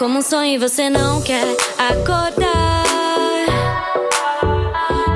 como 0.00 0.20
um 0.20 0.22
sonho 0.22 0.54
e 0.54 0.56
você 0.56 0.88
não 0.88 1.20
quer 1.20 1.44
acordar. 1.76 2.86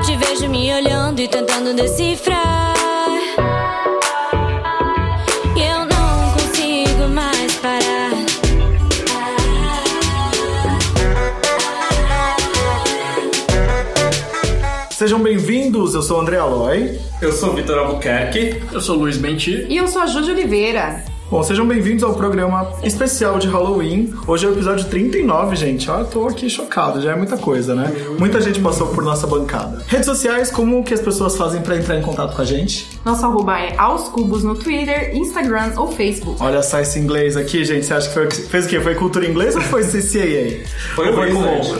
Te 0.05 0.15
vejo 0.15 0.47
me 0.47 0.71
olhando 0.71 1.19
e 1.19 1.27
tentando 1.27 1.73
decifrar. 1.73 2.75
E 5.55 5.59
eu 5.59 5.85
não 5.87 6.33
consigo 6.33 7.09
mais 7.09 7.55
parar. 7.55 8.11
Sejam 14.91 15.19
bem-vindos, 15.19 15.95
eu 15.95 16.03
sou 16.03 16.19
o 16.19 16.21
André 16.21 16.37
Aloy. 16.37 16.99
Eu 17.19 17.31
sou 17.31 17.53
o 17.53 17.55
Vitor 17.55 17.79
Albuquerque. 17.79 18.61
Eu 18.71 18.79
sou 18.79 18.97
Luiz 18.97 19.17
Benti. 19.17 19.65
E 19.67 19.77
eu 19.77 19.87
sou 19.87 20.03
a 20.03 20.05
Júlia 20.05 20.31
Oliveira. 20.31 21.14
Bom, 21.29 21.41
sejam 21.41 21.67
bem-vindos 21.67 22.03
ao 22.03 22.13
programa 22.13 22.71
especial 22.83 23.39
de 23.39 23.47
Halloween. 23.47 24.13
Hoje 24.27 24.45
é 24.45 24.49
o 24.49 24.51
episódio 24.53 24.85
39, 24.85 25.55
gente. 25.55 25.89
Ó, 25.89 25.99
eu 25.99 26.05
tô 26.05 26.27
aqui 26.27 26.47
chocado, 26.47 27.01
já 27.01 27.13
é 27.13 27.15
muita 27.15 27.35
coisa, 27.35 27.73
né? 27.73 27.91
Muita 28.19 28.39
gente 28.39 28.59
passou 28.59 28.87
por 28.87 29.03
nossa 29.03 29.25
bancada. 29.25 29.83
Redes 29.87 30.05
sociais, 30.05 30.51
como 30.51 30.83
que 30.83 30.93
as 30.93 31.01
pessoas 31.01 31.35
fazem 31.35 31.63
pra 31.63 31.77
entrar 31.77 31.97
em 31.97 32.01
contato 32.03 32.35
com 32.35 32.41
a 32.43 32.45
gente? 32.45 32.87
Nosso 33.03 33.25
arroba 33.25 33.59
é 33.59 33.75
aos 33.75 34.07
cubos 34.07 34.43
no 34.43 34.53
Twitter, 34.53 35.15
Instagram 35.15 35.73
ou 35.77 35.91
Facebook. 35.91 36.37
Olha 36.39 36.61
só 36.61 36.79
esse 36.79 36.99
inglês 36.99 37.35
aqui, 37.35 37.65
gente. 37.65 37.87
Você 37.87 37.93
acha 37.95 38.07
que 38.07 38.13
foi, 38.13 38.29
fez 38.29 38.65
o 38.67 38.69
quê? 38.69 38.79
Foi 38.79 38.93
cultura 38.93 39.25
inglesa 39.27 39.57
ou 39.57 39.65
foi 39.65 39.81
CCAA? 39.83 40.63
Foi 40.95 41.11
o 41.11 41.19
Wizard. 41.19 41.79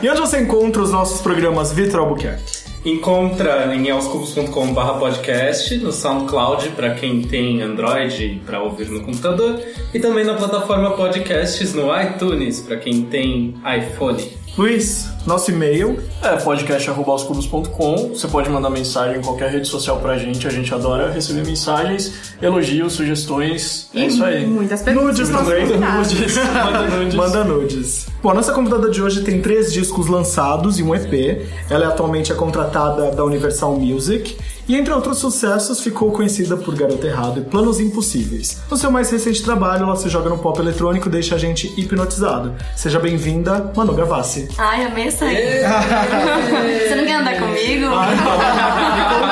E 0.00 0.08
onde 0.08 0.20
você 0.20 0.40
encontra 0.40 0.80
os 0.80 0.92
nossos 0.92 1.20
programas 1.20 1.72
Vitor 1.72 2.00
Albuquerque? 2.00 2.59
Encontra 2.82 3.74
em 3.74 3.88
elscubos.com.br 3.88 4.98
podcast, 4.98 5.76
no 5.76 5.92
SoundCloud 5.92 6.70
para 6.70 6.94
quem 6.94 7.20
tem 7.20 7.60
Android 7.60 8.40
para 8.46 8.62
ouvir 8.62 8.88
no 8.88 9.02
computador 9.02 9.60
e 9.92 10.00
também 10.00 10.24
na 10.24 10.32
plataforma 10.32 10.92
podcasts 10.92 11.74
no 11.74 11.88
iTunes 12.00 12.60
para 12.60 12.78
quem 12.78 13.02
tem 13.02 13.54
iPhone. 13.78 14.39
Luiz, 14.58 15.08
nosso 15.26 15.50
e-mail. 15.50 15.98
É 16.22 16.36
podcast.com. 16.36 18.08
Você 18.08 18.26
pode 18.28 18.50
mandar 18.50 18.68
mensagem 18.68 19.18
em 19.18 19.22
qualquer 19.22 19.50
rede 19.50 19.68
social 19.68 19.98
pra 20.00 20.18
gente. 20.18 20.46
A 20.46 20.50
gente 20.50 20.74
adora 20.74 21.10
receber 21.10 21.46
mensagens, 21.46 22.34
elogios, 22.42 22.92
sugestões. 22.94 23.88
É 23.94 24.06
isso 24.06 24.22
aí. 24.22 24.46
Muitas 24.46 24.82
perguntas. 24.82 25.18
Nudes 25.18 25.28
também. 25.30 25.66
Nudes. 25.66 26.36
Manda 26.52 26.88
nudes. 26.88 27.14
Manda 27.14 27.44
nudes. 27.44 28.06
Bom, 28.22 28.30
a 28.30 28.34
nossa 28.34 28.52
convidada 28.52 28.90
de 28.90 29.00
hoje 29.00 29.22
tem 29.22 29.40
três 29.40 29.72
discos 29.72 30.08
lançados 30.08 30.78
e 30.78 30.82
um 30.82 30.94
EP. 30.94 31.46
Ela 31.70 31.84
é 31.84 31.88
atualmente 31.88 32.32
a 32.32 32.34
contratada 32.34 33.12
da 33.12 33.24
Universal 33.24 33.76
Music. 33.76 34.36
E 34.70 34.76
entre 34.76 34.94
outros 34.94 35.18
sucessos, 35.18 35.80
ficou 35.80 36.12
conhecida 36.12 36.56
por 36.56 36.76
Garota 36.76 37.04
Errado 37.04 37.40
e 37.40 37.42
Planos 37.42 37.80
Impossíveis. 37.80 38.58
No 38.70 38.76
seu 38.76 38.88
mais 38.88 39.10
recente 39.10 39.42
trabalho, 39.42 39.82
ela 39.82 39.96
se 39.96 40.08
joga 40.08 40.30
no 40.30 40.38
pop 40.38 40.60
eletrônico 40.60 41.08
e 41.08 41.10
deixa 41.10 41.34
a 41.34 41.38
gente 41.38 41.66
hipnotizado. 41.76 42.54
Seja 42.76 43.00
bem-vinda, 43.00 43.72
Manu 43.74 43.92
Gavassi. 43.94 44.48
Ai, 44.56 44.84
amei 44.84 45.08
essa 45.08 45.24
aí. 45.24 45.64
Você 46.86 46.94
não 46.94 47.04
quer 47.04 47.14
andar 47.14 47.34
comigo? 47.40 47.86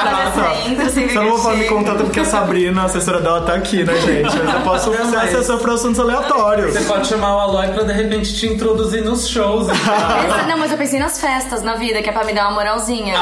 Fazer 0.03 0.23
essa 0.29 0.69
intro 0.69 0.91
sem 0.91 1.07
Você 1.09 1.15
não 1.15 1.29
vou 1.29 1.39
falar 1.39 1.55
me 1.57 1.65
contata 1.67 2.03
porque 2.03 2.19
a 2.19 2.25
Sabrina, 2.25 2.83
a 2.83 2.85
assessora 2.87 3.21
dela, 3.21 3.41
tá 3.43 3.55
aqui, 3.55 3.85
né, 3.85 3.95
gente? 4.01 4.37
Eu 4.37 4.45
já 4.45 4.61
posso 4.65 4.91
ser 4.93 5.05
mas- 5.05 5.15
assessor 5.35 5.59
pra 5.61 5.75
assuntos 5.75 6.01
aleatórios. 6.01 6.73
Você 6.75 6.85
pode 6.85 7.07
chamar 7.07 7.37
o 7.37 7.39
Aloy 7.39 7.69
pra 7.69 7.85
de 7.85 7.93
repente 7.93 8.35
te 8.35 8.49
introduzir 8.49 9.05
nos 9.05 9.29
shows. 9.29 9.69
então. 9.69 10.35
Essa- 10.37 10.47
não, 10.49 10.59
mas 10.59 10.73
eu 10.73 10.79
pensei 10.79 10.99
nas 10.99 11.21
festas 11.21 11.63
na 11.63 11.77
vida, 11.77 12.03
que 12.03 12.09
é 12.09 12.13
pra 12.13 12.25
me 12.25 12.33
dar 12.35 12.49
uma 12.49 12.55
moralzinha. 12.57 13.15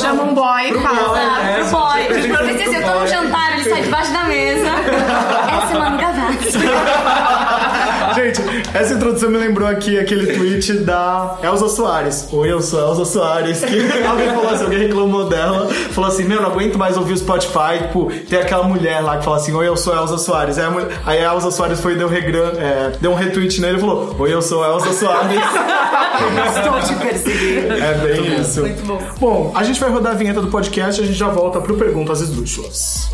Chama 0.00 0.24
um 0.24 0.34
boy 0.34 0.63
e 0.68 0.74
fala. 0.80 1.18
Ah, 1.18 1.50
é, 1.50 1.58
pro 1.58 1.70
boy. 1.70 2.02
gente 2.02 2.28
Eu 2.30 2.38
pensei 2.38 2.66
assim, 2.66 2.76
eu 2.76 2.82
tô 2.82 2.86
pro 2.88 2.92
num 2.92 2.98
boy. 3.00 3.06
jantar, 3.08 3.52
ele 3.52 3.64
sai 3.70 3.82
debaixo 3.82 4.12
da 4.12 4.24
mesa. 4.24 4.68
Essa 4.68 5.74
é 5.74 5.78
Manu 5.78 5.98
Gavassi. 5.98 6.58
Gente, 8.14 8.40
essa 8.74 8.94
introdução 8.94 9.30
me 9.30 9.38
lembrou 9.38 9.68
aqui 9.68 9.98
aquele 9.98 10.32
tweet 10.34 10.72
da 10.78 11.38
Elza 11.42 11.68
Soares. 11.68 12.28
Oi, 12.32 12.50
eu 12.52 12.60
sou 12.62 12.84
a 12.84 12.88
Elza 12.90 13.04
Soares. 13.04 13.64
Que 13.64 13.80
alguém 14.06 14.28
falou 14.28 14.48
assim, 14.50 14.64
alguém 14.64 14.78
reclamou 14.80 15.28
dela. 15.28 15.68
Falou 15.90 16.08
assim: 16.10 16.24
Meu, 16.24 16.40
não 16.40 16.50
aguento 16.50 16.78
mais 16.78 16.96
ouvir 16.96 17.12
o 17.14 17.16
Spotify. 17.16 17.78
Tipo, 17.82 18.10
tem 18.28 18.38
aquela 18.40 18.64
mulher 18.64 19.00
lá 19.00 19.18
que 19.18 19.24
fala 19.24 19.36
assim: 19.36 19.52
Oi, 19.54 19.66
eu 19.66 19.76
sou 19.76 19.92
a 19.92 19.96
Elza 19.96 20.18
Soares. 20.18 20.58
Aí 20.58 20.64
a, 20.64 20.70
mulher- 20.70 20.88
aí 21.04 21.24
a 21.24 21.32
Elza 21.32 21.50
Soares 21.50 21.80
foi 21.80 21.92
e 21.94 21.96
deu, 21.96 22.08
regran, 22.08 22.52
é, 22.56 22.92
deu 23.00 23.10
um 23.10 23.14
retweet 23.14 23.60
nele 23.60 23.76
e 23.78 23.80
falou: 23.80 24.14
Oi, 24.18 24.32
eu 24.32 24.42
sou 24.42 24.62
a 24.64 24.68
Elza 24.68 24.92
Soares. 24.92 25.40
Estou 26.56 26.80
te 26.80 26.94
perseguindo. 27.04 27.72
é 27.74 27.94
bem 27.94 28.40
isso. 28.40 28.60
Muito 28.60 28.84
bom. 28.86 29.00
Bom, 29.18 29.52
a 29.54 29.64
gente 29.64 29.80
vai 29.80 29.90
rodar 29.90 30.12
a 30.12 30.16
vinheta 30.16 30.40
do 30.40 30.46
podcast 30.48 31.00
e 31.00 31.04
a 31.04 31.06
gente 31.06 31.18
já 31.18 31.28
volta 31.28 31.60
pro 31.60 31.74
Perguntas 31.74 32.20
Esdrúxulas. 32.20 33.10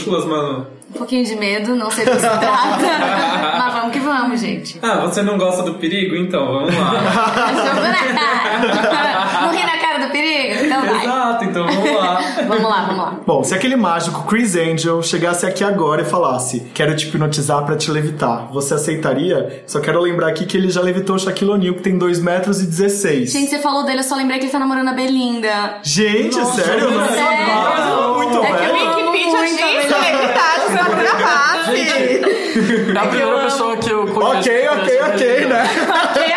Esdrúxulas, 0.00 0.24
mano? 0.24 0.66
Um 0.90 0.98
pouquinho 0.98 1.24
de 1.24 1.36
medo, 1.36 1.76
não 1.76 1.88
sei 1.90 2.04
do 2.04 2.10
que 2.10 2.16
se 2.16 2.22
trata. 2.28 2.48
Mas 3.58 3.74
vamos 3.74 3.92
que 3.92 4.00
vamos, 4.00 4.40
gente. 4.40 4.78
Ah, 4.82 4.96
você 5.06 5.22
não 5.22 5.38
gosta 5.38 5.62
do 5.62 5.74
perigo? 5.74 6.16
Então, 6.16 6.44
vamos 6.46 6.74
lá. 6.76 6.90
Jogo 7.54 7.80
na 7.80 8.20
cara. 8.20 9.40
Não 9.42 9.52
ri 9.52 9.62
na 9.64 9.78
cara 9.78 10.06
do 10.06 10.10
perigo? 10.10 10.64
Então 10.64 10.82
vai. 10.84 11.04
Exato, 11.04 11.44
então 11.44 11.66
vamos 11.66 11.94
lá. 11.94 12.20
Vamos 12.48 12.62
lá, 12.64 12.80
vamos 12.86 12.96
lá. 12.96 13.14
Bom, 13.24 13.44
se 13.44 13.54
aquele 13.54 13.76
mágico 13.76 14.24
Chris 14.26 14.56
Angel 14.56 15.00
chegasse 15.02 15.46
aqui 15.46 15.62
agora 15.62 16.02
e 16.02 16.04
falasse 16.04 16.68
quero 16.74 16.96
te 16.96 17.06
hipnotizar 17.06 17.64
pra 17.64 17.76
te 17.76 17.88
levitar, 17.90 18.48
você 18.52 18.74
aceitaria? 18.74 19.62
Só 19.68 19.78
quero 19.78 20.00
lembrar 20.00 20.28
aqui 20.28 20.44
que 20.44 20.56
ele 20.56 20.70
já 20.70 20.80
levitou 20.80 21.14
o 21.14 21.18
Shaquille 21.20 21.52
O'Neal, 21.52 21.74
que 21.74 21.82
tem 21.82 21.96
2 21.96 22.18
metros 22.20 22.60
e 22.60 22.66
16. 22.66 23.30
Gente, 23.30 23.48
você 23.50 23.60
falou 23.60 23.84
dele, 23.84 24.00
eu 24.00 24.04
só 24.04 24.16
lembrei 24.16 24.38
que 24.40 24.46
ele 24.46 24.52
tá 24.52 24.58
namorando 24.58 24.88
a 24.88 24.92
Belinda. 24.92 25.78
Gente, 25.84 26.34
sério? 26.34 26.86
Eu 26.86 26.90
não 26.90 27.06
sério? 27.06 27.22
sabia. 27.24 28.08
Muito 28.16 28.44
É 28.44 28.52
que 28.52 28.89
velho. 29.56 29.74
eu 29.74 29.80
Wikipedia 29.80 29.80
diz 29.80 29.88
celebridades 29.88 30.70
na 30.70 30.88
Gavassi. 30.88 32.20
É 32.94 32.98
a 32.98 33.06
primeira 33.06 33.38
pessoa 33.44 33.76
que 33.76 33.90
eu 33.90 34.06
conheço. 34.06 34.38
Ok, 34.38 34.68
ok, 34.68 35.00
ok, 35.02 35.46
né? 35.46 35.64
ok. 36.10 36.29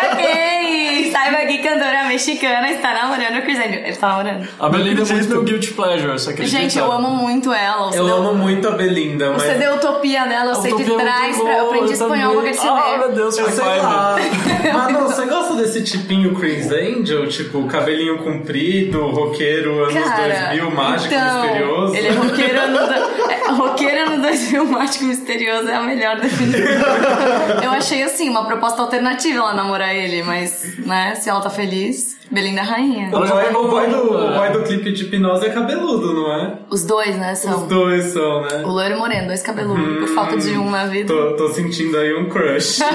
Mexicana 2.14 2.70
está 2.70 2.94
namorando 2.94 3.38
o 3.38 3.42
Chris 3.42 3.58
Angel. 3.58 3.80
Ele 3.84 3.96
tá 3.96 4.08
namorando. 4.08 4.48
A 4.60 4.68
Belinda 4.68 5.02
é 5.02 5.04
muito 5.04 5.28
meu 5.28 5.42
guilty 5.42 5.72
pleasure, 5.72 6.12
você 6.12 6.30
acredita? 6.30 6.58
Gente, 6.58 6.78
eu 6.78 6.92
amo 6.92 7.10
muito 7.10 7.52
ela. 7.52 7.92
Eu 7.92 8.04
deu, 8.04 8.16
amo 8.18 8.34
muito 8.34 8.68
a 8.68 8.70
Belinda, 8.70 9.32
mas... 9.32 9.42
Você 9.42 9.54
deu 9.54 9.74
utopia 9.74 10.24
dela, 10.26 10.52
eu 10.52 10.54
sei 10.54 10.76
de 10.76 10.82
Utopia 10.82 10.94
é 10.94 11.04
trás. 11.04 11.40
Pra, 11.40 11.58
eu 11.58 11.66
aprendi 11.66 11.92
espanhol 11.92 12.34
com 12.34 12.38
aquele 12.38 12.54
CD. 12.54 12.68
Ah, 12.68 12.96
meu 12.98 13.12
Deus, 13.12 13.36
Eu 13.36 13.44
foi 13.46 13.52
sei 13.52 13.64
pai, 13.64 13.80
lá. 13.80 14.16
Mano, 14.72 15.00
você 15.00 15.26
gosta 15.26 15.54
desse 15.56 15.82
tipinho 15.82 16.36
Chris 16.36 16.70
Angel? 16.70 17.26
Tipo, 17.28 17.66
cabelinho 17.66 18.18
comprido, 18.18 19.06
roqueiro, 19.10 19.84
anos 19.86 19.94
Cara, 19.94 20.50
2000, 20.50 20.70
mágico, 20.70 21.14
então, 21.14 21.42
misterioso. 21.42 21.96
Ele 21.96 22.06
é 22.06 22.12
roqueiro 22.12 22.60
ano, 22.60 22.78
do, 22.78 23.30
é, 23.30 23.50
roqueiro 23.50 24.06
ano 24.06 24.22
2000, 24.22 24.64
mágico 24.66 25.04
misterioso 25.04 25.68
é 25.68 25.74
a 25.74 25.82
melhor 25.82 26.20
definição. 26.20 26.64
Eu 27.60 27.70
achei 27.72 28.04
assim, 28.04 28.28
uma 28.28 28.44
proposta 28.44 28.80
alternativa 28.80 29.38
ela 29.38 29.54
namorar 29.54 29.94
ele, 29.94 30.22
mas, 30.22 30.78
né, 30.78 31.16
se 31.16 31.28
ela 31.28 31.40
tá 31.40 31.50
feliz, 31.50 32.03
Belinda 32.30 32.60
é 32.60 32.64
rainha. 32.64 33.08
O 33.08 33.20
boy, 33.20 33.54
o, 33.54 33.68
boy 33.68 33.86
do, 33.88 34.12
o 34.12 34.34
boy 34.34 34.50
do 34.50 34.62
clipe 34.62 34.92
de 34.92 35.04
hipnose 35.04 35.46
é 35.46 35.50
cabeludo, 35.50 36.12
não 36.14 36.32
é? 36.32 36.58
Os 36.70 36.84
dois, 36.84 37.16
né, 37.16 37.32
Os 37.32 37.38
são. 37.38 37.66
dois 37.68 38.04
são, 38.12 38.42
né? 38.42 38.62
O 38.64 38.68
loiro 38.68 38.94
e 38.94 38.96
o 38.96 39.00
moreno, 39.00 39.26
dois 39.26 39.42
cabeludos, 39.42 39.98
por 40.00 40.08
falta 40.14 40.36
de 40.36 40.50
um 40.56 40.70
na 40.70 40.86
vida. 40.86 41.12
Tô, 41.12 41.36
tô 41.36 41.48
sentindo 41.50 41.96
aí 41.98 42.14
um 42.14 42.28
crush. 42.28 42.80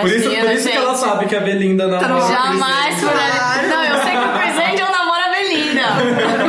por 0.00 0.06
isso, 0.10 0.24
por 0.24 0.32
Imagina, 0.32 0.52
isso 0.54 0.68
que 0.70 0.76
ela 0.76 0.94
sabe 0.94 1.26
que 1.26 1.36
a 1.36 1.40
Belinda 1.40 1.86
namora. 1.86 2.20
Jamais 2.32 2.94
Angel. 2.96 3.08
furaria. 3.08 3.68
Não, 3.68 3.84
eu 3.84 3.96
sei 4.02 4.12
que 4.12 4.18
o 4.18 4.32
Chris 4.38 4.54
Angel 4.72 4.90
namora 4.92 5.24
a 5.26 5.30
Belinda. 5.30 5.82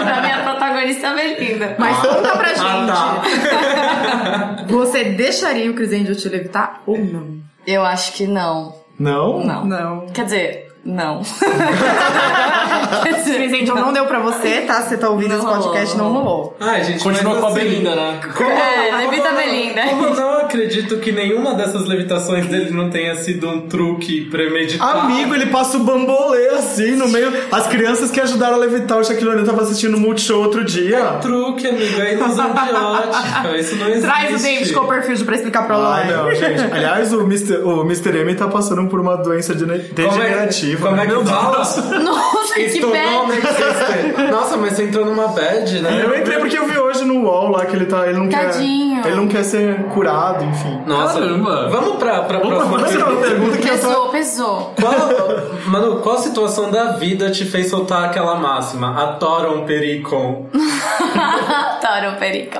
pra 0.04 0.21
mim, 0.21 0.31
a 0.31 0.44
protagonista 0.44 1.07
é 1.07 1.10
a 1.10 1.13
Belinda. 1.13 1.75
Mas 1.78 1.98
conta 1.98 2.38
pra 2.38 2.48
gente. 2.50 2.60
Ah, 2.62 2.86
tá. 2.88 4.66
Você 4.68 5.04
deixaria 5.06 5.69
o 5.69 5.74
Chris 5.74 5.92
Angel 5.94 6.16
te 6.16 6.30
levitar 6.30 6.81
ou 6.86 6.98
não? 6.98 7.36
Eu 7.66 7.83
acho 7.83 8.13
que 8.13 8.28
não. 8.28 8.75
Não? 9.00 9.44
Não. 9.45 9.65
Não. 9.65 10.07
Quer 10.07 10.25
dizer, 10.25 10.65
Não. 10.86 11.22
Mas, 13.04 13.28
então 13.54 13.76
não 13.76 13.92
deu 13.92 14.06
pra 14.06 14.20
você, 14.20 14.62
tá? 14.62 14.82
Você 14.82 14.98
tá 14.98 15.10
ouvindo 15.10 15.30
Não 15.30 15.38
esse 15.38 15.46
podcast, 15.46 15.98
rolou. 15.98 16.14
não 16.14 16.22
rolou. 16.22 16.58
Ai, 16.60 16.84
gente, 16.84 17.04
Continua 17.04 17.36
com 17.38 17.46
a 17.46 17.50
assim, 17.50 17.60
Belinda, 17.60 17.96
né? 17.96 18.20
É, 18.40 18.96
levita 18.96 19.30
Belinda. 19.32 19.82
Como 19.90 20.06
eu 20.06 20.16
não 20.16 20.38
acredito 20.40 20.98
que 20.98 21.12
nenhuma 21.12 21.56
dessas 21.56 21.88
levitações 21.88 22.46
dele 22.48 22.70
não 22.72 22.90
tenha 22.90 23.16
sido 23.16 23.48
um 23.50 23.62
truque 23.68 24.26
premeditado. 24.30 25.00
Amigo, 25.00 25.34
ele 25.34 25.48
passa 25.48 25.78
o 25.78 25.80
bambolê 25.84 26.50
assim 26.50 26.92
no 26.96 27.08
meio. 27.08 27.31
As 27.52 27.68
crianças 27.68 28.12
que 28.12 28.22
ajudaram 28.22 28.56
a 28.56 28.58
levitar 28.60 28.98
o 29.00 29.04
Shaquille 29.04 29.30
O'Neal 29.30 29.46
tava 29.46 29.64
assistindo 29.64 29.96
o 29.98 30.00
Multishow 30.00 30.42
outro 30.42 30.64
dia. 30.64 31.18
Truque, 31.22 31.68
amigo, 31.68 32.02
é 32.02 32.14
ilusão 32.14 32.54
de 32.54 32.60
ótica. 32.74 33.58
Isso 33.58 33.76
não 33.76 33.88
existe. 33.90 34.06
Traz 34.08 34.40
o 34.40 34.44
David 34.44 34.74
Copperfield 34.74 35.26
pra 35.26 35.36
explicar 35.36 35.66
pra 35.66 35.76
Ah, 35.76 36.04
não, 36.06 36.34
gente. 36.34 36.62
Aliás, 36.72 37.12
o 37.14 37.22
Mr. 37.22 37.58
O 37.64 37.81
Mr. 37.81 38.18
M 38.20 38.36
tá 38.36 38.48
passando 38.48 38.88
por 38.88 39.00
uma 39.00 39.16
doença 39.18 39.54
de- 39.56 39.66
degenerativa. 39.66 40.75
Como 40.77 40.95
é, 41.00 41.06
como 41.06 41.19
é 41.22 41.24
que 41.24 41.30
fala? 41.30 41.57
Nossa, 42.04 42.54
que 42.54 42.81
bad. 42.81 43.12
non-existent. 43.12 44.31
Nossa, 44.31 44.57
mas 44.57 44.74
você 44.74 44.83
entrou 44.83 45.06
numa 45.06 45.27
bad, 45.27 45.80
né? 45.81 46.01
Eu 46.04 46.18
entrei 46.19 46.39
porque 46.39 46.57
eu 46.57 46.66
vi 46.68 46.77
hoje 46.77 47.04
no 47.06 47.24
UOL 47.24 47.50
lá 47.51 47.66
que 47.66 47.75
ele 47.75 47.86
tá. 47.86 48.07
Ele 48.07 48.18
não 48.18 48.30
Tadinho. 48.30 49.01
quer. 49.01 49.07
Ele 49.10 49.16
não 49.18 49.27
quer 49.27 49.44
ser 49.44 49.83
curado, 49.86 50.44
enfim. 50.44 50.81
Nossa, 50.86 51.19
Caramba. 51.19 51.69
vamos 51.69 51.95
pra, 51.98 52.22
pra 52.22 52.39
próxima 52.39 52.66
Vamos 52.66 52.89
tirar 52.92 53.10
uma 53.10 53.22
pergunta 53.22 53.57
que 53.57 53.68
eu 53.68 53.80
tô. 53.80 53.88
Pesou, 53.88 54.10
pesou. 54.10 54.74
Qual, 54.80 54.94
mano, 55.68 56.00
qual 56.01 56.18
situação 56.18 56.72
da 56.72 56.94
vida 56.94 57.30
te 57.31 57.45
fez 57.45 57.69
soltar 57.69 58.06
aquela 58.06 58.36
máxima? 58.36 59.01
Atoram 59.04 59.66
pericon. 59.66 60.45
Toro 61.81 62.18
Perico. 62.19 62.60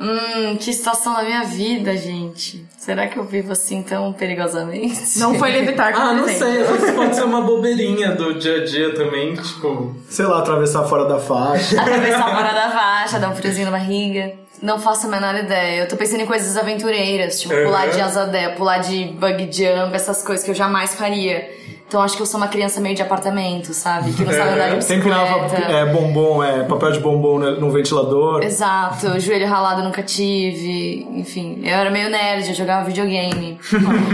Hum, 0.00 0.56
que 0.56 0.72
situação 0.72 1.12
da 1.14 1.22
minha 1.22 1.44
vida, 1.44 1.94
gente. 1.96 2.64
Será 2.78 3.06
que 3.06 3.18
eu 3.18 3.24
vivo 3.24 3.52
assim 3.52 3.82
tão 3.82 4.12
perigosamente? 4.14 5.18
Não 5.18 5.34
foi 5.34 5.50
levitar 5.52 5.92
com 5.92 6.00
Ah, 6.00 6.14
não 6.14 6.26
sei, 6.26 6.62
vezes 6.62 6.90
pode 6.92 7.14
ser 7.14 7.22
uma 7.24 7.42
bobeirinha 7.42 8.12
do 8.12 8.38
dia 8.38 8.62
a 8.62 8.64
dia 8.64 8.94
também, 8.94 9.34
tipo. 9.34 9.94
Sei 10.08 10.24
lá, 10.24 10.38
atravessar 10.38 10.84
fora 10.84 11.04
da 11.04 11.18
faixa. 11.18 11.78
Atravessar 11.80 12.34
fora 12.34 12.52
da 12.54 12.70
faixa, 12.70 13.18
dar 13.18 13.28
um 13.28 13.36
friozinho 13.36 13.66
na 13.66 13.72
barriga. 13.72 14.32
Não 14.62 14.78
faço 14.78 15.06
a 15.06 15.10
menor 15.10 15.34
ideia. 15.34 15.82
Eu 15.82 15.88
tô 15.88 15.96
pensando 15.96 16.20
em 16.22 16.26
coisas 16.26 16.56
aventureiras, 16.56 17.40
tipo 17.40 17.54
Uhum. 17.54 17.64
pular 17.64 17.86
de 17.88 18.00
asa 18.00 18.26
delta, 18.26 18.56
pular 18.56 18.78
de 18.78 19.04
bug 19.04 19.50
jump, 19.52 19.94
essas 19.94 20.22
coisas 20.22 20.44
que 20.44 20.50
eu 20.50 20.54
jamais 20.54 20.94
faria. 20.94 21.46
Então 21.90 22.00
acho 22.00 22.14
que 22.14 22.22
eu 22.22 22.26
sou 22.26 22.38
uma 22.38 22.46
criança 22.46 22.80
meio 22.80 22.94
de 22.94 23.02
apartamento, 23.02 23.74
sabe? 23.74 24.12
Que 24.12 24.24
não 24.24 24.32
sabe 24.32 24.50
andar 24.50 24.76
de 24.76 24.84
Sempre 24.84 25.10
bicicleta. 25.10 25.48
empinava 25.50 25.72
é, 25.76 25.92
bombom, 25.92 26.40
é, 26.40 26.62
papel 26.62 26.92
de 26.92 27.00
bombom 27.00 27.36
no 27.40 27.68
ventilador. 27.72 28.44
Exato, 28.44 29.18
joelho 29.18 29.48
ralado 29.48 29.82
nunca 29.82 30.00
tive. 30.00 31.04
Enfim, 31.16 31.58
eu 31.64 31.74
era 31.74 31.90
meio 31.90 32.08
nerd, 32.08 32.48
eu 32.48 32.54
jogava 32.54 32.84
videogame. 32.84 33.58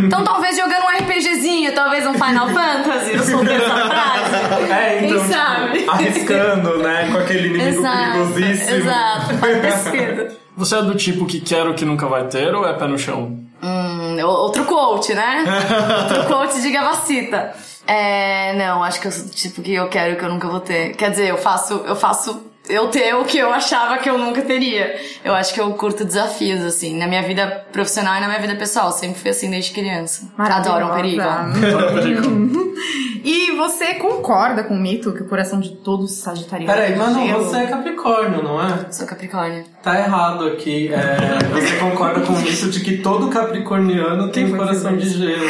então 0.06 0.25
talvez 0.25 0.56
jogando 0.56 0.84
um 0.84 1.05
RPGzinho, 1.05 1.75
talvez 1.75 2.06
um 2.06 2.14
Final 2.14 2.49
Fantasy, 2.49 3.12
eu 3.12 3.23
soltei 3.23 3.56
essa 3.56 3.76
frase. 3.76 4.73
É, 4.73 5.05
então, 5.05 5.08
Quem 5.08 5.19
tipo, 5.19 5.32
sabe? 5.34 5.84
arriscando, 5.87 6.78
né? 6.78 7.11
Com 7.12 7.19
aquele 7.19 7.49
inimigo 7.49 7.78
Exato, 7.78 8.12
perigosíssimo. 8.12 8.76
exato, 8.76 9.34
sido. 9.90 10.37
Você 10.56 10.76
é 10.76 10.82
do 10.82 10.94
tipo 10.94 11.26
que 11.26 11.40
quer 11.40 11.67
o 11.67 11.75
que 11.75 11.84
nunca 11.84 12.06
vai 12.06 12.25
ter 12.25 12.55
ou 12.55 12.67
é 12.67 12.73
pé 12.73 12.87
no 12.87 12.99
chão? 12.99 13.37
Hum, 13.62 14.23
outro 14.25 14.64
coach, 14.64 15.14
né? 15.14 15.44
outro 16.03 16.25
coach 16.26 16.61
de 16.61 16.70
gavacita. 16.70 17.55
É, 17.87 18.53
não, 18.55 18.82
acho 18.82 19.00
que 19.00 19.06
eu 19.06 19.31
tipo 19.31 19.62
que 19.62 19.75
eu 19.75 19.88
quero 19.88 20.17
que 20.17 20.25
eu 20.25 20.29
nunca 20.29 20.49
vou 20.49 20.61
ter. 20.61 20.94
Quer 20.97 21.11
dizer, 21.11 21.29
eu 21.29 21.38
faço, 21.38 21.75
eu 21.87 21.94
faço 21.94 22.43
eu 22.68 22.88
ter 22.88 23.14
o 23.14 23.24
que 23.24 23.38
eu 23.38 23.52
achava 23.52 23.98
que 23.98 24.08
eu 24.08 24.18
nunca 24.18 24.42
teria. 24.42 24.96
Eu 25.24 25.34
acho 25.34 25.54
que 25.54 25.60
eu 25.60 25.70
curto 25.74 26.04
desafios, 26.04 26.62
assim, 26.62 26.96
na 26.96 27.06
minha 27.06 27.22
vida 27.22 27.64
profissional 27.72 28.16
e 28.16 28.20
na 28.20 28.26
minha 28.28 28.40
vida 28.40 28.56
pessoal. 28.56 28.92
Sempre 28.92 29.20
fui 29.20 29.30
assim 29.30 29.50
desde 29.50 29.72
criança. 29.72 30.28
Adoro 30.38 30.86
um 30.86 30.94
perigo. 30.94 31.22
E 33.24 33.52
você 33.56 33.94
concorda 33.94 34.62
com 34.62 34.74
o 34.74 34.78
mito 34.78 35.12
que 35.12 35.22
o 35.22 35.28
coração 35.28 35.58
de 35.58 35.70
todos 35.70 36.12
os 36.12 36.18
sagitarianos 36.18 36.74
Peraí, 36.74 36.92
é 36.92 36.96
mano, 36.96 37.26
gelo? 37.26 37.44
você 37.44 37.56
é 37.56 37.66
Capricórnio, 37.66 38.42
não 38.42 38.62
é? 38.62 38.92
Sou 38.92 39.06
Capricórnio. 39.06 39.64
Tá 39.82 39.98
errado 39.98 40.46
aqui. 40.46 40.92
É, 40.92 41.16
você 41.52 41.76
concorda 41.76 42.20
com 42.20 42.34
isso 42.40 42.70
de 42.70 42.80
que 42.80 42.98
todo 42.98 43.28
capricorniano 43.28 44.30
tem 44.30 44.44
um 44.52 44.56
coração 44.56 44.96
de 44.96 45.08
gelo. 45.08 45.44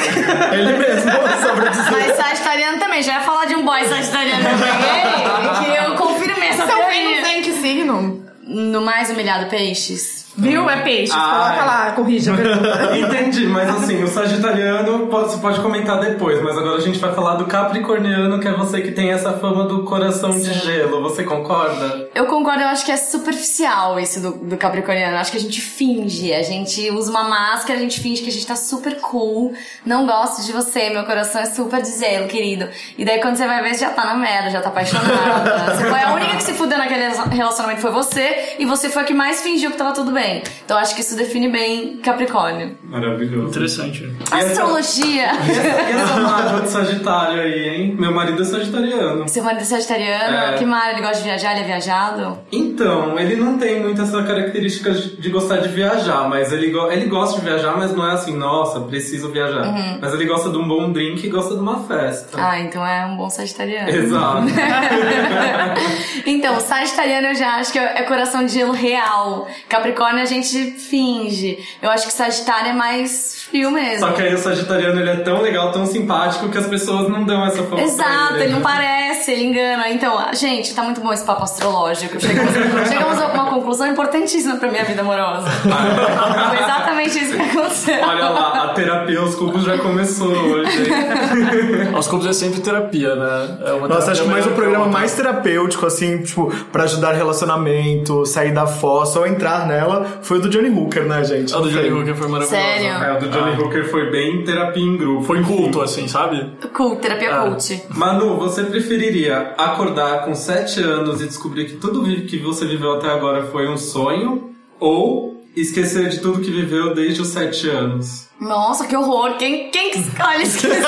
Ele 0.52 0.72
mesmo, 0.78 1.10
pra 1.10 1.68
dizer. 1.68 1.90
Mas 1.90 2.16
sagitariano 2.16 2.78
também. 2.78 3.02
Já 3.02 3.14
ia 3.14 3.20
falar 3.20 3.44
de 3.46 3.54
um 3.56 3.64
boy 3.64 3.84
sagitariano 3.84 4.42
que 4.44 4.52
eu 4.52 4.58
peguei, 4.58 5.74
que 5.74 5.84
eu 5.84 5.94
confirmei 5.96 6.35
essa 6.46 6.66
Seu. 6.66 6.86
Vênus 6.86 7.26
tem 7.26 7.42
que 7.42 7.52
signo? 7.52 8.24
No 8.42 8.80
mais 8.80 9.10
humilhado, 9.10 9.50
peixes. 9.50 10.25
Viu? 10.36 10.68
É 10.68 10.76
peixe. 10.82 11.12
Ah, 11.14 11.30
Coloca 11.30 11.62
é. 11.62 11.64
lá, 11.64 11.92
corrija 11.92 12.32
a 12.32 12.36
pergunta. 12.36 12.96
Entendi, 12.98 13.46
mas 13.46 13.68
assim, 13.70 14.02
o 14.02 14.08
sagitariano 14.08 15.06
pode- 15.06 15.30
você 15.32 15.38
pode 15.38 15.60
comentar 15.60 15.98
depois, 16.00 16.42
mas 16.42 16.56
agora 16.58 16.76
a 16.76 16.80
gente 16.80 16.98
vai 16.98 17.14
falar 17.14 17.36
do 17.36 17.46
capricorniano, 17.46 18.38
que 18.40 18.48
é 18.48 18.52
você 18.52 18.80
que 18.80 18.92
tem 18.92 19.10
essa 19.12 19.32
fama 19.34 19.64
do 19.64 19.84
coração 19.84 20.30
de 20.30 20.52
gelo. 20.52 21.02
Você 21.02 21.24
concorda? 21.24 22.08
Eu 22.14 22.26
concordo, 22.26 22.60
eu 22.62 22.68
acho 22.68 22.84
que 22.84 22.92
é 22.92 22.96
superficial 22.96 23.98
isso 23.98 24.20
do, 24.20 24.32
do 24.32 24.56
capricorniano. 24.56 25.14
Eu 25.14 25.18
acho 25.20 25.30
que 25.30 25.38
a 25.38 25.40
gente 25.40 25.60
finge, 25.60 26.32
a 26.34 26.42
gente 26.42 26.90
usa 26.90 27.10
uma 27.10 27.24
máscara, 27.24 27.78
a 27.78 27.82
gente 27.82 28.00
finge 28.00 28.22
que 28.22 28.28
a 28.28 28.32
gente 28.32 28.46
tá 28.46 28.56
super 28.56 29.00
cool, 29.00 29.54
não 29.84 30.06
gosto 30.06 30.44
de 30.44 30.52
você, 30.52 30.90
meu 30.90 31.04
coração 31.04 31.40
é 31.40 31.46
super 31.46 31.80
de 31.82 31.98
gelo, 31.98 32.26
querido. 32.28 32.68
E 32.98 33.04
daí 33.04 33.20
quando 33.20 33.36
você 33.36 33.46
vai 33.46 33.62
ver, 33.62 33.74
você 33.74 33.80
já 33.80 33.90
tá 33.90 34.04
na 34.04 34.14
merda, 34.14 34.50
já 34.50 34.60
tá 34.60 34.68
apaixonada. 34.68 35.74
você 35.74 35.84
foi 35.84 36.00
a 36.02 36.12
única 36.14 36.36
que 36.36 36.42
se 36.42 36.52
fudeu 36.52 36.78
naquele 36.78 37.08
relacionamento 37.34 37.80
foi 37.80 37.90
você, 37.90 38.56
e 38.58 38.64
você 38.66 38.88
foi 38.88 39.02
a 39.02 39.04
que 39.04 39.14
mais 39.14 39.40
fingiu 39.42 39.70
que 39.70 39.76
tava 39.78 39.92
tudo 39.92 40.12
bem. 40.12 40.25
Então 40.64 40.76
eu 40.76 40.82
acho 40.82 40.94
que 40.94 41.00
isso 41.00 41.16
define 41.16 41.48
bem 41.48 41.98
Capricórnio. 41.98 42.76
Maravilhoso. 42.84 43.48
Interessante. 43.48 44.10
Astrologia! 44.30 45.30
E 45.32 45.92
essa 45.92 46.20
mágoa 46.20 46.60
de 46.66 46.68
Sagitário 46.70 47.40
aí, 47.40 47.68
hein? 47.68 47.96
Meu 47.98 48.12
marido 48.12 48.42
é 48.42 48.44
sagitariano. 48.44 49.28
Seu 49.28 49.42
marido 49.44 49.62
é 49.62 49.64
sagitariano, 49.64 50.36
É. 50.36 50.52
que 50.58 50.64
mar, 50.64 50.90
ele 50.92 51.00
gosta 51.00 51.18
de 51.18 51.24
viajar, 51.24 51.52
ele 51.52 51.60
é 51.60 51.64
viajado? 51.64 52.38
Então, 52.52 53.18
ele 53.18 53.36
não 53.36 53.58
tem 53.58 53.80
muito 53.80 54.00
essa 54.02 54.22
característica 54.22 54.92
de 54.92 55.28
gostar 55.30 55.58
de 55.58 55.68
viajar, 55.68 56.28
mas 56.28 56.52
ele, 56.52 56.70
go- 56.70 56.90
ele 56.90 57.06
gosta 57.06 57.38
de 57.40 57.44
viajar, 57.46 57.76
mas 57.76 57.94
não 57.94 58.08
é 58.08 58.12
assim, 58.14 58.36
nossa, 58.36 58.80
preciso 58.80 59.30
viajar. 59.30 59.66
Mas 60.00 60.12
ele 60.14 60.24
gosta 60.26 60.50
de 60.50 60.56
um 60.58 60.66
bom 60.66 60.90
drink 60.92 61.24
e 61.26 61.28
gosta 61.30 61.54
de 61.54 61.60
uma 61.60 61.80
festa. 61.84 62.38
Ah, 62.40 62.58
então 62.60 62.84
é 62.86 63.06
um 63.06 63.16
bom 63.16 63.28
sagitariano. 63.30 63.88
Exato. 63.88 64.42
então, 66.26 66.58
Sagitariano 66.60 67.28
eu 67.28 67.34
já 67.34 67.56
acho 67.56 67.72
que 67.72 67.78
é 67.78 68.02
coração 68.02 68.44
de 68.44 68.52
gelo 68.52 68.72
real. 68.72 69.46
Capricórnio 69.68 70.15
a 70.20 70.24
gente 70.24 70.72
finge. 70.72 71.58
Eu 71.80 71.90
acho 71.90 72.06
que 72.06 72.12
Sagitário 72.12 72.70
é 72.70 72.72
mais 72.72 73.42
frio 73.42 73.70
mesmo. 73.70 74.06
Só 74.06 74.12
que 74.12 74.22
aí 74.22 74.34
o 74.34 74.38
sagitariano 74.38 75.00
ele 75.00 75.10
é 75.10 75.16
tão 75.16 75.40
legal, 75.40 75.70
tão 75.70 75.86
simpático 75.86 76.48
que 76.48 76.58
as 76.58 76.66
pessoas 76.66 77.08
não 77.08 77.24
dão 77.24 77.44
essa 77.46 77.62
fama 77.62 77.80
Exato, 77.80 78.34
pra 78.34 78.42
ele 78.42 78.52
não 78.52 78.58
né? 78.58 78.64
parece, 78.64 79.32
ele 79.32 79.44
engana. 79.44 79.88
Então, 79.90 80.18
gente, 80.32 80.74
tá 80.74 80.82
muito 80.82 81.00
bom 81.00 81.12
esse 81.12 81.24
papo 81.24 81.44
astrológico. 81.44 82.20
Chegamos, 82.20 82.52
chegamos 82.88 83.18
a 83.18 83.26
uma 83.28 83.46
conclusão 83.46 83.86
importantíssima 83.86 84.56
pra 84.56 84.70
minha 84.70 84.84
vida 84.84 85.00
amorosa. 85.00 85.48
Foi 85.62 86.58
exatamente 86.58 87.18
isso 87.18 87.36
que 87.36 87.42
aconteceu. 87.42 88.02
Olha 88.02 88.28
lá, 88.28 88.64
a 88.64 88.68
terapia 88.68 89.20
aos 89.20 89.34
cubos 89.34 89.64
já 89.64 89.78
começou 89.78 90.28
hoje. 90.28 90.86
Aos 91.94 92.08
cubos 92.08 92.26
é 92.26 92.32
sempre 92.32 92.60
terapia, 92.60 93.14
né? 93.14 93.58
É 93.66 93.72
uma 93.72 93.88
Nossa, 93.88 94.12
acho 94.12 94.22
que 94.22 94.28
mais 94.28 94.46
um 94.46 94.52
programa 94.52 94.86
mais 94.86 95.14
terapêutico, 95.14 95.86
assim, 95.86 96.22
tipo, 96.22 96.52
pra 96.72 96.84
ajudar 96.84 97.12
relacionamento, 97.12 98.26
sair 98.26 98.52
da 98.52 98.66
fossa 98.66 99.20
ou 99.20 99.26
entrar 99.26 99.66
nela, 99.66 100.05
foi 100.22 100.38
o 100.38 100.40
do 100.42 100.48
Johnny 100.48 100.68
Hooker, 100.68 101.04
né, 101.04 101.24
gente? 101.24 101.54
A 101.54 101.58
do 101.58 101.70
Johnny 101.70 101.90
Hooker 101.90 102.14
foi 102.14 102.28
maravilhosa. 102.28 102.62
Sério? 102.62 102.88
É, 103.04 103.16
o 103.16 103.20
do 103.20 103.28
Johnny 103.28 103.62
Hooker 103.62 103.84
foi 103.90 104.10
bem 104.10 104.44
terapia 104.44 104.82
em 104.82 104.96
grupo. 104.96 105.22
Foi 105.24 105.42
culto, 105.42 105.80
assim, 105.80 106.06
sabe? 106.08 106.52
Cult, 106.72 107.00
terapia 107.00 107.34
Ah. 107.34 107.42
cult. 107.50 107.82
Manu, 107.90 108.36
você 108.36 108.64
preferiria 108.64 109.54
acordar 109.58 110.24
com 110.24 110.34
7 110.34 110.80
anos 110.82 111.20
e 111.20 111.26
descobrir 111.26 111.66
que 111.66 111.76
tudo 111.76 112.02
que 112.26 112.38
você 112.38 112.66
viveu 112.66 112.94
até 112.94 113.08
agora 113.08 113.44
foi 113.46 113.68
um 113.68 113.76
sonho? 113.76 114.50
Ou 114.78 115.42
esquecer 115.56 116.08
de 116.08 116.20
tudo 116.20 116.40
que 116.40 116.50
viveu 116.50 116.94
desde 116.94 117.22
os 117.22 117.28
7 117.28 117.68
anos? 117.68 118.25
Nossa, 118.40 118.86
que 118.86 118.94
horror! 118.94 119.36
Quem, 119.38 119.70
quem 119.70 119.90
que 119.90 119.98
escolhe 120.00 120.42
esquecer? 120.42 120.82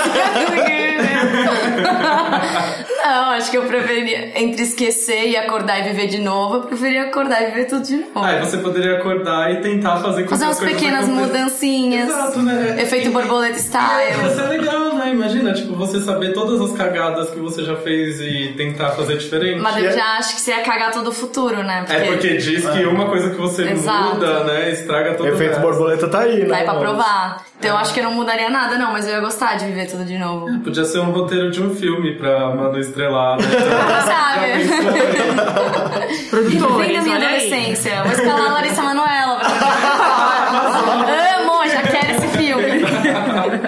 Não, 3.05 3.31
acho 3.31 3.51
que 3.51 3.57
eu 3.57 3.63
preferia. 3.63 4.39
Entre 4.39 4.63
esquecer 4.63 5.29
e 5.29 5.37
acordar 5.37 5.79
e 5.81 5.83
viver 5.85 6.09
de 6.09 6.19
novo, 6.19 6.57
eu 6.57 6.61
preferia 6.63 7.05
acordar 7.05 7.43
e 7.43 7.47
viver 7.47 7.65
tudo 7.65 7.83
de 7.83 7.97
novo. 7.97 8.21
Aí 8.23 8.39
você 8.41 8.59
poderia 8.59 8.99
acordar 8.99 9.51
e 9.53 9.63
tentar 9.63 9.97
fazer 9.99 10.25
com 10.25 10.29
Fazer 10.31 10.45
umas 10.45 10.59
pequenas 10.61 11.09
mudancinhas. 11.09 12.09
Exato, 12.11 12.41
né? 12.43 12.77
Efeito 12.83 13.11
borboleta 13.11 13.55
Ia 13.55 13.59
style. 13.59 14.31
ser 14.35 14.49
legal, 14.49 14.95
né? 14.95 15.11
Imagina, 15.13 15.55
tipo, 15.55 15.75
você 15.75 16.01
saber 16.01 16.35
todas 16.35 16.61
as 16.61 16.77
cagadas 16.77 17.31
que 17.31 17.39
você 17.39 17.65
já 17.65 17.77
fez 17.77 18.21
e 18.21 18.53
tentar 18.59 18.91
fazer 18.91 19.17
diferente. 19.17 19.61
Mas 19.61 19.83
eu 19.83 19.91
já 19.93 20.19
acho 20.19 20.35
que 20.35 20.41
você 20.43 20.51
ia 20.51 20.61
cagar 20.61 20.91
todo 20.93 21.09
o 21.09 21.13
futuro, 21.13 21.63
né? 21.63 21.87
É 21.89 22.01
porque 22.05 22.37
diz 22.37 22.69
que 22.69 22.85
uma 22.85 23.07
coisa 23.07 23.31
que 23.31 23.37
você 23.37 23.63
Exato. 23.71 24.17
muda, 24.17 24.45
né, 24.45 24.71
estraga 24.71 25.15
todo 25.15 25.27
o 25.27 25.33
Efeito 25.33 25.53
resto. 25.53 25.63
borboleta 25.63 26.09
tá 26.09 26.21
aí, 26.21 26.41
né? 26.41 26.47
Vai 26.47 26.65
pra 26.65 26.75
mas- 26.75 27.38
Então 27.59 27.71
eu 27.73 27.77
acho 27.77 27.93
que 27.95 28.01
eu 28.01 28.05
não 28.05 28.13
mudaria 28.15 28.49
nada, 28.51 28.77
não, 28.79 28.93
mas 28.93 29.07
eu 29.07 29.15
ia 29.15 29.21
gostar 29.21 29.57
de 29.57 29.67
viver 29.67 29.87
tudo 29.87 30.05
de 30.05 30.17
novo. 30.19 30.47
Podia 30.61 30.85
ser 30.85 31.01
um 31.01 31.11
roteiro 31.11 31.51
de 31.51 31.63
um 31.63 31.75
filme 31.75 32.15
pra 32.17 32.55
Manu 32.55 32.79
estrelar, 32.79 33.37
né? 33.39 33.45
Sabe? 34.07 34.65
Fim 36.49 36.59
da 36.59 36.67
Produtores, 36.67 37.03
minha 37.05 37.17
olha 37.17 37.29
aí. 37.29 37.35
adolescência. 37.37 38.03
Vou 38.03 38.13
escalar 38.13 38.47
a 38.47 38.53
Larissa 38.55 38.83
Manoela. 38.83 39.37
pra- 39.39 39.49
Amo, 41.41 41.67
já 41.69 41.83
quero 41.83 42.11
esse 42.17 42.29
filme. 42.39 42.83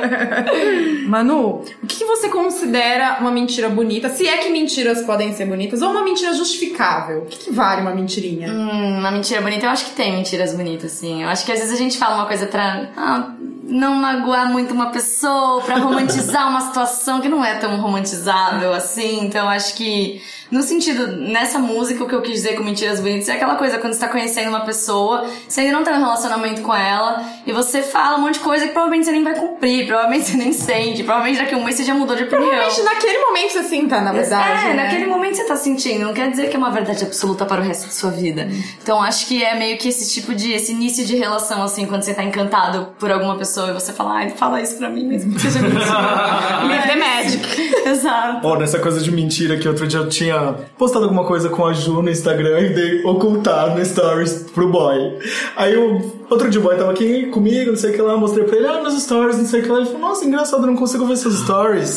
Manu, 1.07 1.65
o 1.83 1.87
que 1.87 2.05
você 2.05 2.29
considera 2.29 3.19
uma 3.21 3.31
mentira 3.31 3.69
bonita? 3.69 4.09
Se 4.09 4.27
é 4.27 4.39
que 4.39 4.49
mentiras 4.51 5.03
podem 5.03 5.33
ser 5.33 5.47
bonitas, 5.47 5.83
ou 5.83 5.91
uma 5.91 6.03
mentira 6.03 6.33
justificável? 6.35 7.23
O 7.23 7.27
que, 7.27 7.39
que 7.39 7.53
vale 7.53 7.83
uma 7.83 7.95
mentirinha? 7.95 8.51
Hum, 8.51 8.99
uma 8.99 9.11
mentira 9.11 9.41
bonita, 9.41 9.67
eu 9.67 9.71
acho 9.71 9.87
que 9.87 9.93
tem 9.93 10.13
mentiras 10.13 10.55
bonitas, 10.55 10.93
sim. 10.93 11.23
Eu 11.23 11.29
acho 11.29 11.45
que 11.45 11.53
às 11.53 11.59
vezes 11.59 11.75
a 11.75 11.79
gente 11.79 11.99
fala 11.99 12.17
uma 12.17 12.27
coisa 12.27 12.47
pra 12.47 12.91
ah, 12.97 13.31
não 13.71 13.95
magoar 13.95 14.51
muito 14.51 14.75
uma 14.75 14.91
pessoa, 14.91 15.63
pra 15.63 15.77
romantizar 15.77 16.49
uma 16.49 16.61
situação 16.61 17.21
que 17.21 17.29
não 17.29 17.45
é 17.45 17.55
tão 17.55 17.81
romantizável 17.81 18.73
assim. 18.73 19.25
Então 19.25 19.49
acho 19.49 19.75
que, 19.75 20.21
no 20.51 20.63
sentido, 20.63 21.07
nessa 21.17 21.59
música, 21.59 22.03
o 22.03 22.09
que 22.09 22.15
eu 22.15 22.23
quis 22.23 22.35
dizer 22.35 22.57
com 22.57 22.65
mentiras 22.65 22.99
bonitas 22.99 23.29
é 23.29 23.35
aquela 23.35 23.55
coisa 23.55 23.79
quando 23.79 23.93
você 23.93 24.01
tá 24.01 24.09
conhecendo 24.09 24.49
uma 24.49 24.61
pessoa, 24.61 25.25
você 25.49 25.61
ainda 25.61 25.73
não 25.75 25.85
tem 25.85 25.95
um 25.95 26.01
relacionamento 26.01 26.61
com 26.63 26.75
ela, 26.75 27.25
e 27.47 27.53
você 27.53 27.83
fala 27.83 28.19
um 28.19 28.23
monte 28.23 28.35
de 28.35 28.41
coisa 28.41 28.67
que 28.67 28.73
provavelmente 28.73 29.07
você 29.07 29.13
nem 29.13 29.23
vai 29.23 29.35
cumprir, 29.35 29.87
provavelmente 29.87 30.27
você 30.27 30.37
nem 30.37 30.53
sente, 30.53 31.05
provavelmente 31.05 31.39
daqui 31.39 31.55
a 31.55 31.59
um 31.59 31.65
mês 31.65 31.77
você 31.77 31.85
já 31.85 31.95
mudou 31.95 32.17
de 32.17 32.25
opinião. 32.25 32.49
Provavelmente 32.49 32.83
naquele 32.83 33.19
momento 33.19 33.53
você 33.53 33.63
sinta, 33.63 34.01
na 34.01 34.13
verdade. 34.13 34.67
É, 34.67 34.75
né? 34.75 34.83
naquele 34.85 35.07
momento 35.07 35.37
você 35.37 35.45
tá 35.45 35.57
sentindo, 35.57 36.05
não 36.05 36.13
quer 36.13 36.29
dizer 36.31 36.49
que 36.49 36.57
é 36.57 36.59
uma 36.59 36.71
verdade 36.71 37.05
absoluta 37.05 37.47
para 37.47 37.61
o 37.61 37.65
resto 37.65 37.87
da 37.87 37.93
sua 37.93 38.11
vida. 38.11 38.49
Então 38.83 39.01
acho 39.01 39.29
que 39.29 39.45
é 39.45 39.57
meio 39.57 39.79
que 39.79 39.89
esse 39.89 40.13
tipo 40.13 40.35
de, 40.35 40.53
esse 40.53 40.73
início 40.73 41.07
de 41.07 41.15
relação, 41.17 41.63
assim, 41.63 41.87
quando 41.87 42.03
você 42.03 42.13
tá 42.13 42.25
encantado 42.25 42.89
por 42.99 43.13
alguma 43.13 43.37
pessoa 43.37 43.71
e 43.71 43.73
você 43.73 43.93
fala, 43.93 44.15
ai, 44.15 44.31
fala 44.31 44.61
isso 44.61 44.77
pra 44.77 44.89
mim 44.89 45.07
mesmo 45.07 45.33
que 45.35 45.41
seja 45.43 45.61
mentira. 45.63 46.65
Leave 46.67 46.89
the 46.89 46.97
magic. 46.97 47.71
Exato. 47.89 48.47
Ó, 48.47 48.57
nessa 48.57 48.81
coisa 48.81 49.01
de 49.01 49.13
mentira 49.13 49.57
que 49.57 49.69
outro 49.69 49.87
dia 49.87 50.01
eu 50.01 50.09
tinha 50.09 50.40
postado 50.79 51.05
alguma 51.05 51.25
coisa 51.25 51.49
com 51.49 51.67
a 51.67 51.73
Ju 51.73 52.03
no 52.03 52.11
Instagram 52.11 52.61
e 52.61 52.69
dei 52.71 53.05
ocultar 53.05 53.75
no 53.77 53.85
stories 53.85 54.47
pro 54.55 54.69
boy. 54.69 55.19
Aí 55.57 55.77
o 55.77 56.13
outro 56.29 56.49
dia 56.49 56.61
o 56.61 56.63
boy 56.63 56.77
tava 56.77 56.93
aqui 56.93 57.27
comigo, 57.27 57.71
não 57.71 57.77
sei 57.77 57.91
o 57.91 57.95
que 57.95 58.03
lá, 58.03 58.17
mostrei 58.17 58.45
pra 58.45 58.57
ele, 58.57 58.67
ah, 58.67 58.81
nos 58.81 59.01
stories, 59.03 59.39
não 59.39 59.47
sei 59.47 59.61
o 59.61 59.63
que 59.63 59.69
lá. 59.69 59.79
Ele 59.79 59.87
falou, 59.87 60.01
nossa, 60.01 60.25
engraçado, 60.25 60.63
eu 60.63 60.67
não 60.67 60.77
consigo 60.77 61.05
ver 61.07 61.17
seus 61.17 61.39
stories. 61.41 61.89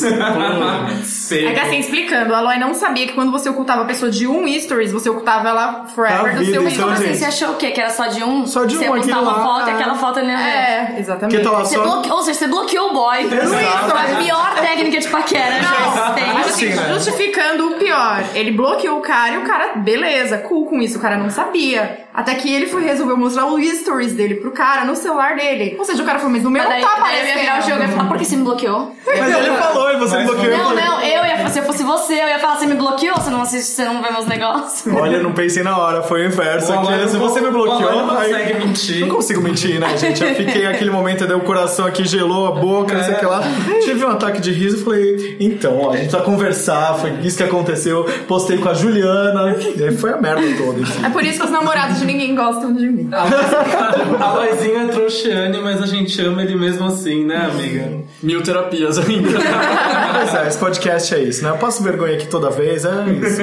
Seco. 1.04 1.44
É 1.44 1.52
que 1.52 1.60
assim, 1.60 1.78
explicando, 1.78 2.34
a 2.34 2.38
Aloy 2.38 2.58
não 2.58 2.74
sabia 2.74 3.06
que 3.06 3.12
quando 3.14 3.32
você 3.32 3.48
ocultava 3.48 3.82
a 3.82 3.84
pessoa 3.86 4.10
de 4.10 4.26
um 4.26 4.46
stories, 4.60 4.92
você 4.92 5.08
ocultava 5.08 5.48
ela 5.48 5.86
forever 5.86 6.34
do 6.34 6.38
vida, 6.40 6.52
seu 6.52 6.68
então, 6.68 6.88
assim? 6.90 7.06
gente. 7.06 7.18
Você 7.18 7.24
achou 7.24 7.50
o 7.50 7.56
quê? 7.56 7.70
Que 7.70 7.80
era 7.80 7.90
só 7.90 8.06
de 8.06 8.22
um? 8.22 8.46
Só 8.46 8.64
de 8.64 8.76
um, 8.76 8.78
Você 8.78 8.86
aquele 8.86 9.12
uma 9.12 9.20
lá, 9.20 9.42
foto 9.42 9.68
e 9.68 9.72
aquela 9.72 9.94
foto 9.94 10.20
não 10.20 10.26
ver. 10.26 10.34
É, 10.34 10.96
exatamente. 10.98 11.36
que 11.36 11.42
tá 11.42 11.50
lá 11.50 11.64
Você 11.64 11.76
só... 11.76 11.82
bloque... 11.82 12.10
Ou 12.10 12.22
seja, 12.22 12.38
você 12.38 12.46
bloqueou 12.46 12.90
o 12.90 12.92
boy. 12.92 13.22
Exato. 13.24 13.90
Foi 13.90 14.12
a 14.12 14.16
pior 14.22 14.54
técnica 14.60 15.00
de 15.00 15.08
paquera 15.08 15.56
existente. 15.56 16.40
assim, 16.44 16.66
Assim, 16.68 16.74
né? 16.74 16.94
justificando 16.94 17.68
o 17.68 17.74
pior. 17.76 18.24
Ele 18.34 18.50
bloqueou 18.50 18.98
o 18.98 19.02
cara 19.02 19.34
e 19.34 19.38
o 19.38 19.42
cara, 19.42 19.74
beleza, 19.76 20.38
cool 20.38 20.66
com 20.66 20.80
isso, 20.80 20.98
o 20.98 21.00
cara 21.00 21.16
não 21.16 21.30
sabia. 21.30 22.04
Até 22.12 22.34
que 22.36 22.52
ele 22.52 22.66
foi 22.66 22.82
resolver 22.84 23.14
mostrar 23.14 23.46
o 23.46 23.60
stories 23.60 24.12
dele 24.12 24.36
pro 24.36 24.52
cara 24.52 24.84
no 24.84 24.94
celular 24.94 25.34
dele. 25.34 25.74
Ou 25.78 25.84
seja, 25.84 26.00
o 26.02 26.06
cara 26.06 26.18
falou, 26.18 26.32
mas 26.32 26.44
o 26.44 26.50
meu 26.50 26.62
Mas 26.62 26.72
daí, 26.72 26.82
não 26.82 26.88
tá 26.88 27.00
daí 27.02 27.20
eu 27.20 27.26
ia 27.26 27.38
virar 27.38 27.58
o 27.58 27.62
jogo 27.62 27.78
e 27.78 27.82
ia 27.82 27.88
falar, 27.88 28.08
por 28.08 28.16
que 28.18 28.24
você 28.24 28.36
me 28.36 28.44
bloqueou? 28.44 28.96
Mas 29.04 29.34
ele 29.34 29.56
falou 29.56 29.90
e 29.90 29.96
você 29.96 30.16
Mas 30.16 30.26
bloqueou. 30.26 30.52
eu 30.52 30.58
Não, 30.58 30.74
não, 30.76 31.00
eu 31.00 31.26
ia, 31.26 31.48
se 31.48 31.58
eu 31.58 31.64
fosse 31.64 31.82
você, 31.82 32.14
eu 32.14 32.28
ia 32.28 32.38
falar, 32.38 32.56
você 32.56 32.66
me 32.66 32.74
bloqueou, 32.74 33.16
você 33.16 33.30
não 33.30 33.42
assiste, 33.42 33.72
você 33.72 33.84
não 33.84 34.00
vê 34.00 34.10
meus 34.12 34.26
negócios. 34.26 34.94
Olha, 34.94 35.20
não 35.20 35.32
pensei 35.32 35.64
na 35.64 35.76
hora, 35.76 36.02
foi 36.04 36.22
o 36.22 36.26
inverso. 36.26 36.72
Aqui, 36.72 37.08
se 37.08 37.16
você 37.16 37.40
me 37.40 37.50
bloqueou, 37.50 38.06
não 38.06 38.16
aí- 38.16 38.32
consegue 38.32 38.54
mentir. 38.64 39.00
Não 39.00 39.08
consigo 39.08 39.40
mentir, 39.40 39.80
né, 39.80 39.96
gente? 39.96 40.22
Eu 40.22 40.34
fiquei 40.36 40.62
naquele 40.64 40.90
momento, 40.90 41.26
daí 41.26 41.36
o 41.36 41.40
coração 41.40 41.84
aqui 41.84 42.04
gelou 42.06 42.46
a 42.46 42.52
boca, 42.52 42.94
não 42.94 43.02
sei 43.02 43.14
o 43.14 43.18
que 43.18 43.26
lá. 43.26 43.42
Tive 43.82 44.04
um 44.04 44.10
ataque 44.10 44.40
de 44.40 44.52
riso 44.52 44.76
e 44.76 44.84
falei, 44.84 45.36
então, 45.40 45.80
ó, 45.80 45.88
a 45.90 45.96
gente 45.96 46.02
precisa 46.10 46.22
conversar, 46.22 46.94
foi 46.94 47.10
isso 47.24 47.36
que 47.36 47.42
aconteceu. 47.42 48.08
Postei 48.26 48.58
com 48.58 48.68
a 48.68 48.74
Juliana, 48.74 49.56
e 49.76 49.84
aí 49.84 49.96
foi 49.96 50.12
a 50.12 50.16
merda 50.20 50.42
toda. 50.56 50.80
enfim. 50.80 51.04
É 51.04 51.10
por 51.10 51.22
isso 51.24 51.38
que 51.40 51.44
os 51.44 51.50
namorados 51.50 51.98
de 51.98 52.04
ninguém 52.06 52.34
gostam 52.34 52.72
de 52.72 52.86
mim. 52.88 53.10
A 53.12 54.32
Loizinha 54.34 54.82
é 54.84 54.88
trouxiane, 54.88 55.58
mas 55.60 55.82
a 55.82 55.86
gente 55.86 56.20
ama 56.22 56.42
ele 56.42 56.56
mesmo 56.56 56.86
assim, 56.86 57.24
né, 57.24 57.36
amiga? 57.50 58.02
Mil 58.22 58.42
terapias 58.42 58.96
ainda. 58.98 59.28
Mas 60.14 60.32
é, 60.34 60.48
esse 60.48 60.56
podcast 60.56 61.14
é 61.14 61.22
isso, 61.24 61.42
né? 61.42 61.50
Eu 61.50 61.58
passo 61.58 61.82
vergonha 61.82 62.14
aqui 62.14 62.26
toda 62.28 62.48
vez, 62.48 62.84
é 62.84 62.90
isso. 63.10 63.40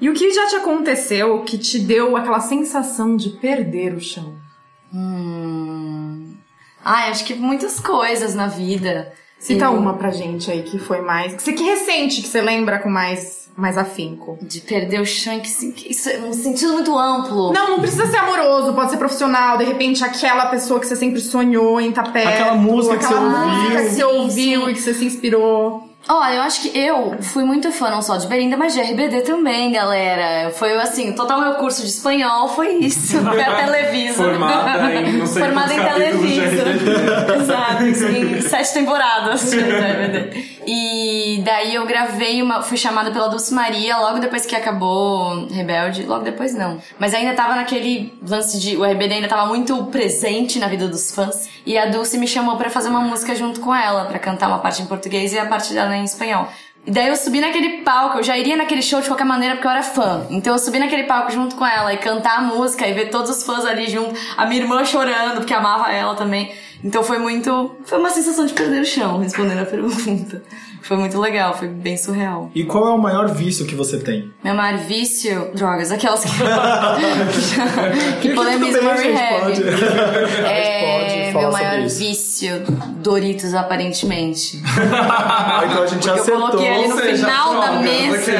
E 0.00 0.08
o 0.08 0.14
que 0.14 0.32
já 0.32 0.46
te 0.46 0.56
aconteceu 0.56 1.40
que 1.40 1.58
te 1.58 1.78
deu 1.80 2.16
aquela 2.16 2.40
sensação 2.40 3.16
de 3.16 3.30
perder 3.30 3.92
o 3.94 4.00
chão? 4.00 4.32
Hum... 4.94 6.34
Ai, 6.84 7.10
acho 7.10 7.24
que 7.24 7.34
muitas 7.34 7.80
coisas 7.80 8.34
na 8.34 8.46
vida. 8.46 9.12
Cita 9.38 9.66
Eu- 9.66 9.72
uma 9.74 9.94
pra 9.94 10.10
gente 10.10 10.50
aí 10.50 10.62
que 10.62 10.78
foi 10.78 11.00
mais. 11.02 11.34
Que 11.34 11.42
você 11.42 11.52
que 11.52 11.62
recente, 11.64 12.22
que 12.22 12.28
você 12.28 12.40
lembra 12.40 12.78
com 12.78 12.88
mais, 12.88 13.43
mais 13.56 13.78
afinco. 13.78 14.38
De 14.42 14.60
perder 14.60 15.00
o 15.00 15.06
chão, 15.06 15.38
que, 15.40 15.72
que 15.72 15.92
isso 15.92 16.08
é 16.10 16.18
um 16.18 16.32
sentido 16.32 16.72
muito 16.72 16.96
amplo. 16.98 17.52
Não, 17.52 17.70
não 17.70 17.80
precisa 17.80 18.06
ser 18.06 18.16
amoroso, 18.16 18.74
pode 18.74 18.90
ser 18.90 18.96
profissional. 18.96 19.56
De 19.56 19.64
repente, 19.64 20.02
aquela 20.04 20.46
pessoa 20.46 20.80
que 20.80 20.86
você 20.86 20.96
sempre 20.96 21.20
sonhou 21.20 21.80
em 21.80 21.90
estar 21.90 22.12
perto. 22.12 22.28
Aquela 22.28 22.54
música 22.54 22.96
que 22.96 23.04
aquela 23.04 23.20
você 23.20 23.46
música 23.46 23.54
ouviu. 23.54 23.76
que 23.76 23.90
você 23.90 24.04
ouviu 24.04 24.64
sim. 24.64 24.70
e 24.70 24.74
que 24.74 24.80
você 24.80 24.94
se 24.94 25.04
inspirou. 25.04 25.93
Olha, 26.06 26.34
eu 26.34 26.42
acho 26.42 26.60
que 26.60 26.78
eu 26.78 27.16
fui 27.22 27.44
muito 27.44 27.72
fã 27.72 27.90
não 27.90 28.02
só 28.02 28.16
de 28.16 28.26
Belinda, 28.26 28.56
mas 28.56 28.74
de 28.74 28.80
RBD 28.80 29.22
também, 29.22 29.72
galera. 29.72 30.50
Foi 30.50 30.76
assim, 30.76 31.12
total 31.12 31.40
meu 31.40 31.54
curso 31.54 31.80
de 31.82 31.88
espanhol 31.88 32.48
foi 32.48 32.74
isso. 32.74 33.18
Foi 33.22 33.40
a 33.40 33.64
Televisa. 33.64 34.14
Formada 34.14 34.94
em 34.94 35.12
não 35.14 35.26
sei 35.26 35.42
Formada 35.44 35.72
em 35.72 35.82
Televisa. 35.82 37.34
Exato, 37.36 37.84
em 37.84 38.40
sete 38.42 38.74
temporadas 38.74 39.50
de 39.50 39.58
RBD. 39.58 40.54
E 40.66 41.42
daí 41.44 41.74
eu 41.74 41.86
gravei 41.86 42.42
uma. 42.42 42.62
Fui 42.62 42.76
chamada 42.76 43.10
pela 43.10 43.28
Dulce 43.28 43.52
Maria 43.54 43.96
logo 43.98 44.18
depois 44.18 44.44
que 44.44 44.54
acabou 44.54 45.46
Rebelde. 45.46 46.04
Logo 46.04 46.24
depois 46.24 46.54
não. 46.54 46.78
Mas 46.98 47.14
ainda 47.14 47.34
tava 47.34 47.54
naquele 47.54 48.12
lance 48.26 48.58
de. 48.58 48.76
O 48.76 48.84
RBD 48.84 49.14
ainda 49.14 49.28
tava 49.28 49.46
muito 49.46 49.84
presente 49.86 50.58
na 50.58 50.66
vida 50.68 50.86
dos 50.86 51.14
fãs. 51.14 51.48
E 51.66 51.78
a 51.78 51.86
Dulce 51.86 52.18
me 52.18 52.26
chamou 52.26 52.56
pra 52.56 52.68
fazer 52.68 52.88
uma 52.88 53.00
música 53.00 53.34
junto 53.34 53.60
com 53.60 53.74
ela, 53.74 54.04
pra 54.04 54.18
cantar 54.18 54.48
uma 54.48 54.58
parte 54.58 54.82
em 54.82 54.86
português 54.86 55.32
e 55.32 55.38
a 55.38 55.46
parte 55.46 55.72
dela 55.72 55.93
em 55.96 56.04
espanhol. 56.04 56.48
E 56.86 56.90
daí 56.90 57.08
eu 57.08 57.16
subi 57.16 57.40
naquele 57.40 57.78
palco, 57.78 58.18
eu 58.18 58.22
já 58.22 58.36
iria 58.36 58.56
naquele 58.56 58.82
show 58.82 59.00
de 59.00 59.06
qualquer 59.06 59.24
maneira 59.24 59.54
porque 59.54 59.66
eu 59.66 59.70
era 59.70 59.82
fã. 59.82 60.26
Então 60.28 60.52
eu 60.52 60.58
subi 60.58 60.78
naquele 60.78 61.04
palco 61.04 61.32
junto 61.32 61.56
com 61.56 61.66
ela 61.66 61.94
e 61.94 61.96
cantar 61.96 62.38
a 62.38 62.42
música 62.42 62.86
e 62.86 62.92
ver 62.92 63.08
todos 63.08 63.30
os 63.30 63.42
fãs 63.42 63.64
ali 63.64 63.88
junto, 63.88 64.14
a 64.36 64.44
minha 64.44 64.60
irmã 64.60 64.84
chorando 64.84 65.36
porque 65.36 65.54
amava 65.54 65.90
ela 65.90 66.14
também. 66.14 66.52
Então 66.84 67.02
foi 67.02 67.18
muito. 67.18 67.76
Foi 67.84 67.98
uma 67.98 68.10
sensação 68.10 68.44
de 68.44 68.52
perder 68.52 68.82
o 68.82 68.84
chão, 68.84 69.18
respondendo 69.18 69.60
a 69.60 69.64
pergunta. 69.66 70.42
Foi 70.82 70.98
muito 70.98 71.18
legal, 71.18 71.56
foi 71.56 71.68
bem 71.68 71.96
surreal. 71.96 72.50
E 72.54 72.62
qual 72.62 72.86
é 72.86 72.90
o 72.90 72.98
maior 72.98 73.28
vício 73.28 73.64
que 73.64 73.74
você 73.74 73.98
tem? 73.98 74.30
Meu 74.44 74.54
maior 74.54 74.78
vício, 74.80 75.50
drogas, 75.54 75.90
aquelas 75.90 76.22
que. 76.22 76.30
que 78.20 78.34
polemizam 78.34 78.84
o 78.84 78.90
rehab. 78.90 79.40
pode. 79.40 79.62
É, 80.44 80.98
pode 81.00 81.13
falar 81.34 81.42
meu 81.44 81.52
maior 81.52 81.70
sobre 81.72 81.86
isso. 81.86 81.98
vício, 81.98 82.62
Doritos, 83.02 83.54
aparentemente. 83.54 84.62
Ah, 85.16 85.62
então 85.70 85.82
a 85.82 85.86
gente 85.86 86.06
Eu 86.08 86.14
acertou. 86.14 86.40
coloquei 86.48 86.68
ali 86.68 86.88
no 86.88 86.96
seja, 86.96 87.24
final 87.26 87.60
da 87.60 87.72
mesa. 87.72 88.32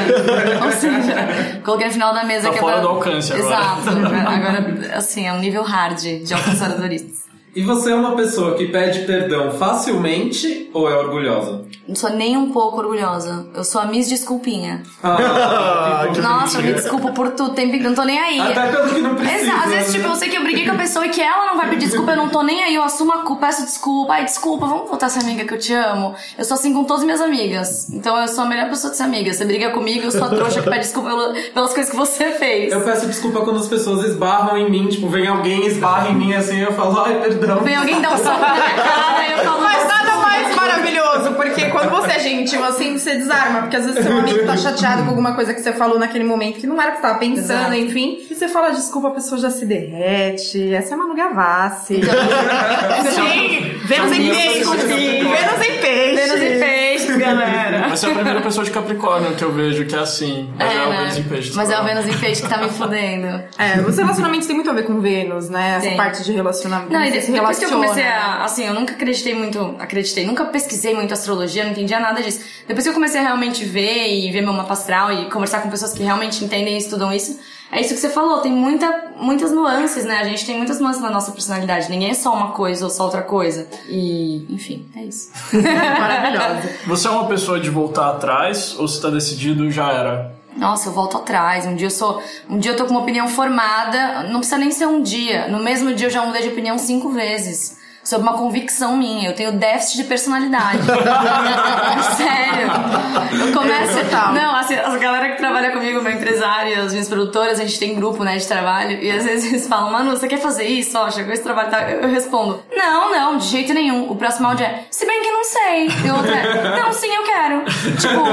Ou 0.65 0.73
seja, 0.73 1.61
coloquei 1.65 1.87
no 1.89 1.93
final 1.93 2.15
da 2.15 2.25
mesa 2.25 2.47
Tá 2.49 2.51
que 2.53 2.59
é 2.59 2.61
fora 2.61 2.73
pra- 2.75 2.83
do 2.83 2.89
alcance 2.89 3.33
agora. 3.33 3.55
Exato. 3.55 3.91
Agora, 4.27 4.97
assim, 4.97 5.27
é 5.27 5.33
um 5.33 5.39
nível 5.39 5.63
hard 5.63 5.99
de 5.99 6.35
alcançar 6.35 6.71
o 6.71 6.79
Doritos. 6.81 7.25
E 7.55 7.63
você 7.63 7.93
é 7.93 7.95
uma 7.95 8.17
pessoa 8.17 8.57
que 8.57 8.67
pede 8.67 9.07
perdão 9.07 9.53
facilmente 9.53 10.69
ou 10.75 10.91
é 10.91 10.97
orgulhosa? 10.97 11.65
Não 11.87 11.95
sou 11.95 12.11
nem 12.11 12.37
um 12.37 12.51
pouco 12.51 12.79
orgulhosa. 12.79 13.47
Eu 13.55 13.63
sou 13.63 13.81
a 13.81 13.85
Miss 13.85 14.09
Desculpinha. 14.09 14.83
Ah, 15.03 16.09
que 16.13 16.21
Nossa, 16.21 16.61
me 16.61 16.73
desculpa 16.73 17.13
por 17.13 17.31
tudo, 17.31 17.55
tem 17.55 17.79
não 17.81 17.95
tô 17.95 18.03
nem 18.03 18.19
aí. 18.19 18.41
Até 18.41 18.73
pelo 18.73 18.89
que 18.89 19.01
não 19.01 19.15
precisa. 19.15 19.43
Exato, 19.43 19.65
às 19.65 19.71
vezes, 19.71 19.93
né? 19.93 19.99
tipo, 20.01 20.11
eu 20.11 20.17
sei 20.17 20.29
que 20.31 20.37
eu 20.37 20.43
briguei 20.43 20.65
com 20.65 20.73
a 20.73 20.79
pessoa 20.79 21.07
e 21.07 21.11
que 21.11 21.21
ela 21.21 21.47
não 21.47 21.57
vai 21.57 21.69
pedir 21.69 21.87
desculpa, 21.87 22.13
eu 22.13 22.17
não 22.17 22.29
tô 22.29 22.43
nem 22.43 22.65
aí, 22.65 22.75
eu 22.75 22.83
assumo 22.83 23.13
a 23.13 23.19
culpa, 23.19 23.47
peço 23.47 23.63
desculpa, 23.63 24.15
ai, 24.15 24.25
desculpa, 24.25 24.67
vamos 24.67 24.89
voltar 24.89 25.07
a 25.07 25.09
ser 25.11 25.21
amiga 25.21 25.45
que 25.45 25.55
eu 25.55 25.59
te 25.59 25.75
amo. 25.75 26.15
Eu 26.39 26.45
sou 26.45 26.57
assim 26.57 26.73
com 26.73 26.85
todas 26.85 27.03
as 27.03 27.05
minhas 27.05 27.21
amigas. 27.21 27.91
Então 27.91 28.19
eu 28.19 28.27
sou 28.27 28.45
a 28.45 28.47
melhor 28.49 28.69
pessoa 28.71 28.91
de 28.91 28.97
ser 28.97 29.05
amiga. 29.05 29.33
Você 29.33 29.45
briga 29.45 29.71
comigo, 29.71 30.07
eu 30.07 30.11
sou 30.11 30.25
a 30.25 30.29
trouxa 30.29 30.63
que 30.63 30.71
pede 30.71 30.81
desculpa 30.81 31.11
pelas 31.53 31.73
coisas 31.73 31.91
que 31.91 31.97
você 31.97 32.31
fez. 32.33 32.73
Eu 32.73 32.81
peço 32.81 33.07
desculpa 33.07 33.43
quando 33.43 33.61
as 33.61 33.69
pessoas 33.69 34.05
esbarram 34.09 34.57
em 34.57 34.71
mim, 34.71 34.89
tipo, 34.89 35.09
vem 35.09 35.29
alguém 35.29 35.65
e 35.65 35.67
esbarra 35.69 36.09
em 36.09 36.15
mim 36.15 36.33
assim, 36.33 36.59
eu 36.59 36.73
falo, 36.73 36.99
ai, 37.01 37.21
perdão. 37.21 37.44
Vem 37.63 37.77
alguém 37.77 38.01
dar 38.01 38.13
um 38.15 38.17
soco 38.19 38.41
na 38.41 38.55
minha 38.55 38.75
cara 38.75 39.27
e 39.29 39.33
eu 39.33 39.39
falo. 39.45 39.61
Mas 39.63 39.83
"Nossa, 39.85 39.95
nada 40.05 40.17
mais 40.23 40.55
maravilhoso, 40.57 41.04
porque 41.37 41.67
quando 41.71 41.91
você 41.91 42.13
é 42.13 42.19
gentil 42.21 42.65
assim, 42.65 42.99
você 42.99 43.15
desarma. 43.17 43.63
Porque 43.63 43.77
às 43.77 43.87
vezes 43.87 44.05
seu 44.05 44.17
amigo 44.19 44.45
tá 44.47 44.57
chateado 44.57 45.03
com 45.05 45.11
alguma 45.11 45.35
coisa 45.35 45.53
que 45.55 45.61
você 45.61 45.73
falou 45.73 45.99
naquele 45.99 46.25
momento 46.25 46.59
que 46.59 46.67
não 46.67 46.81
era 46.81 46.91
o 46.91 46.95
que 46.95 47.01
você 47.01 47.03
tava 47.07 47.19
pensando, 47.19 47.75
Exato. 47.75 47.75
enfim. 47.75 48.19
E 48.31 48.35
você 48.35 48.49
fala 48.49 48.71
desculpa, 48.71 49.09
a 49.09 49.13
pessoa 49.13 49.41
já 49.41 49.51
se 49.51 49.65
derrete. 49.67 50.73
Essa 50.75 50.95
é 50.95 50.97
Manu 50.97 51.15
Gavassi. 51.15 52.01
Sim, 53.15 53.79
Vênus 53.87 54.13
em 54.13 54.29
peixe. 54.31 54.65
Vênus 54.65 54.85
em 54.85 55.81
peixe. 55.81 56.15
Vênus 56.15 56.41
em 56.43 56.61
peixe, 56.61 57.19
galera. 57.19 57.87
Essa 57.93 58.07
é 58.07 58.11
a 58.11 58.15
primeira 58.15 58.41
pessoa 58.41 58.65
de 58.65 58.71
Capricórnio 58.71 59.35
que 59.35 59.45
eu 59.45 59.53
vejo 59.53 59.85
que 59.87 59.95
é 59.95 59.99
assim. 59.99 60.51
Mas 60.57 60.71
é, 60.71 60.75
É, 60.77 60.87
o 60.87 60.91
né? 60.91 60.97
Vênus 60.99 61.19
em 61.19 61.23
peixe. 61.25 61.53
Mas 61.55 61.71
é 61.71 61.81
o 61.81 61.85
Vênus 61.85 62.07
em 62.07 62.19
peixe 62.19 62.43
que 62.43 62.49
tá 62.49 62.57
me 62.59 62.69
fudendo. 62.71 63.27
É, 63.59 63.81
os 63.87 63.97
relacionamentos 63.97 64.47
têm 64.47 64.57
muito 64.57 64.71
a 64.71 64.73
ver 64.73 64.85
com 64.85 65.01
Vênus, 65.01 65.49
né? 65.51 65.77
Essa 65.77 65.89
Tem. 65.89 65.97
parte 65.97 66.23
de 66.25 66.33
relacionamento. 66.33 66.93
Não, 66.93 67.05
e 67.05 67.11
depois 67.11 67.59
que 67.59 67.65
eu 67.65 67.71
comecei 67.71 68.05
a. 68.05 68.45
Assim, 68.45 68.67
eu 68.67 68.75
nunca 68.75 68.95
acreditei 68.95 69.35
muito. 69.35 69.75
Acreditei, 69.79 70.25
nunca 70.27 70.45
pesquisei 70.47 70.95
muito 70.95 71.04
astrologia, 71.13 71.65
não 71.65 71.73
entendia 71.73 72.01
nada 72.01 72.23
disso. 72.23 72.41
Depois 72.67 72.85
que 72.85 72.89
eu 72.89 72.95
comecei 72.95 73.21
a 73.21 73.25
realmente 73.25 73.65
ver 73.65 74.09
e 74.09 74.31
ver 74.31 74.41
meu 74.41 74.53
mapa 74.53 74.73
astral 74.73 75.13
e 75.13 75.29
conversar 75.29 75.61
com 75.61 75.69
pessoas 75.69 75.93
que 75.93 76.03
realmente 76.03 76.43
entendem 76.43 76.75
e 76.75 76.79
estudam 76.79 77.13
isso, 77.13 77.39
é 77.71 77.81
isso 77.81 77.93
que 77.93 78.01
você 78.01 78.09
falou, 78.09 78.39
tem 78.39 78.53
muita, 78.53 79.13
muitas 79.17 79.51
nuances, 79.51 80.05
né? 80.05 80.19
A 80.19 80.25
gente 80.25 80.47
tem 80.47 80.57
muitas 80.57 80.79
nuances 80.79 81.03
na 81.03 81.11
nossa 81.11 81.33
personalidade. 81.33 81.91
Ninguém 81.91 82.11
é 82.11 82.15
só 82.15 82.33
uma 82.33 82.53
coisa 82.53 82.85
ou 82.85 82.91
só 82.91 83.05
outra 83.05 83.23
coisa. 83.23 83.67
E, 83.89 84.47
enfim, 84.49 84.87
é 84.95 85.03
isso. 85.03 85.31
Maravilhosa. 85.53 86.71
Você 86.87 87.09
é 87.09 87.11
uma 87.11 87.27
pessoa 87.27 87.59
de 87.59 87.69
voltar 87.71 88.11
atrás 88.11 88.77
ou 88.79 88.87
você 88.87 89.03
tá 89.03 89.11
decidido 89.11 89.71
já 89.71 89.91
era? 89.91 90.35
Nossa, 90.57 90.89
eu 90.89 90.93
volto 90.93 91.17
atrás. 91.17 91.67
Um 91.67 91.75
dia 91.75 91.89
eu 91.89 91.91
sou. 91.91 92.23
Um 92.49 92.59
dia 92.59 92.73
eu 92.73 92.77
tô 92.77 92.85
com 92.85 92.93
uma 92.93 93.01
opinião 93.01 93.27
formada. 93.27 94.23
Não 94.25 94.39
precisa 94.39 94.59
nem 94.59 94.71
ser 94.71 94.87
um 94.87 95.03
dia. 95.03 95.49
No 95.49 95.61
mesmo 95.61 95.93
dia 95.95 96.07
eu 96.07 96.11
já 96.11 96.25
mudei 96.25 96.43
de 96.43 96.49
opinião 96.51 96.79
cinco 96.79 97.11
vezes. 97.11 97.79
Sobre 98.05 98.29
uma 98.29 98.37
convicção 98.37 98.97
minha. 98.97 99.31
Eu 99.31 99.35
tenho 99.35 99.53
déficit 99.53 99.97
de 99.99 100.05
personalidade. 100.05 100.79
Sério. 102.17 103.47
Eu 103.47 103.53
começo. 103.53 103.99
Total. 104.05 104.33
Não, 104.33 104.57
assim, 104.57 104.75
as 104.75 104.97
galera 104.97 105.31
que 105.31 105.39
trabalha 105.39 105.71
comigo, 105.71 106.03
meu 106.03 106.13
empresário, 106.13 106.83
as 106.83 106.93
minhas 106.93 107.09
produtoras, 107.09 107.59
a 107.59 107.65
gente 107.65 107.79
tem 107.79 107.95
grupo, 107.95 108.23
né, 108.25 108.37
de 108.37 108.47
trabalho. 108.47 109.03
E 109.03 109.11
às 109.11 109.25
vezes 109.25 109.51
eles 109.53 109.67
falam, 109.69 109.91
Manu, 109.91 110.11
você 110.11 110.29
quer 110.29 110.39
fazer 110.39 110.65
isso? 110.65 110.97
Ó, 110.99 111.11
chegou 111.11 111.33
esse 111.33 111.43
trabalho. 111.43 111.71
Tá? 111.71 111.91
Eu 111.91 112.09
respondo, 112.09 112.63
não, 112.77 113.11
não, 113.11 113.39
de 113.39 113.47
jeito 113.47 113.73
nenhum. 113.73 114.11
O 114.11 114.17
próximo 114.17 114.49
áudio 114.49 114.67
é, 114.67 114.85
se 114.91 115.07
bem 115.07 115.23
que 115.23 115.31
não 115.31 115.45
sei. 115.45 115.89
E 115.89 116.11
o 116.11 116.17
outro 116.17 116.33
é, 116.33 116.81
não, 116.81 116.93
sim, 116.93 117.13
eu 117.15 117.23
quero. 117.23 117.65
Tipo, 117.65 118.25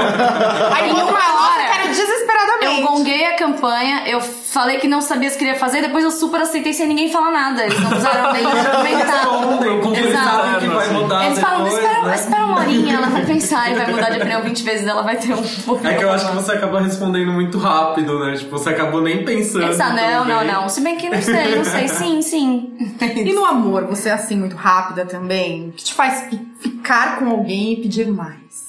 Aí 0.74 0.90
outra 0.90 1.04
uma 1.04 1.50
hora, 1.50 1.62
eu 1.62 1.72
quero 1.72 1.88
desesperadamente. 1.88 2.80
eu 2.80 2.86
gonguei 2.86 3.26
a 3.26 3.36
campanha, 3.36 4.02
eu 4.06 4.20
falei 4.20 4.78
que 4.78 4.88
não 4.88 5.00
sabia 5.00 5.30
se 5.30 5.38
queria 5.38 5.54
fazer, 5.54 5.80
depois 5.80 6.04
eu 6.04 6.10
super 6.10 6.40
aceitei 6.40 6.72
sem 6.72 6.86
ninguém 6.86 7.10
falar 7.10 7.30
nada. 7.30 7.64
Eles 7.64 7.80
não 7.80 7.88
precisaram 7.88 8.32
nem 8.32 8.44
argumentar. 8.46 9.61
Como 9.82 9.96
eles 9.96 10.12
sabem 10.12 10.60
que 10.60 10.74
vai 10.74 10.88
mudar 10.90 11.26
Eles 11.26 11.38
falam, 11.38 11.64
depois, 11.64 11.82
espera, 11.84 12.02
né? 12.06 12.14
espera 12.14 12.44
uma 12.44 12.58
horinha, 12.60 12.94
ela 12.96 13.06
vai 13.08 13.24
pensar 13.26 13.70
e 13.70 13.74
vai 13.74 13.90
mudar 13.90 14.10
de 14.10 14.16
opinião 14.18 14.42
20 14.42 14.62
vezes, 14.62 14.86
ela 14.86 15.02
vai 15.02 15.16
ter 15.16 15.32
um 15.34 15.42
pouco. 15.64 15.86
É 15.86 15.94
que 15.94 16.04
eu 16.04 16.10
acho 16.10 16.28
que 16.28 16.34
você 16.34 16.52
acaba 16.52 16.80
respondendo 16.80 17.32
muito 17.32 17.58
rápido, 17.58 18.18
né? 18.18 18.34
Tipo, 18.36 18.50
você 18.50 18.70
acabou 18.70 19.00
nem 19.02 19.24
pensando. 19.24 19.64
Essa, 19.64 19.90
não, 19.90 20.24
não, 20.24 20.44
não. 20.44 20.68
Se 20.68 20.80
bem 20.80 20.96
que 20.96 21.08
não 21.08 21.20
sei, 21.22 21.56
não 21.56 21.64
sei. 21.64 21.88
Sim, 22.02 22.22
sim. 22.22 22.72
E 23.00 23.32
no 23.32 23.44
amor, 23.44 23.84
você 23.86 24.08
é 24.08 24.12
assim, 24.12 24.36
muito 24.36 24.56
rápida 24.56 25.04
também? 25.04 25.68
O 25.68 25.72
que 25.72 25.84
te 25.84 25.94
faz 25.94 26.22
fi- 26.28 26.40
ficar 26.60 27.18
com 27.18 27.28
alguém 27.30 27.74
e 27.74 27.76
pedir 27.82 28.08
mais? 28.08 28.61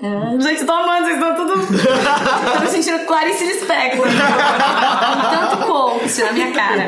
Gente, 0.00 0.64
tô 0.64 0.72
amando, 0.72 1.06
vocês 1.06 1.16
estão 1.16 1.34
tudo. 1.34 1.54
tô 1.56 2.60
me 2.60 2.68
sentindo 2.68 3.04
Clarice 3.04 3.44
Lispector. 3.44 4.06
Tanto 5.30 5.66
coach 5.66 6.22
na 6.22 6.32
minha 6.32 6.52
cara. 6.52 6.86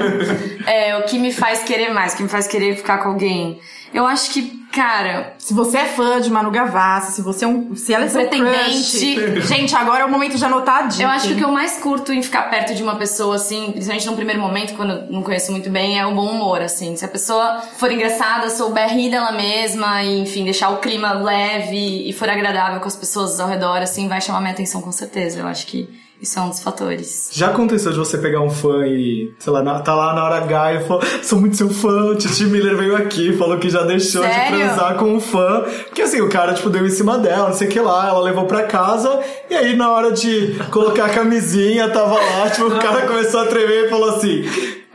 É, 0.64 0.96
o 0.96 1.02
que 1.02 1.18
me 1.18 1.32
faz 1.32 1.64
querer 1.64 1.92
mais, 1.92 2.14
o 2.14 2.18
que 2.18 2.22
me 2.22 2.28
faz 2.28 2.46
querer 2.46 2.76
ficar 2.76 2.98
com 2.98 3.08
alguém. 3.08 3.60
Eu 3.92 4.06
acho 4.06 4.30
que, 4.30 4.59
cara, 4.72 5.34
Se 5.38 5.52
você 5.52 5.78
é 5.78 5.86
fã 5.86 6.20
de 6.20 6.30
Manu 6.30 6.50
Gavassi, 6.50 7.12
se 7.12 7.22
você 7.22 7.44
é 7.44 7.48
um. 7.48 7.74
Se 7.74 7.92
ela 7.92 8.04
é 8.04 8.08
Pretendente. 8.08 9.14
crush. 9.16 9.46
Gente, 9.48 9.74
agora 9.74 10.02
é 10.02 10.04
o 10.04 10.10
momento 10.10 10.36
de 10.36 10.44
anotar 10.44 10.84
a 10.84 10.86
dica. 10.86 11.02
Eu 11.02 11.08
acho 11.08 11.28
que 11.28 11.34
o 11.34 11.36
que 11.36 11.44
eu 11.44 11.52
mais 11.52 11.78
curto 11.78 12.12
em 12.12 12.22
ficar 12.22 12.42
perto 12.50 12.74
de 12.74 12.82
uma 12.82 12.96
pessoa, 12.96 13.36
assim, 13.36 13.70
principalmente 13.72 14.06
num 14.06 14.16
primeiro 14.16 14.40
momento, 14.40 14.74
quando 14.74 14.92
eu 14.92 15.12
não 15.12 15.22
conheço 15.22 15.50
muito 15.52 15.68
bem, 15.70 15.98
é 15.98 16.06
o 16.06 16.14
bom 16.14 16.26
humor, 16.26 16.60
assim. 16.62 16.96
Se 16.96 17.04
a 17.04 17.08
pessoa 17.08 17.60
for 17.76 17.90
engraçada, 17.90 18.48
souber 18.50 18.88
rir 18.88 19.10
dela 19.10 19.32
mesma, 19.32 20.02
e, 20.02 20.20
enfim, 20.20 20.44
deixar 20.44 20.70
o 20.70 20.78
clima 20.78 21.12
leve 21.12 22.08
e 22.08 22.12
for 22.12 22.28
agradável 22.28 22.80
com 22.80 22.86
as 22.88 22.96
pessoas 22.96 23.40
ao 23.40 23.48
redor, 23.48 23.78
assim, 23.78 24.08
vai 24.08 24.20
chamar 24.20 24.40
minha 24.40 24.52
atenção 24.52 24.80
com 24.80 24.92
certeza. 24.92 25.40
Eu 25.40 25.46
acho 25.46 25.66
que 25.66 25.88
isso 26.20 26.38
é 26.38 26.42
um 26.42 26.48
dos 26.50 26.60
fatores. 26.60 27.30
Já 27.32 27.48
aconteceu 27.48 27.92
de 27.92 27.98
você 27.98 28.18
pegar 28.18 28.40
um 28.40 28.50
fã 28.50 28.86
e, 28.86 29.32
sei 29.38 29.52
lá, 29.52 29.62
na- 29.62 29.80
tá 29.80 29.94
lá 29.94 30.12
na 30.14 30.24
hora 30.24 30.36
H 30.44 30.74
e 30.74 30.80
falou, 30.86 31.02
sou 31.22 31.40
muito 31.40 31.56
seu 31.56 31.70
fã, 31.70 32.14
Titi 32.16 32.44
Miller 32.44 32.76
veio 32.76 32.96
aqui, 32.96 33.32
falou 33.36 33.58
que 33.58 33.70
já 33.70 33.82
deixou 33.82 34.22
Sério? 34.22 34.52
de 34.58 34.62
transar 34.64 34.94
com 34.96 35.06
um 35.14 35.20
fã. 35.20 35.64
Porque 35.86 36.02
assim, 36.02 36.20
o 36.20 36.28
cara, 36.28 36.52
tipo, 36.54 36.68
deu 36.70 36.86
em 36.86 36.90
cima 36.90 37.16
dela, 37.18 37.48
não 37.48 37.54
sei 37.54 37.68
o 37.68 37.70
que 37.70 37.80
lá, 37.80 38.08
ela 38.08 38.20
levou 38.20 38.44
pra 38.44 38.64
casa, 38.64 39.20
e 39.48 39.54
aí 39.54 39.74
na 39.76 39.90
hora 39.90 40.12
de 40.12 40.56
colocar 40.70 41.06
a 41.06 41.10
camisinha, 41.10 41.88
tava 41.88 42.14
lá, 42.14 42.50
tipo, 42.52 42.66
o 42.66 42.78
cara 42.78 43.06
começou 43.06 43.40
a 43.40 43.46
tremer 43.46 43.86
e 43.86 43.88
falou 43.88 44.10
assim. 44.10 44.44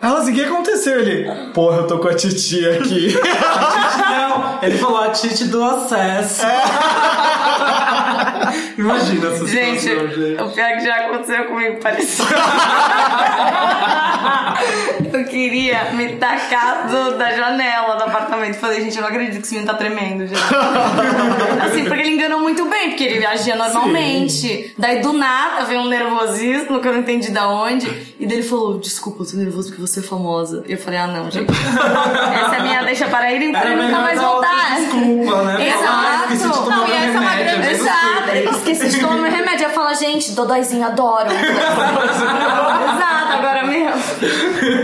Ela 0.01 0.19
assim, 0.19 0.33
o 0.33 0.35
que 0.35 0.43
aconteceu? 0.43 0.99
Ele, 0.99 1.27
porra, 1.51 1.77
eu 1.77 1.87
tô 1.87 1.97
com 1.97 2.07
a 2.07 2.13
Titi 2.13 2.63
aqui. 2.67 3.15
Não, 4.11 4.59
ele 4.61 4.77
falou 4.77 4.99
a 4.99 5.09
Tite 5.09 5.45
do 5.45 5.63
acesso. 5.63 6.43
Imagina 8.77 9.27
essa 9.29 9.47
Gente, 9.47 9.79
situação, 9.81 10.07
gente. 10.09 10.41
o 10.41 10.49
pior 10.49 10.71
que 10.73 10.79
já 10.81 10.95
aconteceu 10.95 11.45
comigo 11.45 11.77
parecido. 11.81 12.27
eu 15.13 15.23
queria 15.25 15.91
me 15.93 16.15
tacar 16.17 16.87
do- 16.87 17.17
da 17.17 17.31
janela 17.33 17.95
do 17.95 18.03
apartamento. 18.03 18.55
Falei, 18.55 18.81
gente, 18.81 18.95
eu 18.95 19.01
não 19.01 19.09
acredito 19.09 19.39
que 19.39 19.45
esse 19.45 19.53
menino 19.55 19.71
tá 19.71 19.77
tremendo 19.77 20.27
já. 20.27 20.35
assim, 21.65 21.85
porque 21.85 22.01
ele 22.01 22.11
enganou 22.15 22.39
muito 22.41 22.65
bem, 22.65 22.89
porque 22.89 23.03
ele 23.03 23.25
agia 23.25 23.55
normalmente. 23.55 24.73
Daí 24.77 25.01
do 25.01 25.13
nada 25.13 25.63
veio 25.65 25.81
um 25.81 25.87
nervosismo 25.87 26.79
que 26.79 26.87
eu 26.87 26.93
não 26.93 26.99
entendi 26.99 27.31
da 27.31 27.47
onde. 27.47 27.87
E 28.19 28.25
daí 28.25 28.37
ele 28.39 28.47
falou: 28.47 28.79
Desculpa, 28.79 29.23
eu 29.23 29.27
tô 29.31 29.37
nervoso 29.37 29.69
porque 29.69 29.81
você 29.81 29.99
é 29.99 30.03
famosa. 30.03 30.63
E 30.67 30.73
eu 30.73 30.77
falei: 30.77 30.99
Ah, 30.99 31.07
não, 31.07 31.29
gente. 31.31 31.51
Essa 31.51 32.55
é 32.57 32.61
minha 32.61 32.83
deixa 32.83 33.07
para 33.07 33.31
ir 33.31 33.35
ele 33.35 33.47
nunca 33.51 33.99
mais 33.99 34.19
voltar. 34.19 34.75
Desculpa, 34.75 35.43
né? 35.43 35.67
Exato. 35.69 36.35
De 36.35 36.39
tomar 36.43 36.77
Não, 36.77 36.87
e 36.87 36.91
essa 36.91 37.17
é 37.17 37.19
uma 37.19 37.35
grande. 37.35 37.67
Exato. 37.71 38.14
Esqueci 38.43 38.89
de 38.89 38.99
tomar 38.99 39.15
meu 39.17 39.31
remédio. 39.31 39.65
Eu 39.65 39.69
falo, 39.71 39.93
gente, 39.95 40.31
Dodóizinho, 40.33 40.85
adoro. 40.85 41.29
Exato, 41.29 43.33
agora 43.37 43.65
mesmo. 43.65 43.95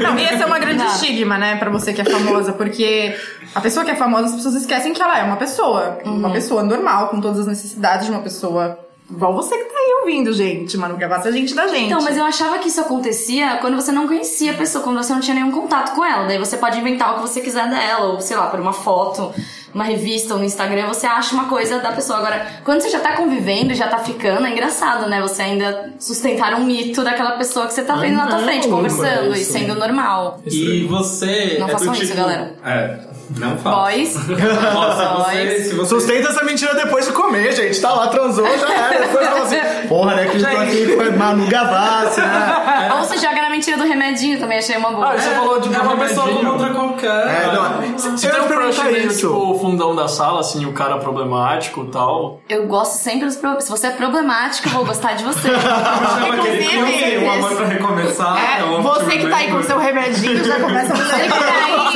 Não, 0.04 0.18
e 0.18 0.24
esse 0.26 0.42
é 0.42 0.46
uma 0.46 0.60
grande 0.60 0.80
Nada. 0.84 0.92
estigma, 0.96 1.38
né, 1.38 1.56
pra 1.56 1.70
você 1.70 1.94
que 1.94 2.02
é 2.02 2.06
famosa, 2.06 2.54
porque 2.54 3.16
a 3.54 3.62
pessoa 3.62 3.86
que 3.86 3.92
é 3.92 3.96
famosa, 3.96 4.28
as 4.28 4.36
pessoas 4.36 4.56
esquecem 4.56 4.94
que 4.94 5.02
ela 5.02 5.18
é 5.20 5.24
uma 5.24 5.38
pessoa. 5.38 6.00
Uma 6.06 6.28
Uhum. 6.28 6.34
pessoa 6.34 6.64
normal, 6.64 7.10
com 7.10 7.20
todas 7.22 7.40
as 7.42 7.48
necessidades 7.48 8.06
de 8.06 8.12
uma 8.12 8.22
pessoa. 8.22 8.78
Igual 9.10 9.34
você 9.34 9.58
que 9.58 9.66
tá 9.66 9.78
aí 9.78 9.94
ouvindo, 10.02 10.32
gente. 10.32 10.78
Manu 10.78 10.96
Gavassi 10.96 11.28
é 11.28 11.32
gente 11.34 11.54
da 11.54 11.68
gente. 11.68 11.88
Então, 11.88 12.02
mas 12.02 12.16
eu 12.16 12.24
achava 12.24 12.58
que 12.60 12.70
isso 12.70 12.80
acontecia 12.80 13.58
quando 13.58 13.76
você 13.76 13.92
não 13.92 14.08
conhecia 14.08 14.54
a 14.54 14.56
pessoa, 14.56 14.82
quando 14.82 15.04
você 15.04 15.12
não 15.12 15.20
tinha 15.20 15.36
nenhum 15.36 15.52
contato 15.52 15.94
com 15.94 16.06
ela. 16.06 16.26
Daí 16.28 16.38
você 16.38 16.56
pode 16.56 16.80
inventar 16.80 17.12
o 17.12 17.16
que 17.16 17.22
você 17.24 17.42
quiser 17.42 17.70
dela, 17.70 18.06
ou 18.14 18.22
sei 18.22 18.38
lá, 18.38 18.48
por 18.48 18.58
uma 18.62 18.72
foto, 18.72 19.34
uma 19.74 19.84
revista 19.84 20.34
ou 20.34 20.40
no 20.40 20.46
Instagram, 20.46 20.88
você 20.88 21.08
acha 21.08 21.34
uma 21.34 21.46
coisa 21.46 21.80
da 21.80 21.92
pessoa. 21.92 22.20
Agora, 22.20 22.46
quando 22.64 22.82
você 22.82 22.90
já 22.90 23.00
tá 23.00 23.16
convivendo, 23.16 23.74
já 23.74 23.88
tá 23.88 24.00
ficando, 24.00 24.46
é 24.46 24.52
engraçado, 24.52 25.10
né? 25.10 25.22
Você 25.22 25.42
ainda 25.42 25.94
sustentar 26.00 26.54
um 26.56 26.66
mito 26.66 27.04
daquela 27.04 27.32
pessoa 27.32 27.68
que 27.68 27.74
você 27.74 27.84
tá 27.84 27.96
vendo 27.96 28.16
na 28.16 28.28
tua 28.28 28.40
frente, 28.40 28.68
conversando 28.68 29.34
é 29.34 29.40
e 29.40 29.44
sendo 29.44 29.76
normal. 29.76 30.42
E 30.46 30.84
você. 30.86 31.58
Não 31.60 31.68
é 31.68 31.72
façam 31.72 31.94
tipo... 31.94 32.06
isso, 32.06 32.16
galera. 32.16 32.54
É, 32.66 33.00
não 33.38 33.58
faça. 33.58 33.82
Boys. 33.82 34.16
Nossa, 34.74 35.06
você, 35.24 35.38
Boys. 35.46 35.68
se 35.68 35.76
você 35.76 35.90
Sustenta 35.90 36.30
essa 36.30 36.44
mentira 36.44 36.74
depois 36.74 37.06
de 37.06 37.12
comer, 37.12 37.52
gente. 37.54 37.80
Tá 37.82 37.94
lá, 37.94 38.08
transou, 38.08 38.46
já 38.58 38.74
era. 38.74 39.02
Depois 39.02 39.28
fala 39.28 39.42
assim, 39.42 39.88
porra, 39.88 40.16
né? 40.16 40.26
Que 40.28 40.40
tô 40.40 40.58
aqui 40.58 40.96
com 40.96 41.02
a 41.02 41.12
Manu 41.12 41.48
Gavassi, 41.48 42.22
né? 42.22 42.90
Ou 42.96 43.00
você 43.04 43.18
joga 43.18 43.42
na 43.42 43.50
mentira 43.50 43.78
do 43.78 43.84
remedinho, 43.84 44.40
também 44.40 44.58
achei 44.58 44.78
uma 44.78 44.92
boa. 44.92 45.12
Ah, 45.14 45.18
você 45.18 45.30
falou 45.30 45.60
de 45.60 45.74
é 45.74 45.80
uma 45.80 45.98
pessoa 45.98 46.28
como 46.28 46.52
outra 46.52 46.70
qualquer. 46.70 47.28
É, 47.28 47.52
não. 47.54 47.98
Se, 47.98 48.10
se 48.12 48.18
Você 48.18 48.28
eu 48.28 48.32
tem 48.32 48.42
um 48.42 48.48
crush 48.48 48.76
perguntar 48.76 48.84
meio, 48.92 49.08
isso. 49.08 49.28
tipo, 49.28 49.52
o 49.52 49.60
fundão 49.60 49.96
da 49.96 50.08
sala, 50.08 50.40
assim, 50.40 50.66
o 50.66 50.74
cara 50.74 50.98
problemático 50.98 51.84
e 51.84 51.92
tal. 51.92 52.40
Eu 52.50 52.66
gosto 52.68 52.94
sempre 52.94 53.26
dos 53.26 53.36
problemas. 53.36 53.66
Se 53.66 53.70
você 53.70 53.88
é 53.88 53.92
problemático, 53.92 54.68
eu 54.70 54.74
vou 54.74 54.86
gostar 54.86 55.14
de 55.14 55.24
você. 55.24 55.48
Inclusive, 56.28 56.64
filme, 56.64 57.18
Um 57.26 57.32
Amor 57.32 57.56
pra 57.56 57.66
Recomeçar. 57.66 58.60
É, 58.60 58.64
um 58.64 58.82
você 58.82 59.18
que 59.18 59.28
tá 59.28 59.38
aí 59.38 59.52
com 59.52 59.64
seu 59.64 59.78
remedinho 59.78 60.44
já 60.44 60.60
começa 60.60 60.94
a 60.94 60.96
Você 60.96 61.22
que 61.22 61.30
tá 61.30 61.36
aí, 61.66 61.92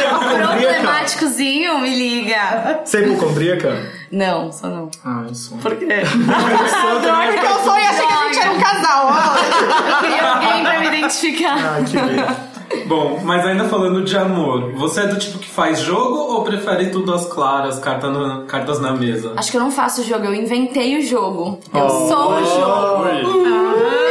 problemáticozinho, 1.25 1.79
me 1.79 1.89
liga. 1.95 2.81
Você 2.83 2.97
é 2.97 3.01
hipocondríaca? 3.07 3.91
Não, 4.11 4.51
só 4.51 4.67
não. 4.67 4.89
Ah, 5.03 5.23
eu 5.27 5.35
sou. 5.35 5.57
Por 5.57 5.75
quê? 5.75 5.85
Porque 5.87 7.45
eu 7.45 7.59
sonho 7.63 7.83
e 7.83 7.87
achei 7.87 8.05
que 8.07 8.13
a 8.13 8.25
gente 8.27 8.39
era 8.39 8.51
um 8.51 8.59
casal. 8.59 9.09
Eu 9.91 9.97
queria 9.99 10.29
alguém 10.31 10.63
pra 10.63 10.79
me 10.79 10.87
identificar. 10.87 11.57
Ah, 11.57 11.83
que 11.83 11.97
medo. 11.97 12.55
Bom, 12.87 13.19
mas 13.23 13.45
ainda 13.45 13.65
falando 13.65 14.03
de 14.03 14.17
amor, 14.17 14.71
você 14.73 15.01
é 15.01 15.07
do 15.07 15.17
tipo 15.17 15.37
que 15.39 15.47
faz 15.49 15.79
jogo 15.79 16.15
ou 16.15 16.43
prefere 16.43 16.87
tudo 16.89 17.13
às 17.13 17.25
claras, 17.27 17.79
carta 17.79 18.09
no- 18.09 18.45
cartas 18.45 18.79
na 18.79 18.91
mesa? 18.91 19.33
Acho 19.37 19.51
que 19.51 19.57
eu 19.57 19.61
não 19.61 19.71
faço 19.71 20.03
jogo, 20.03 20.25
eu 20.25 20.33
inventei 20.33 20.97
o 20.97 21.01
jogo. 21.01 21.59
Eu 21.73 21.85
Oh. 21.85 21.89
sou 22.07 22.33
o 22.33 22.43
jogo. 22.43 23.03
Oi. 23.03 23.21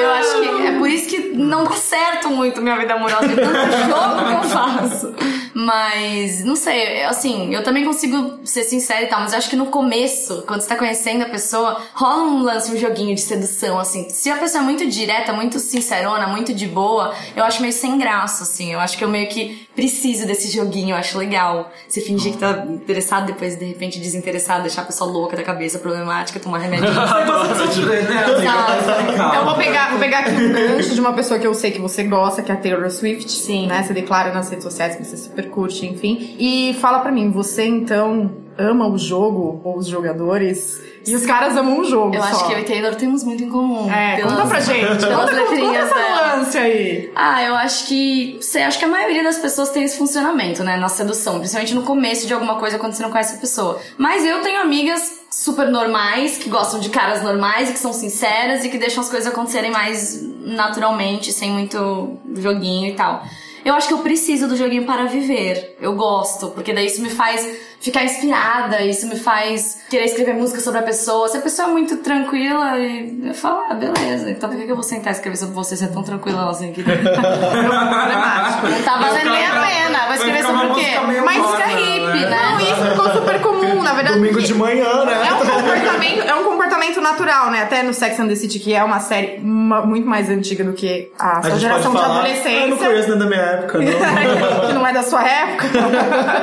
Eu 0.03 0.11
acho 0.13 0.41
que 0.41 0.67
é 0.67 0.79
por 0.79 0.89
isso 0.89 1.09
que 1.09 1.19
não 1.37 1.65
dá 1.65 1.73
certo 1.73 2.31
muito 2.31 2.63
minha 2.63 2.77
vida 2.79 2.95
amorosa, 2.95 3.29
de 3.29 3.35
tanto 3.37 3.55
jogo 3.55 4.25
que 4.25 4.33
eu 4.33 4.43
faço. 4.51 5.15
Mas, 5.55 6.45
não 6.45 6.57
sei, 6.57 7.05
assim, 7.05 7.55
eu 7.55 7.63
também 7.63 7.85
consigo 7.85 8.41
ser 8.45 8.65
sincera 8.65 9.03
e 9.03 9.07
tal, 9.07 9.21
mas 9.21 9.33
eu 9.33 9.39
acho 9.39 9.49
que 9.49 9.55
no 9.55 9.67
começo, 9.67 10.43
quando 10.47 10.61
você 10.61 10.69
tá 10.69 10.77
conhecendo 10.77 11.23
a 11.23 11.29
pessoa, 11.29 11.81
rola 11.95 12.25
um 12.25 12.43
lance, 12.43 12.73
um 12.73 12.77
joguinho 12.77 13.15
de 13.15 13.21
sedução, 13.21 13.79
assim. 13.79 14.11
Se 14.11 14.29
a 14.31 14.37
pessoa 14.37 14.63
é 14.63 14.65
muito 14.65 14.85
direta, 14.87 15.33
muito 15.33 15.61
sincerona, 15.61 16.27
muito 16.27 16.53
de 16.53 16.67
boa, 16.67 17.15
eu 17.37 17.45
acho 17.45 17.63
meio 17.63 17.73
sem 17.73 17.97
graça, 17.99 18.43
assim. 18.43 18.73
Eu 18.73 18.81
acho 18.81 18.99
que 18.99 19.05
eu 19.05 19.09
meio 19.09 19.29
que 19.29 19.69
preciso 19.75 20.27
desse 20.27 20.51
joguinho, 20.51 20.91
eu 20.91 20.97
acho 20.97 21.17
legal. 21.17 21.71
Você 21.89 22.01
fingir 22.01 22.33
que 22.33 22.39
tá 22.39 22.65
interessado, 22.69 23.27
depois 23.27 23.57
de 23.57 23.65
repente 23.65 24.01
desinteressado, 24.01 24.63
deixar 24.63 24.83
a 24.83 24.87
pessoa 24.87 25.11
louca 25.11 25.37
da 25.37 25.43
cabeça, 25.43 25.79
problemática, 25.79 26.41
tomar 26.41 26.59
remédio. 26.59 26.85
Né? 27.85 28.41
Exato. 28.41 29.13
Então 29.13 29.35
eu 29.35 29.45
vou 29.45 29.57
pegar, 29.57 29.91
vou 29.91 29.99
pegar 29.99 30.21
aqui 30.21 30.31
um 30.31 30.53
gancho 30.53 30.95
de 30.95 31.01
uma 31.01 31.13
pessoa 31.13 31.39
que 31.39 31.47
eu 31.47 31.55
sei 31.55 31.71
que 31.71 31.81
você 31.81 32.05
gosta, 32.05 32.43
que 32.43 32.51
é 32.51 32.55
a 32.55 32.57
Taylor 32.57 32.91
Swift. 32.91 33.31
Sim. 33.31 33.67
Né? 33.67 33.83
Você 33.83 33.93
declara 33.93 34.33
nas 34.33 34.49
redes 34.49 34.65
sociais 34.65 34.97
que 34.97 35.05
você 35.05 35.17
super 35.17 35.44
curte, 35.47 35.87
enfim. 35.87 36.37
E 36.39 36.75
fala 36.81 37.01
pra 37.01 37.11
mim, 37.13 37.31
você 37.31 37.65
então 37.65 38.43
ama 38.57 38.87
o 38.87 38.97
jogo, 38.97 39.61
ou 39.65 39.77
os 39.79 39.87
jogadores, 39.89 40.81
e 41.05 41.13
os 41.15 41.27
caras 41.27 41.57
amam 41.57 41.81
o 41.81 41.85
jogo 41.85 42.15
Eu 42.15 42.23
só. 42.23 42.29
acho 42.29 42.47
que 42.47 42.53
eu 42.53 42.59
e 42.61 42.63
Taylor 42.63 42.95
temos 42.95 43.25
muito 43.25 43.43
em 43.43 43.49
comum. 43.51 43.93
É, 43.93 44.15
pelas- 44.17 44.33
conta 44.33 44.47
pra 44.47 44.61
gente. 44.61 44.81
Pelas 44.81 45.05
Conta, 45.05 45.17
conta 45.17 45.33
letrinhas 45.33 45.87
essa 45.87 45.95
dela. 45.95 46.37
lance 46.37 46.57
aí. 46.59 47.13
Ah, 47.17 47.43
eu 47.43 47.55
acho 47.57 47.87
que. 47.87 48.39
Sei, 48.41 48.63
acho 48.63 48.79
que 48.79 48.85
a 48.85 48.89
maioria 48.89 49.25
das 49.25 49.39
pessoas 49.39 49.71
tem 49.71 49.83
esse 49.83 49.99
funcionamento, 49.99 50.63
né? 50.63 50.77
Na 50.77 50.89
sedução. 50.89 51.39
Principalmente 51.39 51.75
no 51.75 51.83
começo 51.83 52.27
de 52.29 52.33
alguma 52.33 52.55
coisa 52.55 52.79
quando 52.79 52.93
você 52.93 53.03
não 53.03 53.11
conhece 53.11 53.35
a 53.35 53.39
pessoa. 53.39 53.81
Mas 53.99 54.25
eu 54.25 54.41
tenho 54.43 54.61
amigas 54.61 55.25
super 55.33 55.69
normais, 55.69 56.39
que 56.39 56.49
gostam 56.49 56.79
de 56.79 56.91
caras 56.91 57.25
normais 57.25 57.71
e 57.71 57.73
que 57.73 57.79
são 57.81 57.93
sinceras 57.93 58.65
e 58.65 58.69
que 58.69 58.79
deixam 58.79 59.03
as 59.03 59.11
coisas 59.11 59.27
acontecerem 59.31 59.73
mais 59.73 60.23
naturalmente, 60.23 61.33
sem 61.33 61.51
muito 61.51 62.17
joguinho 62.37 62.89
e 62.91 62.95
tal. 62.95 63.25
Eu 63.65 63.75
acho 63.75 63.89
que 63.89 63.95
eu 63.95 63.99
preciso 63.99 64.47
do 64.47 64.57
joguinho 64.57 64.85
para 64.85 65.07
viver. 65.07 65.77
Eu 65.81 65.95
gosto, 65.95 66.49
porque 66.51 66.75
daí 66.75 66.87
isso 66.87 67.01
me 67.01 67.09
faz 67.09 67.49
ficar 67.81 68.05
inspirada, 68.05 68.83
isso 68.83 69.07
me 69.07 69.17
faz 69.17 69.79
querer 69.89 70.05
escrever 70.05 70.35
música 70.35 70.61
sobre 70.61 70.81
a 70.81 70.83
pessoa. 70.83 71.29
Se 71.29 71.39
a 71.39 71.41
pessoa 71.41 71.69
é 71.69 71.73
muito 71.73 71.97
tranquila, 71.99 72.79
e 72.79 73.29
eu 73.29 73.35
falo, 73.35 73.63
ah, 73.71 73.75
beleza, 73.75 74.31
então 74.31 74.51
por 74.51 74.59
que 74.59 74.65
que 74.65 74.71
eu 74.71 74.77
vou 74.77 74.83
sentar 74.83 75.13
e 75.13 75.17
escrever 75.17 75.37
sobre 75.37 75.55
você 75.55 75.77
se 75.77 75.85
é 75.85 75.89
tão 75.89 76.03
tranquila 76.03 76.51
assim? 76.51 76.73
Que... 76.73 76.83
Problemático. 76.85 78.69
Não 78.69 78.83
tá 78.83 78.99
valendo 78.99 79.31
nem 79.31 79.47
a 79.47 79.51
pena. 79.51 79.99
Vai 80.07 80.17
escrever 80.17 80.43
sobre 80.43 80.67
uma 80.67 80.73
o 80.73 80.75
quê? 80.75 81.21
Mais 81.25 81.39
música 81.39 81.65
rosa, 81.65 81.79
hippie, 81.79 82.21
né? 82.21 82.31
né? 82.31 82.53
Não, 82.53 82.61
isso 82.61 82.91
ficou 82.91 83.13
super 83.13 83.41
comum, 83.41 83.83
na 83.83 83.95
verdade. 83.95 84.19
Domingo 84.19 84.43
de 84.43 84.55
manhã, 84.55 85.05
né? 85.05 85.27
É 85.27 85.35
um, 85.35 85.39
comportamento, 85.39 86.21
é 86.21 86.35
um 86.35 86.45
comportamento 86.45 86.54
natural, 87.01 87.51
né? 87.51 87.63
Até 87.63 87.83
no 87.83 87.93
Sex 87.93 88.19
and 88.19 88.29
the 88.29 88.35
City, 88.35 88.59
que 88.59 88.75
é 88.75 88.83
uma 88.83 89.01
série 89.01 89.39
muito 89.41 90.07
mais 90.07 90.29
antiga 90.29 90.65
do 90.65 90.73
que 90.73 91.11
a 91.19 91.39
A 91.39 91.43
sua 91.43 91.59
geração 91.59 91.93
de 91.93 91.99
adolescência. 91.99 92.51
Eu 92.51 92.69
não 92.69 92.77
conheço 92.77 93.09
nem 93.11 93.19
da 93.19 93.27
minha 93.27 93.41
época, 93.41 93.79
não. 93.79 93.87
que 94.67 94.73
não 94.73 94.87
é 94.87 94.93
da 94.93 95.03
sua 95.03 95.27
época. 95.27 95.69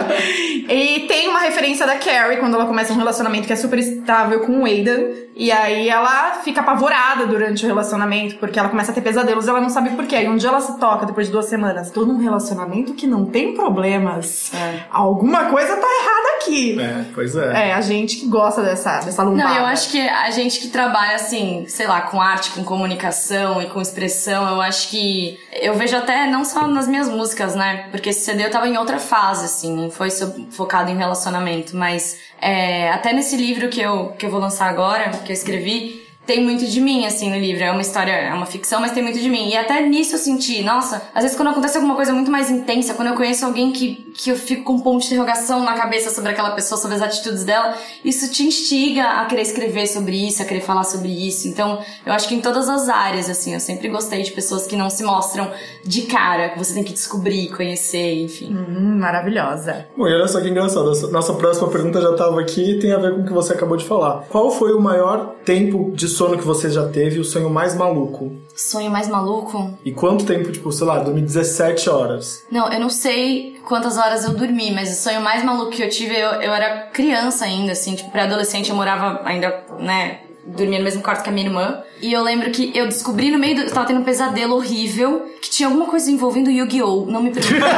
e 0.70 1.06
tem 1.08 1.28
uma 1.30 1.40
referência 1.40 1.86
da 1.86 1.96
Carrie 1.96 2.38
quando 2.38 2.56
ela 2.56 2.66
começa 2.66 2.94
um 2.94 2.98
relacionamento 2.98 3.48
que 3.48 3.54
é 3.54 3.56
super 3.56 3.80
estável 3.80 4.42
com 4.42 4.62
o 4.62 4.66
Aidan. 4.66 5.02
E 5.42 5.52
aí 5.52 5.90
ela 5.90 6.34
fica 6.44 6.62
apavorada 6.62 7.26
durante 7.26 7.66
o 7.66 7.68
relacionamento, 7.68 8.36
porque 8.36 8.60
ela 8.60 8.70
começa 8.70 8.92
a 8.92 8.94
ter 8.94 9.02
pesadelos 9.02 9.48
e 9.48 9.50
ela 9.50 9.60
não 9.60 9.72
sabe 9.72 9.90
por 9.96 10.06
quê. 10.06 10.18
E 10.18 10.30
um 10.30 10.38
dia 10.38 10.50
ela 10.50 10.62
se 10.62 10.78
toca, 10.78 11.04
depois 11.04 11.26
de 11.26 11.34
duas 11.34 11.46
semanas, 11.46 11.90
tô 11.90 12.06
num 12.06 12.20
relacionamento 12.20 12.94
que 12.94 13.08
não 13.08 13.26
tem 13.26 13.56
problemas. 13.56 14.52
Alguma 14.92 15.46
coisa 15.46 15.76
tá 15.76 15.88
errada 15.88 16.28
aqui. 16.38 16.80
É, 16.80 17.06
pois 17.16 17.36
é. 17.36 17.70
É, 17.70 17.74
a 17.74 17.82
gente 17.82 18.18
que 18.18 18.28
gosta 18.28 18.62
dessa, 18.62 19.00
dessa 19.00 19.24
lombada. 19.24 19.50
Não, 19.50 19.58
eu 19.58 19.66
acho 19.66 19.90
que 19.90 20.00
a 20.00 20.30
gente 20.30 20.60
que 20.60 20.68
trabalha 20.68 21.16
assim, 21.16 21.66
sei 21.68 21.88
lá, 21.88 22.02
com 22.02 22.22
arte, 22.22 22.52
com 22.52 22.64
comunicação 22.64 23.60
e 23.64 23.66
com 23.66 23.82
expressão, 23.82 24.48
eu 24.48 24.62
acho 24.62 24.90
que 24.90 25.40
eu 25.60 25.74
vejo 25.74 25.98
até 25.98 26.28
não 26.28 26.46
só 26.46 26.68
nas 26.68 26.88
minhas 26.88 27.10
músicas, 27.10 27.56
né? 27.56 27.88
Porque 27.90 28.10
esse 28.10 28.24
CD 28.24 28.46
eu 28.46 28.52
tava 28.52 28.68
em 28.68 28.78
outra 28.78 29.00
fase, 29.00 29.46
assim, 29.46 29.76
não 29.76 29.90
foi 29.90 30.10
focado 30.52 30.92
em 30.92 30.98
relacionamento, 30.98 31.76
mas 31.76 32.20
é, 32.42 32.92
até 32.92 33.14
nesse 33.14 33.38
livro 33.38 33.70
que 33.70 33.80
eu, 33.80 34.10
que 34.18 34.26
eu 34.26 34.32
vou 34.32 34.40
lançar 34.40 34.68
agora, 34.68 35.10
que 35.10 35.31
eu 35.32 35.34
escrevi, 35.34 36.01
tem 36.26 36.44
muito 36.44 36.66
de 36.66 36.80
mim, 36.80 37.06
assim, 37.06 37.30
no 37.30 37.38
livro. 37.38 37.64
É 37.64 37.72
uma 37.72 37.82
história, 37.82 38.12
é 38.12 38.34
uma 38.34 38.46
ficção, 38.46 38.80
mas 38.80 38.92
tem 38.92 39.04
muito 39.04 39.20
de 39.20 39.30
mim. 39.30 39.50
E 39.50 39.58
até 39.58 39.82
nisso 39.82 40.16
eu 40.16 40.20
senti, 40.20 40.62
nossa, 40.64 41.02
às 41.14 41.24
vezes 41.24 41.36
quando 41.36 41.50
acontece 41.50 41.78
alguma 41.78 41.96
coisa 41.96 42.14
muito 42.14 42.32
mais 42.32 42.50
intensa, 42.50 42.94
quando 42.94 43.10
eu 43.10 43.16
conheço 43.16 43.46
alguém 43.46 43.72
que, 43.72 44.12
que 44.18 44.30
eu 44.30 44.36
fico 44.36 44.64
com 44.64 44.74
um 44.74 44.80
ponto 44.80 45.02
de 45.02 45.08
interrogação 45.08 45.64
na 45.64 45.74
cabeça 45.74 46.10
sobre 46.10 46.32
aquela 46.32 46.52
pessoa, 46.52 46.80
sobre 46.80 46.96
as 46.96 47.02
atitudes 47.02 47.44
dela, 47.44 47.76
isso 48.06 48.32
te 48.32 48.44
instiga 48.44 49.04
a 49.04 49.26
querer 49.26 49.42
escrever 49.42 49.88
sobre 49.88 50.16
isso, 50.28 50.42
a 50.42 50.46
querer 50.46 50.62
falar 50.62 50.84
sobre 50.84 51.10
isso. 51.10 51.48
Então, 51.48 51.80
eu 52.06 52.14
acho 52.14 52.28
que 52.28 52.36
em 52.36 52.42
todas 52.42 52.70
as 52.70 52.88
áreas, 52.88 53.30
assim, 53.30 53.54
eu 53.54 53.60
sempre 53.60 53.90
gostei 53.90 54.22
de 54.22 54.32
pessoas 54.32 54.68
que 54.68 54.76
não 54.76 54.90
se 54.90 55.04
mostram 55.04 55.52
de 55.84 56.04
cara, 56.04 56.50
que 56.50 56.58
você 56.60 56.74
tem 56.74 56.84
que 56.84 56.94
descobrir, 56.94 57.50
conhecer, 57.50 58.22
enfim. 58.24 58.56
Hum, 58.56 59.00
maravilhosa. 59.00 59.88
Bom, 59.98 60.08
e 60.08 60.14
olha 60.14 60.28
só 60.28 60.40
que 60.40 60.50
engraçado. 60.50 60.86
Nossa- 61.12 61.32
próxima 61.42 61.70
pergunta 61.70 62.00
já 62.02 62.12
estava 62.12 62.40
aqui 62.40 62.72
e 62.72 62.80
tem 62.80 62.92
a 62.92 62.98
ver 62.98 63.16
com 63.16 63.22
o 63.22 63.26
que 63.26 63.34
você 63.34 63.54
acabou 63.54 63.76
de 63.76 63.86
falar. 63.86 64.26
Qual 64.30 64.52
foi 64.52 64.74
o 64.74 64.80
maior 64.80 65.36
tempo 65.44 65.92
de 65.96 66.08
sono 66.12 66.38
que 66.38 66.44
você 66.44 66.70
já 66.70 66.88
teve 66.88 67.18
e 67.18 67.20
o 67.20 67.26
sonho 67.26 67.50
mais 67.50 67.76
maluco? 67.76 68.36
Sonho 68.56 68.92
mais 68.92 69.08
maluco? 69.08 69.74
E 69.84 69.92
quanto 69.92 70.26
tempo, 70.26 70.52
tipo, 70.52 70.72
sei 70.72 70.86
lá, 70.86 71.00
dormi 71.00 71.22
17 71.22 71.90
horas? 71.90 72.44
Não, 72.52 72.72
eu 72.72 72.80
não 72.80 72.90
sei 72.90 73.60
quantas 73.66 73.98
horas 73.98 74.24
eu 74.24 74.34
dormi, 74.34 74.72
mas 74.72 74.92
o 74.92 75.02
sonho 75.02 75.22
mais 75.22 75.44
maluco 75.44 75.72
que 75.72 75.82
eu 75.82 75.90
tive, 75.90 76.16
eu, 76.16 76.30
eu 76.34 76.54
era 76.54 76.88
criança 76.94 77.46
ainda, 77.46 77.72
assim, 77.72 77.96
tipo, 77.96 78.12
pré-adolescente, 78.12 78.70
eu 78.70 78.76
morava 78.76 79.22
ainda, 79.24 79.64
né, 79.80 80.20
dormia 80.46 80.80
no 80.80 80.84
mesmo 80.84 81.02
quarto 81.02 81.24
que 81.24 81.30
a 81.30 81.32
minha 81.32 81.48
irmã. 81.48 81.82
E 82.02 82.12
eu 82.12 82.22
lembro 82.24 82.52
que 82.52 82.72
eu 82.76 82.86
descobri 82.88 83.30
no 83.32 83.38
meio 83.38 83.56
do. 83.56 83.62
Eu 83.62 83.72
tava 83.72 83.88
tendo 83.88 84.00
um 84.02 84.04
pesadelo 84.04 84.56
horrível 84.56 85.26
que 85.42 85.50
tinha 85.50 85.68
alguma 85.68 85.86
coisa 85.86 86.10
envolvendo 86.12 86.50
Yu-Gi-Oh! 86.50 87.06
Não 87.06 87.22
me 87.22 87.32
perguntem. 87.32 87.62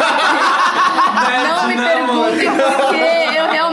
não 1.43 1.67
me 1.67 1.75
perguntem 1.75 2.49
porque 2.51 2.95
eu 2.95 3.22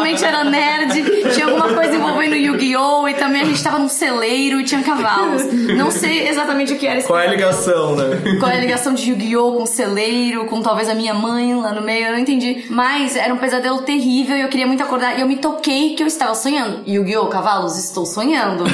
realmente 0.01 0.25
era 0.25 0.45
nerd. 0.45 1.33
Tinha 1.35 1.47
alguma 1.47 1.69
coisa 1.69 1.95
envolvendo 1.95 2.35
Yu-Gi-Oh! 2.35 3.09
E 3.09 3.15
também 3.15 3.43
a 3.43 3.45
gente 3.45 3.63
tava 3.63 3.79
num 3.79 3.89
celeiro 3.89 4.61
e 4.61 4.65
tinha 4.65 4.83
cavalos. 4.83 5.43
Não 5.77 5.91
sei 5.91 6.29
exatamente 6.29 6.73
o 6.73 6.79
que 6.79 6.87
era 6.87 6.99
esse 6.99 7.07
Qual 7.07 7.19
é 7.19 7.27
a 7.27 7.31
ligação, 7.31 7.95
né? 7.95 8.21
qual 8.39 8.51
é 8.51 8.57
a 8.57 8.61
ligação 8.61 8.95
de 8.95 9.11
Yu-Gi-Oh! 9.11 9.53
com 9.53 9.67
celeiro, 9.67 10.47
com 10.47 10.61
talvez 10.63 10.89
a 10.89 10.95
minha 10.95 11.15
mãe 11.15 11.55
lá 11.55 11.73
no 11.73 11.83
meio, 11.83 12.07
eu 12.07 12.13
não 12.13 12.19
entendi. 12.19 12.65
Mas 12.71 13.17
era 13.17 13.33
um 13.33 13.37
pesadelo 13.37 13.83
terrível 13.83 14.37
e 14.37 14.41
eu 14.41 14.49
queria 14.49 14.67
muito 14.67 14.83
acordar. 14.83 15.19
E 15.19 15.21
eu 15.21 15.29
me 15.29 15.37
toquei 15.37 15.95
que 15.95 16.03
eu 16.03 16.07
estava 16.07 16.35
sonhando. 16.35 16.83
Yu-Gi-Oh! 16.87 17.27
Cavalos, 17.27 17.79
estou 17.79 18.07
sonhando. 18.07 18.65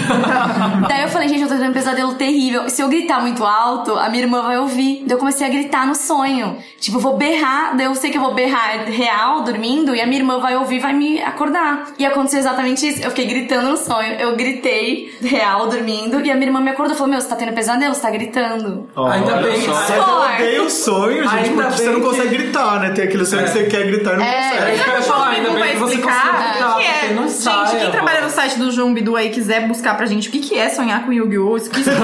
Daí 0.89 1.03
eu 1.03 1.09
falei, 1.09 1.29
gente, 1.29 1.43
eu 1.43 1.49
tô 1.49 1.55
tendo 1.55 1.71
um 1.71 1.75
pesadelo 1.75 2.15
terrível. 2.15 2.69
Se 2.71 2.83
eu 2.83 2.89
gritar 2.89 3.21
muito 3.21 3.45
alto, 3.45 3.93
a 3.99 4.09
minha 4.09 4.23
irmã 4.23 4.43
vai 4.43 4.59
ouvir. 4.59 5.03
Daí 5.07 5.15
eu 5.15 5.19
comecei 5.19 5.47
a 5.47 5.51
gritar 5.51 5.87
no 5.87 5.95
sonho. 5.95 6.57
Tipo, 6.81 6.99
eu 6.99 7.01
vou 7.01 7.17
berrar, 7.17 7.77
daí 7.77 7.87
eu 7.87 7.95
sei 7.95 8.11
que 8.11 8.19
eu 8.19 8.23
vou 8.23 8.35
berrar 8.35 8.85
real, 8.87 9.43
dormindo, 9.43 9.95
e 9.95 10.01
a 10.01 10.07
minha 10.07 10.21
irmã 10.21 10.39
vai 10.39 10.57
ouvir 10.57 10.79
vai 10.79 10.93
me 10.93 11.16
acordar. 11.21 11.87
E 11.99 12.05
aconteceu 12.07 12.39
exatamente 12.41 12.87
isso. 12.89 13.03
Eu 13.03 13.11
fiquei 13.11 13.27
gritando 13.27 13.69
no 13.71 13.77
sonho. 13.77 14.15
Eu 14.19 14.35
gritei 14.37 15.15
real, 15.23 15.69
dormindo, 15.69 16.21
e 16.25 16.31
a 16.31 16.35
minha 16.35 16.47
irmã 16.49 16.61
me 16.61 16.71
acordou 16.71 16.95
e 16.95 16.99
falou: 16.99 17.11
Meu, 17.13 17.21
você 17.21 17.29
tá 17.29 17.37
tendo 17.37 17.53
pesadelo, 17.53 17.95
você 17.95 18.01
tá 18.03 18.11
gritando. 18.11 18.89
Ainda 18.97 19.37
bem. 19.37 19.67
Mas 19.67 19.91
eu 19.91 20.03
odeio 20.03 20.65
o 20.65 20.71
sonho, 20.71 21.23
gente, 21.29 21.35
Ainda 21.51 21.63
porque 21.65 21.77
você 21.83 21.87
não 21.91 22.01
que- 22.01 22.07
consegue 22.07 22.29
gritar, 22.37 22.81
né? 22.81 22.91
Tem 22.91 23.05
aquele 23.05 23.25
sonho 23.25 23.45
que 23.45 23.51
você 23.51 23.65
quer 23.65 23.87
gritar 23.87 24.15
e 24.15 24.17
não 24.17 24.25
É. 24.25 24.51
consegue. 24.51 24.71
É 24.81 24.83
que 24.85 24.91
eu 24.91 24.95
ia 24.95 25.03
falar, 25.03 25.29
ainda 25.31 25.51
bem 25.51 25.63
que 25.73 25.77
você 25.79 25.95
explicar 25.95 26.21
conseguiu 26.23 26.41
o 26.41 26.53
gritar, 26.53 26.77
que 26.77 26.83
é. 26.85 26.93
porque 27.01 27.15
não 27.15 27.29
Gente, 27.29 27.81
quem 27.81 27.91
trabalha 27.91 28.21
no 28.23 28.31
site 28.31 28.59
do 28.59 28.71
João 28.71 28.93
Bidu 28.95 29.17
aí 29.17 29.31
quiser 29.31 29.67
buscar 29.69 29.97
pra 29.97 30.07
gente 30.07 30.29
o 30.29 30.33
que, 30.33 30.39
que 30.41 30.59
é 30.59 30.69
sonhar 30.69 31.05
com 31.05 31.13
Yu-Gi-Oh! 31.13 31.57
Isso 31.57 31.71
que 31.71 31.81
isso 31.81 31.91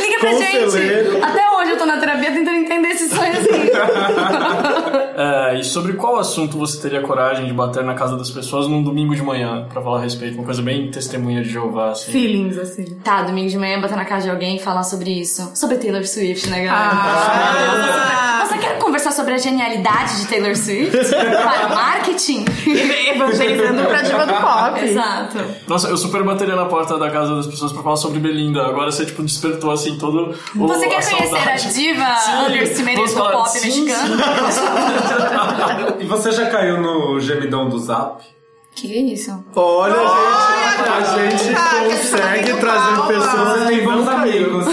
Liga 0.00 0.18
pra 0.20 0.30
Conselheiro. 0.30 0.70
gente! 0.70 1.22
Até 1.24 1.50
hoje 1.50 1.55
eu 1.70 1.78
tô 1.78 1.86
na 1.86 1.96
terapia 1.98 2.32
tentando 2.32 2.56
entender 2.56 2.88
esse 2.88 3.08
sonho 3.08 3.32
assim. 3.32 3.46
É, 5.18 5.58
e 5.58 5.64
sobre 5.64 5.94
qual 5.94 6.18
assunto 6.18 6.58
você 6.58 6.78
teria 6.78 7.00
coragem 7.00 7.46
de 7.46 7.52
bater 7.54 7.82
na 7.82 7.94
casa 7.94 8.18
das 8.18 8.30
pessoas 8.30 8.68
num 8.68 8.82
domingo 8.82 9.14
de 9.16 9.22
manhã 9.22 9.66
pra 9.72 9.80
falar 9.80 9.96
a 9.96 10.02
respeito? 10.02 10.34
Uma 10.34 10.44
coisa 10.44 10.60
bem 10.60 10.90
testemunha 10.90 11.42
de 11.42 11.48
Jeová, 11.48 11.92
assim. 11.92 12.12
feelings, 12.12 12.58
assim. 12.58 12.84
Tá, 13.02 13.22
domingo 13.22 13.48
de 13.48 13.56
manhã 13.56 13.80
botar 13.80 13.96
na 13.96 14.04
casa 14.04 14.24
de 14.24 14.30
alguém 14.30 14.56
e 14.56 14.58
falar 14.58 14.82
sobre 14.82 15.10
isso. 15.18 15.50
Sobre 15.54 15.78
Taylor 15.78 16.04
Swift, 16.06 16.50
né, 16.50 16.64
galera? 16.64 16.90
Ah, 16.92 18.44
Você 18.46 18.58
quer 18.58 18.78
conversar 18.78 19.10
sobre 19.12 19.32
a 19.32 19.38
genialidade 19.38 20.20
de 20.20 20.26
Taylor 20.28 20.54
Swift? 20.54 20.92
para 21.10 21.68
marketing? 21.74 22.44
evangelizando 23.14 23.84
pra 23.84 24.02
diva 24.02 24.26
do 24.26 24.34
pop. 24.34 24.84
Exato. 24.84 25.38
Nossa, 25.66 25.88
eu 25.88 25.96
super 25.96 26.22
bateria 26.24 26.56
na 26.56 26.66
porta 26.66 26.98
da 26.98 27.10
casa 27.10 27.34
das 27.36 27.46
pessoas 27.46 27.72
pra 27.72 27.82
falar 27.82 27.96
sobre 27.96 28.18
Belinda. 28.18 28.66
Agora 28.66 28.92
você, 28.92 29.06
tipo, 29.06 29.22
despertou, 29.22 29.70
assim, 29.70 29.96
todo 29.96 30.34
o 30.54 30.66
Você 30.68 30.86
quer 30.88 30.98
a 30.98 31.10
conhecer 31.10 31.36
a 31.36 31.55
diva 31.56 32.16
Sim, 32.16 32.32
underestimated 32.46 33.14
do 33.14 33.14
pop 33.14 33.48
sim, 33.50 33.60
mexicano? 33.66 34.16
E 36.00 36.04
você 36.04 36.30
já 36.32 36.46
caiu 36.50 36.80
no 36.80 37.18
gemidão 37.20 37.68
do 37.68 37.78
Zap? 37.78 38.22
Que 38.74 38.92
é 38.92 39.00
isso? 39.14 39.42
Olha, 39.54 39.94
gente, 41.14 41.34
a 41.34 41.36
gente 41.38 41.54
cara, 41.54 41.84
consegue 41.86 42.50
esse 42.50 42.60
trazer 42.60 43.02
pessoas 43.06 43.70
que 43.70 43.80
bons 43.80 44.06
amigos. 44.06 44.66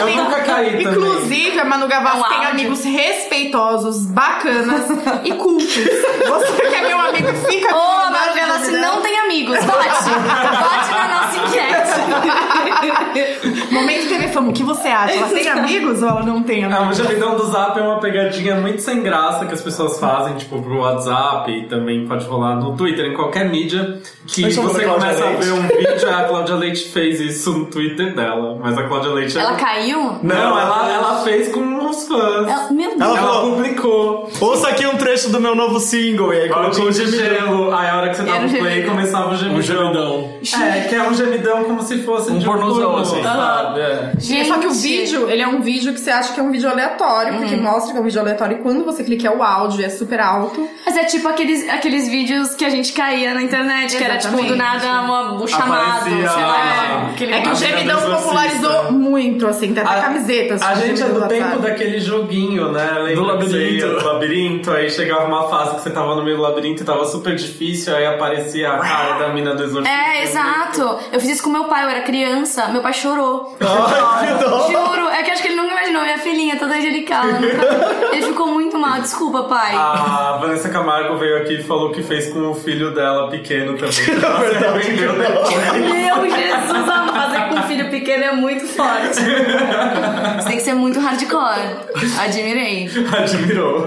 Eu 0.00 0.16
nunca 0.16 0.40
caí 0.42 0.84
também. 0.84 0.86
Inclusive, 0.86 1.58
a 1.58 1.64
Manu 1.64 1.88
Gavassi 1.88 2.28
tem 2.28 2.46
amigos 2.46 2.84
respeitosos, 2.84 4.06
bacanas 4.06 4.84
e 5.24 5.32
cultos. 5.32 5.74
Você 5.74 6.62
que 6.68 6.74
é 6.76 6.86
meu 6.86 7.00
amigo, 7.00 7.28
fica 7.48 7.74
Ô, 7.74 7.80
com 7.80 8.14
a 8.14 8.32
Galassi 8.34 8.70
ajudar. 8.70 8.80
não 8.80 9.02
tem 9.02 9.18
amigos. 9.18 9.56
Vote. 9.64 9.78
Vote 9.80 10.90
na 10.92 11.08
nossa 11.08 11.36
enquete. 11.38 12.59
Momento 13.70 14.08
TV 14.08 14.28
Fama, 14.28 14.50
o 14.50 14.52
que 14.52 14.62
você 14.62 14.88
acha? 14.88 15.14
Ela 15.14 15.28
tem 15.28 15.48
amigos 15.48 16.02
ou 16.02 16.08
ela 16.08 16.22
não 16.22 16.42
tem 16.42 16.64
É, 16.64 16.68
o 16.68 16.74
amigos? 16.74 16.96
gemidão 16.96 17.36
do 17.36 17.46
Zap 17.46 17.78
é 17.78 17.82
uma 17.82 17.98
pegadinha 18.00 18.56
muito 18.56 18.82
sem 18.82 19.02
graça 19.02 19.44
que 19.46 19.54
as 19.54 19.60
pessoas 19.62 19.98
fazem, 19.98 20.34
tipo, 20.36 20.60
pro 20.62 20.78
WhatsApp 20.80 21.50
e 21.50 21.66
também 21.66 22.06
pode 22.06 22.24
rolar 22.26 22.56
no 22.56 22.76
Twitter, 22.76 23.06
em 23.06 23.14
qualquer 23.14 23.48
mídia, 23.48 23.98
que 24.26 24.42
Mas 24.42 24.56
você 24.56 24.84
começa 24.84 25.24
a 25.24 25.32
ver 25.32 25.52
um 25.52 25.62
vídeo, 25.62 26.10
a 26.10 26.24
Cláudia 26.24 26.54
Leite 26.56 26.88
fez 26.88 27.20
isso 27.20 27.52
no 27.52 27.66
Twitter 27.66 28.14
dela, 28.14 28.58
mas 28.62 28.76
a 28.76 28.82
Cláudia 28.84 29.10
Leite... 29.12 29.38
Ela 29.38 29.54
caiu? 29.54 30.18
Não, 30.22 30.36
ela, 30.58 30.88
ela 30.92 31.24
fez 31.24 31.48
com 31.50 31.88
os 31.88 32.06
fãs. 32.06 32.48
Ela- 32.48 32.70
meu 32.70 32.88
Deus. 32.90 33.00
Ela 33.00 33.18
Ela 33.18 33.28
falou- 33.28 33.50
publicou. 33.56 34.30
Ouça 34.40 34.68
aqui 34.68 34.86
um 34.86 34.96
trecho 34.96 35.30
do 35.30 35.40
meu 35.40 35.54
novo 35.54 35.80
single. 35.80 36.32
E 36.32 36.42
aí 36.42 36.48
colocou 36.48 36.86
o 36.86 36.90
de 36.90 37.04
gemidão. 37.06 37.46
gelo, 37.46 37.74
aí 37.74 37.88
a 37.88 37.96
hora 37.96 38.08
que 38.10 38.16
você 38.16 38.22
dava 38.22 38.36
Era 38.38 38.46
o 38.46 38.50
um 38.50 38.58
play 38.58 38.82
começava 38.84 39.30
o 39.32 39.36
gemidão. 39.36 39.58
Um 39.58 39.62
gemidão. 39.62 40.30
É, 40.62 40.80
que 40.88 40.94
é 40.94 41.02
um 41.08 41.14
gemidão 41.14 41.64
como 41.64 41.82
se 41.82 42.02
fosse 42.02 42.30
Um 42.32 42.38
de 42.38 42.44
pornozão, 42.44 42.79
assim. 43.00 43.22
sabe? 43.22 43.80
É. 43.80 44.12
Gente. 44.18 44.48
Só 44.48 44.58
que 44.58 44.66
o 44.66 44.72
vídeo, 44.72 45.30
ele 45.30 45.42
é 45.42 45.48
um 45.48 45.60
vídeo 45.60 45.92
que 45.92 46.00
você 46.00 46.10
acha 46.10 46.32
que 46.32 46.40
é 46.40 46.42
um 46.42 46.50
vídeo 46.50 46.68
aleatório, 46.70 47.34
porque 47.38 47.54
Uhum. 47.54 47.62
mostra 47.62 47.92
que 47.92 47.98
é 47.98 48.00
um 48.00 48.04
vídeo 48.04 48.20
aleatório. 48.20 48.58
E 48.58 48.60
quando 48.60 48.84
você 48.84 49.04
clica 49.04 49.28
é 49.28 49.30
o 49.30 49.42
áudio, 49.42 49.84
é 49.84 49.88
super 49.88 50.20
alto. 50.20 50.68
Mas 50.84 50.96
é 50.96 51.04
tipo 51.04 51.28
aqueles, 51.28 51.68
aqueles 51.68 52.08
vídeos 52.08 52.54
que 52.54 52.64
a 52.64 52.70
gente 52.70 52.92
caía 52.92 53.34
na 53.34 53.42
internet, 53.42 53.96
que 53.96 54.02
era 54.04 54.16
tipo 54.18 54.36
do 54.36 54.42
Exatamente. 54.44 54.84
nada 54.86 55.02
uma, 55.02 55.42
um 55.42 55.46
chamado, 55.46 55.98
Aparecia, 56.00 56.28
sei 56.28 56.42
lá. 56.42 57.06
é. 57.08 57.10
Aquele 57.12 57.32
É 57.34 57.40
que 57.42 57.48
o 57.48 57.54
gemidão 57.54 58.00
popularizou 58.00 58.92
muito, 58.92 59.46
assim, 59.46 59.72
tem 59.74 59.82
até 59.82 59.98
A- 59.98 60.02
camisetas. 60.02 60.62
A 60.62 60.74
gente 60.74 61.02
é 61.02 61.06
do 61.06 61.20
do 61.20 61.28
tempo 61.28 61.42
WhatsApp. 61.44 61.62
daquele 61.62 62.00
joguinho, 62.00 62.72
né? 62.72 62.92
Lembra 62.98 63.14
Do 63.14 63.22
labirinto. 63.24 63.86
ia 63.86 63.86
Do 63.94 64.04
labirinto, 64.04 64.70
aí 64.70 64.90
chegava 64.90 65.24
uma 65.26 65.48
fase 65.48 65.76
que 65.76 65.82
você 65.82 65.90
tava 65.90 66.14
no 66.14 66.22
meio 66.24 66.36
do 66.36 66.42
labirinto 66.42 66.82
e 66.82 66.86
tava 66.86 67.04
super 67.04 67.34
difícil, 67.36 67.94
aí 67.94 68.06
aparecia 68.06 68.70
a 68.72 68.78
cara 68.78 69.18
da 69.18 69.28
mina 69.32 69.54
do 69.54 69.62
exorcista. 69.64 69.90
É, 69.96 70.22
exato. 70.24 70.98
Eu 71.12 71.20
fiz 71.20 71.30
isso 71.30 71.42
com 71.42 71.50
meu 71.50 71.64
pai, 71.64 71.84
eu 71.84 71.88
era 71.88 72.02
criança, 72.02 72.59
meu 72.68 72.80
pai 72.82 72.92
chorou. 72.92 73.56
Ai, 73.60 74.38
que. 74.38 74.72
Juro, 74.72 75.08
é 75.08 75.22
que 75.22 75.30
acho 75.30 75.42
que 75.42 75.48
ele 75.48 75.56
nunca 75.56 75.72
imaginou, 75.72 76.02
minha 76.02 76.18
filhinha 76.18 76.56
toda 76.58 76.74
angelical. 76.74 77.24
eu 77.26 77.40
nunca- 77.40 78.06
Ele 78.12 78.22
ficou 78.26 78.46
muito 78.48 78.78
mal, 78.78 79.00
desculpa, 79.00 79.44
pai. 79.44 79.74
A 79.74 80.38
Vanessa 80.40 80.68
Camargo 80.68 81.16
veio 81.16 81.38
aqui 81.38 81.54
e 81.60 81.62
falou 81.62 81.90
que 81.92 82.02
fez 82.02 82.32
com 82.32 82.50
o 82.50 82.54
filho 82.54 82.94
dela 82.94 83.28
pequeno 83.30 83.76
também. 83.76 83.90
Depois. 84.60 85.78
Meu 85.92 86.30
Jesus, 86.30 86.88
amado, 86.88 87.12
fazer 87.12 87.48
com 87.48 87.54
um 87.56 87.62
filho 87.64 87.90
pequeno 87.90 88.24
é 88.24 88.32
muito 88.32 88.66
forte. 88.66 89.20
Você 89.20 90.48
tem 90.48 90.56
que 90.56 90.62
ser 90.62 90.74
muito 90.74 90.98
hardcore. 91.00 91.76
Admirei. 92.22 92.88
Admirou. 93.16 93.86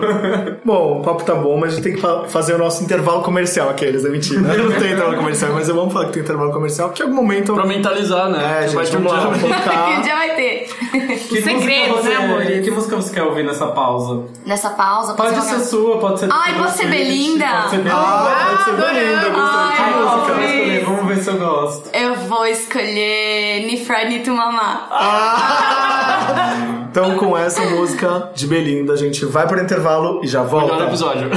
Bom, 0.64 1.00
o 1.00 1.04
papo 1.04 1.24
tá 1.24 1.36
bom, 1.36 1.58
mas 1.58 1.74
a 1.74 1.76
gente 1.76 1.84
tem 1.84 1.94
que 1.96 2.02
fa- 2.02 2.24
fazer 2.28 2.54
o 2.54 2.58
nosso 2.58 2.84
intervalo 2.84 3.22
comercial, 3.22 3.70
aqueles, 3.70 4.06
é 4.06 4.10
mentira. 4.10 4.40
Não 4.42 4.72
tem 4.72 4.92
intervalo 4.94 5.18
comercial, 5.18 5.52
mas 5.54 5.68
eu 5.70 5.76
vamos 5.76 5.94
falar 5.94 6.06
que 6.08 6.14
tem 6.14 6.24
intervalo 6.24 6.52
comercial, 6.52 6.90
que 6.92 7.02
em 7.02 7.06
algum 7.06 7.16
momento... 7.16 7.54
Pra 7.54 7.66
mentalizar, 7.66 8.30
né? 8.30 8.63
É, 8.63 8.63
Que 8.70 8.76
vai 8.76 8.86
gente, 8.86 8.98
um 8.98 9.02
vamos 9.04 9.42
lá, 9.44 9.96
Que 9.96 10.02
dia 10.02 10.16
vai 10.16 10.36
ter. 10.36 10.68
Que 11.30 11.42
segredo, 11.42 11.96
música 11.96 12.02
você, 12.02 12.10
né, 12.10 12.16
amores? 12.16 12.64
Que 12.66 12.72
música 12.72 12.96
você 12.96 13.14
quer 13.14 13.24
ouvir 13.24 13.44
nessa 13.44 13.68
pausa? 13.68 14.24
Nessa 14.46 14.70
pausa, 14.72 15.14
Pode 15.14 15.36
fazer 15.36 15.50
ser 15.50 15.56
uma- 15.56 15.64
sua, 15.66 15.98
pode 16.00 16.20
ser... 16.20 16.30
Ai, 16.32 16.54
pode 16.58 16.72
ser 16.74 16.88
Belinda? 16.88 17.46
Pode 17.48 17.70
ser 17.72 17.78
Belinda. 17.78 17.96
Ah, 17.96 18.48
pode 18.50 18.64
ser. 18.64 18.72
Belinda, 18.94 19.30
gostei. 19.30 19.86
Que 19.86 19.94
música? 19.94 20.34
Vamos 20.86 21.06
ver 21.08 21.18
se 21.24 21.30
eu 21.30 21.38
gosto. 21.38 21.90
Eu 21.94 22.16
vou 22.28 22.46
escolher 22.46 23.66
Ni 23.66 23.78
Friday 23.86 24.10
Ni 24.10 24.20
to 24.20 24.32
Mamá. 24.32 24.90
Então, 26.94 27.16
com 27.18 27.36
essa 27.36 27.60
música 27.72 28.30
de 28.36 28.46
Belinda, 28.46 28.94
a 28.94 28.96
gente 28.96 29.26
vai 29.26 29.48
para 29.48 29.60
o 29.60 29.64
intervalo 29.64 30.24
e 30.24 30.28
já 30.28 30.44
volta. 30.44 30.74
Melhor 30.74 30.88
episódio. 30.90 31.28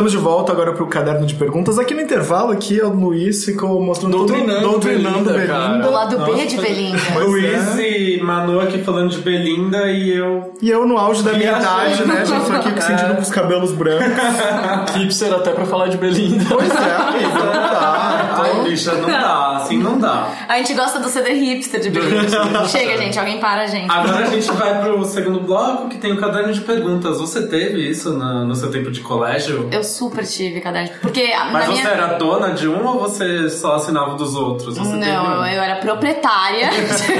Estamos 0.00 0.12
de 0.12 0.16
volta 0.18 0.50
agora 0.50 0.72
pro 0.72 0.86
caderno 0.86 1.26
de 1.26 1.34
perguntas. 1.34 1.78
Aqui 1.78 1.92
no 1.92 2.00
intervalo, 2.00 2.52
aqui, 2.52 2.80
o 2.80 2.88
Luiz 2.88 3.44
ficou 3.44 3.82
mostrando 3.82 4.16
Doutrinando 4.16 4.60
tudo, 4.60 4.70
doutrinando 4.70 5.30
Belinda, 5.30 5.46
cara. 5.46 5.86
O 5.86 5.92
lado 5.92 6.18
B 6.20 6.46
de 6.46 6.56
Belinda. 6.56 6.98
Pois 7.12 7.26
Luiz 7.26 7.78
é. 7.78 7.82
e 7.82 8.22
Manu 8.22 8.60
aqui 8.60 8.82
falando 8.82 9.10
de 9.10 9.18
Belinda 9.18 9.92
e 9.92 10.16
eu... 10.16 10.54
E 10.62 10.70
eu 10.70 10.86
no 10.86 10.96
auge 10.96 11.22
da 11.22 11.34
minha 11.34 11.50
idade, 11.50 12.02
né? 12.06 12.24
Já 12.24 12.40
tô 12.40 12.50
aqui 12.50 12.70
sentindo 12.80 13.14
com 13.14 13.20
os 13.20 13.28
cabelos 13.28 13.72
brancos. 13.72 14.06
Hipster 14.96 15.34
até 15.34 15.50
pra 15.50 15.66
falar 15.66 15.88
de 15.88 15.98
Belinda. 15.98 16.46
Pois 16.48 16.70
é, 16.70 16.96
amigo, 16.96 17.38
não 17.38 17.52
dá. 17.52 18.40
Ai, 18.42 18.62
bicha, 18.64 18.94
não 18.94 19.06
dá, 19.06 19.39
não 19.90 19.98
dá. 19.98 20.28
A 20.48 20.56
gente 20.58 20.74
gosta 20.74 20.98
do 20.98 21.08
CD 21.08 21.32
hipster 21.34 21.80
de 21.80 21.90
Belinda. 21.90 22.66
Chega, 22.68 22.96
gente, 22.98 23.18
alguém 23.18 23.38
para 23.40 23.62
a 23.62 23.66
gente. 23.66 23.90
Agora 23.90 24.24
a 24.24 24.26
gente 24.30 24.50
vai 24.52 24.80
pro 24.80 25.04
segundo 25.04 25.40
bloco 25.40 25.88
que 25.88 25.98
tem 25.98 26.12
o 26.12 26.20
caderno 26.20 26.52
de 26.52 26.60
perguntas. 26.60 27.18
Você 27.18 27.46
teve 27.46 27.88
isso 27.88 28.12
na- 28.16 28.44
no 28.44 28.54
seu 28.54 28.70
tempo 28.70 28.90
de 28.90 29.00
colégio? 29.00 29.68
Eu 29.72 29.82
super 29.84 30.26
tive 30.26 30.60
caderno. 30.60 30.90
Porque 31.00 31.22
a- 31.32 31.46
Mas 31.46 31.66
você 31.66 31.72
minha. 31.82 31.88
era 31.88 32.06
dona 32.14 32.50
de 32.50 32.68
um 32.68 32.86
ou 32.86 32.98
você 33.00 33.48
só 33.50 33.74
assinava 33.76 34.14
dos 34.14 34.34
outros? 34.34 34.76
Você 34.78 34.90
teve 34.98 35.06
Não, 35.12 35.40
um? 35.40 35.46
eu 35.46 35.62
era 35.62 35.76
proprietária. 35.76 36.70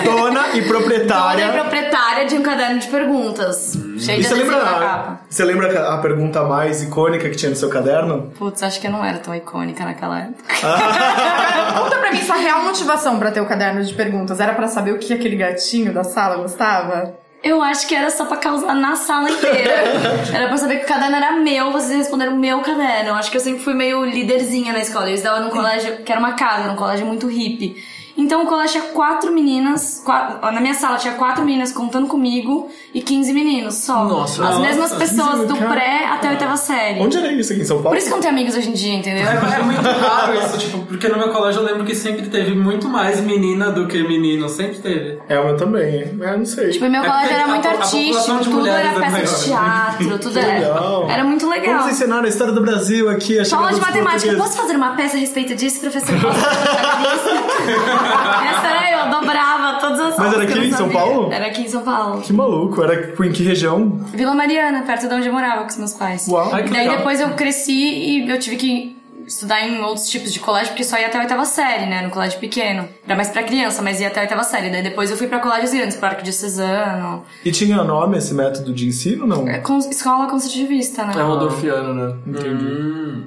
Dona 0.04 0.48
e 0.54 0.58
Dona 0.58 0.58
e 0.58 0.62
proprietária. 0.62 1.48
proprietária 1.52 2.26
de 2.26 2.34
um 2.36 2.42
caderno 2.42 2.78
de 2.78 2.86
perguntas. 2.88 3.76
Cheio 4.00 4.18
E 4.18 4.22
de 4.22 4.28
você 4.28 4.34
lembra, 4.34 4.60
capa. 4.60 5.20
você 5.28 5.44
lembra 5.44 5.88
a 5.94 5.98
pergunta 5.98 6.42
mais 6.44 6.82
icônica 6.82 7.28
que 7.28 7.36
tinha 7.36 7.50
no 7.50 7.56
seu 7.56 7.68
caderno? 7.68 8.32
Putz, 8.38 8.62
acho 8.62 8.80
que 8.80 8.86
eu 8.86 8.90
não 8.90 9.04
era 9.04 9.18
tão 9.18 9.34
icônica 9.34 9.84
naquela 9.84 10.20
época. 10.20 10.42
Conta 11.78 11.96
pra 11.98 12.10
mim 12.12 12.22
sua 12.22 12.36
real 12.36 12.62
motivação 12.64 13.18
pra 13.18 13.30
ter 13.30 13.40
o 13.40 13.46
caderno 13.46 13.82
de 13.84 13.92
perguntas. 13.94 14.40
Era 14.40 14.54
pra 14.54 14.66
saber 14.68 14.92
o 14.92 14.98
que 14.98 15.12
aquele 15.12 15.36
gatinho 15.36 15.92
da 15.92 16.02
sala 16.04 16.36
gostava? 16.36 17.14
Eu 17.42 17.62
acho 17.62 17.86
que 17.88 17.94
era 17.94 18.10
só 18.10 18.26
pra 18.26 18.36
causar 18.36 18.74
na 18.74 18.96
sala 18.96 19.30
inteira. 19.30 19.72
era 20.34 20.46
pra 20.48 20.58
saber 20.58 20.76
que 20.78 20.84
o 20.84 20.88
caderno 20.88 21.16
era 21.16 21.32
meu, 21.32 21.72
vocês 21.72 21.96
responderam 21.96 22.36
meu 22.36 22.60
caderno. 22.60 23.10
Eu 23.10 23.14
acho 23.14 23.30
que 23.30 23.36
eu 23.36 23.40
sempre 23.40 23.60
fui 23.62 23.72
meio 23.72 24.04
líderzinha 24.04 24.72
na 24.74 24.80
escola. 24.80 25.08
Eu 25.08 25.14
estudava 25.14 25.40
num 25.40 25.48
colégio 25.48 25.98
que 26.04 26.12
era 26.12 26.20
uma 26.20 26.32
casa, 26.32 26.64
era 26.64 26.72
um 26.72 26.76
colégio 26.76 27.06
muito 27.06 27.26
hippie. 27.28 27.76
Então 28.22 28.42
o 28.44 28.46
colégio 28.46 28.80
tinha 28.80 28.92
quatro 28.92 29.32
meninas, 29.32 30.02
qua- 30.04 30.38
na 30.52 30.60
minha 30.60 30.74
sala 30.74 30.98
tinha 30.98 31.14
quatro 31.14 31.44
meninas 31.44 31.72
contando 31.72 32.06
comigo 32.06 32.68
e 32.94 33.00
15 33.00 33.32
meninos 33.32 33.74
só. 33.76 34.04
Nossa. 34.04 34.42
As 34.42 34.50
Nossa, 34.50 34.60
mesmas 34.60 34.92
pessoas 34.92 35.48
do 35.48 35.56
cara. 35.56 35.70
pré 35.70 36.04
até 36.06 36.28
a 36.28 36.30
oitava 36.32 36.56
série. 36.56 37.00
Onde 37.00 37.16
era 37.16 37.32
isso 37.32 37.52
aqui 37.52 37.62
em 37.62 37.64
São 37.64 37.76
Paulo? 37.78 37.90
Por 37.90 37.96
isso 37.98 38.06
que 38.08 38.12
eu 38.12 38.16
não 38.16 38.22
tenho 38.22 38.34
amigos 38.34 38.54
hoje 38.56 38.68
em 38.68 38.72
dia, 38.72 38.94
entendeu? 38.94 39.26
É, 39.26 39.58
é 39.58 39.62
muito 39.62 39.80
raro 39.82 40.34
isso, 40.38 40.58
tipo, 40.58 40.78
porque 40.86 41.08
no 41.08 41.16
meu 41.18 41.30
colégio 41.32 41.60
eu 41.62 41.66
lembro 41.66 41.84
que 41.84 41.94
sempre 41.94 42.28
teve 42.28 42.54
muito 42.54 42.88
mais 42.88 43.20
menina 43.20 43.70
do 43.70 43.86
que 43.86 44.02
menino, 44.02 44.48
sempre 44.48 44.78
teve. 44.78 45.18
É, 45.28 45.38
o 45.40 45.44
meu 45.46 45.56
também. 45.56 46.16
É, 46.20 46.36
não 46.36 46.44
sei. 46.44 46.70
Tipo, 46.70 46.88
meu 46.90 47.02
É 47.02 47.06
colégio 47.08 47.32
era 47.34 47.44
a 47.44 47.48
muito 47.48 47.66
a 47.66 47.70
artístico, 47.70 48.38
de 48.38 48.44
tudo 48.50 48.66
era 48.66 48.88
é 48.88 48.92
peça 49.00 49.44
de 49.44 49.50
maior. 49.50 49.96
teatro, 49.96 50.18
tudo 50.18 50.38
era. 50.38 51.10
Era 51.12 51.24
muito 51.24 51.48
legal. 51.48 51.78
Vamos 51.78 51.92
ensinar 51.92 52.22
a 52.24 52.28
história 52.28 52.52
do 52.52 52.60
Brasil 52.60 53.08
aqui. 53.08 53.38
a 53.38 53.56
aula 53.56 53.72
de 53.72 53.80
matemática. 53.80 54.34
Posso 54.36 54.56
fazer 54.58 54.76
uma 54.76 54.90
peça 54.94 55.16
a 55.16 55.20
respeito 55.20 55.54
disso, 55.54 55.80
professor? 55.80 56.16
Posso 56.20 56.38
ser 56.40 58.09
Essa 58.10 58.66
era 58.68 59.04
eu, 59.04 59.10
dobrava 59.10 59.78
todas 59.80 60.00
as 60.00 60.16
Mas 60.18 60.32
era 60.32 60.42
aqui 60.42 60.58
em 60.58 60.72
São. 60.72 60.88
Paulo? 60.90 61.32
Era 61.32 61.46
aqui 61.46 61.62
em 61.62 61.68
São 61.68 61.82
Paulo. 61.82 62.20
Que 62.20 62.32
maluco. 62.32 62.82
Era 62.82 63.14
em 63.26 63.32
que 63.32 63.42
região? 63.42 63.88
Vila 64.12 64.34
Mariana, 64.34 64.82
perto 64.82 65.08
de 65.08 65.14
onde 65.14 65.26
eu 65.28 65.32
morava 65.32 65.62
com 65.62 65.68
os 65.68 65.76
meus 65.76 65.94
pais. 65.94 66.26
Uau. 66.28 66.50
Ai, 66.52 66.62
que 66.64 66.68
e 66.70 66.72
daí 66.72 66.82
legal. 66.82 66.98
depois 66.98 67.20
eu 67.20 67.30
cresci 67.30 67.72
e 67.72 68.28
eu 68.28 68.38
tive 68.38 68.56
que 68.56 68.96
estudar 69.26 69.60
em 69.62 69.80
outros 69.82 70.08
tipos 70.10 70.32
de 70.32 70.40
colégio, 70.40 70.70
porque 70.70 70.82
só 70.82 70.98
ia 70.98 71.06
até 71.06 71.16
a 71.16 71.20
oitava 71.20 71.44
série, 71.44 71.86
né? 71.86 72.02
No 72.02 72.10
colégio 72.10 72.40
pequeno. 72.40 72.88
Era 73.06 73.14
mais 73.14 73.28
pra 73.28 73.44
criança, 73.44 73.80
mas 73.80 74.00
ia 74.00 74.08
até 74.08 74.18
a 74.18 74.22
oitava 74.24 74.42
série. 74.42 74.70
Daí 74.70 74.82
depois 74.82 75.08
eu 75.08 75.16
fui 75.16 75.28
pra 75.28 75.38
colégios 75.38 75.72
grandes, 75.72 75.96
pro 75.96 76.06
Arco 76.08 76.22
de 76.24 76.32
Cesano. 76.32 77.22
E 77.44 77.52
tinha 77.52 77.84
nome 77.84 78.18
esse 78.18 78.34
método 78.34 78.72
de 78.74 78.88
ensino, 78.88 79.26
não? 79.28 79.46
É, 79.48 79.58
com- 79.58 79.78
escola 79.78 80.26
construtivista, 80.26 81.04
né? 81.04 81.12
É 81.16 81.22
rodorfiano, 81.22 81.94
né? 81.94 82.14
Hum, 82.26 83.22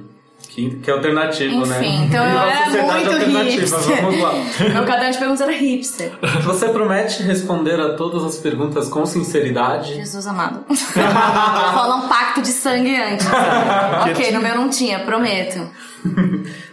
que, 0.53 0.69
que 0.69 0.91
alternativo, 0.91 1.65
né? 1.65 1.79
Enfim, 1.79 2.05
então 2.05 2.23
eu 2.23 2.39
era 2.39 2.65
sociedade 2.65 3.09
muito 3.25 3.49
hipster. 3.49 4.01
Vamos 4.03 4.21
lá. 4.21 4.33
Meu 4.71 4.85
caderno 4.85 5.11
de 5.11 5.17
perguntas 5.17 5.41
era 5.41 5.51
hipster. 5.51 6.11
Você 6.43 6.69
promete 6.69 7.23
responder 7.23 7.79
a 7.79 7.95
todas 7.95 8.23
as 8.23 8.37
perguntas 8.37 8.87
com 8.87 9.03
sinceridade? 9.03 9.95
Jesus 9.95 10.27
amado. 10.27 10.63
Rola 11.73 11.95
um 11.95 12.07
pacto 12.07 12.43
de 12.43 12.49
sangue 12.49 12.95
antes. 12.95 13.25
ok, 14.11 14.31
no 14.31 14.41
meu 14.41 14.53
não 14.53 14.69
tinha, 14.69 14.99
prometo. 14.99 15.67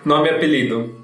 Nome 0.05 0.29
e 0.29 0.35
apelido. 0.35 0.95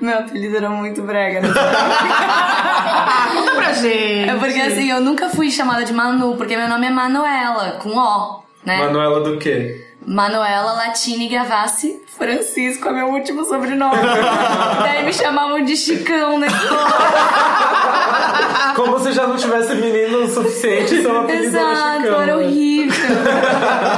Meu 0.00 0.18
apelido 0.20 0.56
era 0.56 0.70
muito 0.70 1.02
brega, 1.02 1.42
né? 1.42 1.48
Ah, 1.54 3.28
conta 3.34 3.52
pra 3.52 3.72
gente. 3.74 4.30
É 4.30 4.34
porque 4.38 4.60
assim, 4.60 4.90
eu 4.90 5.00
nunca 5.02 5.28
fui 5.28 5.50
chamada 5.50 5.84
de 5.84 5.92
Manu, 5.92 6.36
porque 6.36 6.56
meu 6.56 6.68
nome 6.68 6.86
é 6.86 6.90
Manuela, 6.90 7.72
com 7.82 7.90
O, 7.90 8.42
né? 8.64 8.78
Manuela 8.78 9.20
do 9.20 9.36
quê? 9.36 9.93
Manuela 10.06 10.72
Latini 10.72 11.28
Gavassi 11.28 12.02
Francisco 12.16 12.88
é 12.88 12.92
meu 12.92 13.08
último 13.08 13.44
sobrenome. 13.44 13.96
Daí 14.82 15.04
me 15.04 15.12
chamavam 15.12 15.64
de 15.64 15.76
Chicão 15.76 16.38
na 16.38 16.46
escola. 16.46 16.88
Como 18.76 18.98
se 19.00 19.12
já 19.12 19.26
não 19.26 19.36
tivesse 19.36 19.74
menino 19.74 20.24
o 20.24 20.28
suficiente, 20.28 21.02
seu 21.02 21.20
apelido 21.20 21.56
era 21.56 21.70
Exato, 21.72 22.02
Chicão, 22.02 22.22
era 22.22 22.36
né? 22.36 22.44
horrível. 22.44 23.04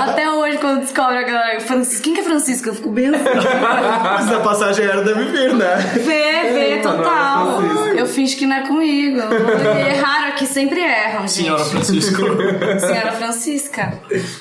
Até 0.02 0.30
hoje, 0.30 0.35
quando 0.58 0.80
descobre 0.80 1.18
a 1.18 1.22
galera, 1.22 1.60
Francisco, 1.60 2.02
quem 2.04 2.14
que 2.14 2.20
é 2.20 2.24
Francisco? 2.24 2.68
Eu 2.68 2.74
fico 2.74 2.90
bem 2.90 3.08
assim. 3.08 3.24
Mas 3.24 4.32
a 4.32 4.40
passagem 4.40 4.84
aérea 4.86 5.02
deve 5.02 5.24
vir, 5.24 5.54
né? 5.54 5.76
Vê, 5.94 6.52
vê, 6.52 6.80
total. 6.82 7.60
Francisco. 7.60 7.98
Eu 7.98 8.06
finge 8.06 8.36
que 8.36 8.46
não 8.46 8.56
é 8.56 8.60
comigo. 8.66 9.20
Erraram 9.90 10.28
aqui, 10.28 10.46
sempre 10.46 10.80
erram, 10.80 11.20
gente. 11.22 11.32
Senhora 11.32 11.64
Francisco. 11.64 12.22
Senhora 12.80 13.12
Francisca. 13.12 13.92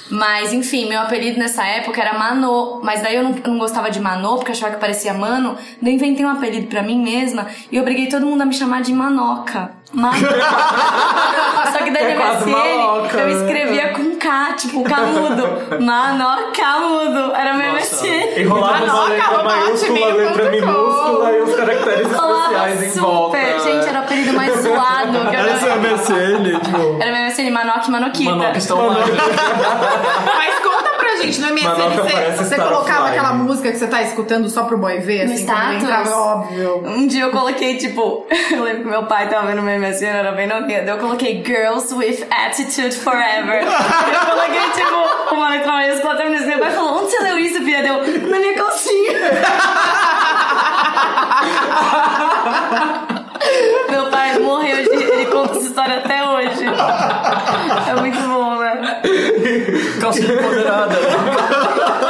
Mas, 0.10 0.54
enfim, 0.54 0.88
meu 0.88 1.00
apelido 1.00 1.40
nessa 1.40 1.66
época 1.66 2.02
era 2.02 2.18
Manô. 2.18 2.82
Mas 2.84 3.02
daí 3.02 3.16
eu 3.16 3.24
não, 3.24 3.32
eu 3.32 3.52
não 3.52 3.58
gostava 3.58 3.90
de 3.90 4.00
Manô, 4.00 4.36
porque 4.38 4.52
achava 4.52 4.74
que 4.74 4.80
parecia 4.80 5.14
Mano. 5.14 5.58
Daí 5.82 5.92
eu 5.94 5.96
inventei 5.96 6.26
um 6.26 6.30
apelido 6.30 6.68
pra 6.68 6.82
mim 6.82 7.02
mesma 7.02 7.48
e 7.72 7.80
obriguei 7.80 8.08
todo 8.08 8.26
mundo 8.26 8.42
a 8.42 8.46
me 8.46 8.54
chamar 8.54 8.82
de 8.82 8.94
Manoca. 8.94 9.72
Manoca. 9.94 10.28
Só 11.72 11.78
que 11.84 11.92
daí 11.92 12.12
É 12.12 12.16
na 12.16 12.34
MSN 12.34 13.20
eu 13.20 13.28
né? 13.28 13.32
escrevia 13.32 13.90
com 13.94 14.05
K, 14.26 14.54
tipo, 14.54 14.84
Camudo. 14.84 15.46
Manoca 15.80 16.80
mudo. 16.80 17.36
Era 17.36 17.54
meu. 17.54 17.76
MSN. 17.76 18.40
Enrolava 18.42 18.84
uma 18.84 18.94
Manoca, 18.94 19.10
letra 19.10 19.44
maiúscula, 19.44 20.14
letra 20.14 20.50
minúscula 20.50 21.32
e 21.32 21.42
os 21.42 21.56
caracteres 21.56 22.08
especiais 22.12 22.84
em 22.84 22.90
super. 22.90 23.02
volta. 23.02 23.38
Gente, 23.60 23.88
era 23.88 24.00
o 24.00 24.04
apelido 24.04 24.34
mais 24.34 24.54
zoado 24.64 25.18
Era 25.32 25.60
seu 25.60 25.76
MSN, 25.76 26.60
tipo. 26.60 26.98
Era 27.00 27.12
meu 27.12 27.26
MSN, 27.28 27.52
Manoca 27.52 27.88
e 27.88 27.92
Manoquita. 27.92 28.32
Manoca 28.32 28.74
online. 28.74 29.12
Mas 30.36 30.60
conta 30.60 30.95
gente, 31.18 31.40
no 31.42 31.48
MSN 31.54 31.96
você, 31.96 32.32
você 32.44 32.56
colocava 32.56 33.10
aquela 33.10 33.34
música 33.34 33.72
que 33.72 33.78
você 33.78 33.88
tá 33.88 34.02
escutando 34.02 34.50
só 34.50 34.64
pro 34.64 34.78
boy 34.78 35.00
ver, 35.00 35.26
No 35.26 35.34
assim, 35.34 35.44
status? 35.44 35.84
entrava, 35.84 36.16
óbvio. 36.16 36.82
Um 36.86 37.08
dia 37.08 37.24
eu 37.24 37.32
coloquei, 37.32 37.78
tipo, 37.78 38.26
eu 38.52 38.64
lembro 38.64 38.84
que 38.84 38.90
meu 38.90 39.04
pai 39.06 39.28
tava 39.30 39.48
vendo 39.48 39.62
meu 39.62 39.80
MSN, 39.80 40.06
era 40.06 40.32
bem 40.32 40.48
novinha. 40.48 40.84
Daí 40.84 40.96
eu 40.96 41.00
coloquei 41.00 41.44
Girls 41.46 41.94
with 41.94 42.26
Attitude 42.30 42.96
Forever. 42.96 43.64
eu 43.64 44.26
coloquei, 44.26 44.70
tipo, 44.74 44.96
uma 45.36 45.50
letra 45.50 45.72
maiúscula 45.72 46.14
até 46.14 46.30
nisso. 46.30 46.48
Meu 46.48 46.60
pai 46.60 46.72
falou: 46.72 47.00
Onde 47.02 47.12
você 47.12 47.20
leu 47.20 47.38
isso, 47.40 47.62
filha? 47.64 47.82
Deu 47.84 47.98
na 48.30 48.40
minha 48.40 48.54
calcinha. 48.56 48.96
meu 53.90 54.10
pai 54.10 54.40
morreu 54.40 54.78
de. 54.84 54.90
Ele 55.06 55.26
conta 55.28 55.58
essa 55.58 55.68
história 55.68 55.98
até 55.98 56.24
hoje. 56.24 56.66
É 57.88 57.94
muito 58.00 58.20
bom, 58.20 58.56
né? 58.60 59.02
Calcinha 60.00 60.34
empoderada. 60.34 60.96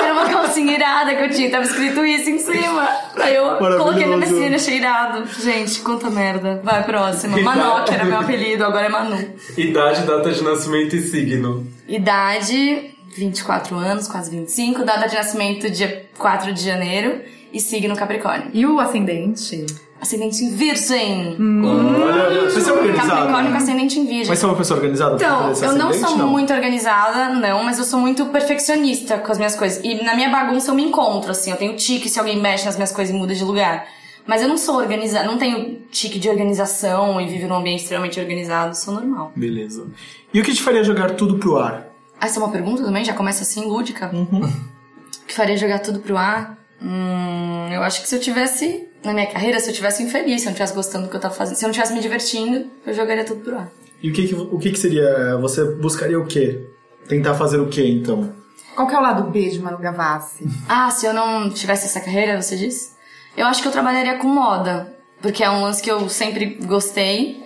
Era 0.04 0.14
uma 0.14 0.26
calcinha 0.26 0.74
irada 0.74 1.16
que 1.16 1.24
eu 1.24 1.30
tinha, 1.30 1.52
tava 1.52 1.64
escrito 1.64 2.06
isso 2.06 2.30
em 2.30 2.40
cima. 2.40 2.88
Aí 3.18 3.36
eu 3.36 3.56
coloquei 3.58 4.06
Maravilhoso. 4.06 4.36
MSN, 4.36 4.56
achei 4.56 4.78
irado. 4.78 5.26
Gente, 5.42 5.80
quanta 5.82 6.10
merda. 6.10 6.62
Vai, 6.64 6.84
próxima. 6.84 7.38
Manoque 7.40 7.94
era 7.94 8.06
meu 8.06 8.20
apelido, 8.20 8.66
agora 8.66 8.86
é 8.86 8.90
Manu. 8.90 9.34
Idade, 9.58 10.02
data 10.04 10.32
de 10.32 10.44
nascimento 10.44 10.96
e 10.96 11.02
signo. 11.02 11.68
Idade, 11.88 12.96
24 13.16 13.76
anos, 13.76 14.08
quase 14.08 14.32
25. 14.32 14.84
Data 14.84 15.08
de 15.08 15.16
nascimento, 15.16 15.70
dia 15.70 16.06
4 16.18 16.54
de 16.54 16.64
janeiro. 16.64 17.22
E 17.54 17.60
signo 17.62 17.96
Capricórnio. 17.96 18.50
E 18.54 18.66
o 18.66 18.82
ascendente? 18.82 19.66
Ascendente 20.00 20.44
em 20.44 20.50
Virgem. 20.56 21.38
Olha, 21.40 22.50
você 22.50 22.60
é 22.60 22.64
Capricórnio 22.64 22.94
com 22.94 23.34
organizado. 23.34 23.58
ascendente 23.58 24.00
em 24.00 24.06
Virgem. 24.06 24.28
Mas 24.28 24.40
você 24.40 24.46
é 24.46 24.48
uma 24.50 24.58
pessoa 24.58 24.78
organizada? 24.78 25.16
Então, 25.16 25.54
eu 25.54 25.74
não 25.74 25.94
sou 25.94 26.18
muito 26.28 26.54
organizada, 26.54 27.30
não, 27.30 27.64
mas 27.64 27.80
eu 27.80 27.86
sou 27.86 28.00
muito 28.00 28.26
perfeccionista 28.28 29.18
com 29.18 29.32
as 29.32 29.38
minhas 29.38 29.56
coisas. 29.56 29.84
E 29.84 30.04
na 30.04 30.14
minha 30.14 30.30
bagunça 30.30 30.72
eu 30.72 30.76
me 30.76 30.84
encontro, 30.84 31.32
assim, 31.32 31.50
eu 31.50 31.58
tenho 31.58 31.76
tique 31.76 32.10
se 32.10 32.20
alguém 32.20 32.40
mexe 32.40 32.66
nas 32.66 32.76
minhas 32.76 32.92
coisas 32.92 33.16
e 33.16 33.18
muda 33.18 33.34
de 33.34 33.44
lugar. 33.44 33.88
Mas 34.28 34.42
eu 34.42 34.48
não 34.48 34.58
sou 34.58 34.76
organizada, 34.76 35.26
não 35.26 35.38
tenho 35.38 35.82
tique 35.92 36.20
de 36.20 36.28
organização 36.30 37.22
e 37.22 37.28
vivo 37.28 37.48
num 37.48 37.56
ambiente 37.56 37.84
extremamente 37.84 38.20
organizado, 38.20 38.76
sou 38.76 38.94
normal. 38.94 39.32
Beleza. 39.36 39.86
E 40.34 40.40
o 40.40 40.44
que 40.44 40.54
te 40.54 40.62
faria 40.62 40.84
jogar 40.84 41.12
tudo 41.12 41.38
pro 41.38 41.58
ar? 41.58 41.88
Ah, 42.20 42.26
essa 42.26 42.40
é 42.40 42.44
uma 42.44 42.52
pergunta 42.52 42.84
também? 42.84 43.06
Já 43.06 43.14
começa 43.14 43.44
assim, 43.44 43.66
lúdica? 43.66 44.10
Uhum. 44.14 44.42
O 44.42 45.26
que 45.28 45.34
faria 45.34 45.56
jogar 45.56 45.80
tudo 45.80 46.00
pro 46.00 46.18
ar? 46.18 46.58
Hum, 46.82 47.70
eu 47.72 47.82
acho 47.84 48.02
que 48.02 48.08
se 48.10 48.16
eu 48.16 48.20
tivesse, 48.20 48.85
na 49.06 49.14
minha 49.14 49.28
carreira, 49.28 49.60
se 49.60 49.70
eu 49.70 49.74
tivesse 49.74 50.04
infeliz, 50.04 50.42
se 50.42 50.48
eu 50.48 50.52
não 50.52 50.56
tivesse 50.56 50.74
gostando 50.74 51.06
do 51.06 51.10
que 51.10 51.16
eu 51.16 51.20
tava 51.22 51.34
fazendo, 51.34 51.56
se 51.56 51.64
eu 51.66 51.68
não 51.68 51.74
tivesse 51.74 51.94
me 51.94 52.00
divertindo, 52.02 52.68
eu 52.86 52.94
jogaria 52.94 53.24
tudo 53.24 53.42
pro 53.42 53.58
ar. 53.58 53.70
E 54.02 54.10
o 54.10 54.14
que, 54.14 54.28
que- 54.28 54.36
o 54.36 54.58
que, 54.60 54.72
que 54.72 54.80
seria? 54.80 55.38
Você 55.38 55.64
buscaria 55.76 56.20
o 56.20 56.26
quê? 56.26 56.68
Tentar 57.08 57.34
fazer 57.36 57.60
o 57.60 57.68
quê, 57.68 57.88
então? 57.88 58.34
Qual 58.76 58.88
que 58.88 58.94
é 58.96 58.98
o 58.98 59.02
lado 59.02 59.30
B 59.32 59.50
de 59.50 59.60
Manu 59.60 59.78
Gavassi? 59.78 60.46
Ah, 60.68 60.90
se 60.92 61.06
eu 61.06 61.14
não 61.14 61.50
tivesse 61.50 61.86
essa 61.86 62.00
carreira, 62.02 62.42
você 62.42 62.56
disse? 62.58 62.94
Eu 63.38 63.46
acho 63.48 63.62
que 63.62 63.68
eu 63.68 63.72
trabalharia 63.72 64.16
com 64.18 64.28
moda, 64.28 64.94
porque 65.22 65.44
é 65.44 65.50
um 65.50 65.62
lance 65.62 65.82
que 65.82 65.90
eu 65.92 66.08
sempre 66.10 66.58
gostei. 66.66 67.44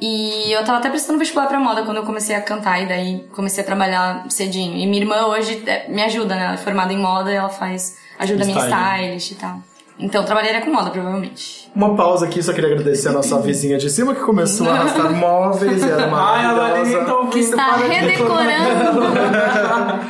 E 0.00 0.50
eu 0.52 0.64
tava 0.64 0.78
até 0.78 0.90
prestando 0.90 1.18
vestibular 1.18 1.46
pra 1.46 1.60
moda 1.60 1.84
quando 1.84 1.98
eu 1.98 2.02
comecei 2.02 2.34
a 2.34 2.40
cantar, 2.42 2.82
e 2.82 2.86
daí 2.88 3.24
comecei 3.32 3.62
a 3.62 3.66
trabalhar 3.66 4.26
cedinho. 4.30 4.76
E 4.76 4.84
minha 4.86 5.00
irmã 5.02 5.26
hoje 5.26 5.62
é, 5.66 5.88
me 5.88 6.02
ajuda, 6.02 6.34
né? 6.34 6.44
Ela 6.44 6.54
é 6.54 6.56
formada 6.56 6.92
em 6.92 6.98
moda 6.98 7.30
e 7.30 7.36
ela 7.36 7.48
faz. 7.48 7.98
ajuda 8.18 8.42
a 8.42 8.46
minha 8.46 8.58
stylist 8.58 9.30
e 9.30 9.34
tal. 9.36 9.62
Então, 9.98 10.22
eu 10.22 10.26
trabalharia 10.26 10.60
com 10.62 10.72
moda, 10.72 10.90
provavelmente. 10.90 11.70
Uma 11.74 11.94
pausa 11.96 12.26
aqui, 12.26 12.42
só 12.42 12.52
queria 12.52 12.70
agradecer 12.70 13.08
a 13.08 13.12
nossa 13.12 13.38
vizinha 13.38 13.78
de 13.78 13.88
cima 13.88 14.14
que 14.14 14.20
começou 14.22 14.68
a 14.68 14.72
arrastar 14.72 15.12
móveis 15.14 15.82
e 15.82 15.88
era 15.88 16.08
Ai, 16.12 16.44
a 16.46 17.04
tá 17.04 17.14
ouvindo. 17.14 17.30
Que 17.32 17.38
está 17.40 17.76
redecorando. 17.76 19.02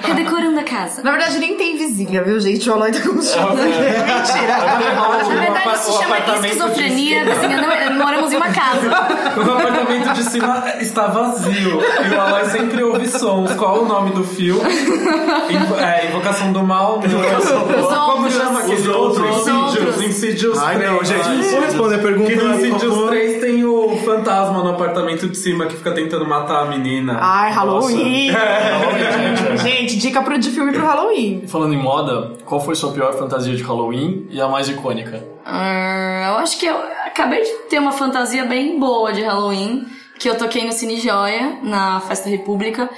redecorando 0.03 0.59
a 0.61 0.63
casa. 0.65 1.03
Na 1.03 1.11
verdade, 1.13 1.39
nem 1.39 1.57
tem 1.57 1.77
vizinha, 1.77 2.23
viu, 2.23 2.41
gente? 2.41 2.69
O 2.69 2.73
Aloy 2.73 2.91
tá 2.91 3.01
com 3.01 3.21
choque. 3.23 3.57
Mentira. 3.63 4.59
Na 4.59 5.41
verdade, 5.41 5.75
isso 5.79 5.91
o 5.91 6.03
chama 6.03 6.19
esquizofrenia. 6.19 7.23
Assim, 7.33 7.49
não, 7.49 7.99
moramos 7.99 8.33
em 8.33 8.37
uma 8.37 8.49
casa. 8.49 8.89
O 9.37 9.51
apartamento 9.53 10.13
de 10.15 10.23
cima 10.25 10.65
está 10.81 11.07
vazio. 11.09 11.81
E 11.81 12.15
o 12.15 12.21
Aloy 12.21 12.45
sempre 12.47 12.83
ouve 12.83 13.07
sons. 13.09 13.53
Qual 13.55 13.83
o 13.83 13.87
nome 13.87 14.11
do 14.13 14.25
fio? 14.25 14.57
Invo- 15.51 15.77
é, 15.79 16.07
Invocação 16.09 16.53
do 16.53 16.63
Mal. 16.63 17.01
Não. 17.03 18.11
Como 18.13 18.23
outros. 18.25 18.35
chama 18.35 18.61
aquele 18.61 18.81
Os 18.81 18.89
outro? 18.89 19.27
outros. 19.29 19.72
Insídios. 19.73 20.05
Insídios 20.05 20.59
Ai, 20.59 20.77
3. 20.77 20.91
não, 20.91 21.05
gente. 21.05 21.51
Vou 21.51 21.61
responder 21.61 21.95
a 21.95 21.99
pergunta. 21.99 22.31
Que 22.31 22.37
no 22.37 22.55
Insídios 22.55 22.83
favor. 22.83 23.09
3 23.11 23.41
tem 23.41 23.65
o 23.65 23.97
fantasma 24.05 24.63
no 24.63 24.71
apartamento 24.71 25.29
de 25.29 25.37
cima 25.37 25.67
que 25.67 25.77
fica 25.77 25.93
tentando 25.93 26.27
matar 26.27 26.63
a 26.63 26.65
menina. 26.67 27.19
Ai, 27.21 27.53
Halloween. 27.53 28.31
Gente, 29.63 29.97
dica 29.97 30.23
pro, 30.23 30.39
de 30.39 30.51
filme 30.51 30.73
pro 30.73 30.85
Halloween. 30.85 31.45
Falando 31.47 31.75
em 31.75 31.79
moda, 31.79 32.33
qual 32.45 32.61
foi 32.61 32.75
sua 32.75 32.93
pior 32.93 33.13
fantasia 33.15 33.55
de 33.55 33.63
Halloween 33.63 34.27
e 34.31 34.41
a 34.41 34.49
mais 34.49 34.69
icônica? 34.69 35.23
Ah, 35.45 36.33
eu 36.33 36.39
acho 36.39 36.59
que 36.59 36.67
eu 36.67 36.77
acabei 37.07 37.43
de 37.43 37.51
ter 37.69 37.79
uma 37.79 37.93
fantasia 37.93 38.45
bem 38.45 38.79
boa 38.79 39.13
de 39.13 39.23
Halloween, 39.23 39.87
que 40.19 40.29
eu 40.29 40.37
toquei 40.37 40.65
no 40.65 40.73
Cine 40.73 40.99
Joia, 41.01 41.59
na 41.63 42.01
Festa 42.01 42.29
República, 42.29 42.89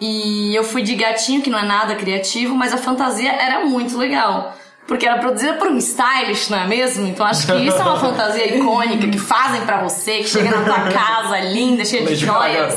e 0.00 0.54
eu 0.54 0.64
fui 0.64 0.82
de 0.82 0.94
gatinho, 0.94 1.42
que 1.42 1.50
não 1.50 1.58
é 1.58 1.64
nada 1.64 1.94
criativo, 1.94 2.54
mas 2.54 2.72
a 2.72 2.76
fantasia 2.78 3.30
era 3.32 3.64
muito 3.64 3.96
legal. 3.96 4.56
Porque 4.86 5.06
era 5.06 5.18
produzida 5.18 5.54
por 5.54 5.68
um 5.68 5.78
stylist, 5.78 6.50
não 6.50 6.58
é 6.58 6.66
mesmo? 6.66 7.06
Então 7.06 7.24
acho 7.24 7.46
que 7.46 7.52
isso 7.64 7.76
é 7.78 7.82
uma 7.82 7.98
fantasia 7.98 8.56
icônica 8.56 9.06
que 9.06 9.18
fazem 9.18 9.60
pra 9.62 9.78
você, 9.82 10.18
que 10.18 10.28
chega 10.28 10.50
na 10.50 10.64
tua 10.64 10.90
casa 10.90 11.38
linda, 11.40 11.84
cheia 11.84 12.04
de 12.04 12.16
joias. 12.16 12.74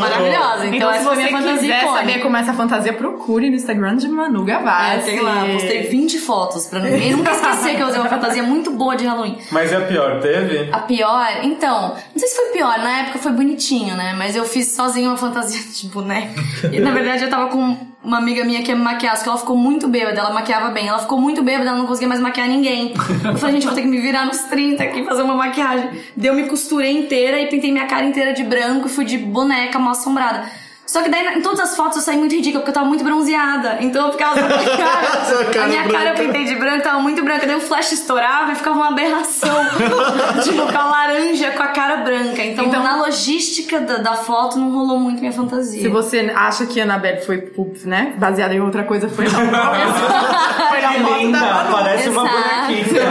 Maravilhosa. 0.00 0.66
Então, 0.66 0.74
Então, 0.76 0.90
se 0.92 0.96
essa 0.98 1.04
foi 1.06 1.16
minha 1.16 1.28
fantasia 1.30 1.74
quiser 1.74 1.84
saber 1.92 2.18
como 2.20 2.36
é 2.36 2.40
essa 2.40 2.52
fantasia, 2.52 2.92
procure 2.92 3.48
no 3.48 3.56
Instagram 3.56 3.96
de 3.96 4.08
Manu 4.08 4.42
É, 4.42 4.46
Gavassi. 4.46 5.04
tem 5.06 5.20
lá, 5.20 5.44
postei 5.52 5.82
20 5.84 6.18
fotos 6.18 6.66
pra 6.66 6.80
ninguém 6.80 7.12
nunca 7.12 7.30
esquecer 7.30 7.76
que 7.76 7.80
eu 7.82 7.86
usei 7.88 8.00
uma 8.00 8.08
fantasia 8.10 8.42
muito 8.42 8.70
boa 8.72 8.96
de 8.96 9.06
Halloween. 9.06 9.38
Mas 9.50 9.72
e 9.72 9.76
a 9.76 9.80
pior, 9.82 10.20
teve? 10.20 10.68
A 10.72 10.78
pior, 10.80 11.26
então, 11.42 11.90
não 12.12 12.18
sei 12.18 12.28
se 12.28 12.36
foi 12.36 12.46
pior, 12.50 12.78
na 12.78 13.00
época 13.02 13.18
foi 13.20 13.32
bonitinho, 13.32 13.96
né? 13.96 14.14
Mas 14.18 14.34
eu 14.36 14.44
fiz 14.44 14.72
sozinha 14.74 15.08
uma 15.08 15.16
fantasia 15.16 15.60
de 15.60 15.86
boneca. 15.94 16.34
E 16.72 16.80
na 16.80 16.90
verdade 16.90 17.24
eu 17.24 17.30
tava 17.30 17.46
com 17.48 17.76
uma 18.06 18.18
amiga 18.18 18.44
minha 18.44 18.62
que 18.62 18.70
ia 18.70 18.76
me 18.76 18.84
maquiar, 18.84 19.20
que 19.20 19.28
ela 19.28 19.36
ficou 19.36 19.56
muito 19.56 19.88
bêbada, 19.88 20.20
ela 20.20 20.30
maquiava 20.30 20.70
bem. 20.70 20.86
Ela 20.86 21.00
ficou 21.00 21.20
muito 21.20 21.42
bêbada, 21.42 21.70
ela 21.70 21.78
não 21.78 21.86
conseguia 21.86 22.06
mais 22.06 22.20
maquiar 22.20 22.48
ninguém. 22.48 22.94
Eu 23.24 23.36
falei, 23.36 23.56
gente, 23.56 23.66
vou 23.66 23.74
ter 23.74 23.82
que 23.82 23.88
me 23.88 23.98
virar 24.00 24.26
nos 24.26 24.38
30 24.44 24.80
aqui 24.80 25.04
fazer 25.04 25.22
uma 25.22 25.34
maquiagem. 25.34 25.90
Daí 26.16 26.28
eu 26.28 26.34
me 26.34 26.46
costurei 26.46 26.96
inteira 26.96 27.40
e 27.40 27.48
pintei 27.48 27.72
minha 27.72 27.86
cara 27.86 28.06
inteira 28.06 28.32
de 28.32 28.44
branco 28.44 28.86
e 28.86 28.88
fui 28.88 29.04
de 29.04 29.18
boneca 29.18 29.76
mal 29.80 29.90
assombrada. 29.90 30.48
Só 30.86 31.02
que 31.02 31.08
daí 31.10 31.26
em 31.36 31.40
todas 31.42 31.58
as 31.60 31.76
fotos 31.76 31.96
eu 31.96 32.02
saí 32.02 32.16
muito 32.16 32.32
ridícula, 32.34 32.60
porque 32.60 32.70
eu 32.70 32.74
tava 32.74 32.86
muito 32.86 33.02
bronzeada. 33.02 33.78
Então 33.80 34.06
eu 34.06 34.12
ficava 34.12 34.34
com 34.38 34.44
a 34.44 34.48
minha 34.48 34.64
cara. 34.76 35.06
Cara 35.52 35.64
a 35.64 35.66
minha 35.68 35.82
cara 35.88 36.10
eu 36.10 36.14
branca. 36.14 36.32
pintei 36.32 36.44
de 36.44 36.54
branco, 36.54 36.82
tava 36.84 37.00
muito 37.00 37.22
branca. 37.24 37.44
Daí 37.46 37.56
o 37.56 37.60
flash 37.60 37.92
estourava 37.92 38.52
e 38.52 38.54
ficava 38.54 38.76
uma 38.76 38.88
aberração. 38.88 39.56
tipo, 40.44 40.62
com 40.72 40.78
a 40.78 40.84
laranja 40.84 41.50
com 41.50 41.62
a 41.62 41.68
cara 41.68 41.96
branca. 41.98 42.42
Então, 42.44 42.66
Então- 42.66 42.82
na 42.84 42.96
logística 42.96 43.80
da, 43.80 43.96
da 43.98 44.14
foto 44.14 44.58
não 44.58 44.70
rolou 44.70 44.98
muito 44.98 45.18
minha 45.18 45.32
fantasia. 45.32 45.82
Se 45.82 45.88
você 45.88 46.32
acha 46.34 46.66
que 46.66 46.80
a 46.80 46.84
Annabelle 46.84 47.20
foi, 47.22 47.52
né, 47.84 48.14
baseada 48.16 48.54
em 48.54 48.60
outra 48.60 48.84
coisa, 48.84 49.08
foi 49.08 49.24
na 49.28 49.38
Foi 50.70 50.80
na 50.80 50.92
Que 50.94 51.00
foto 51.00 51.16
linda, 51.18 51.38
da 51.40 51.68
parece 51.70 52.08
uma 52.08 52.22
Exato. 52.22 52.42
bonequinha. 52.68 53.02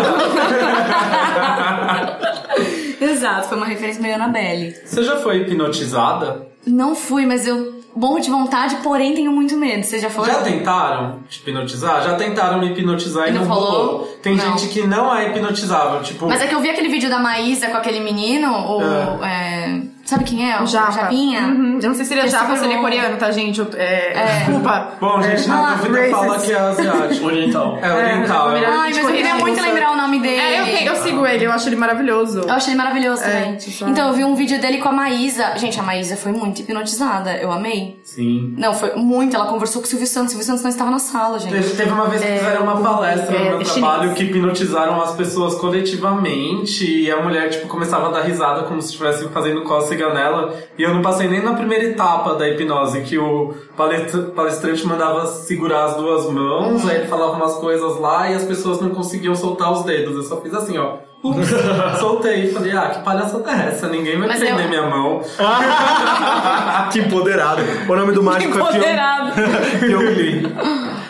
Exato, 3.02 3.48
foi 3.50 3.58
uma 3.58 3.66
referência 3.66 4.02
meio 4.02 4.16
Annabelle. 4.16 4.76
Você 4.86 5.04
já 5.04 5.18
foi 5.18 5.38
hipnotizada? 5.42 6.48
Não 6.66 6.96
fui, 6.96 7.26
mas 7.26 7.48
eu 7.48 7.76
morro 7.96 8.20
de 8.20 8.30
vontade, 8.30 8.76
porém 8.78 9.14
tenho 9.14 9.32
muito 9.32 9.56
medo. 9.56 9.84
Você 9.84 10.00
já 10.00 10.10
foi? 10.10 10.26
Já 10.26 10.42
tentaram 10.42 11.20
te 11.30 11.40
hipnotizar? 11.40 12.04
Já 12.04 12.16
tentaram 12.16 12.60
me 12.60 12.68
hipnotizar 12.68 13.30
e 13.30 13.32
não 13.32 13.46
não 13.46 13.48
rolou? 13.48 14.18
Tem 14.22 14.36
Não. 14.36 14.58
gente 14.58 14.68
que 14.74 14.86
não 14.86 15.16
é 15.16 15.30
hipnotizável, 15.30 16.02
tipo... 16.04 16.28
Mas 16.28 16.42
é 16.42 16.48
que 16.48 16.56
eu 16.56 16.60
vi 16.60 16.70
aquele 16.70 16.90
vídeo 16.90 17.10
da 17.10 17.20
Maísa 17.20 17.68
com 17.70 17.78
aquele 17.78 18.00
menino, 18.02 18.52
o. 18.52 18.82
É. 19.24 19.82
Sabe 20.06 20.24
quem 20.24 20.52
é? 20.52 20.62
O 20.62 20.68
Japa. 20.68 20.92
Japinha? 20.92 21.42
Uhum. 21.42 21.80
Eu 21.82 21.90
não 21.90 21.96
sei 21.96 22.06
se 22.06 22.14
ele 22.14 22.22
é 22.22 22.24
Que 22.24 22.30
é 22.30 22.32
japa 22.32 22.52
ou 22.52 22.58
se 22.58 22.64
ele 22.64 22.74
é 22.76 22.78
coreano, 22.78 23.18
tá, 23.18 23.32
gente? 23.32 23.60
Eu- 23.60 23.68
É, 23.74 24.38
Desculpa. 24.46 24.90
Bom, 25.02 25.22
gente, 25.22 25.48
na 25.50 25.74
dúvida 25.76 26.10
fala 26.12 26.28
racist. 26.34 26.46
que 26.48 26.54
é 26.54 26.60
asiático. 26.60 27.26
Oriental. 27.26 27.80
É 27.82 27.92
oriental. 27.92 28.52
É, 28.56 28.62
é. 28.62 28.66
Ai, 28.68 28.94
mas 28.94 28.98
eu 28.98 29.08
queria 29.08 29.36
muito 29.36 29.60
lembrar 29.62 29.92
o 29.94 29.98
nome 29.98 30.20
dele. 30.20 30.36
É, 30.40 30.88
eu, 30.88 30.94
eu 30.94 30.96
sigo 31.02 31.26
ele, 31.26 31.46
eu 31.46 31.52
acho 31.52 31.68
ele 31.68 31.76
maravilhoso. 31.76 32.42
Eu 32.42 32.54
achei 32.54 32.74
ele 32.74 32.78
maravilhoso 32.78 33.24
É, 33.24 33.30
também. 33.42 33.60
só- 33.60 33.88
Então, 33.88 34.08
eu 34.10 34.14
vi 34.14 34.24
um 34.24 34.36
vídeo 34.36 34.62
dele 34.62 34.78
com 34.78 34.90
a 34.90 34.92
Maísa. 34.92 35.58
Gente, 35.58 35.80
a 35.80 35.84
Maísa 35.84 36.16
foi 36.16 36.32
muito 36.32 36.62
hipnotizada. 36.62 37.36
Eu 37.38 37.52
amei. 37.52 38.00
Sim. 38.04 38.54
Não, 38.60 38.76
foi 38.76 38.94
muito. 38.96 39.36
Ela 39.36 39.48
conversou 39.48 39.82
com 39.82 39.88
o 39.88 39.90
Silvio 39.90 40.06
Santos. 40.08 40.28
O 40.28 40.30
Silvio 40.38 40.46
Santos 40.46 40.62
não 40.62 40.70
estava 40.70 40.92
na 40.92 41.00
sala, 41.00 41.40
gente. 41.40 41.52
Teve, 41.52 41.76
teve 41.76 41.90
uma 41.92 42.08
vez 42.08 42.22
que 42.22 42.28
fizeram 42.28 42.62
uma 42.62 42.78
palestra 42.80 43.36
é, 43.36 43.52
no 43.52 43.58
meu 43.58 43.66
trabalho 43.66 44.14
que 44.14 44.24
hipnotizaram 44.24 45.02
as 45.02 45.16
pessoas 45.16 45.56
coletivamente 45.56 46.86
e 46.86 47.12
a 47.12 47.22
mulher, 47.22 47.50
tipo, 47.50 47.68
começava 47.68 48.08
a 48.10 48.12
dar 48.12 48.22
risada 48.22 48.64
como 48.64 48.80
se 48.82 48.90
estivesse 48.92 49.28
fazendo 49.30 49.64
cócega 49.64 49.95
nela. 50.14 50.54
E 50.78 50.84
eu 50.84 50.94
não 50.94 51.02
passei 51.02 51.28
nem 51.28 51.42
na 51.44 51.54
primeira 51.54 51.84
etapa 51.86 52.36
da 52.36 52.48
hipnose, 52.50 53.02
que 53.02 53.18
o 53.18 53.54
palestra- 53.78 54.22
palestrante 54.36 54.86
mandava 54.86 55.26
segurar 55.28 55.86
as 55.86 55.96
duas 55.96 56.30
mãos, 56.30 56.88
aí 56.88 56.98
ele 56.98 57.08
falava 57.08 57.34
umas 57.34 57.56
coisas 57.56 58.00
lá 58.00 58.30
e 58.30 58.36
as 58.36 58.44
pessoas 58.44 58.80
não 58.82 58.90
conseguiam 58.90 59.36
soltar 59.36 59.72
os 59.72 59.84
dedos. 59.84 60.16
Eu 60.16 60.24
só 60.24 60.42
fiz 60.42 60.54
assim, 60.54 60.78
ó. 60.78 60.98
Ups, 61.24 61.50
soltei. 62.00 62.52
Falei, 62.52 62.72
ah, 62.74 62.90
que 62.90 63.00
palhaçada 63.04 63.50
é 63.52 63.68
essa? 63.70 63.88
Ninguém 63.88 64.20
vai 64.20 64.28
Mas 64.28 64.40
prender 64.40 64.66
eu- 64.66 64.70
minha 64.70 64.84
mão. 64.84 65.22
que 66.92 67.00
empoderado. 67.00 67.62
O 67.90 67.96
nome 67.96 68.12
do 68.12 68.22
mágico 68.24 68.58
é 68.58 68.62
Empoderado. 68.62 69.32
Pyong 69.80 70.04
Lee. 70.04 70.44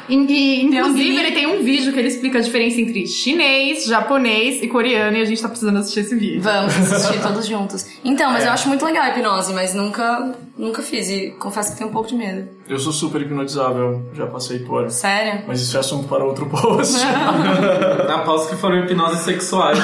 Inclusive, 0.07 0.69
Tem 0.69 0.83
um 0.83 1.19
ele 1.19 1.31
tem 1.31 1.47
um 1.47 1.63
vídeo 1.63 1.91
que 1.91 1.97
ele 1.99 2.07
explica 2.09 2.37
a 2.37 2.41
diferença 2.41 2.79
entre 2.79 3.07
chinês, 3.07 3.85
japonês 3.85 4.61
e 4.61 4.67
coreano, 4.67 5.17
e 5.17 5.21
a 5.21 5.25
gente 5.25 5.41
tá 5.41 5.47
precisando 5.49 5.77
assistir 5.79 6.01
esse 6.01 6.15
vídeo. 6.15 6.41
Vamos 6.41 6.75
assistir 6.75 7.21
todos 7.21 7.45
juntos. 7.47 7.85
Então, 8.03 8.29
É. 8.29 8.33
mas 8.33 8.45
eu 8.45 8.51
acho 8.51 8.67
muito 8.67 8.85
legal 8.85 9.03
a 9.03 9.09
hipnose, 9.09 9.51
mas 9.53 9.73
nunca, 9.73 10.35
nunca 10.57 10.81
fiz. 10.83 11.09
E 11.09 11.31
confesso 11.39 11.71
que 11.71 11.77
tenho 11.79 11.89
um 11.89 11.93
pouco 11.93 12.07
de 12.09 12.15
medo. 12.15 12.47
Eu 12.69 12.77
sou 12.79 12.93
super 12.93 13.21
hipnotizável, 13.21 14.09
já 14.13 14.27
passei 14.27 14.59
por. 14.59 14.89
Sério? 14.91 15.41
Mas 15.47 15.61
isso 15.61 15.75
é 15.75 15.79
assunto 15.79 16.07
para 16.07 16.23
outro 16.23 16.45
post. 16.47 16.95
Aposto 18.13 18.49
que 18.49 18.55
foram 18.57 18.79
hipnoses 18.85 19.21
sexuais. 19.21 19.79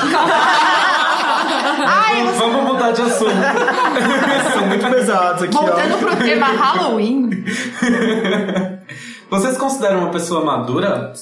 Ai, 1.84 2.24
Vamos- 2.24 2.38
Vamos 2.38 2.63
mudar 2.74 2.91
de 2.91 3.01
assunto. 3.01 3.32
São 4.53 4.67
muito 4.67 4.88
pesados 4.88 5.43
aqui, 5.43 5.53
voltando 5.53 5.95
ó. 5.95 5.97
pro 5.97 6.15
tema 6.17 6.47
Halloween, 6.47 7.30
Vocês 9.32 9.58
consideram 9.58 10.00
uma 10.00 10.12
pessoa 10.12 10.44
madura? 10.44 11.14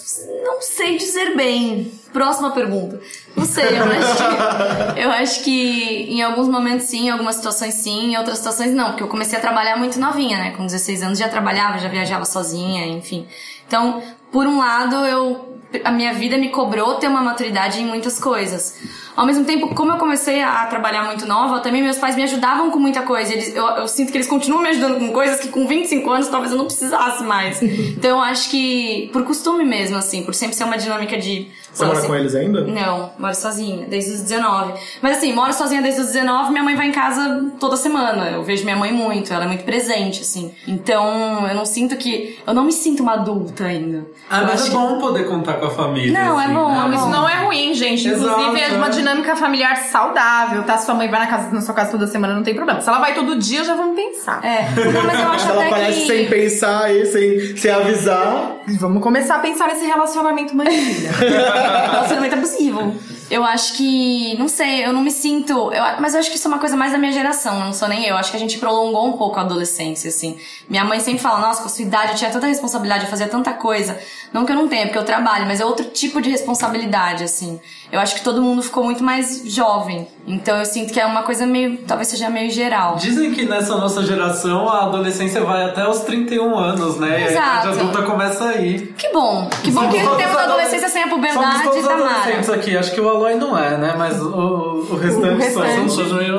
Não 0.43 0.59
sei 0.63 0.97
dizer 0.97 1.35
bem. 1.35 1.91
Próxima 2.11 2.49
pergunta. 2.49 2.99
Não 3.37 3.45
sei, 3.45 3.77
eu 3.77 3.83
acho 3.83 4.15
que, 4.17 4.97
eu 4.99 5.11
acho 5.11 5.43
que 5.43 6.11
em 6.11 6.23
alguns 6.23 6.47
momentos 6.47 6.87
sim, 6.87 7.05
em 7.05 7.09
algumas 7.11 7.35
situações 7.35 7.75
sim, 7.75 8.11
em 8.11 8.17
outras 8.17 8.39
situações 8.39 8.73
não, 8.73 8.87
porque 8.87 9.03
eu 9.03 9.07
comecei 9.07 9.37
a 9.37 9.41
trabalhar 9.41 9.77
muito 9.77 9.99
novinha, 9.99 10.39
né? 10.39 10.51
Com 10.57 10.65
16 10.65 11.03
anos 11.03 11.19
já 11.19 11.29
trabalhava, 11.29 11.77
já 11.77 11.87
viajava 11.87 12.25
sozinha, 12.25 12.87
enfim. 12.87 13.27
Então, 13.67 14.01
por 14.31 14.47
um 14.47 14.57
lado, 14.57 14.95
eu 15.05 15.48
a 15.83 15.91
minha 15.91 16.13
vida 16.13 16.37
me 16.37 16.49
cobrou 16.49 16.95
ter 16.95 17.07
uma 17.07 17.21
maturidade 17.21 17.79
em 17.79 17.85
muitas 17.85 18.19
coisas. 18.19 18.75
Ao 19.15 19.25
mesmo 19.25 19.45
tempo, 19.45 19.73
como 19.75 19.91
eu 19.91 19.97
comecei 19.97 20.41
a 20.41 20.65
trabalhar 20.65 21.03
muito 21.03 21.25
nova, 21.25 21.59
também 21.59 21.83
meus 21.83 21.97
pais 21.97 22.15
me 22.15 22.23
ajudavam 22.23 22.71
com 22.71 22.79
muita 22.79 23.03
coisa. 23.03 23.33
Eles, 23.33 23.55
eu, 23.55 23.65
eu 23.65 23.87
sinto 23.87 24.11
que 24.11 24.17
eles 24.17 24.27
continuam 24.27 24.63
me 24.63 24.69
ajudando 24.69 24.97
com 24.97 25.11
coisas 25.11 25.39
que 25.39 25.49
com 25.49 25.67
25 25.67 26.09
anos 26.09 26.27
talvez 26.27 26.51
eu 26.51 26.57
não 26.57 26.65
precisasse 26.65 27.23
mais. 27.23 27.59
Então 27.99 28.11
eu 28.11 28.19
acho 28.21 28.49
que, 28.49 29.09
por 29.11 29.23
costume 29.25 29.65
mesmo, 29.65 29.97
assim, 29.97 30.23
por 30.23 30.33
sempre 30.33 30.55
ser 30.55 30.63
uma 30.63 30.77
dinâmica 30.77 31.17
de. 31.17 31.47
Você 31.79 31.85
mora 31.85 31.99
assim, 31.99 32.07
com 32.07 32.15
eles 32.15 32.35
ainda? 32.35 32.61
não, 32.61 33.11
moro 33.17 33.35
sozinha, 33.35 33.87
desde 33.87 34.11
os 34.11 34.21
19. 34.21 34.73
Mas 35.01 35.17
assim, 35.17 35.33
moro 35.33 35.53
sozinha 35.53 35.81
desde 35.81 36.01
os 36.01 36.07
19, 36.07 36.51
minha 36.51 36.63
mãe 36.63 36.75
vai 36.75 36.87
em 36.87 36.91
casa 36.91 37.51
toda 37.59 37.77
semana. 37.77 38.29
Eu 38.29 38.43
vejo 38.43 38.63
minha 38.63 38.75
mãe 38.75 38.91
muito, 38.91 39.33
ela 39.33 39.45
é 39.45 39.47
muito 39.47 39.63
presente, 39.63 40.21
assim. 40.21 40.53
Então, 40.67 41.47
eu 41.47 41.55
não 41.55 41.65
sinto 41.65 41.95
que. 41.95 42.37
Eu 42.45 42.53
não 42.53 42.65
me 42.65 42.71
sinto 42.71 43.01
uma 43.01 43.13
adulta 43.13 43.65
ainda. 43.65 44.05
Ah, 44.29 44.41
Eu 44.41 44.47
mas 44.47 44.67
é 44.67 44.71
bom 44.71 44.99
poder 44.99 45.27
contar 45.27 45.53
com 45.53 45.67
a 45.67 45.71
família. 45.71 46.11
Não, 46.11 46.39
é 46.39 46.45
assim, 46.45 46.53
bom, 46.53 46.69
né? 46.69 46.77
é 46.77 46.81
bom. 46.81 46.93
isso 46.93 47.09
não 47.09 47.29
é 47.29 47.45
ruim, 47.45 47.73
gente. 47.73 48.07
Inclusive, 48.07 48.59
Exato, 48.59 48.73
é 48.73 48.77
uma 48.77 48.87
é. 48.87 48.89
dinâmica 48.89 49.35
familiar 49.35 49.75
saudável, 49.77 50.63
tá? 50.63 50.77
Se 50.77 50.85
sua 50.85 50.95
mãe 50.95 51.09
vai 51.09 51.19
na, 51.19 51.27
casa, 51.27 51.51
na 51.53 51.61
sua 51.61 51.73
casa 51.73 51.91
toda 51.91 52.07
semana, 52.07 52.33
não 52.33 52.43
tem 52.43 52.55
problema. 52.55 52.81
Se 52.81 52.89
ela 52.89 52.99
vai 52.99 53.13
todo 53.13 53.37
dia, 53.37 53.63
já 53.63 53.75
vamos 53.75 53.95
pensar. 53.95 54.43
É, 54.43 54.69
não, 54.91 55.03
mas 55.03 55.19
eu 55.19 55.29
acho 55.29 55.49
Ela 55.49 55.61
até 55.61 55.67
aparece 55.67 56.01
que... 56.01 56.07
sem 56.07 56.27
pensar 56.27 56.83
aí, 56.83 57.05
sem, 57.05 57.57
sem 57.57 57.71
avisar. 57.71 58.57
Vamos 58.79 59.01
começar 59.01 59.35
a 59.35 59.39
pensar 59.39 59.67
nesse 59.67 59.85
relacionamento 59.85 60.55
mãe 60.55 60.67
e 60.67 60.81
filha. 60.81 61.11
relacionamento 61.69 62.35
abusivo. 62.35 62.93
Eu 63.29 63.43
acho 63.43 63.73
que, 63.73 64.35
não 64.39 64.47
sei, 64.47 64.85
eu 64.85 64.91
não 64.93 65.01
me 65.01 65.11
sinto. 65.11 65.71
eu- 65.71 65.83
mas 65.99 66.13
eu 66.13 66.19
acho 66.19 66.29
que 66.29 66.35
isso 66.37 66.47
é 66.47 66.51
uma 66.51 66.59
coisa 66.59 66.75
mais 66.75 66.91
da 66.91 66.97
minha 66.97 67.11
geração, 67.11 67.59
não 67.59 67.73
sou 67.73 67.87
nem 67.87 68.05
eu. 68.05 68.17
Acho 68.17 68.31
que 68.31 68.37
a 68.37 68.39
gente 68.39 68.57
prolongou 68.57 69.07
um 69.07 69.13
pouco 69.13 69.37
a 69.39 69.43
adolescência, 69.43 70.09
assim. 70.09 70.37
Minha 70.67 70.83
mãe 70.83 70.99
sempre 70.99 71.19
fala, 71.21 71.39
nossa, 71.39 71.61
com 71.61 71.67
a 71.67 71.69
sua 71.69 71.83
idade 71.85 72.11
eu 72.13 72.15
tinha 72.17 72.29
tanta 72.31 72.47
responsabilidade, 72.47 73.03
eu 73.05 73.09
fazia 73.09 73.27
tanta 73.27 73.53
coisa. 73.53 73.99
Não 74.33 74.45
que 74.45 74.51
eu 74.51 74.55
não 74.55 74.67
tenha, 74.67 74.85
porque 74.85 74.97
eu 74.97 75.03
trabalho, 75.05 75.45
mas 75.45 75.59
é 75.59 75.65
outro 75.65 75.85
tipo 75.85 76.21
de 76.21 76.29
responsabilidade, 76.29 77.23
assim. 77.23 77.59
Eu 77.91 77.99
acho 77.99 78.15
que 78.15 78.21
todo 78.21 78.41
mundo 78.41 78.61
ficou 78.61 78.83
muito 78.83 79.03
mais 79.03 79.41
jovem. 79.45 80.07
Então 80.27 80.57
eu 80.57 80.65
sinto 80.65 80.93
que 80.93 80.99
é 80.99 81.05
uma 81.05 81.23
coisa 81.23 81.45
meio. 81.47 81.77
talvez 81.87 82.07
seja 82.07 82.29
meio 82.29 82.51
geral. 82.51 82.95
Dizem 82.97 83.33
que 83.33 83.45
nessa 83.45 83.75
nossa 83.75 84.03
geração 84.03 84.69
a 84.69 84.83
adolescência 84.85 85.43
vai 85.43 85.63
até 85.65 85.87
os 85.87 86.01
31 86.01 86.55
anos, 86.57 86.97
né? 86.99 87.09
E 87.21 87.23
a 87.23 87.31
Exato. 87.31 87.67
idade 87.67 87.79
adulta 87.79 88.01
começa 88.03 88.45
aí. 88.49 88.93
Que 88.97 89.09
bom. 89.11 89.49
Que 89.63 89.71
bom 89.71 89.81
Somos 89.81 89.95
que 89.97 90.03
todos 90.03 90.17
temos 90.17 90.37
adolescência 90.37 90.89
sem 90.89 91.01
a 91.03 91.09
Somos 91.09 91.15
puberdade 91.25 91.63
todos 91.63 91.79
e 91.79 91.87
Tamara. 91.87 92.09
adolescentes 92.11 92.49
aqui. 92.49 92.77
Acho 92.77 92.91
que 92.91 93.01
o 93.01 93.09
Aloy 93.19 93.35
não 93.35 93.57
é, 93.57 93.77
né? 93.77 93.95
Mas 93.97 94.21
o, 94.21 94.87
o 94.89 94.95
restante, 94.95 95.35
O 95.35 95.37
restante. 95.37 95.73
são. 95.73 95.89
Somos 95.89 96.11
meio. 96.13 96.37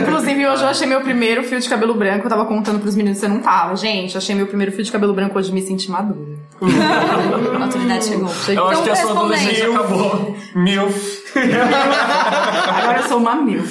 Inclusive, 0.00 0.46
hoje 0.48 0.62
eu 0.62 0.68
achei 0.68 0.86
meu 0.86 1.00
primeiro 1.02 1.42
fio 1.44 1.60
de 1.60 1.68
cabelo 1.68 1.94
branco. 1.94 2.26
Eu 2.26 2.30
tava 2.30 2.44
contando 2.46 2.80
pros 2.80 2.94
meninos, 2.96 3.18
você 3.18 3.28
não 3.28 3.40
tava. 3.40 3.76
Gente, 3.76 4.16
achei 4.16 4.34
meu 4.34 4.46
primeiro 4.46 4.72
fio 4.72 4.82
de 4.84 4.90
cabelo 4.90 5.12
branco 5.12 5.38
hoje, 5.38 5.52
me 5.52 5.62
senti 5.62 5.90
madura. 5.90 6.32
A 7.54 7.58
maturidade 7.58 8.04
chegou. 8.04 8.26
Eu 8.26 8.30
acho 8.30 8.52
Então, 8.52 8.82
que 8.82 8.90
a 8.90 8.96
sua 8.96 9.10
adolescência 9.12 9.68
acabou. 9.70 10.36
Milf. 10.54 11.21
Agora 11.34 12.98
eu 12.98 13.08
sou 13.08 13.18
uma 13.18 13.34
mil. 13.36 13.62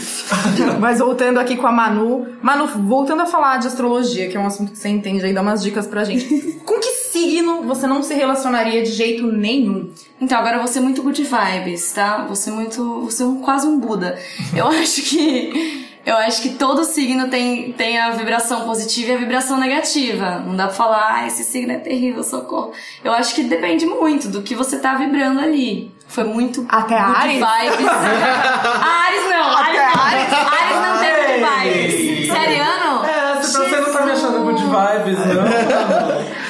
Mas 0.79 0.99
voltando 0.99 1.39
aqui 1.39 1.55
com 1.55 1.67
a 1.67 1.71
Manu. 1.71 2.27
Manu, 2.41 2.67
voltando 2.67 3.21
a 3.21 3.25
falar 3.25 3.57
de 3.57 3.67
astrologia, 3.67 4.27
que 4.29 4.37
é 4.37 4.39
um 4.39 4.47
assunto 4.47 4.71
que 4.71 4.77
você 4.77 4.89
entende 4.89 5.23
aí, 5.25 5.33
dá 5.33 5.41
umas 5.41 5.61
dicas 5.63 5.87
pra 5.87 6.03
gente. 6.03 6.59
Com 6.65 6.79
que 6.79 6.89
signo 7.11 7.63
você 7.63 7.85
não 7.87 8.01
se 8.03 8.13
relacionaria 8.13 8.81
de 8.83 8.91
jeito 8.91 9.25
nenhum? 9.27 9.89
Então, 10.19 10.37
agora 10.37 10.57
vou 10.59 10.67
ser 10.67 10.79
muito 10.79 11.01
good 11.03 11.23
vibes, 11.23 11.91
tá? 11.91 12.23
Vou 12.25 12.35
ser 12.35 12.51
muito. 12.51 12.83
Vou 13.01 13.11
ser 13.11 13.23
um- 13.23 13.41
quase 13.41 13.67
um 13.67 13.79
Buda. 13.79 14.17
Eu 14.55 14.67
acho 14.67 15.01
que. 15.03 15.90
Eu 16.05 16.17
acho 16.17 16.41
que 16.41 16.49
todo 16.49 16.83
signo 16.83 17.27
tem, 17.29 17.73
tem 17.73 17.99
a 17.99 18.09
vibração 18.11 18.61
positiva 18.61 19.11
e 19.11 19.15
a 19.15 19.17
vibração 19.17 19.57
negativa. 19.59 20.39
Não 20.45 20.55
dá 20.55 20.65
pra 20.65 20.73
falar, 20.75 21.15
ah, 21.15 21.27
esse 21.27 21.43
signo 21.43 21.71
é 21.73 21.77
terrível, 21.77 22.23
socorro. 22.23 22.71
Eu 23.03 23.13
acho 23.13 23.35
que 23.35 23.43
depende 23.43 23.85
muito 23.85 24.27
do 24.27 24.41
que 24.41 24.55
você 24.55 24.79
tá 24.79 24.95
vibrando 24.95 25.39
ali. 25.39 25.91
Foi 26.07 26.23
muito 26.23 26.65
Até 26.67 26.97
a 26.97 27.05
Ares? 27.07 27.33
vibes. 27.35 27.87
A 27.87 27.93
Ares 29.05 29.29
não, 29.29 29.57
Ares 29.57 29.79
não. 29.79 30.01
Ares, 30.01 30.33
Ares 30.33 30.75
não 30.81 30.97
tem 30.99 31.11
good 31.15 31.69
vibes. 31.69 32.31
Seriano? 32.31 33.05
É, 33.05 33.35
você, 33.41 33.57
tá- 33.57 33.63
você 33.69 33.75
não 33.81 33.93
tá 33.93 34.05
me 34.05 34.11
achando 34.11 34.39
good 34.43 34.61
vibes, 34.63 35.19
não? 35.19 35.43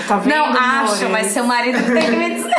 Tá 0.07 0.17
vendo? 0.17 0.35
Não, 0.35 0.45
acho, 0.47 0.57
amores? 1.05 1.09
mas 1.11 1.27
seu 1.27 1.43
marido 1.45 1.77
tem 1.93 2.03
que 2.05 2.11
me 2.11 2.29
dizer. 2.35 2.49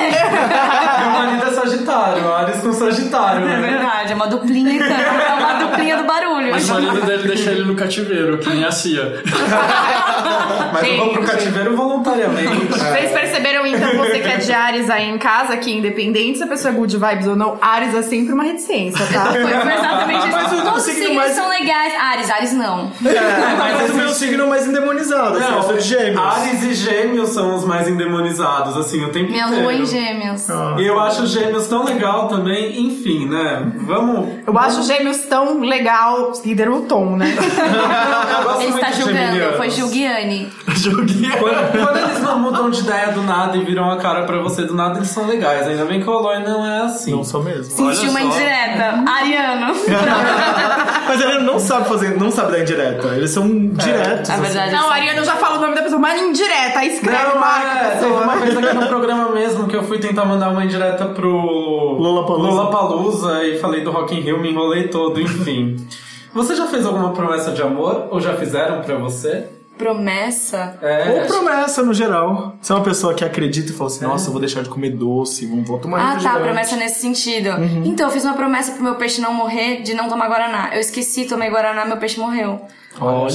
Meu 1.01 1.11
marido 1.11 1.47
é 1.47 1.51
Sagitário, 1.51 2.32
Ares 2.34 2.61
com 2.61 2.72
Sagitário, 2.72 3.47
É 3.47 3.57
né? 3.57 3.68
verdade, 3.70 4.12
é 4.12 4.14
uma 4.14 4.26
duplinha 4.26 4.72
então. 4.74 4.97
É 4.97 5.34
uma 5.38 5.53
duplinha 5.55 5.97
do 5.97 6.05
barulho. 6.05 6.51
Mas 6.51 6.68
o 6.68 6.74
marido 6.74 7.01
dele 7.07 7.28
deixa 7.28 7.51
ele 7.51 7.64
no 7.64 7.74
cativeiro, 7.74 8.38
que 8.38 8.49
nem 8.49 8.64
a 8.64 8.70
Cia. 8.72 9.22
Mas 10.72 10.88
eu 10.88 10.97
vou 10.97 11.12
pro 11.12 11.22
cativeiro 11.24 11.76
voluntariamente. 11.76 12.66
Vocês 12.72 13.12
perceberam 13.12 13.66
então, 13.66 13.97
você 13.97 14.20
que 14.20 14.28
é 14.28 14.36
de 14.38 14.53
Ares 14.53 14.88
aí 14.90 15.09
em 15.09 15.18
casa, 15.18 15.57
que 15.57 15.70
independente 15.70 16.38
se 16.38 16.45
a 16.45 16.47
pessoa 16.47 16.72
é 16.72 16.76
good 16.76 16.97
vibes 16.97 17.26
ou 17.26 17.36
não, 17.36 17.59
Ares 17.61 17.95
é 17.95 18.03
sempre 18.03 18.32
uma 18.32 18.43
reticência, 18.45 19.05
tá? 19.12 19.26
Foi 19.32 19.43
exatamente 19.74 20.18
isso. 20.28 20.32
Mas 20.32 20.51
Todos 20.62 20.76
os 20.76 20.82
signo 20.84 20.99
signos 21.01 21.16
mais- 21.16 21.32
são 21.34 21.49
legais. 21.49 21.93
Ares, 21.95 22.30
Ares 22.30 22.53
não. 22.53 22.90
É, 23.05 23.55
mas 23.59 23.90
o 23.90 23.95
meu 23.95 24.09
signo 24.11 24.45
é 24.45 24.47
mais 24.47 24.66
endemonizado, 24.66 25.36
assim, 25.38 25.53
eu 25.55 25.62
sou 25.62 25.74
de 25.74 25.80
gêmeos. 25.82 26.18
Ares 26.36 26.62
e 26.62 26.74
Gêmeos 26.74 27.31
são 27.32 27.54
os 27.54 27.64
mais 27.64 27.88
endemonizados, 27.88 28.76
assim, 28.76 29.04
o 29.04 29.10
tempo 29.10 29.30
Minha 29.30 29.46
inteiro. 29.46 29.62
lua 29.62 29.74
em 29.74 29.86
gêmeos. 29.86 30.48
E 30.78 30.86
eu 30.86 31.00
acho 31.00 31.26
Gêmeos 31.26 31.66
tão 31.66 31.84
legal 31.84 32.28
também, 32.28 32.86
enfim, 32.86 33.28
né? 33.28 33.72
Vamos. 33.86 34.28
Eu 34.46 34.58
acho 34.58 34.82
gêmeos 34.82 35.18
tão 35.22 35.60
legal, 35.60 36.32
líder 36.44 36.68
o 36.68 36.82
tom, 36.82 37.16
né? 37.16 37.26
Ele 38.60 38.70
está 38.70 38.92
julgando, 38.92 39.56
foi 39.56 39.70
Gilguiane. 39.70 40.52
Joguinho. 40.74 41.32
Quando, 41.38 41.72
quando 41.72 41.96
eles 41.96 42.20
não 42.20 42.38
mudam 42.38 42.70
de 42.70 42.80
ideia 42.80 43.08
do 43.12 43.22
nada 43.22 43.56
e 43.56 43.64
viram 43.64 43.90
a 43.90 43.96
cara 43.96 44.24
pra 44.24 44.38
você 44.40 44.62
do 44.62 44.74
nada, 44.74 44.98
eles 44.98 45.08
são 45.08 45.26
legais. 45.26 45.66
Ainda 45.66 45.84
bem 45.84 46.00
que 46.00 46.08
o 46.08 46.12
Aloy 46.12 46.40
não 46.40 46.66
é 46.66 46.82
assim. 46.82 47.12
Não 47.12 47.24
sou 47.24 47.42
mesmo. 47.42 47.64
Sentiu 47.64 48.10
uma 48.10 48.20
só. 48.20 48.26
indireta. 48.26 49.04
Ariano. 49.06 49.74
Mas 51.08 51.20
ele 51.20 51.38
não 51.40 51.58
sabe 51.58 51.88
fazer, 51.88 52.18
não 52.18 52.30
sabe 52.30 52.52
dar 52.52 52.60
indireta. 52.60 53.08
Eles 53.08 53.30
são 53.30 53.48
diretos. 53.68 54.30
É 54.30 54.34
assim. 54.34 54.42
verdade. 54.42 54.72
Não, 54.72 54.90
a 54.90 54.94
Ariana 54.94 55.24
já 55.24 55.36
fala 55.36 55.58
o 55.58 55.60
nome 55.60 55.74
da 55.74 55.82
pessoa, 55.82 56.00
mas 56.00 56.20
indireta, 56.20 56.78
aí 56.78 56.94
escreve, 56.94 57.21
Não, 57.24 57.40
marca 57.40 57.78
é, 57.78 57.96
teve 57.98 58.12
uma 58.12 58.36
vez 58.36 58.56
aqui 58.56 58.74
no 58.74 58.86
programa 58.86 59.30
mesmo 59.30 59.66
que 59.68 59.76
eu 59.76 59.82
fui 59.82 59.98
tentar 59.98 60.24
mandar 60.24 60.50
uma 60.50 60.64
indireta 60.64 61.06
pro 61.06 61.30
Lollapalooza. 61.30 62.48
Lollapalooza 62.48 63.44
e 63.44 63.58
falei 63.58 63.82
do 63.82 63.90
Rock 63.90 64.14
in 64.14 64.20
Rio, 64.20 64.40
me 64.40 64.50
enrolei 64.50 64.88
todo, 64.88 65.20
enfim. 65.20 65.76
Você 66.34 66.54
já 66.54 66.66
fez 66.66 66.86
alguma 66.86 67.12
promessa 67.12 67.52
de 67.52 67.60
amor? 67.60 68.08
Ou 68.10 68.18
já 68.18 68.34
fizeram 68.34 68.80
pra 68.80 68.96
você? 68.96 69.48
Promessa? 69.76 70.78
É. 70.80 71.10
Ou 71.10 71.26
promessa 71.26 71.82
no 71.82 71.92
geral. 71.92 72.54
Você 72.60 72.72
é 72.72 72.76
uma 72.76 72.84
pessoa 72.84 73.12
que 73.12 73.24
acredita 73.24 73.70
e 73.70 73.74
fala 73.74 73.90
assim, 73.90 74.04
nossa, 74.04 74.28
eu 74.28 74.32
vou 74.32 74.40
deixar 74.40 74.62
de 74.62 74.70
comer 74.70 74.90
doce, 74.90 75.44
vou 75.44 75.62
vou 75.62 75.78
tomar 75.78 76.16
Ah, 76.16 76.20
tá, 76.20 76.38
promessa 76.38 76.76
nesse 76.76 77.00
sentido. 77.00 77.50
Uhum. 77.50 77.82
Então, 77.84 78.06
eu 78.06 78.12
fiz 78.12 78.24
uma 78.24 78.34
promessa 78.34 78.72
pro 78.72 78.82
meu 78.82 78.94
peixe 78.94 79.20
não 79.20 79.34
morrer 79.34 79.82
de 79.82 79.92
não 79.92 80.08
tomar 80.08 80.28
Guaraná. 80.28 80.70
Eu 80.72 80.80
esqueci, 80.80 81.26
tomei 81.26 81.50
Guaraná, 81.50 81.84
meu 81.84 81.98
peixe 81.98 82.18
morreu. 82.18 82.60
Olha. 83.01 83.26
Eu 83.26 83.28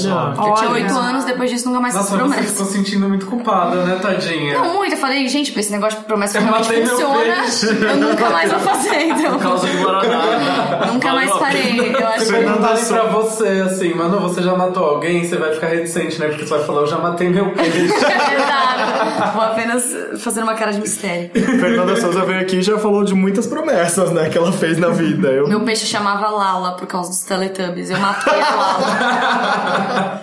tinha 0.54 0.70
Olha. 0.70 0.70
oito 0.72 0.94
anos, 0.98 1.26
depois 1.26 1.50
disso 1.50 1.68
nunca 1.68 1.82
mais 1.82 1.94
fiz 1.94 2.04
Nossa, 2.04 2.16
você 2.16 2.24
promessa. 2.24 2.52
ficou 2.54 2.66
sentindo 2.68 3.10
muito 3.10 3.26
culpada, 3.26 3.84
né, 3.84 3.98
tadinha? 4.02 4.54
Não, 4.58 4.76
muito. 4.76 4.94
Eu 4.94 4.98
falei, 5.00 5.28
gente, 5.28 5.58
esse 5.58 5.72
negócio 5.72 6.00
de 6.00 6.06
promessa 6.06 6.38
Eu 6.38 6.44
realmente 6.44 6.88
funciona. 6.90 7.90
Eu 7.92 7.98
nunca 7.98 8.30
mais 8.30 8.52
vou 8.52 8.60
fazer, 8.60 9.02
então. 9.10 9.34
Por 9.34 9.42
causa 9.42 9.68
do 9.68 9.78
Guaraná. 9.78 10.86
Nunca 10.94 11.14
mais 11.14 11.32
farei. 11.32 11.96
Eu 11.96 12.08
acho 12.08 12.20
Se 12.20 12.26
que. 12.28 12.32
perguntarem 12.40 12.86
pra 12.86 13.04
você 13.04 13.48
assim, 13.66 13.94
mano, 13.94 14.20
você 14.20 14.42
já 14.42 14.56
matou 14.56 14.84
alguém? 14.86 15.28
Você 15.28 15.36
vai 15.38 15.54
ficar 15.54 15.68
reticente, 15.68 16.20
né? 16.20 16.28
Porque 16.28 16.46
você 16.46 16.56
vai 16.56 16.64
falar, 16.64 16.82
eu 16.82 16.88
já 16.88 16.98
matei 17.00 17.30
meu 17.30 17.52
peixe. 17.54 17.86
Exato. 17.88 19.34
Vou 19.34 19.42
apenas 19.44 19.84
fazer 20.20 20.44
uma 20.44 20.54
cara 20.54 20.72
de 20.72 20.80
mistério. 20.82 21.30
Fernanda 21.34 22.00
Souza 22.00 22.24
veio 22.26 22.42
aqui 22.42 22.58
e 22.58 22.62
já 22.62 22.78
falou 22.78 23.04
de 23.04 23.14
muitas 23.14 23.48
promessas, 23.48 24.12
né, 24.12 24.30
que 24.30 24.38
ela 24.38 24.52
fez 24.52 24.78
na 24.78 24.90
vida. 24.90 25.30
Eu... 25.30 25.48
Meu 25.48 25.62
peixe 25.62 25.86
chamava 25.86 26.30
Lala 26.30 26.74
por 26.74 26.88
causa 26.88 27.10
dos 27.10 27.22
Teletubbies. 27.22 27.90
Eu 27.90 28.00
matei 28.00 28.40
a 28.40 28.56
Lala. 28.56 29.47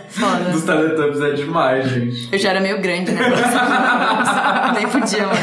Foda. 0.08 0.50
Dos 0.52 0.62
Teletubbies 0.62 1.20
é 1.20 1.30
demais, 1.32 1.88
gente. 1.88 2.28
Eu 2.32 2.38
já 2.38 2.50
era 2.50 2.60
meio 2.60 2.80
grande, 2.80 3.10
né? 3.12 3.20
Nem 4.74 4.86
podia, 4.88 5.26
mano. 5.26 5.38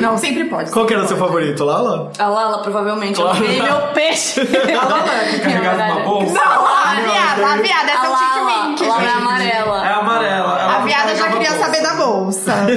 Não, 0.00 0.18
sempre 0.18 0.44
pode. 0.44 0.70
Qual 0.70 0.86
que 0.86 0.92
era 0.94 1.02
o 1.02 1.08
seu 1.08 1.16
favorito, 1.16 1.64
Lala? 1.64 2.12
A 2.18 2.26
Lala, 2.26 2.62
provavelmente. 2.62 3.18
Eu 3.20 3.32
ganhei 3.32 3.62
meu 3.62 3.78
peixe. 3.94 4.40
A 4.40 4.44
Lala 4.84 5.14
é 5.14 5.28
que 5.30 5.40
carregava 5.40 5.82
uma 5.94 6.00
bolsa? 6.04 6.32
Não, 6.34 6.66
a 6.66 6.94
viada, 6.94 7.46
a 7.46 7.56
viada, 7.56 7.90
essa 7.90 8.02
A 8.02 8.04
é 8.04 8.08
o 8.08 8.12
Lala, 8.12 8.66
Wink, 8.68 8.86
Lala 8.86 9.02
é 9.02 9.08
amarela. 9.12 9.86
É 9.88 9.92
amarela. 9.94 10.60
ela 10.60 10.76
A 10.76 10.78
viada 10.80 11.14
já 11.16 11.28
queria 11.30 11.50
bolsa. 11.50 11.64
saber 11.64 11.82
da 11.82 11.94
bolsa. 11.94 12.52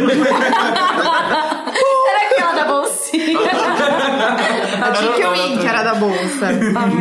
Era 2.07 2.27
aquela 2.31 2.51
da 2.53 2.65
bolsinha. 2.65 3.49
A 4.81 4.91
Tiki 4.91 5.23
Wink 5.27 5.65
era 5.65 5.83
da 5.83 5.95
bolsa. 5.95 6.51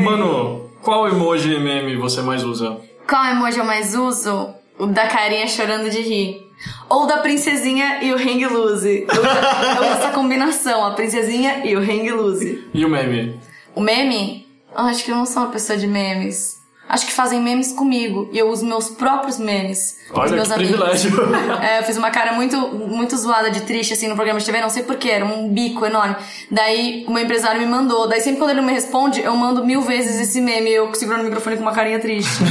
Mano, 0.03 0.70
qual 0.83 1.09
emoji 1.09 1.55
e 1.55 1.61
meme 1.61 1.97
você 1.97 2.23
mais 2.23 2.45
usa? 2.45 2.79
Qual 3.09 3.25
emoji 3.25 3.59
eu 3.59 3.65
mais 3.65 3.95
uso? 3.95 4.55
O 4.79 4.87
da 4.87 5.07
carinha 5.07 5.47
chorando 5.47 5.91
de 5.91 6.01
rir. 6.01 6.51
Ou 6.89 7.07
da 7.07 7.19
princesinha 7.19 8.03
e 8.03 8.13
o 8.13 8.17
hang 8.17 8.47
loose. 8.47 9.07
Eu, 9.09 9.23
eu 9.23 9.85
essa 9.85 10.11
combinação, 10.11 10.85
a 10.85 10.93
princesinha 10.93 11.67
e 11.67 11.77
o 11.77 11.81
hang 11.81 12.11
loose. 12.11 12.69
E 12.73 12.85
o 12.85 12.89
meme? 12.89 13.41
O 13.75 13.81
meme? 13.81 14.47
Eu 14.73 14.85
acho 14.85 15.05
que 15.05 15.11
eu 15.11 15.17
não 15.17 15.27
sou 15.27 15.43
uma 15.43 15.53
pessoa 15.53 15.79
de 15.79 15.87
memes. 15.87 16.60
Acho 16.91 17.07
que 17.07 17.13
fazem 17.13 17.41
memes 17.41 17.73
comigo 17.73 18.29
e 18.33 18.39
eu 18.39 18.51
uso 18.51 18.67
meus 18.67 18.91
próprios 18.91 19.39
memes. 19.39 19.99
com 20.09 20.21
os 20.21 20.27
Olha 20.27 20.37
meus 20.37 20.49
que 20.49 20.55
amigos. 20.55 20.77
privilégio. 20.77 21.21
É, 21.63 21.79
eu 21.79 21.83
fiz 21.85 21.97
uma 21.97 22.11
cara 22.11 22.33
muito, 22.33 22.57
muito 22.57 23.17
zoada 23.17 23.51
de 23.51 23.61
triste, 23.61 23.93
assim, 23.93 24.09
no 24.09 24.15
programa 24.15 24.41
de 24.41 24.47
TV, 24.47 24.61
não 24.61 24.71
sei 24.71 24.83
porquê, 24.83 25.11
era 25.11 25.25
um 25.25 25.49
bico 25.49 25.87
enorme. 25.87 26.17
Daí, 26.51 27.05
o 27.07 27.13
meu 27.13 27.23
empresário 27.23 27.61
me 27.61 27.67
mandou. 27.67 28.09
Daí, 28.09 28.21
sempre 28.21 28.39
quando 28.41 28.51
ele 28.51 28.61
não 28.61 28.67
me 28.67 28.73
responde, 28.73 29.21
eu 29.21 29.35
mando 29.37 29.65
mil 29.65 29.83
vezes 29.83 30.19
esse 30.21 30.41
meme, 30.41 30.71
eu 30.71 30.93
segurando 30.95 31.21
o 31.21 31.25
microfone 31.25 31.57
com 31.57 31.63
uma 31.63 31.73
carinha 31.73 32.01
triste. 32.01 32.43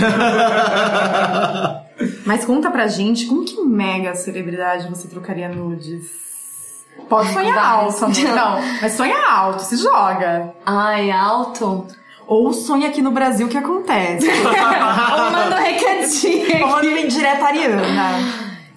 Mas 2.26 2.46
conta 2.46 2.72
pra 2.72 2.88
gente, 2.88 3.26
como 3.26 3.44
que 3.44 3.60
mega 3.62 4.16
celebridade 4.16 4.88
você 4.90 5.08
trocaria 5.08 5.50
nudes? 5.50 6.06
Pode 7.10 7.34
sonhar 7.34 7.58
alto. 7.58 8.02
Não, 8.02 8.60
mas 8.82 8.94
sonha 8.94 9.18
alto, 9.28 9.64
se 9.64 9.78
joga. 9.78 10.54
Ai, 10.66 11.12
alto? 11.12 11.88
Ou 12.30 12.54
sonha 12.54 12.90
aqui 12.90 13.02
no 13.02 13.10
Brasil 13.10 13.48
o 13.48 13.50
que 13.50 13.58
acontece. 13.58 14.28
Ou 14.30 15.32
manda 15.32 15.56
um 15.56 15.64
recadinho 15.64 16.68
Ou 16.68 16.76
aqui. 16.76 16.88
uma 16.88 17.00
indireta 17.00 17.44
ariana. 17.44 17.82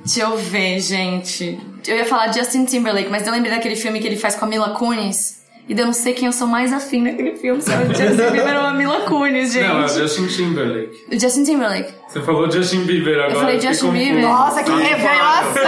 Deixa 0.02 0.20
eu 0.22 0.38
ver, 0.38 0.80
gente. 0.80 1.60
Eu 1.86 1.96
ia 1.98 2.06
falar 2.06 2.32
Justin 2.32 2.64
Timberlake, 2.64 3.10
mas 3.10 3.26
eu 3.26 3.32
lembrei 3.32 3.52
daquele 3.54 3.76
filme 3.76 4.00
que 4.00 4.06
ele 4.06 4.16
faz 4.16 4.34
com 4.36 4.46
a 4.46 4.48
Mila 4.48 4.70
Kunis. 4.70 5.42
E 5.68 5.78
eu 5.78 5.84
não 5.86 5.92
sei 5.92 6.14
quem 6.14 6.26
eu 6.26 6.32
sou 6.32 6.48
mais 6.48 6.72
afim 6.72 7.02
naquele 7.02 7.36
filme. 7.36 7.60
Se 7.60 7.70
é 7.70 7.76
o 7.76 7.86
Justin 7.88 8.16
Bieber 8.32 8.56
ou 8.56 8.66
a 8.66 8.72
Mila 8.72 9.00
Kunis, 9.02 9.52
gente. 9.52 9.68
Não, 9.68 9.82
é 9.82 9.84
o 9.84 9.88
Justin 9.88 10.26
Timberlake. 10.28 11.04
O 11.14 11.20
Justin 11.20 11.44
Timberlake. 11.44 11.92
Você 12.08 12.22
falou 12.22 12.50
Justin 12.50 12.84
Bieber 12.84 13.18
agora. 13.18 13.32
Eu 13.34 13.40
falei 13.40 13.60
Justin. 13.60 13.90
Bieber. 13.90 14.22
Nossa, 14.22 14.62
que 14.62 14.70
revelação! 14.70 15.62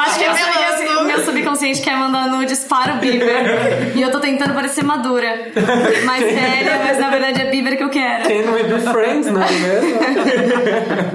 Acho 0.00 0.18
que 0.18 0.24
eu 0.24 0.34
sei 0.34 0.44
que 0.44 0.58
revelando. 0.58 0.69
Meu 1.20 1.24
subconsciente 1.24 1.80
quer 1.82 1.96
mandar 1.96 2.28
nudes 2.28 2.64
para 2.64 2.94
o 2.94 2.96
Bieber. 2.98 3.92
e 3.94 4.00
eu 4.02 4.10
tô 4.10 4.20
tentando 4.20 4.54
parecer 4.54 4.84
madura. 4.84 5.50
Mais 6.04 6.22
séria, 6.24 6.80
mas 6.84 6.98
na 6.98 7.08
verdade 7.10 7.40
é 7.42 7.44
Bieber 7.50 7.76
que 7.76 7.84
eu 7.84 7.88
quero. 7.90 8.22
Can 8.24 8.50
we 8.52 8.62
be 8.64 8.80
friends, 8.80 9.26
não 9.26 9.42
é 9.42 9.50
mesmo? 9.50 10.00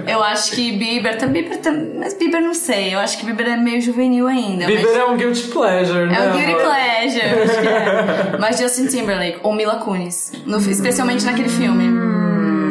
Eu 0.07 0.23
acho 0.23 0.51
que 0.51 0.71
Bieber, 0.73 1.17
tam- 1.17 1.29
Bieber 1.29 1.57
mas 1.97 2.13
Bieber 2.13 2.41
não 2.41 2.53
sei. 2.53 2.93
Eu 2.93 2.99
acho 2.99 3.17
que 3.17 3.25
Bieber 3.25 3.47
é 3.47 3.57
meio 3.57 3.81
juvenil 3.81 4.27
ainda. 4.27 4.65
Bieber 4.65 4.85
mas... 4.85 4.95
é 4.97 5.05
um 5.05 5.17
guilty 5.17 5.47
pleasure, 5.47 6.05
né? 6.07 6.15
É 6.17 6.29
o 6.29 6.33
Guilty 6.33 6.51
amor? 6.51 6.61
Pleasure, 6.61 7.43
acho 7.43 7.61
que 7.61 7.67
é. 7.67 8.37
Mas 8.39 8.57
Justin 8.59 8.87
Timberlake 8.87 9.39
ou 9.43 9.53
Mila 9.53 9.77
Kunis. 9.77 10.31
No- 10.45 10.57
especialmente 10.59 11.25
naquele 11.25 11.49
filme. 11.49 11.85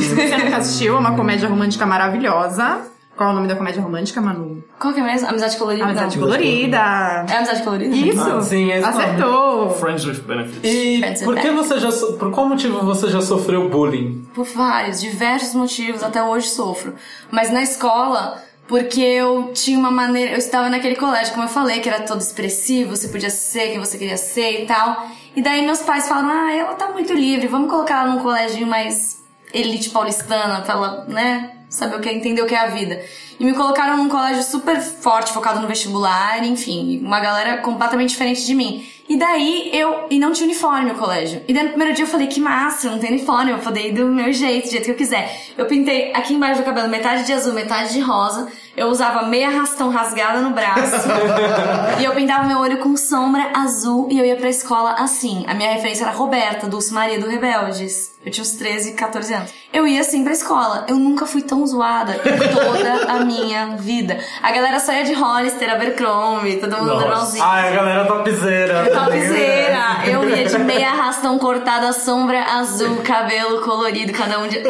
Se 0.01 0.15
você 0.15 0.37
nunca 0.37 0.57
assistiu, 0.59 0.97
é 0.97 0.99
uma 0.99 1.15
comédia 1.17 1.49
romântica 1.49 1.85
maravilhosa. 1.87 2.79
Qual 3.17 3.29
é 3.31 3.33
o 3.33 3.37
nome 3.37 3.47
da 3.47 3.55
comédia 3.55 3.81
romântica, 3.81 4.21
Manu? 4.21 4.65
Qual 4.79 4.93
que 4.93 4.99
é 4.99 5.03
mesmo? 5.05 5.29
Amizade 5.29 5.57
Colorida? 5.57 5.85
Amizade. 5.85 6.19
Colorida. 6.19 6.77
É 6.77 7.37
Amizade 7.37 7.63
Colorida? 7.63 7.95
Isso! 7.95 8.21
Ah, 8.21 8.43
sim, 8.43 8.71
é 8.73 8.79
Acertou! 8.83 9.71
Friends 9.71 10.05
with 10.05 10.21
Benefits. 10.23 10.59
E 10.65 10.99
Friends 10.99 11.21
with 11.21 11.25
por 11.27 11.35
que 11.37 11.43
benefits. 11.43 11.69
você 11.69 11.79
já 11.81 11.91
so- 11.93 12.13
por 12.15 12.31
qual 12.33 12.49
motivo 12.49 12.81
você 12.85 13.09
já 13.09 13.21
sofreu 13.21 13.69
bullying? 13.69 14.27
Por 14.35 14.45
vários, 14.47 15.01
diversos 15.01 15.55
motivos, 15.55 16.03
até 16.03 16.23
hoje 16.23 16.49
sofro. 16.49 16.95
Mas 17.31 17.51
na 17.53 17.63
escola, 17.63 18.43
porque 18.67 19.01
eu 19.01 19.53
tinha 19.55 19.79
uma 19.79 19.93
maneira. 19.93 20.33
Eu 20.33 20.39
estava 20.39 20.69
naquele 20.69 20.97
colégio, 20.97 21.33
como 21.35 21.45
eu 21.45 21.49
falei, 21.51 21.79
que 21.81 21.89
era 21.89 22.01
todo 22.01 22.21
expressivo, 22.21 22.97
você 22.97 23.07
podia 23.09 23.31
ser 23.31 23.69
quem 23.69 23.79
você 23.79 23.97
queria 23.97 24.17
ser 24.17 24.63
e 24.63 24.67
tal. 24.67 25.07
E 25.37 25.41
daí 25.43 25.65
meus 25.65 25.83
pais 25.83 26.09
falaram: 26.09 26.31
ah, 26.31 26.53
ela 26.53 26.75
tá 26.75 26.89
muito 26.89 27.13
livre, 27.13 27.47
vamos 27.47 27.71
colocar 27.71 28.03
ela 28.03 28.13
num 28.15 28.23
colégio 28.23 28.67
mais 28.67 29.23
elite 29.53 29.91
paulistana, 29.91 30.63
pra 30.63 30.75
ela, 30.75 31.05
né, 31.09 31.53
saber 31.75 31.97
o 31.97 32.01
que 32.01 32.09
é, 32.09 32.15
entender 32.15 32.43
o 32.43 32.47
que 32.47 32.55
é 32.55 32.59
a 32.59 32.67
vida. 32.69 33.03
E 33.39 33.45
me 33.45 33.53
colocaram 33.55 33.97
num 33.97 34.09
colégio 34.09 34.43
super 34.43 34.81
forte, 34.81 35.33
focado 35.33 35.61
no 35.61 35.69
vestibular, 35.69 36.45
enfim, 36.45 37.01
uma 37.05 37.21
galera 37.21 37.59
completamente 37.59 38.11
diferente 38.11 38.45
de 38.47 38.55
mim. 38.55 38.87
E 39.09 39.19
daí 39.19 39.71
eu. 39.73 40.07
E 40.11 40.19
não 40.19 40.33
tinha 40.33 40.47
uniforme 40.47 40.91
o 40.91 40.95
colégio. 40.95 41.43
E 41.47 41.53
daí 41.53 41.65
no 41.65 41.69
primeiro 41.71 41.95
dia 41.95 42.05
eu 42.05 42.09
falei, 42.09 42.27
que 42.27 42.41
massa, 42.41 42.91
não 42.91 42.99
tem 42.99 43.11
uniforme, 43.11 43.51
eu 43.51 43.57
vou 43.57 43.65
poder 43.65 43.89
ir 43.89 43.93
do 43.93 44.07
meu 44.07 44.33
jeito, 44.33 44.67
do 44.67 44.71
jeito 44.71 44.85
que 44.85 44.91
eu 44.91 44.97
quiser. 44.97 45.31
Eu 45.59 45.67
pintei 45.67 46.13
aqui 46.15 46.35
embaixo 46.35 46.61
do 46.61 46.65
cabelo 46.65 46.89
metade 46.89 47.25
de 47.25 47.33
azul, 47.33 47.53
metade 47.53 47.93
de 47.93 48.01
rosa. 48.01 48.49
Eu 48.77 48.89
usava 48.89 49.27
meia 49.27 49.51
rastão 49.51 49.89
rasgada 49.91 50.41
no 50.41 50.51
braço. 50.51 51.09
e 52.01 52.05
eu 52.05 52.13
pintava 52.13 52.45
meu 52.45 52.59
olho 52.59 52.79
com 52.79 52.97
sombra 52.97 53.53
azul 53.55 54.09
e 54.11 54.19
eu 54.19 54.25
ia 54.25 54.37
pra 54.37 54.49
escola 54.49 54.95
assim. 54.99 55.45
A 55.47 55.55
minha 55.55 55.73
referência 55.73 56.05
era 56.05 56.13
Roberta, 56.13 56.67
Dulce 56.67 56.93
Maria 56.93 57.21
do 57.21 57.29
Rebeldes. 57.29 58.15
Eu 58.25 58.33
tinha 58.33 58.43
uns 58.43 58.53
13, 58.53 58.95
14 58.95 59.35
anos. 59.35 59.51
Eu 59.73 59.87
ia 59.87 60.01
assim 60.01 60.25
pra 60.25 60.33
escola. 60.33 60.87
Eu 60.89 60.97
nunca 60.97 61.27
fui 61.27 61.43
tão 61.43 61.65
zoada 61.67 62.15
em 62.15 62.55
toda 62.55 63.13
a 63.13 63.24
minha 63.25 63.77
vida. 63.77 64.19
A 64.43 64.53
galera 64.53 64.79
saía 64.79 65.05
de 65.05 65.13
Hollister, 65.15 65.71
Abercrombie, 65.71 66.57
todo 66.57 66.77
mundo 66.77 66.95
normalzinho. 66.95 67.45
Ai, 67.45 67.69
a 67.69 67.77
galera 67.77 68.05
topzera. 68.05 68.85
Topzera! 68.95 70.07
Eu 70.07 70.29
ia 70.29 70.45
de 70.45 70.59
meia 70.59 70.91
rastão 70.91 71.39
cortada, 71.39 71.93
sombra 71.93 72.43
azul, 72.43 72.97
cabelo 72.99 73.61
colorido, 73.63 74.13
cada 74.13 74.39
um 74.41 74.49
de. 74.49 74.63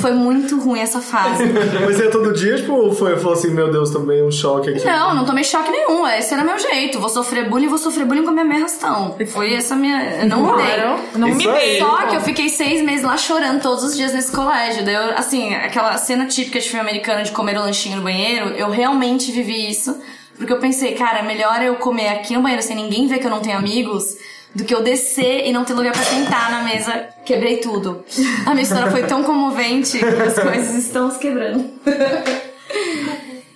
Foi 0.00 0.12
muito 0.12 0.58
ruim 0.58 0.80
essa 0.80 1.00
fase. 1.00 1.44
Mas 1.84 1.98
ia 1.98 2.10
todo 2.10 2.32
dia, 2.32 2.56
tipo, 2.56 2.92
foi, 2.94 3.16
falou 3.16 3.34
assim, 3.34 3.50
meu 3.50 3.70
Deus, 3.70 3.90
também 3.90 4.22
um 4.22 4.30
choque 4.30 4.70
aqui. 4.70 4.84
Não, 4.84 5.14
não 5.14 5.24
tomei 5.24 5.44
choque 5.44 5.70
nenhum. 5.70 6.06
Esse 6.06 6.34
era 6.34 6.44
meu 6.44 6.58
jeito. 6.58 6.98
Vou 6.98 7.08
sofrer 7.08 7.48
bullying, 7.48 7.68
vou 7.68 7.78
sofrer 7.78 8.04
bullying 8.04 8.24
com 8.24 8.30
a 8.30 8.32
minha 8.32 8.44
meia 8.44 8.62
rastão. 8.62 9.16
Foi 9.28 9.54
essa 9.54 9.74
minha. 9.74 10.20
Eu 10.22 10.28
não 10.28 10.42
mudei. 10.42 10.66
Claro, 10.66 11.00
não 11.16 11.28
Isso 11.28 11.38
me 11.38 11.46
dei. 11.46 11.78
Só 11.78 11.96
que 12.06 12.16
eu 12.16 12.20
fiquei 12.20 12.48
seis 12.48 12.82
meses 12.82 13.04
lá 13.04 13.16
chorando 13.16 13.60
todos 13.60 13.84
os 13.84 13.96
dias 13.96 14.12
nesse 14.12 14.32
colégio. 14.32 14.84
Daí 14.84 14.94
eu, 14.94 15.16
assim, 15.16 15.54
aquela 15.54 15.96
cena 15.98 16.26
típica 16.26 16.58
de 16.58 16.68
filme 16.68 16.80
americano 16.80 17.22
de 17.22 17.30
comer 17.30 17.56
o 17.56 17.60
lanchinho 17.60 17.99
no 18.00 18.04
banheiro, 18.04 18.48
eu 18.48 18.70
realmente 18.70 19.30
vivi 19.30 19.70
isso. 19.70 19.96
Porque 20.36 20.52
eu 20.52 20.58
pensei, 20.58 20.94
cara, 20.94 21.18
é 21.18 21.22
melhor 21.22 21.62
eu 21.62 21.76
comer 21.76 22.08
aqui 22.08 22.34
no 22.34 22.42
banheiro 22.42 22.62
sem 22.62 22.74
ninguém 22.74 23.06
ver 23.06 23.18
que 23.18 23.26
eu 23.26 23.30
não 23.30 23.40
tenho 23.40 23.58
amigos 23.58 24.16
do 24.54 24.64
que 24.64 24.74
eu 24.74 24.82
descer 24.82 25.46
e 25.46 25.52
não 25.52 25.64
ter 25.64 25.74
lugar 25.74 25.92
pra 25.92 26.02
sentar 26.02 26.50
na 26.50 26.62
mesa. 26.62 27.08
Quebrei 27.24 27.58
tudo. 27.58 28.04
A 28.46 28.50
minha 28.50 28.62
história 28.62 28.90
foi 28.90 29.06
tão 29.06 29.22
comovente 29.22 29.98
que 29.98 30.04
as 30.04 30.38
coisas 30.40 30.74
estão 30.76 31.10
se 31.10 31.18
quebrando. 31.18 31.70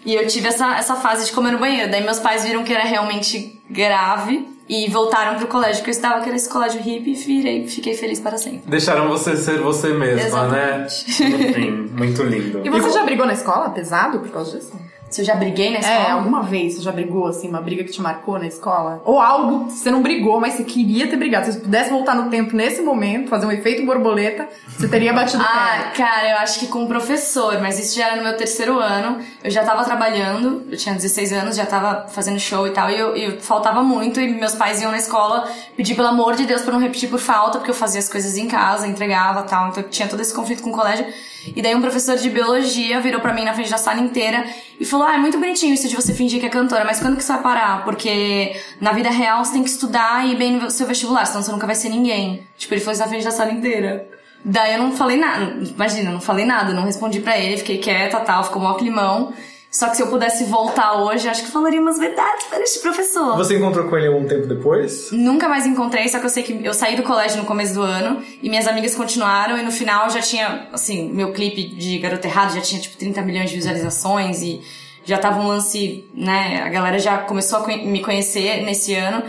E 0.05 0.15
eu 0.15 0.27
tive 0.27 0.49
essa, 0.49 0.77
essa 0.77 0.97
fase 0.97 1.27
de 1.27 1.33
comer 1.33 1.53
no 1.53 1.59
banheiro. 1.59 1.91
Daí 1.91 2.05
meus 2.05 2.19
pais 2.19 2.45
viram 2.45 2.63
que 2.63 2.73
era 2.73 2.85
realmente 2.85 3.59
grave 3.69 4.54
e 4.69 4.89
voltaram 4.89 5.39
pro 5.39 5.47
colégio 5.47 5.83
que 5.83 5.91
eu 5.91 5.93
estava, 5.93 6.21
que 6.23 6.29
era 6.29 6.37
esse 6.37 6.49
colégio 6.49 6.81
hippie, 6.81 7.13
e 7.13 7.15
virei, 7.15 7.69
fiquei 7.69 7.95
feliz 7.95 8.21
para 8.21 8.39
sempre. 8.39 8.63
Deixaram 8.67 9.09
você 9.09 9.37
ser 9.37 9.61
você 9.61 9.89
mesma, 9.93 10.23
Exatamente. 10.23 10.73
né? 10.73 10.89
Sim, 10.89 11.71
muito 11.93 12.23
lindo. 12.23 12.63
E 12.65 12.71
você 12.71 12.91
já 12.91 13.05
brigou 13.05 13.27
na 13.27 13.35
escola 13.35 13.71
pesado 13.71 14.21
por 14.21 14.31
causa 14.31 14.57
disso? 14.59 14.73
Se 15.15 15.21
eu 15.21 15.25
já 15.25 15.37
briguei 15.37 15.71
na 15.71 15.77
É, 15.77 15.81
escola? 15.81 16.13
alguma 16.15 16.43
vez 16.43 16.75
você 16.75 16.83
já 16.83 16.91
brigou, 16.91 17.29
assim, 17.29 17.49
uma 17.49 17.61
briga 17.61 17.85
que 17.85 17.93
te 17.93 18.03
marcou 18.03 18.37
na 18.37 18.49
escola? 18.49 19.01
Ou 19.05 19.21
algo 19.21 19.67
que 19.67 19.75
você 19.75 19.89
não 19.89 20.03
brigou, 20.03 20.41
mas 20.41 20.55
você 20.55 20.65
queria 20.65 21.07
ter 21.07 21.17
brigado. 21.17 21.47
Se 21.47 21.53
você 21.53 21.61
pudesse 21.61 21.91
voltar 21.91 22.17
no 22.17 22.29
tempo 22.31 22.57
nesse 22.57 22.83
momento, 22.83 23.29
fazer 23.29 23.47
um 23.47 23.53
efeito 23.53 23.87
borboleta, 23.87 24.49
você 24.67 24.89
teria 24.89 25.13
batido 25.13 25.41
o 25.41 25.47
Ah, 25.47 25.93
cara, 25.97 26.31
eu 26.33 26.37
acho 26.39 26.59
que 26.59 26.67
com 26.67 26.81
um 26.81 26.89
professor, 26.89 27.61
mas 27.63 27.79
isso 27.79 27.95
já 27.97 28.09
era 28.09 28.17
no 28.17 28.25
meu 28.25 28.37
terceiro 28.37 28.81
ano. 28.81 29.21
Eu 29.45 29.53
já 29.53 29.63
tava 29.63 29.85
trabalhando, 29.85 30.65
eu 30.69 30.77
tinha 30.77 30.93
16 30.97 31.33
anos, 31.33 31.55
já 31.55 31.65
tava 31.65 32.09
fazendo 32.09 32.41
show 32.41 32.67
e 32.67 32.71
tal, 32.71 32.91
e 32.91 32.99
eu, 32.99 33.15
eu 33.17 33.41
faltava 33.41 33.85
muito, 33.85 34.21
e 34.21 34.27
meus 34.27 34.57
pais 34.57 34.83
iam 34.83 34.91
na 34.91 34.99
escola 34.99 35.49
pedir 35.77 35.95
pelo 35.95 36.09
amor 36.09 36.35
de 36.35 36.45
Deus 36.45 36.63
pra 36.63 36.73
não 36.73 36.81
repetir 36.81 37.09
por 37.09 37.21
falta, 37.21 37.59
porque 37.59 37.71
eu 37.71 37.75
fazia 37.77 38.01
as 38.01 38.09
coisas 38.09 38.37
em 38.37 38.49
casa, 38.49 38.85
entregava 38.89 39.43
e 39.43 39.45
tal, 39.45 39.69
então 39.69 39.83
tinha 39.85 40.09
todo 40.09 40.19
esse 40.21 40.35
conflito 40.35 40.61
com 40.61 40.71
o 40.71 40.73
colégio. 40.73 41.07
E 41.55 41.61
daí 41.61 41.75
um 41.75 41.81
professor 41.81 42.17
de 42.17 42.31
biologia 42.31 43.01
virou 43.01 43.21
pra 43.21 43.33
mim 43.33 43.45
na 43.45 43.55
frente 43.55 43.71
da 43.71 43.79
sala 43.79 44.01
inteira 44.01 44.45
e 44.79 44.85
falou: 44.85 45.07
Ah, 45.07 45.15
é 45.15 45.19
muito 45.19 45.39
bonitinho 45.39 45.75
isso 45.75 45.89
de 45.89 45.97
você 45.97 46.15
fingir 46.15 46.41
que 46.41 46.47
é 46.47 46.49
cantora, 46.49 46.85
mas 46.85 47.01
quando 47.01 47.17
que 47.17 47.23
isso 47.23 47.33
vai 47.33 47.43
parar? 47.43 47.85
Porque 47.85 48.55
na 48.81 48.93
vida 48.93 49.11
real 49.11 49.45
você 49.45 49.53
tem 49.53 49.63
que 49.63 49.71
estudar 49.71 50.27
e 50.27 50.33
ir 50.33 50.37
bem 50.37 50.53
no 50.53 50.71
seu 50.71 50.87
vestibular, 50.87 51.27
senão 51.27 51.43
você 51.43 51.53
nunca 51.53 51.67
vai 51.67 51.75
ser 51.75 51.89
ninguém. 51.89 52.47
Tipo, 52.57 52.75
ele 52.75 52.81
foi 52.81 52.97
na 52.97 53.09
frente 53.09 53.25
da 53.25 53.31
sala 53.31 53.53
inteira. 53.53 54.09
Daí 54.45 54.75
eu 54.75 54.79
não 54.79 54.93
falei 54.93 55.17
nada, 55.17 55.57
imagina, 55.63 56.11
não 56.11 56.21
falei 56.21 56.45
nada, 56.45 56.75
não 56.75 56.85
respondi 56.85 57.21
pra 57.21 57.39
ele, 57.39 57.57
fiquei 57.57 57.79
quieta 57.79 58.21
tal, 58.21 58.45
ficou 58.45 58.61
mó 58.61 58.75
climão. 58.75 59.33
Só 59.75 59.89
que 59.89 59.97
se 59.97 60.03
eu 60.05 60.07
pudesse 60.07 60.45
voltar 60.45 61.03
hoje, 61.03 61.29
acho 61.29 61.47
que 61.47 61.51
falaria 61.51 61.81
umas 61.81 61.99
verdades 61.99 62.45
para 62.45 62.63
este 62.63 62.79
professor. 62.79 63.37
Você 63.37 63.57
encontrou 63.57 63.89
com 63.89 63.99
ele 63.99 64.09
um 64.09 64.25
tempo 64.25 64.47
depois? 64.47 65.11
Nunca 65.11 65.49
mais 65.49 65.67
encontrei, 65.67 66.09
só 66.09 66.21
que 66.21 66.27
eu 66.27 66.31
sei 66.31 66.45
que 66.45 66.65
eu 66.65 66.73
saí 66.73 66.95
do 66.95 67.03
colégio 67.03 67.39
no 67.39 67.45
começo 67.45 67.75
do 67.75 67.83
ano 67.83 68.23
e 68.41 68.49
minhas 68.49 68.69
amigas 68.69 68.95
continuaram 68.95 69.59
e 69.59 69.63
no 69.63 69.73
final 69.73 70.09
já 70.11 70.21
tinha, 70.21 70.69
assim, 70.73 71.11
meu 71.11 71.33
clipe 71.33 71.65
de 71.65 71.99
Garota 71.99 72.29
Errado 72.29 72.55
já 72.55 72.61
tinha 72.61 72.81
tipo 72.81 72.97
30 72.97 73.21
milhões 73.23 73.51
de 73.51 73.57
visualizações 73.57 74.43
e 74.43 74.63
já 75.05 75.19
tava 75.19 75.41
um 75.41 75.49
lance, 75.49 76.09
né? 76.15 76.63
A 76.65 76.69
galera 76.69 77.01
já 77.01 77.19
começou 77.19 77.59
a 77.59 77.67
me 77.67 78.01
conhecer 78.01 78.63
nesse 78.63 78.95
ano. 78.95 79.25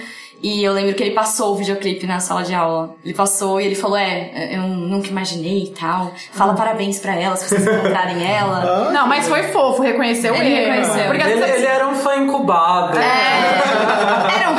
E 0.46 0.64
eu 0.64 0.74
lembro 0.74 0.93
que 0.93 1.02
ele 1.02 1.16
passou 1.16 1.54
o 1.54 1.56
videoclipe 1.56 2.06
na 2.06 2.20
sala 2.20 2.43
de 2.43 2.54
aula. 2.54 2.96
Ele 3.04 3.16
passou 3.16 3.60
e 3.60 3.66
ele 3.66 3.74
falou: 3.74 3.98
É, 3.98 4.56
eu 4.56 4.62
nunca 4.62 5.08
imaginei 5.08 5.64
e 5.64 5.70
tal. 5.72 6.12
Fala 6.34 6.54
parabéns 6.54 7.00
pra 7.00 7.16
ela 7.20 7.36
se 7.36 7.50
vocês 7.50 7.66
encontrarem 7.66 8.24
ela. 8.24 8.91
Não, 8.91 9.08
mas 9.08 9.28
foi 9.28 9.41
fofo, 9.46 9.82
reconheceu 9.82 10.36
Ele 10.36 10.54
erro. 10.54 10.72
reconheceu. 10.72 11.06
Porque 11.08 11.24
Ele, 11.24 11.43
ele 11.52 11.66
era 11.66 11.88
um 11.88 11.96
fã 11.96 12.18
incubado. 12.18 12.96
É, 12.96 14.38
era 14.39 14.52
um 14.52 14.58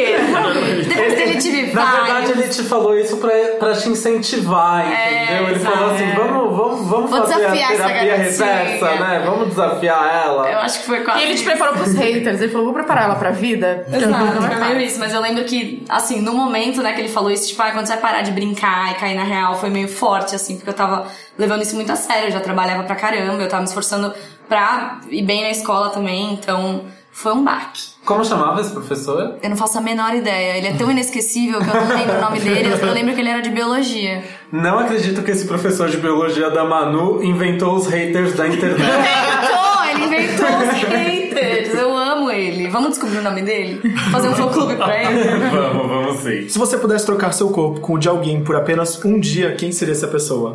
hater. 0.00 0.88
Depois 0.88 1.14
dele 1.14 1.36
tive 1.40 1.72
Na 1.72 1.84
verdade, 1.84 2.12
vários. 2.12 2.30
ele 2.30 2.48
te 2.48 2.62
falou 2.64 2.98
isso 2.98 3.16
pra, 3.18 3.30
pra 3.58 3.74
te 3.74 3.88
incentivar, 3.88 4.86
entendeu? 4.86 5.48
ele 5.50 5.58
falou 5.60 5.90
assim: 5.90 6.10
vamos, 6.14 6.56
vamos, 6.56 6.88
vamos 6.88 7.10
Vou 7.10 7.26
fazer 7.26 7.46
a 7.46 7.50
terapia 7.50 8.16
reversa, 8.16 8.44
né? 8.44 9.22
Vamos 9.24 9.48
desafiar 9.48 10.24
ela. 10.26 10.50
Eu 10.50 10.58
acho 10.58 10.80
que 10.80 10.86
foi 10.86 11.00
quase. 11.00 11.20
E 11.20 11.24
ele 11.24 11.34
te 11.34 11.44
preparou 11.44 11.74
pros 11.74 11.94
haters. 11.94 12.40
Ele 12.40 12.50
falou, 12.50 12.66
vou 12.66 12.74
preparar 12.74 13.04
ela 13.04 13.14
pra 13.16 13.30
vida. 13.30 13.86
Exato, 13.92 14.38
é 14.38 14.56
foi 14.56 14.68
meio 14.68 14.80
isso, 14.80 14.98
mas 14.98 15.12
eu 15.12 15.20
lembro 15.20 15.44
que, 15.44 15.84
assim, 15.88 16.20
no 16.20 16.32
momento, 16.32 16.82
né, 16.82 16.92
que 16.92 17.00
ele 17.00 17.08
falou 17.08 17.30
isso, 17.30 17.48
tipo, 17.48 17.62
ah, 17.62 17.70
quando 17.70 17.86
você 17.86 17.92
vai 17.92 18.02
parar 18.02 18.22
de 18.22 18.30
brincar 18.30 18.92
e 18.92 18.94
cair 18.94 19.14
na 19.14 19.24
real, 19.24 19.54
foi 19.58 19.70
meio 19.70 19.88
forte, 19.88 20.34
assim, 20.34 20.56
porque 20.56 20.70
eu 20.70 20.74
tava 20.74 21.06
levando 21.38 21.62
isso 21.62 21.74
muito 21.74 21.90
a 21.90 21.96
sério, 21.96 22.28
eu 22.28 22.32
já 22.32 22.40
trabalhava 22.40 22.82
pra 22.84 22.94
caramba, 22.94 23.42
eu 23.42 23.48
tava 23.48 23.62
me 23.62 23.68
esforçando 23.68 24.12
pra 24.48 25.00
ir 25.10 25.22
bem 25.22 25.42
na 25.42 25.50
escola 25.50 25.90
também, 25.90 26.34
então 26.34 26.84
foi 27.12 27.32
um 27.34 27.44
baque. 27.44 27.82
Como 28.04 28.24
chamava 28.24 28.60
esse 28.60 28.72
professor? 28.72 29.36
Eu 29.42 29.50
não 29.50 29.56
faço 29.56 29.78
a 29.78 29.80
menor 29.80 30.14
ideia, 30.14 30.56
ele 30.56 30.66
é 30.66 30.72
tão 30.72 30.90
inesquecível 30.90 31.60
que 31.60 31.68
eu 31.68 31.74
não 31.74 31.96
lembro 31.96 32.16
o 32.16 32.20
nome 32.20 32.40
dele, 32.40 32.72
eu 32.72 32.78
só 32.78 32.86
lembro 32.86 33.14
que 33.14 33.20
ele 33.20 33.28
era 33.28 33.42
de 33.42 33.50
biologia. 33.50 34.24
Não 34.50 34.78
acredito 34.78 35.22
que 35.22 35.30
esse 35.30 35.46
professor 35.46 35.88
de 35.88 35.98
biologia 35.98 36.50
da 36.50 36.64
Manu 36.64 37.22
inventou 37.22 37.74
os 37.74 37.86
haters 37.86 38.34
da 38.34 38.48
internet. 38.48 38.80
Inventou, 38.80 39.84
ele 39.90 40.04
inventou 40.06 40.46
os 40.46 40.82
haters, 40.88 41.74
eu 41.74 41.96
amo 41.96 42.30
ele. 42.30 42.68
Vamos 42.68 42.90
descobrir 42.90 43.18
o 43.18 43.22
nome 43.22 43.42
dele? 43.42 43.80
Fazer 44.10 44.28
um 44.28 44.34
fã-clube 44.34 44.76
pra 44.76 45.02
ele? 45.02 45.24
vamos, 45.50 45.88
vamos 45.88 46.16
sim. 46.18 46.48
Se 46.48 46.58
você 46.58 46.78
pudesse 46.78 47.04
trocar 47.04 47.32
seu 47.32 47.50
corpo 47.50 47.80
com 47.80 47.94
o 47.94 47.98
de 47.98 48.08
alguém 48.08 48.42
por 48.42 48.56
apenas 48.56 49.02
um 49.04 49.20
dia, 49.20 49.54
quem 49.54 49.70
seria 49.70 49.92
essa 49.92 50.08
pessoa? 50.08 50.54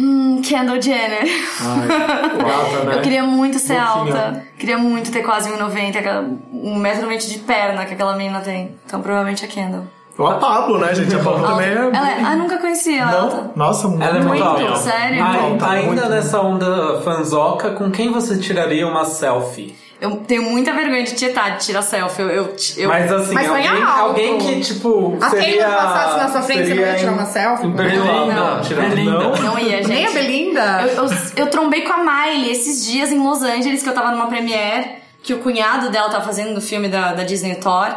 Hum, 0.00 0.40
Kendall 0.42 0.80
Jenner. 0.80 1.22
Ai, 1.60 1.88
gata, 1.88 2.84
né? 2.86 2.94
Eu 2.96 3.02
queria 3.02 3.22
muito 3.24 3.58
ser 3.58 3.76
alta. 3.76 4.42
Queria 4.58 4.78
muito 4.78 5.10
ter 5.12 5.22
quase 5.22 5.50
1,90, 5.50 5.96
aquela- 5.98 6.22
1,90m 6.54 7.18
de 7.28 7.38
perna 7.40 7.84
que 7.84 7.94
aquela 7.94 8.16
menina 8.16 8.40
tem. 8.40 8.74
Então 8.86 9.00
provavelmente 9.02 9.44
a 9.44 9.48
Kendall. 9.48 9.84
Ou 10.18 10.26
a 10.26 10.34
Pablo, 10.34 10.78
né, 10.78 10.94
gente? 10.94 11.14
A 11.14 11.18
Pablo 11.18 11.46
também 11.46 11.68
é... 11.68 11.72
Ela 11.76 12.10
é... 12.10 12.22
Ah, 12.22 12.36
nunca 12.36 12.58
conheci 12.58 12.96
ela. 12.98 13.10
Não? 13.10 13.20
alta. 13.22 13.50
Nossa, 13.56 13.88
muito. 13.88 14.02
Ela 14.02 14.18
é 14.18 14.22
muito, 14.22 14.42
alta. 14.44 14.76
Sério? 14.76 15.22
Ai- 15.24 15.40
Muito 15.48 15.62
alta, 15.64 15.74
ainda 15.74 15.86
muito. 15.86 16.08
nessa 16.10 16.40
onda 16.40 17.00
fanzoca, 17.02 17.70
com 17.70 17.90
quem 17.90 18.10
você 18.12 18.38
tiraria 18.38 18.86
uma 18.86 19.04
selfie? 19.06 19.74
Eu 20.00 20.16
tenho 20.26 20.42
muita 20.44 20.72
vergonha 20.72 21.04
de 21.04 21.14
tietar, 21.14 21.58
de 21.58 21.66
tirar 21.66 21.82
selfie. 21.82 22.22
Eu, 22.22 22.28
eu, 22.30 22.56
eu- 22.78 22.88
Mas 22.88 23.12
assim, 23.12 23.34
Mas 23.34 23.48
alguém, 23.48 23.66
alto. 23.68 24.00
alguém 24.00 24.38
que, 24.38 24.60
tipo, 24.60 25.18
A 25.20 25.28
seria... 25.30 25.64
Taylor 25.66 25.76
passasse 25.76 26.16
na 26.18 26.28
sua 26.30 26.42
frente, 26.42 26.66
você 26.68 26.74
não 26.74 26.82
ia 26.82 26.94
tirar 26.94 27.12
uma 27.12 27.26
selfie? 27.26 27.66
Imperdível. 27.66 28.26
Não. 28.26 28.60
tirar 28.62 28.88
Não? 28.96 29.36
não 29.36 29.58
ia, 29.58 29.76
gente. 29.78 29.88
Nem 29.88 30.06
a 30.06 30.10
Belinda? 30.10 30.82
Eu, 30.82 31.04
eu, 31.04 31.10
eu 31.36 31.46
trombei 31.48 31.82
com 31.82 31.92
a 31.92 31.98
Miley 31.98 32.50
esses 32.50 32.84
dias 32.86 33.12
em 33.12 33.18
Los 33.18 33.42
Angeles, 33.42 33.82
que 33.82 33.88
eu 33.88 33.94
tava 33.94 34.10
numa 34.10 34.26
premiere, 34.26 34.90
que 35.22 35.34
o 35.34 35.38
cunhado 35.38 35.90
dela 35.90 36.08
tava 36.08 36.24
fazendo 36.24 36.54
no 36.54 36.60
filme 36.62 36.88
da, 36.88 37.12
da 37.12 37.22
Disney 37.24 37.56
Thor, 37.56 37.88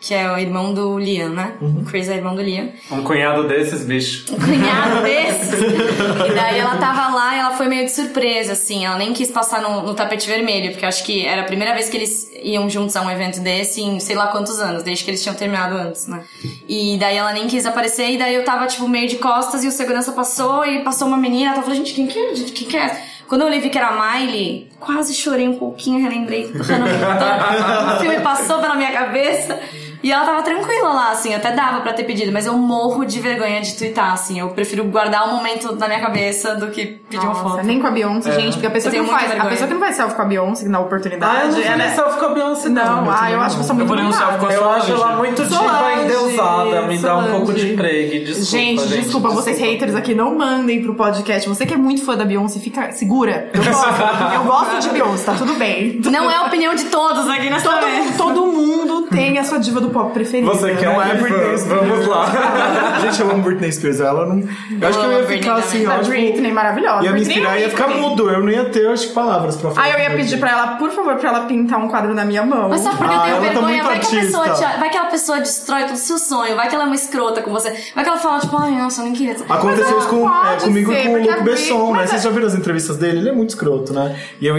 que 0.00 0.14
é 0.14 0.32
o 0.32 0.38
irmão 0.38 0.72
do 0.72 0.98
Liam, 0.98 1.28
né? 1.28 1.52
O 1.60 1.84
Chris 1.84 2.08
é 2.08 2.16
irmão 2.16 2.34
do 2.34 2.40
Liam. 2.40 2.70
Um 2.90 3.02
cunhado 3.02 3.46
desses, 3.46 3.84
bicho. 3.84 4.34
um 4.34 4.38
cunhado 4.38 5.02
desse. 5.04 5.54
E 5.54 6.34
daí 6.34 6.58
ela 6.58 6.76
tava 6.78 7.14
lá 7.14 7.36
e 7.36 7.38
ela 7.38 7.50
foi 7.50 7.68
meio 7.68 7.84
de 7.84 7.92
surpresa, 7.92 8.52
assim. 8.52 8.86
Ela 8.86 8.96
nem 8.96 9.12
quis 9.12 9.30
passar 9.30 9.60
no, 9.60 9.82
no 9.82 9.94
tapete 9.94 10.26
vermelho, 10.26 10.70
porque 10.70 10.86
eu 10.86 10.88
acho 10.88 11.04
que 11.04 11.26
era 11.26 11.42
a 11.42 11.44
primeira 11.44 11.74
vez 11.74 11.90
que 11.90 11.98
eles 11.98 12.30
iam 12.42 12.70
juntos 12.70 12.96
a 12.96 13.02
um 13.02 13.10
evento 13.10 13.40
desse 13.40 13.82
em 13.82 14.00
sei 14.00 14.16
lá 14.16 14.28
quantos 14.28 14.58
anos, 14.58 14.82
desde 14.82 15.04
que 15.04 15.10
eles 15.10 15.22
tinham 15.22 15.34
terminado 15.34 15.76
antes, 15.76 16.06
né? 16.06 16.24
E 16.66 16.96
daí 16.98 17.18
ela 17.18 17.34
nem 17.34 17.46
quis 17.46 17.66
aparecer, 17.66 18.10
e 18.10 18.18
daí 18.18 18.34
eu 18.34 18.44
tava, 18.44 18.66
tipo, 18.66 18.88
meio 18.88 19.06
de 19.06 19.16
costas 19.16 19.62
e 19.64 19.68
o 19.68 19.70
segurança 19.70 20.12
passou 20.12 20.64
e 20.64 20.80
passou 20.80 21.08
uma 21.08 21.18
menina. 21.18 21.52
Ela 21.52 21.62
falou, 21.62 21.76
gente, 21.76 21.92
quem 21.92 22.06
que 22.06 22.18
é? 22.18 22.34
Gente, 22.34 22.52
quem 22.52 22.66
que 22.66 22.76
é? 22.76 23.04
Quando 23.28 23.42
eu 23.42 23.46
olhei 23.46 23.60
vi 23.60 23.70
que 23.70 23.78
era 23.78 23.88
a 23.88 24.18
Miley, 24.18 24.68
quase 24.80 25.14
chorei 25.14 25.46
um 25.46 25.56
pouquinho, 25.56 26.00
relembrei. 26.00 26.50
O 26.56 28.00
filme 28.00 28.20
passou 28.20 28.58
pela 28.58 28.74
minha 28.74 28.90
cabeça. 28.90 29.60
E 30.02 30.10
ela 30.12 30.24
tava 30.24 30.42
tranquila 30.42 30.88
lá, 30.92 31.10
assim, 31.10 31.34
até 31.34 31.52
dava 31.52 31.80
pra 31.80 31.92
ter 31.92 32.04
pedido, 32.04 32.32
mas 32.32 32.46
eu 32.46 32.54
morro 32.54 33.04
de 33.04 33.20
vergonha 33.20 33.60
de 33.60 33.74
twittar, 33.76 34.12
assim. 34.12 34.38
Eu 34.40 34.48
prefiro 34.48 34.84
guardar 34.84 35.28
o 35.28 35.34
momento 35.36 35.74
na 35.76 35.86
minha 35.86 36.00
cabeça 36.00 36.54
do 36.54 36.68
que 36.68 36.86
pedir 36.86 37.24
uma 37.24 37.34
Nossa, 37.34 37.42
foto. 37.56 37.64
nem 37.66 37.78
com 37.80 37.86
a 37.86 37.90
Beyoncé, 37.90 38.32
gente, 38.32 38.52
porque 38.54 38.66
a 38.66 38.70
pessoa, 38.70 38.94
Eu 38.94 39.04
que 39.04 39.10
não 39.10 39.18
faz, 39.18 39.30
a 39.40 39.44
pessoa 39.46 39.68
que 39.68 39.74
não 39.74 39.80
faz 39.80 39.96
selfie 39.96 40.14
com 40.16 40.22
a 40.22 40.24
Beyoncé 40.24 40.68
na 40.68 40.80
oportunidade. 40.80 41.36
Ah, 41.36 41.44
eu 41.46 41.52
não 41.52 41.60
ela 41.72 41.82
é- 41.84 41.90
selfie 41.94 42.18
com 42.18 42.24
a 42.24 42.28
Beyoncé, 42.30 42.68
Não, 42.70 43.04
não. 43.04 43.10
ah, 43.12 43.30
eu 43.30 43.40
acho 43.40 43.56
que 43.56 43.60
eu 43.62 43.66
sou 43.66 43.74
muito 43.76 43.88
vou 43.88 43.96
nem 43.96 44.06
um 44.06 44.12
selfie 44.12 44.38
com 44.38 44.46
a 44.46 44.52
Eu 44.52 44.70
acho 44.70 44.92
ela 44.92 45.16
muito 45.16 45.44
diva 45.44 45.92
endeusada, 46.02 46.82
me 46.82 46.98
dá 46.98 47.16
um 47.16 47.30
pouco 47.30 47.52
de 47.52 47.74
pregue, 47.74 48.20
desculpa, 48.24 48.50
Gente, 48.50 48.88
gente. 48.88 49.02
desculpa, 49.02 49.28
vocês 49.30 49.58
haters 49.58 49.94
aqui, 49.94 50.14
não 50.14 50.36
mandem 50.36 50.82
pro 50.82 50.94
podcast. 50.94 51.48
Você 51.48 51.66
que 51.66 51.74
é 51.74 51.76
muito 51.76 52.04
fã 52.04 52.16
da 52.16 52.24
Beyoncé, 52.24 52.58
fica 52.60 52.92
segura. 52.92 53.50
Eu 53.52 53.62
gosto, 53.62 53.86
eu 54.34 54.44
gosto 54.44 54.78
de 54.80 54.88
Beyoncé, 54.90 55.24
tá 55.24 55.34
tudo 55.34 55.54
bem. 55.54 56.00
Não 56.04 56.30
é 56.30 56.36
a 56.36 56.42
opinião 56.46 56.74
de 56.74 56.84
todos 56.86 57.28
aqui 57.28 57.50
nessa 57.50 57.68
Todo, 57.70 57.86
mesa. 57.86 58.12
todo 58.16 58.46
mundo 58.46 59.02
tem 59.10 59.38
a 59.38 59.44
sua 59.44 59.58
diva 59.58 59.80
do 59.80 59.89
pop 59.90 60.12
preferida. 60.12 60.50
Você 60.50 60.74
quer 60.74 60.86
Não 60.92 61.02
é 61.02 61.14
Britney? 61.14 61.58
Spears. 61.58 61.64
Vamos 61.66 62.06
lá. 62.06 62.26
Gente, 63.02 63.20
eu 63.20 63.30
amo 63.30 63.42
Britney 63.42 63.72
Spears. 63.72 64.00
Ela 64.00 64.26
não. 64.26 64.40
Eu 64.80 64.88
acho 64.88 64.98
que 64.98 65.04
eu 65.06 65.12
ia 65.12 65.26
ficar 65.26 65.54
assim, 65.56 65.82
também. 65.82 65.88
ó. 65.88 65.98
Tipo, 65.98 66.08
Britney, 66.08 66.52
maravilhosa. 66.52 67.04
Ia 67.04 67.12
me 67.12 67.20
inspirar 67.20 67.58
ia 67.58 67.68
ficar 67.70 67.88
mudo. 67.88 68.30
Eu 68.30 68.40
não 68.40 68.48
ia 68.50 68.64
ter, 68.66 68.88
acho 68.88 69.08
que, 69.08 69.14
palavras 69.14 69.56
pra 69.56 69.70
falar. 69.70 69.86
Aí 69.86 69.92
eu 69.92 69.98
ia 69.98 70.10
pedir 70.16 70.38
pra 70.38 70.50
ela, 70.50 70.66
por 70.76 70.90
favor, 70.90 71.14
pra 71.16 71.28
ela 71.28 71.40
pintar 71.46 71.78
um 71.78 71.88
quadro 71.88 72.14
na 72.14 72.24
minha 72.24 72.44
mão. 72.44 72.68
Mas 72.68 72.80
sabe 72.80 72.96
por 72.96 73.06
que 73.08 73.12
eu 73.14 73.18
Ah, 73.18 73.22
tenho 73.22 73.36
ela 73.36 73.44
tá 73.44 73.50
vergonha? 73.52 73.82
vai 73.84 73.98
que 74.00 74.06
a 74.16 74.20
pessoa 74.20 74.46
vai 74.78 74.90
que 74.90 74.96
a 74.96 75.04
pessoa 75.04 75.38
destrói 75.40 75.82
todo 75.84 75.94
o 75.94 75.96
seu 75.96 76.18
sonho, 76.18 76.56
vai 76.56 76.68
que 76.68 76.74
ela 76.74 76.84
é 76.84 76.86
uma 76.86 76.94
escrota 76.94 77.42
com 77.42 77.50
você, 77.50 77.70
vai 77.94 78.04
que 78.04 78.10
ela 78.10 78.18
fala, 78.18 78.40
tipo, 78.40 78.56
ai, 78.56 78.70
nossa, 78.72 79.00
eu 79.00 79.04
nem 79.04 79.12
queria. 79.14 79.36
Aconteceu 79.48 79.98
isso 79.98 80.08
com, 80.08 80.28
é, 80.28 80.56
comigo 80.56 80.92
com 80.92 80.98
o 80.98 81.12
porque 81.12 81.28
a 81.30 81.40
Besson, 81.40 81.92
né? 81.94 82.06
Vocês 82.06 82.22
já 82.22 82.30
viram 82.30 82.46
as 82.46 82.54
entrevistas 82.54 82.96
dele? 82.96 83.18
Ele 83.18 83.28
é 83.28 83.32
muito 83.32 83.50
escroto, 83.50 83.92
né? 83.92 84.16
E 84.40 84.46
eu 84.46 84.56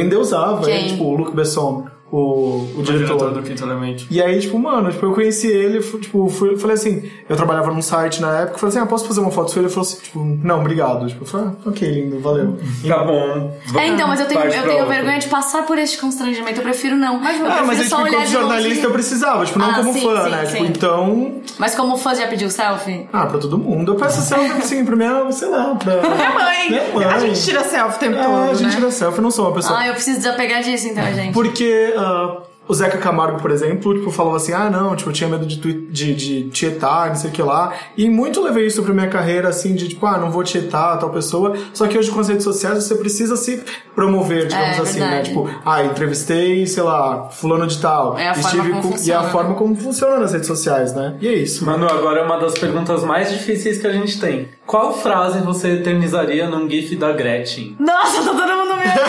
Quem? 0.65 0.75
ele, 0.81 0.89
tipo, 0.89 1.03
o 1.03 1.15
Luc 1.15 1.33
Besson, 1.35 1.85
o, 2.11 2.17
o 2.17 2.79
O 2.79 2.83
diretor. 2.83 3.05
diretor 3.17 3.31
do 3.33 3.41
Quinto 3.43 3.63
Elemento. 3.63 4.05
E 4.11 4.21
aí, 4.21 4.39
tipo, 4.39 4.59
mano, 4.59 4.91
tipo, 4.91 5.05
eu 5.05 5.13
conheci 5.13 5.47
ele, 5.47 5.79
tipo, 5.79 6.27
fui, 6.29 6.57
falei 6.57 6.75
assim, 6.75 7.09
eu 7.29 7.35
trabalhava 7.35 7.71
num 7.71 7.81
site 7.81 8.21
na 8.21 8.39
época, 8.41 8.57
falei 8.57 8.75
assim, 8.75 8.79
ah, 8.83 8.85
posso 8.85 9.07
fazer 9.07 9.21
uma 9.21 9.31
foto 9.31 9.51
sua? 9.51 9.61
Ele 9.61 9.69
falou 9.69 9.87
assim, 9.87 9.97
tipo, 10.01 10.19
não, 10.43 10.59
obrigado. 10.59 11.07
Tipo, 11.07 11.23
eu 11.23 11.27
falei, 11.27 11.47
ah, 11.47 11.69
ok, 11.69 11.89
lindo, 11.89 12.19
valeu. 12.19 12.57
Tá 12.87 13.03
bom. 13.03 13.57
É, 13.77 13.87
então, 13.87 14.07
mas 14.07 14.19
eu 14.19 14.25
tenho, 14.27 14.41
eu 14.41 14.63
tenho 14.63 14.85
vergonha 14.87 15.19
de 15.19 15.27
passar 15.27 15.65
por 15.65 15.77
este 15.77 15.97
constrangimento. 15.97 16.59
Eu 16.59 16.63
prefiro 16.63 16.95
não. 16.97 17.19
Mas, 17.19 17.39
eu 17.39 17.45
Ah, 17.45 17.49
prefiro 17.49 17.67
mas 17.67 17.79
aí, 17.79 17.87
só 17.87 17.95
tipo, 17.97 18.07
olhar 18.09 18.17
como 18.17 18.27
jornalista 18.27 18.85
eu 18.87 18.91
precisava, 18.91 19.45
tipo, 19.45 19.59
não 19.59 19.69
Ah, 19.69 19.75
como 19.75 19.93
sim, 19.93 20.01
fã, 20.01 20.23
sim, 20.23 20.29
né? 20.29 20.45
sim. 20.45 20.51
Tipo, 20.57 20.65
então, 20.65 21.41
Mas 21.57 21.75
como 21.75 21.95
fã 21.97 22.13
já 22.15 22.27
pediu 22.27 22.49
selfie? 22.49 23.07
ah, 23.13 23.25
pra 23.27 23.37
todo 23.39 23.57
mundo. 23.57 23.93
Eu 23.93 23.95
peço 23.95 24.21
selfie, 24.21 24.51
assim, 24.61 24.83
pra 24.83 24.95
minha, 24.95 25.31
sei 25.31 25.47
lá, 25.49 25.75
pra... 25.75 25.93
Minha 26.01 26.31
mãe. 26.33 26.69
Minha 26.69 26.93
mãe. 26.93 27.05
A 27.05 27.19
gente 27.19 27.41
tira 27.41 27.63
selfie 27.63 27.95
o 27.95 27.99
tempo 27.99 28.17
É, 28.17 28.23
todo, 28.23 28.35
a 28.35 28.53
gente 28.53 28.63
né? 28.69 28.75
tira 28.75 28.91
selfie, 28.91 29.17
eu 29.19 29.23
não 29.23 29.31
sou 29.31 29.45
uma 29.47 29.53
pessoa... 29.55 29.79
Ah, 29.79 29.87
eu 29.87 29.93
preciso 29.93 30.17
desapegar 30.17 30.61
disso 30.63 30.87
então, 30.87 31.05
gente. 31.13 31.33
Porque, 31.33 31.93
ah, 32.01 32.37
O 32.67 32.73
Zeca 32.73 32.97
Camargo, 32.99 33.41
por 33.41 33.51
exemplo, 33.51 33.93
tipo, 33.93 34.11
falava 34.11 34.37
assim, 34.37 34.53
ah, 34.53 34.69
não, 34.69 34.95
tipo, 34.95 35.09
eu 35.09 35.13
tinha 35.13 35.29
medo 35.29 35.45
de, 35.45 35.57
de, 35.57 36.13
de 36.15 36.43
tietar, 36.51 37.09
não 37.09 37.15
sei 37.15 37.29
o 37.29 37.33
que 37.33 37.41
lá. 37.41 37.73
E 37.97 38.07
muito 38.09 38.41
levei 38.41 38.65
isso 38.67 38.81
pra 38.83 38.93
minha 38.93 39.09
carreira, 39.09 39.49
assim, 39.49 39.73
de 39.75 39.89
tipo, 39.89 40.05
ah, 40.05 40.17
não 40.17 40.31
vou 40.31 40.41
tietar 40.43 40.97
tal 40.99 41.09
pessoa. 41.09 41.57
Só 41.73 41.85
que 41.87 41.97
hoje 41.97 42.09
com 42.11 42.19
as 42.21 42.29
redes 42.29 42.43
sociais 42.45 42.81
você 42.83 42.95
precisa 42.95 43.35
se 43.35 43.61
promover, 43.93 44.47
digamos 44.47 44.77
É, 44.77 44.81
assim, 44.81 44.99
né? 44.99 45.05
verdade. 45.07 45.29
Tipo, 45.29 45.49
ah, 45.65 45.83
entrevistei, 45.83 46.65
sei 46.65 46.83
lá, 46.83 47.29
fulano 47.29 47.67
de 47.67 47.77
tal. 47.81 48.17
É 48.17 48.29
a 48.29 48.35
forma 48.35 48.63
como 48.81 48.93
com- 48.93 49.03
E 49.03 49.11
é 49.11 49.15
a 49.15 49.21
né? 49.23 49.29
forma 49.29 49.53
como 49.55 49.75
funciona 49.75 50.19
nas 50.19 50.31
redes 50.31 50.47
sociais, 50.47 50.93
né? 50.93 51.15
E 51.19 51.27
é 51.27 51.33
isso. 51.33 51.65
Manu, 51.65 51.87
agora 51.87 52.19
é 52.21 52.23
uma 52.23 52.37
das 52.39 52.53
perguntas 52.53 53.03
mais 53.03 53.29
difíceis 53.31 53.79
que 53.79 53.87
a 53.87 53.91
gente 53.91 54.19
tem. 54.19 54.47
Qual 54.71 54.93
frase 54.93 55.41
você 55.41 55.73
eternizaria 55.73 56.47
num 56.47 56.69
GIF 56.69 56.95
da 56.95 57.11
Gretchen? 57.11 57.75
Nossa, 57.77 58.23
tá 58.23 58.29
todo 58.29 58.55
mundo 58.55 58.77
me 58.77 58.83
olhando. 58.83 59.03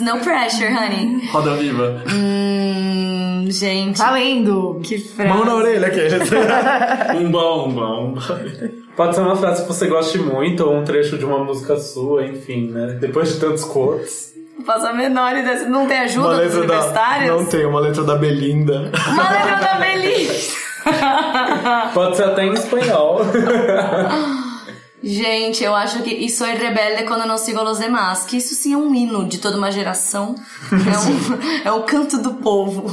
no 0.00 0.24
pressure, 0.24 0.72
honey. 0.72 1.28
Roda 1.30 1.54
viva. 1.56 2.02
Hum, 2.10 3.44
gente, 3.50 3.98
Valendo! 3.98 4.80
que 4.82 4.96
frase. 4.96 5.28
Mão 5.28 5.44
na 5.44 5.56
orelha 5.56 5.88
aqui. 5.88 6.00
Umba, 7.22 7.54
umba, 7.54 8.00
umba. 8.00 8.22
Pode 8.96 9.14
ser 9.14 9.20
uma 9.20 9.36
frase 9.36 9.60
que 9.60 9.68
você 9.68 9.86
goste 9.86 10.16
muito, 10.16 10.64
ou 10.64 10.74
um 10.74 10.84
trecho 10.84 11.18
de 11.18 11.26
uma 11.26 11.44
música 11.44 11.76
sua, 11.76 12.24
enfim, 12.24 12.70
né? 12.70 12.96
Depois 12.98 13.34
de 13.34 13.40
tantos 13.40 13.62
quotes. 13.62 14.32
Não 14.56 14.64
faço 14.64 14.86
a 14.86 14.94
menor 14.94 15.36
ideia. 15.36 15.68
Não 15.68 15.86
tem 15.86 15.98
ajuda 15.98 16.28
dos 16.28 16.38
letra 16.38 16.54
da. 16.60 16.64
universitários? 16.64 17.30
Não 17.30 17.44
tem, 17.44 17.66
uma 17.66 17.80
letra 17.80 18.04
da 18.04 18.16
Belinda. 18.16 18.90
Uma 19.06 19.30
letra 19.30 19.56
da 19.56 19.74
Belinda. 19.74 20.32
Pode 21.94 22.16
ser 22.16 22.24
até 22.24 22.44
em 22.44 22.52
espanhol. 22.52 23.20
Gente, 25.04 25.64
eu 25.64 25.74
acho 25.74 26.00
que 26.04 26.10
isso 26.10 26.44
é 26.44 26.54
rebelde 26.54 27.02
quando 27.02 27.26
não 27.26 27.36
sigo 27.36 27.60
los 27.60 27.80
demás. 27.80 28.24
Que 28.24 28.36
isso 28.36 28.54
sim 28.54 28.72
é 28.72 28.76
um 28.76 28.94
hino 28.94 29.26
de 29.26 29.38
toda 29.38 29.56
uma 29.56 29.72
geração. 29.72 30.36
É, 30.72 30.98
um, 30.98 31.70
é 31.70 31.72
o 31.72 31.82
canto 31.82 32.18
do 32.18 32.34
povo. 32.34 32.86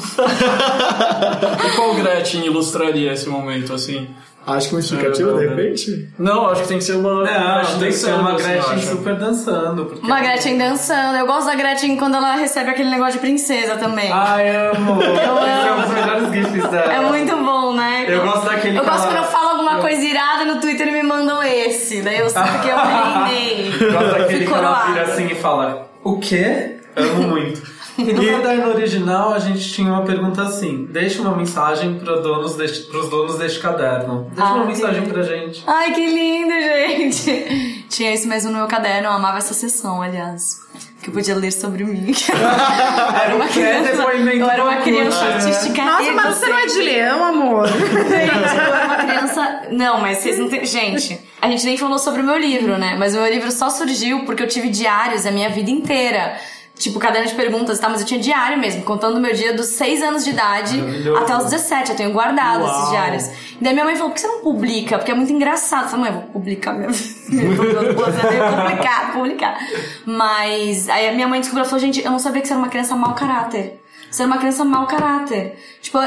E 1.66 1.76
qual 1.76 1.96
Gretchen 1.96 2.46
ilustraria 2.46 3.14
esse 3.14 3.30
momento, 3.30 3.74
assim? 3.74 4.10
Acho 4.48 4.70
que 4.70 4.76
uma 4.76 4.80
explicativa, 4.80 5.34
de 5.38 5.46
É, 5.46 5.50
repente. 5.50 6.10
Não, 6.18 6.48
acho 6.50 6.62
que 6.64 6.68
tem 6.70 6.78
que 6.80 6.84
ser 6.84 6.94
uma. 6.96 7.24
Não, 7.24 7.80
tem 7.80 7.88
que 7.90 7.94
ser 7.94 8.14
uma 8.14 8.34
assim, 8.34 8.52
eu 8.52 8.62
Gretchen 8.64 8.82
super 8.82 9.16
dançando. 9.16 9.86
Porque... 9.86 10.06
Uma 10.06 10.20
Gretchen 10.22 10.58
dançando. 10.58 11.18
Eu 11.18 11.28
gosto 11.28 11.46
da 11.46 11.56
Gretchen 11.56 11.98
quando 11.98 12.16
ela 12.16 12.36
recebe 12.36 12.70
aquele 12.72 12.90
negócio 12.90 13.14
de 13.14 13.20
princesa 13.20 13.76
também. 13.76 14.12
Ai, 14.12 14.50
amo! 14.56 15.00
Esse 15.02 15.68
é 15.68 15.72
um 15.74 15.82
dos 15.82 15.90
melhores 15.92 16.32
GIFs 16.34 16.70
dela. 16.72 16.94
É 16.94 17.00
muito 17.02 17.36
bom, 17.38 17.74
né? 17.76 18.06
Eu 18.08 18.24
gosto 18.26 18.46
daquele 18.46 18.80
Eu 18.80 18.86
gosto 18.86 19.04
quando 19.08 19.18
eu 19.18 19.24
falo 19.26 19.50
alguma 19.50 19.76
coisa 19.82 20.02
irada 20.04 20.46
no 20.46 20.60
Twitter 20.60 20.88
e 20.88 20.92
me 20.92 21.04
mandam 21.04 21.44
esse. 21.44 22.02
Daí 22.02 22.18
eu 22.20 22.30
sinto 22.30 22.62
que 22.62 22.70
eu 22.70 22.78
reinei. 23.30 23.74
Eu 23.80 23.92
gosto 23.94 24.18
daquele 24.20 24.48
que 24.48 24.54
ela 24.54 24.86
vira 24.88 25.02
assim 25.04 25.28
e 25.28 25.36
fala: 25.36 25.92
O 26.04 26.18
quê? 26.18 26.78
Amo 26.96 27.24
muito. 27.28 27.62
E 28.00 28.14
no 28.14 28.42
caderno 28.42 28.70
original 28.70 29.34
a 29.34 29.40
gente 29.40 29.72
tinha 29.74 29.92
uma 29.92 30.04
pergunta 30.04 30.42
assim: 30.44 30.86
deixe 30.90 31.20
uma 31.20 31.36
mensagem 31.36 31.96
para 32.00 32.16
donos 32.22 32.56
deste, 32.56 32.86
pros 32.88 33.10
donos 33.10 33.38
deste 33.38 33.60
caderno. 33.60 34.28
Deixa 34.34 34.50
Ah, 34.50 34.56
uma 34.56 34.66
mensagem 34.66 34.98
entendi. 35.04 35.12
pra 35.14 35.24
gente. 35.24 35.64
Ai, 35.68 35.92
que 35.94 36.06
lindo, 36.08 36.54
gente. 36.62 37.86
Tinha 37.90 38.14
isso 38.14 38.28
mesmo 38.28 38.52
no 38.52 38.58
meu 38.60 38.68
caderno. 38.68 39.08
Eu 39.08 39.12
amava 39.12 39.38
essa 39.40 39.54
sessão, 39.54 40.02
aliás. 40.02 40.60
Que 41.02 41.10
eu 41.10 41.14
podia 41.14 41.36
ler 41.36 41.52
sobre 41.52 41.84
mim. 41.84 42.12
Era 43.24 43.36
uma 43.36 43.46
o 43.46 43.48
que 43.48 43.60
depoimento 43.62 44.38
Eu 44.38 44.50
era 44.50 44.64
uma 44.64 44.76
criança 44.78 45.24
né? 45.24 45.34
artística. 45.36 45.84
Nossa, 45.86 46.12
mas 46.12 46.36
você 46.36 46.48
não 46.48 46.58
é 46.60 46.66
de 46.66 46.80
leão, 46.82 47.24
amor? 47.24 47.68
Gente, 47.72 48.56
eu 48.56 48.74
era 48.76 48.86
uma 48.86 48.96
criança. 48.98 49.62
Não, 49.72 50.02
mas 50.02 50.18
vocês 50.20 50.38
não 50.38 50.50
têm. 50.50 50.66
Gente, 50.66 51.20
a 51.42 51.48
gente 51.50 51.66
nem 51.66 51.78
falou 51.78 51.98
sobre 51.98 52.22
o 52.22 52.24
meu 52.26 52.38
livro, 52.38 52.78
né? 52.78 52.96
Mas 53.00 53.16
o 53.16 53.18
meu 53.22 53.32
livro 53.32 53.50
só 53.52 53.70
surgiu 53.70 54.26
porque 54.26 54.44
eu 54.44 54.48
tive 54.48 54.70
diários 54.70 55.26
a 55.26 55.32
minha 55.32 55.50
vida 55.50 55.72
inteira. 55.72 56.36
Tipo, 56.80 56.98
caderno 56.98 57.28
de 57.28 57.36
perguntas 57.36 57.78
e 57.78 57.82
tal, 57.82 57.92
mas 57.92 58.00
eu 58.00 58.08
tinha 58.08 58.22
diário 58.22 58.58
mesmo, 58.58 58.84
contando 58.84 59.18
o 59.18 59.20
meu 59.20 59.34
dia 59.34 59.54
dos 59.54 59.66
6 59.66 60.02
anos 60.02 60.24
de 60.24 60.30
idade 60.30 60.82
até 61.18 61.36
os 61.36 61.44
17. 61.44 61.92
Eu 61.92 61.98
tenho 61.98 62.14
guardado 62.14 62.64
Uau. 62.64 62.72
esses 62.72 62.90
diários. 62.90 63.28
E 63.28 63.58
daí 63.62 63.74
minha 63.74 63.84
mãe 63.84 63.98
falou: 63.98 64.12
por 64.12 64.16
que 64.16 64.22
você 64.22 64.28
não 64.28 64.40
publica? 64.40 64.98
Porque 64.98 65.12
é 65.12 65.14
muito 65.14 65.34
engraçado. 65.34 65.84
Eu 65.84 65.90
falei, 65.90 66.06
mãe, 66.06 66.14
eu 66.14 66.22
vou 66.22 66.32
publicar 66.32 66.72
minha 66.72 66.88
vida. 66.88 67.20
é 67.32 68.30
meio 68.30 68.56
complicado 68.56 69.14
publicar. 69.14 69.60
Mas 70.06 70.88
aí 70.88 71.10
a 71.10 71.12
minha 71.12 71.28
mãe 71.28 71.42
descobriu, 71.42 71.64
ela 71.64 71.70
falou: 71.70 71.86
gente, 71.86 72.02
eu 72.02 72.12
não 72.12 72.20
sabia 72.20 72.42
que 72.42 72.48
você 72.48 72.54
era 72.54 72.62
uma 72.62 72.70
criança 72.70 72.96
mau 72.96 73.14
caráter. 73.14 73.84
Você 74.10 74.22
era 74.24 74.32
uma 74.32 74.38
criança 74.38 74.64
mau 74.64 74.88
caráter. 74.88 75.60
Tipo, 75.82 76.00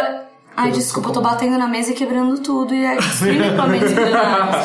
ai, 0.57 0.71
desculpa, 0.71 1.11
eu 1.11 1.13
tô 1.13 1.21
batendo 1.21 1.59
na 1.59 1.69
mesa 1.69 1.91
e 1.91 1.95
quebrando 1.95 2.41
tudo. 2.41 2.75
E 2.75 2.83
é 2.83 2.97
extremamente 2.97 3.85
desesperado. 3.93 4.57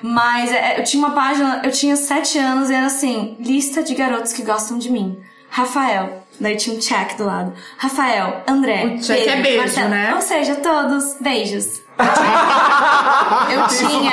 Mas 0.00 0.52
é, 0.52 0.78
eu 0.78 0.84
tinha 0.84 1.04
uma 1.04 1.14
página, 1.14 1.60
eu 1.64 1.72
tinha 1.72 1.96
sete 1.96 2.38
anos 2.38 2.70
e 2.70 2.74
era 2.74 2.86
assim: 2.86 3.36
lista 3.40 3.82
de 3.82 3.96
garotos 3.96 4.32
que 4.32 4.42
gostam 4.42 4.78
de 4.78 4.90
mim. 4.90 5.18
Rafael. 5.50 6.22
Daí 6.40 6.56
tinha 6.56 6.74
um 6.74 6.78
check 6.80 7.16
do 7.18 7.24
lado. 7.26 7.52
Rafael, 7.76 8.42
André. 8.48 8.94
O 8.96 9.00
check 9.02 9.26
é 9.28 9.36
beijo, 9.42 9.58
Marcelo. 9.58 9.88
né? 9.90 10.12
Ou 10.14 10.22
seja, 10.22 10.54
todos 10.56 11.16
beijos. 11.20 11.82
Eu 13.50 13.66
tinha, 13.68 14.12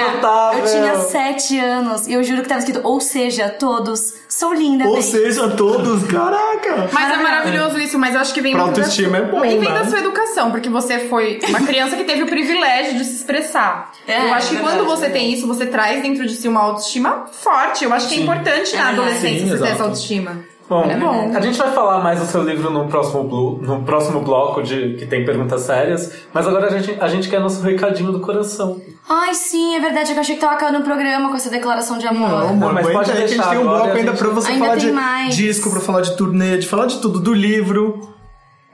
eu 0.58 0.66
tinha 0.72 0.96
sete 1.00 1.58
anos 1.60 2.08
e 2.08 2.14
eu 2.14 2.24
juro 2.24 2.42
que 2.42 2.48
tava 2.50 2.60
escrito, 2.60 2.82
ou 2.84 3.00
seja, 3.00 3.50
todos, 3.50 4.14
sou 4.28 4.54
linda, 4.54 4.86
Ou 4.86 4.94
bem. 4.94 5.02
seja, 5.02 5.48
todos, 5.50 6.04
caraca! 6.06 6.90
Mas 6.92 7.14
é 7.14 7.18
maravilhoso 7.22 7.80
isso, 7.80 7.98
mas 7.98 8.14
eu 8.16 8.22
acho 8.22 8.34
que 8.34 8.42
vem 8.42 8.54
Pra 8.54 8.64
muito 8.64 8.76
da 8.76 8.82
autoestima 8.82 9.18
sua- 9.18 9.26
é 9.28 9.32
bom, 9.32 9.46
E 9.46 9.58
vem 9.58 9.70
né? 9.72 9.80
da 9.80 9.86
sua 9.86 10.00
educação, 10.00 10.52
porque 10.52 10.70
você 10.70 11.00
foi 11.08 11.40
uma 11.48 11.62
criança 11.62 11.96
que 11.96 12.04
teve 12.04 12.24
o 12.24 12.28
privilégio 12.28 12.96
de 12.98 13.06
se 13.06 13.16
expressar. 13.16 13.92
É, 14.08 14.26
eu 14.30 14.34
acho 14.34 14.50
que 14.50 14.56
é 14.58 14.60
quando 14.60 14.78
verdade, 14.80 15.00
você 15.00 15.06
é 15.06 15.10
tem 15.10 15.32
isso, 15.32 15.48
você 15.48 15.66
traz 15.66 16.02
dentro 16.02 16.26
de 16.28 16.36
si 16.36 16.48
uma 16.48 16.62
autoestima 16.62 17.26
forte. 17.32 17.86
Eu 17.86 17.94
acho 17.94 18.10
que 18.10 18.16
é 18.16 18.20
importante 18.20 18.76
É 18.76 18.78
na 18.80 18.86
verdade. 18.86 19.00
adolescência 19.00 19.40
Sim, 19.46 19.50
você 19.50 19.64
ter 19.64 19.70
essa 19.70 19.84
autoestima. 19.84 20.38
Bom, 20.70 20.84
É 20.84 20.98
bom. 20.98 21.32
a 21.34 21.40
gente 21.40 21.58
vai 21.58 21.72
falar 21.72 22.00
mais 22.04 22.20
do 22.20 22.26
seu 22.26 22.44
livro 22.44 22.70
no 22.70 22.88
próximo, 22.88 23.24
blo- 23.24 23.58
no 23.62 23.84
próximo 23.84 24.20
bloco 24.20 24.62
de 24.62 24.96
que 24.96 25.06
tem 25.06 25.24
perguntas 25.24 25.62
sérias, 25.62 26.12
mas 26.34 26.46
agora 26.46 26.68
a 26.68 26.78
gente, 26.78 26.98
a 27.00 27.08
gente 27.08 27.30
quer 27.30 27.40
nosso 27.40 27.62
recadinho 27.64 28.12
do 28.12 28.20
coração. 28.20 28.82
Ai, 29.10 29.34
sim, 29.34 29.76
é 29.76 29.80
verdade, 29.80 30.12
eu 30.12 30.20
achei 30.20 30.36
que 30.36 30.42
tava 30.42 30.54
acabando 30.56 30.80
o 30.80 30.84
programa 30.84 31.30
com 31.30 31.36
essa 31.38 31.50
declaração 31.50 31.98
de 31.98 32.06
amor. 32.06 32.30
Não, 32.30 32.50
amor, 32.50 32.74
mas 32.74 32.88
pode 32.92 33.12
aí 33.12 33.18
que 33.18 33.24
a 33.24 33.28
gente 33.28 33.38
deixar 33.38 33.50
tem 33.52 33.60
um 33.60 33.64
bloco 33.64 33.88
ainda 33.88 34.12
gente- 34.12 34.18
pra 34.20 34.30
você 34.30 34.52
Ainda 34.52 34.66
falar 34.66 34.78
tem 34.78 34.86
de 34.88 34.92
mais. 34.92 35.36
disco, 35.36 35.70
pra 35.72 35.80
falar 35.80 36.02
de 36.02 36.18
turnê, 36.18 36.58
de 36.58 36.68
falar 36.68 36.86
de 36.88 37.00
tudo, 37.00 37.20
do 37.20 37.34
livro. 37.34 38.17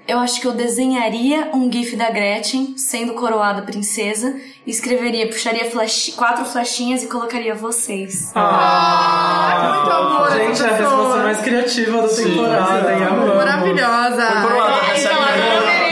Eu 0.06 0.20
acho 0.20 0.41
que 0.41 0.47
eu 0.47 0.51
desenharia 0.51 1.49
um 1.54 1.72
gif 1.72 1.95
da 1.95 2.10
Gretchen 2.10 2.78
sendo 2.78 3.14
coroada 3.14 3.62
princesa 3.62 4.36
e 4.68 4.70
escreveria, 4.70 5.28
puxaria 5.28 5.72
flash- 5.72 6.14
quatro 6.18 6.43
flechinhas 6.43 7.04
e 7.04 7.08
colocaria 7.08 7.56
vocês. 7.56 8.32
Ah, 8.36 9.76
muito 9.78 9.91
amor, 9.95 10.32
Gente, 10.32 10.62
é 10.62 10.66
a 10.66 10.76
resposta 10.76 11.18
mais 11.24 11.39
criativa 11.39 12.01
da 12.01 12.08
temporada, 12.10 12.93
hein? 12.93 12.99
Maravilhosa. 13.36 14.26
coroada, 14.41 14.74
É, 14.93 14.99
então, 14.99 15.83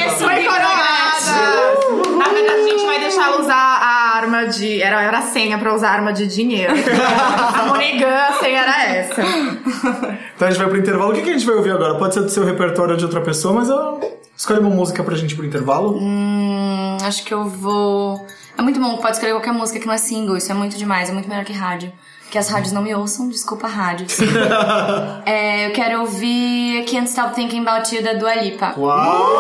arma 4.42 4.48
de... 4.48 4.82
Era, 4.82 5.02
era 5.02 5.20
a 5.20 5.22
senha 5.22 5.58
pra 5.58 5.74
usar 5.74 5.90
arma 5.90 6.12
de 6.12 6.28
dinheiro. 6.28 6.74
a 6.74 7.66
Monegan, 7.68 8.16
a 8.16 8.34
senha 8.34 8.62
era 8.62 8.86
essa. 8.86 9.22
Então 10.36 10.48
a 10.48 10.52
gente 10.52 10.60
vai 10.60 10.70
pro 10.70 10.80
intervalo. 10.80 11.12
O 11.12 11.16
que, 11.16 11.22
que 11.22 11.30
a 11.30 11.34
gente 11.34 11.46
vai 11.46 11.56
ouvir 11.56 11.72
agora? 11.72 11.96
Pode 11.96 12.14
ser 12.14 12.22
do 12.22 12.30
seu 12.30 12.44
repertório 12.44 12.94
ou 12.94 12.98
de 12.98 13.06
outra 13.06 13.22
pessoa, 13.22 13.54
mas 13.54 13.70
eu 13.70 14.00
escolhi 14.36 14.60
uma 14.60 14.70
música 14.70 15.04
pra 15.04 15.16
gente 15.16 15.36
pro 15.36 15.46
intervalo. 15.46 15.98
Hum, 16.00 16.98
acho 17.04 17.24
que 17.24 17.34
eu 17.34 17.46
vou. 17.46 18.26
É 18.58 18.62
muito 18.62 18.80
bom, 18.80 18.98
pode 18.98 19.14
escrever 19.14 19.34
qualquer 19.36 19.54
música 19.54 19.80
que 19.80 19.86
não 19.86 19.94
é 19.94 19.98
single, 19.98 20.36
isso 20.36 20.52
é 20.52 20.56
muito 20.56 20.78
demais, 20.78 21.10
é 21.10 21.14
muito 21.14 21.30
melhor 21.30 21.46
que 21.46 21.54
rádio. 21.54 21.92
Que 22.32 22.38
as 22.38 22.48
rádios 22.48 22.72
não 22.72 22.82
me 22.82 22.96
ouçam, 22.96 23.28
desculpa 23.28 23.68
rádios. 23.68 24.18
é, 25.26 25.68
eu 25.68 25.74
quero 25.74 26.00
ouvir 26.00 26.86
Can't 26.86 27.10
Stop 27.10 27.36
Thinking 27.36 27.60
About 27.60 27.94
You 27.94 28.02
da 28.02 28.14
Dua 28.14 28.34
Lipa. 28.36 28.74
Uau! 28.78 29.38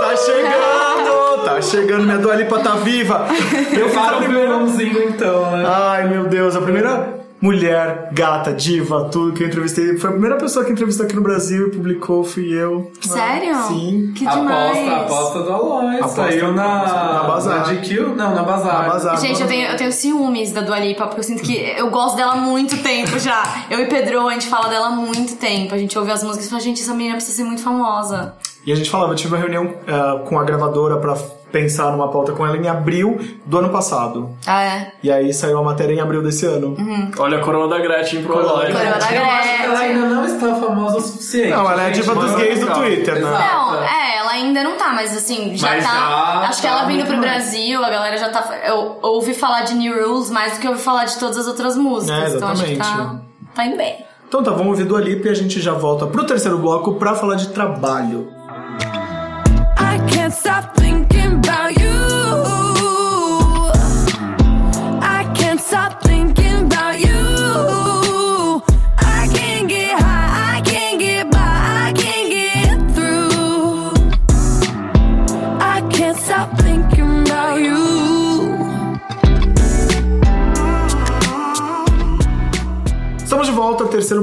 Tá 0.00 0.16
chegando! 0.16 1.44
Tá 1.44 1.60
chegando, 1.60 2.04
minha 2.04 2.16
Dua 2.16 2.34
Lipa 2.34 2.58
tá 2.60 2.76
viva! 2.76 3.26
Eu 3.70 3.90
Para 3.90 4.16
o 4.16 4.18
primeira... 4.20 4.48
violãozinho, 4.48 5.10
então, 5.10 5.50
né? 5.50 5.64
Ai, 5.68 6.08
meu 6.08 6.26
Deus, 6.26 6.56
a 6.56 6.62
primeira 6.62 7.15
mulher, 7.40 8.10
gata, 8.12 8.52
diva, 8.52 9.08
tudo 9.10 9.32
que 9.32 9.42
eu 9.42 9.48
entrevistei. 9.48 9.96
Foi 9.98 10.10
a 10.10 10.12
primeira 10.12 10.36
pessoa 10.36 10.64
que 10.64 10.72
entrevistou 10.72 11.06
aqui 11.06 11.14
no 11.14 11.22
Brasil 11.22 11.68
e 11.68 11.70
publicou, 11.70 12.24
fui 12.24 12.52
eu. 12.52 12.90
Sério? 13.00 13.54
Sim. 13.68 14.12
Que 14.14 14.26
demais. 14.26 14.88
Aposta, 14.88 15.14
aposta 15.14 15.42
do 15.42 15.52
Aloy. 15.52 16.08
Saiu 16.08 16.52
na, 16.52 17.12
na 17.12 17.22
Bazar. 17.24 17.58
na 17.58 17.74
GQ? 17.74 18.00
Não, 18.16 18.34
na 18.34 18.42
Bazar. 18.42 18.82
Na 18.82 18.88
Bazar. 18.88 19.20
Gente, 19.20 19.40
eu 19.40 19.48
tenho, 19.48 19.68
eu 19.68 19.76
tenho 19.76 19.92
ciúmes 19.92 20.52
da 20.52 20.60
Dua 20.60 20.78
Lipa, 20.78 21.06
porque 21.06 21.20
eu 21.20 21.24
sinto 21.24 21.42
que 21.42 21.74
eu 21.76 21.90
gosto 21.90 22.16
dela 22.16 22.32
há 22.32 22.36
muito 22.36 22.82
tempo 22.82 23.18
já. 23.18 23.42
Eu 23.70 23.80
e 23.80 23.86
Pedro, 23.86 24.26
a 24.28 24.32
gente 24.32 24.48
fala 24.48 24.68
dela 24.68 24.88
há 24.88 24.90
muito 24.90 25.36
tempo. 25.36 25.74
A 25.74 25.78
gente 25.78 25.98
ouve 25.98 26.10
as 26.10 26.22
músicas 26.22 26.46
e 26.46 26.50
fala, 26.50 26.62
gente, 26.62 26.82
essa 26.82 26.94
menina 26.94 27.16
precisa 27.16 27.36
ser 27.36 27.44
muito 27.44 27.62
famosa. 27.62 28.34
E 28.66 28.72
a 28.72 28.74
gente 28.74 28.90
falava, 28.90 29.12
eu 29.12 29.16
tive 29.16 29.32
uma 29.32 29.38
reunião 29.40 29.74
eh, 29.86 30.24
com 30.24 30.38
a 30.38 30.44
gravadora 30.44 30.96
pra 30.96 31.14
pensar 31.52 31.90
numa 31.92 32.08
pauta 32.08 32.32
com 32.32 32.46
ela 32.46 32.56
em 32.56 32.68
abril 32.68 33.18
do 33.44 33.58
ano 33.58 33.70
passado. 33.70 34.30
Ah, 34.46 34.62
é? 34.62 34.92
E 35.02 35.10
aí 35.10 35.32
saiu 35.32 35.58
a 35.58 35.62
matéria 35.62 35.94
em 35.94 36.00
abril 36.00 36.22
desse 36.22 36.44
ano. 36.46 36.76
Olha 37.18 37.38
a 37.38 37.40
coroa 37.40 37.68
da 37.68 37.78
Gretchen 37.78 38.22
pro. 38.22 38.34
Coroa 38.34 38.64
da 38.64 38.68
Eu 38.70 38.94
acho 38.94 39.08
que 39.08 39.14
ela 39.14 39.78
Gretchen. 39.78 39.78
ainda 39.78 40.06
não 40.08 40.24
está 40.24 40.54
famosa 40.54 40.96
o 40.98 41.00
suficiente. 41.00 41.50
Não, 41.50 41.70
ela 41.70 41.82
é 41.82 41.86
a 41.86 41.90
diva 41.90 42.14
dos 42.14 42.34
gays 42.34 42.60
do 42.60 42.72
Twitter, 42.72 43.14
né? 43.14 43.20
Não, 43.20 43.82
é, 43.82 44.16
ela 44.18 44.32
ainda 44.32 44.62
não 44.64 44.76
tá, 44.76 44.92
mas 44.92 45.16
assim, 45.16 45.56
já 45.56 45.68
Mas 45.68 45.84
tá. 45.84 45.90
já 45.90 46.48
acho 46.48 46.60
que 46.60 46.66
tá 46.66 46.72
ela 46.74 46.84
vindo 46.86 47.04
pro 47.06 47.16
mais. 47.16 47.30
Brasil, 47.30 47.84
a 47.84 47.90
galera 47.90 48.18
já 48.18 48.28
tá. 48.28 48.54
Eu 48.66 48.98
ouvi 49.02 49.32
falar 49.34 49.62
de 49.62 49.74
New 49.74 50.08
Rules 50.08 50.30
mais 50.30 50.54
do 50.54 50.60
que 50.60 50.66
eu 50.66 50.72
ouvi 50.72 50.82
falar 50.82 51.04
de 51.04 51.18
todas 51.18 51.38
as 51.38 51.46
outras 51.46 51.76
músicas. 51.76 52.32
É, 52.34 52.36
então 52.36 52.48
acho 52.48 52.64
que 52.64 52.76
tá, 52.76 52.84
exatamente. 52.84 53.20
tá 53.54 53.66
indo 53.66 53.76
bem. 53.76 54.04
Então 54.28 54.42
tá, 54.42 54.50
vamos 54.50 54.66
ouvir 54.66 54.84
do 54.84 54.98
Lipa 54.98 55.28
e 55.28 55.30
a 55.30 55.34
gente 55.34 55.60
já 55.60 55.72
volta 55.72 56.06
pro 56.06 56.24
terceiro 56.24 56.58
bloco 56.58 56.94
pra 56.94 57.14
falar 57.14 57.36
de 57.36 57.48
trabalho. 57.50 58.28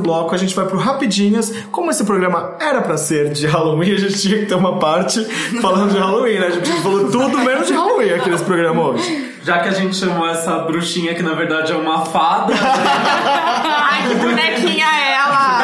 Bloco, 0.04 0.36
a 0.36 0.38
gente 0.38 0.54
vai 0.54 0.66
pro 0.66 0.78
Rapidinhas. 0.78 1.52
Como 1.72 1.90
esse 1.90 2.04
programa 2.04 2.56
era 2.60 2.82
pra 2.82 2.98
ser 2.98 3.32
de 3.32 3.48
Halloween, 3.48 3.94
a 3.94 3.98
gente 3.98 4.20
tinha 4.20 4.40
que 4.40 4.46
ter 4.46 4.56
uma 4.56 4.78
parte 4.78 5.24
falando 5.62 5.92
de 5.92 5.98
Halloween, 5.98 6.40
né? 6.40 6.48
A 6.48 6.52
gente 6.52 6.72
falou 6.82 7.10
tudo 7.10 7.40
menos 7.40 7.66
de 7.68 7.74
Halloween 7.74 8.12
aqui 8.12 8.30
nesse 8.30 8.44
programa 8.44 8.90
hoje. 8.90 9.34
Já 9.44 9.60
que 9.60 9.70
a 9.70 9.72
gente 9.72 9.96
chamou 9.96 10.28
essa 10.28 10.60
bruxinha 10.60 11.16
que 11.16 11.24
na 11.24 11.34
verdade 11.34 11.72
é 11.72 11.76
uma 11.76 12.06
fada, 12.06 12.54
Ai, 12.64 14.08
que 14.10 14.16
bonequinha 14.16 14.86
é 14.86 15.14
ela! 15.16 15.64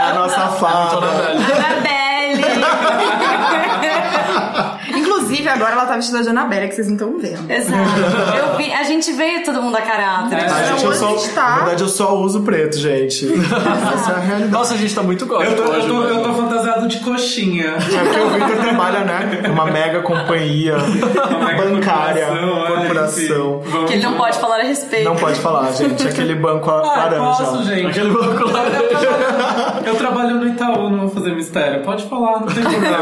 É 0.00 0.10
a 0.10 0.14
nossa 0.14 0.48
fada. 0.48 1.06
Annabelle! 1.06 2.44
Inclusive, 4.96 5.43
agora 5.54 5.72
ela 5.72 5.86
tá 5.86 5.96
vestida 5.96 6.22
de 6.22 6.28
Annabelle, 6.28 6.68
que 6.68 6.74
vocês 6.74 6.86
não 6.86 6.94
estão 6.94 7.18
vendo. 7.18 7.50
Exato. 7.50 8.00
Eu 8.38 8.56
vi, 8.56 8.72
a 8.72 8.82
gente 8.84 9.12
veio 9.12 9.44
todo 9.44 9.62
mundo 9.62 9.76
a 9.76 9.80
caráter. 9.82 10.36
É. 10.38 10.44
A 10.46 10.62
gente, 10.64 10.84
eu 10.84 10.92
só? 10.94 11.14
Na 11.34 11.56
verdade, 11.56 11.82
eu 11.82 11.88
só 11.88 12.14
uso 12.16 12.42
preto, 12.42 12.78
gente. 12.78 13.26
Essa 13.94 14.12
é 14.12 14.14
a 14.14 14.18
realidade. 14.18 14.52
Nossa, 14.52 14.74
a 14.74 14.76
gente 14.76 14.94
tá 14.94 15.02
muito 15.02 15.26
gótico 15.26 15.52
eu 15.52 15.56
tô, 15.64 15.72
eu, 15.72 15.86
tô, 15.88 16.02
eu 16.04 16.22
tô 16.22 16.34
fantasiado 16.34 16.88
de 16.88 17.00
coxinha. 17.00 17.66
É 17.76 18.04
porque 18.04 18.20
o 18.20 18.30
Victor 18.30 18.56
trabalha, 18.64 19.00
né? 19.00 19.42
Uma 19.50 19.66
mega 19.66 20.00
companhia 20.02 20.76
mega 21.44 21.62
bancária, 21.64 22.26
corporação, 22.26 22.64
é, 22.64 22.76
corporação. 22.76 23.86
Que 23.86 23.92
ele 23.94 24.02
não 24.02 24.14
pode 24.14 24.38
falar 24.38 24.60
a 24.60 24.62
respeito. 24.64 25.04
Não 25.04 25.16
pode 25.16 25.40
falar, 25.40 25.72
gente. 25.72 26.06
Aquele 26.08 26.34
banco 26.34 26.70
Ah, 26.70 26.82
laranja. 26.82 27.20
posso, 27.20 27.64
gente. 27.64 27.86
Aquele 27.86 28.10
banco 28.10 28.50
lá. 28.50 28.64
Eu 29.84 29.94
trabalho, 29.96 30.36
no 30.36 30.48
Itaú, 30.48 30.90
não 30.90 31.00
vou 31.00 31.10
fazer 31.10 31.34
mistério. 31.34 31.82
Pode 31.82 32.08
falar, 32.08 32.40
não 32.40 32.46
tem 32.46 32.62
problema. 32.62 32.98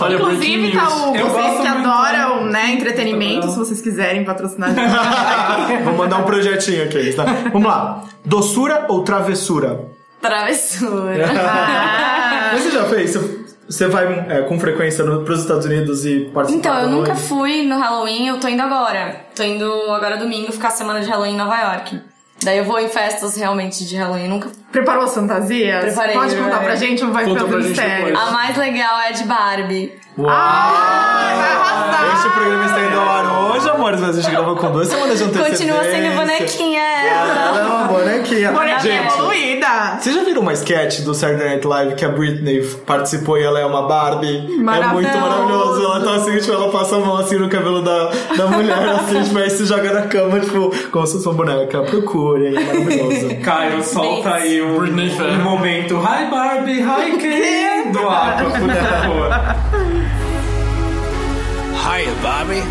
Olha, 0.00 0.14
Inclusive, 0.16 0.72
Eu 1.14 1.28
vocês 1.28 1.60
que 1.60 1.66
muito 1.96 2.06
adoram, 2.16 2.44
né, 2.46 2.72
entretenimento, 2.72 3.48
se 3.50 3.58
vocês 3.58 3.80
quiserem 3.80 4.24
patrocinar. 4.24 4.70
Vou 5.84 5.94
mandar 5.94 6.18
um 6.18 6.24
projetinho 6.24 6.84
aqui, 6.84 7.12
tá? 7.12 7.24
Vamos 7.52 7.68
lá. 7.68 8.04
Doçura 8.24 8.86
ou 8.88 9.02
travessura? 9.02 9.80
Travessura. 10.20 11.26
Ah, 12.48 12.56
Você 12.56 12.70
já 12.70 12.84
fez? 12.84 13.14
Você- 13.68 13.88
vai 13.88 14.06
é, 14.30 14.42
com 14.42 14.58
frequência 14.60 15.04
para 15.04 15.32
os 15.32 15.40
Estados 15.40 15.66
Unidos 15.66 16.06
e 16.06 16.30
participa 16.32 16.58
Então, 16.68 16.80
eu 16.82 16.88
nunca 16.88 17.16
fui 17.16 17.64
no 17.64 17.76
Halloween, 17.78 18.28
eu 18.28 18.38
tô 18.38 18.46
indo 18.46 18.62
agora. 18.62 19.24
Tô 19.34 19.42
indo 19.42 19.64
agora 19.90 20.16
domingo 20.16 20.52
ficar 20.52 20.68
a 20.68 20.70
semana 20.70 21.00
de 21.00 21.08
Halloween 21.08 21.32
em 21.32 21.36
Nova 21.36 21.56
York. 21.60 22.00
Daí 22.44 22.58
eu 22.58 22.64
vou 22.64 22.78
em 22.78 22.88
festas 22.88 23.36
realmente 23.36 23.84
de 23.84 23.96
Halloween, 23.96 24.28
nunca. 24.28 24.48
Preparou 24.76 25.04
as 25.04 25.14
fantasias? 25.14 25.84
Preparei, 25.84 26.14
Pode 26.14 26.36
contar 26.36 26.62
é. 26.62 26.64
pra 26.64 26.76
gente 26.76 27.04
ou 27.04 27.10
vai 27.10 27.24
Conta 27.24 27.40
fazer 27.40 27.52
pra 27.52 27.60
gente 27.62 27.80
depois. 27.80 28.14
A 28.14 28.30
mais 28.30 28.56
legal 28.56 29.00
é 29.00 29.08
a 29.08 29.12
de 29.12 29.24
Barbie. 29.24 29.92
Uau! 30.18 30.30
Ai, 30.30 31.36
vai 31.36 31.52
arrasar! 31.52 32.16
Este 32.16 32.30
programa 32.30 32.64
está 32.64 32.80
indo 32.80 32.98
ao 32.98 33.08
ar 33.08 33.50
hoje, 33.50 33.68
amores, 33.68 34.00
mas 34.00 34.18
a 34.18 34.20
gente 34.22 34.30
gravou 34.30 34.56
com 34.56 34.72
duas 34.72 34.88
semanas 34.88 35.18
de 35.18 35.24
antecedência. 35.24 35.66
Continua 35.66 35.84
sendo 35.84 36.16
bonequinha 36.16 36.80
ela. 36.80 37.48
Ela 37.48 37.60
é 37.60 37.64
uma 37.64 37.84
bonequinha. 37.88 38.52
Bonequinha 38.52 39.06
evoluída! 39.06 39.98
Vocês 40.00 40.14
já 40.14 40.24
viram 40.24 40.40
uma 40.40 40.54
sketch 40.54 41.00
do 41.00 41.14
Saturday 41.14 41.48
Night 41.48 41.66
Live 41.66 41.94
que 41.96 42.04
a 42.04 42.08
Britney 42.08 42.64
participou 42.86 43.36
e 43.36 43.42
ela 43.42 43.60
é 43.60 43.66
uma 43.66 43.86
Barbie? 43.86 44.56
Maravilhoso. 44.56 45.06
É 45.06 45.10
muito 45.10 45.18
maravilhoso. 45.18 45.84
Ela 45.84 46.00
tá 46.00 46.14
assim, 46.14 46.38
tipo, 46.38 46.52
ela 46.52 46.70
passa 46.70 46.96
a 46.96 46.98
mão 46.98 47.18
assim 47.18 47.36
no 47.36 47.50
cabelo 47.50 47.82
da, 47.82 48.10
da 48.38 48.46
mulher, 48.46 48.88
assim, 48.96 49.22
tipo, 49.22 49.38
aí 49.38 49.50
se 49.50 49.66
joga 49.66 49.92
na 49.92 50.02
cama, 50.02 50.40
tipo, 50.40 50.72
como 50.90 51.06
se 51.06 51.12
fosse 51.14 51.28
uma 51.28 51.34
boneca. 51.34 51.82
Procurem, 51.82 52.56
é 52.56 52.60
maravilhoso. 52.60 53.36
Caio, 53.42 53.82
solta 53.82 54.32
aí 54.34 54.62
um, 54.66 54.78
Britney 54.78 55.10
um 55.38 55.42
momento. 55.44 55.96
Hi 55.98 56.30
Barbie, 56.30 56.80
hi 56.80 57.16
Ken! 57.20 57.92
Do 57.92 58.08
Aqua, 58.08 58.50
por 58.50 58.60
favor. 58.60 59.30
Hiya, 61.74 62.12
Bobby. 62.22 62.62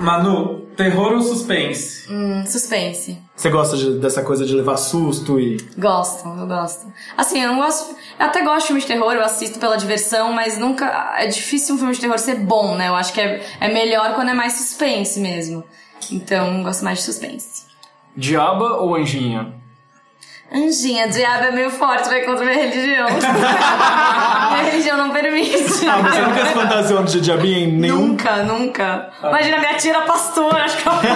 Manu, 0.00 0.66
terror 0.76 1.12
ou 1.12 1.20
suspense? 1.22 2.10
Hum, 2.12 2.44
suspense. 2.44 3.16
Você 3.36 3.48
gosta 3.50 3.76
de- 3.76 3.98
dessa 4.00 4.20
coisa 4.22 4.44
de 4.44 4.52
levar 4.52 4.76
susto 4.76 5.38
e. 5.38 5.56
Gosto, 5.78 6.28
eu 6.28 6.46
gosto. 6.46 6.92
Assim, 7.16 7.40
eu 7.40 7.48
não 7.52 7.56
gosto. 7.60 7.94
Eu 8.18 8.26
até 8.26 8.42
gosto 8.42 8.62
de 8.62 8.66
filme 8.66 8.80
de 8.80 8.86
terror, 8.88 9.12
eu 9.12 9.22
assisto 9.22 9.60
pela 9.60 9.76
diversão, 9.76 10.32
mas 10.32 10.58
nunca. 10.58 11.14
É 11.18 11.26
difícil 11.28 11.76
um 11.76 11.78
filme 11.78 11.94
de 11.94 12.00
terror 12.00 12.18
ser 12.18 12.34
bom, 12.40 12.74
né? 12.74 12.88
Eu 12.88 12.96
acho 12.96 13.12
que 13.12 13.20
é, 13.20 13.42
é 13.60 13.68
melhor 13.72 14.14
quando 14.14 14.30
é 14.30 14.34
mais 14.34 14.54
suspense 14.54 15.20
mesmo. 15.20 15.62
Então, 16.10 16.58
eu 16.58 16.64
gosto 16.64 16.84
mais 16.84 16.98
de 16.98 17.04
suspense. 17.04 17.62
Diaba 18.16 18.78
ou 18.78 18.96
anjinha? 18.96 19.54
Anjinha, 20.54 21.08
diabo 21.08 21.44
é 21.44 21.50
meio 21.50 21.70
forte, 21.70 22.08
vai 22.08 22.20
contra 22.22 22.44
a 22.44 22.48
minha 22.48 22.62
religião. 22.62 23.06
minha 24.52 24.62
religião 24.64 24.96
não 24.98 25.10
permite. 25.10 25.86
Ah, 25.88 25.96
você 25.98 26.20
nunca 26.20 26.46
se 26.46 26.52
fantasiou 26.52 27.02
de 27.04 27.20
diabinha 27.20 27.58
em 27.60 27.72
nenhum? 27.72 28.08
Nunca, 28.08 28.36
nunca. 28.42 29.10
Imagina, 29.22 29.58
minha 29.58 29.74
tia 29.74 29.92
era 29.92 30.02
pastora, 30.02 30.64
acho 30.64 30.76
que 30.76 30.82
em 30.88 30.92
casa. 30.92 31.12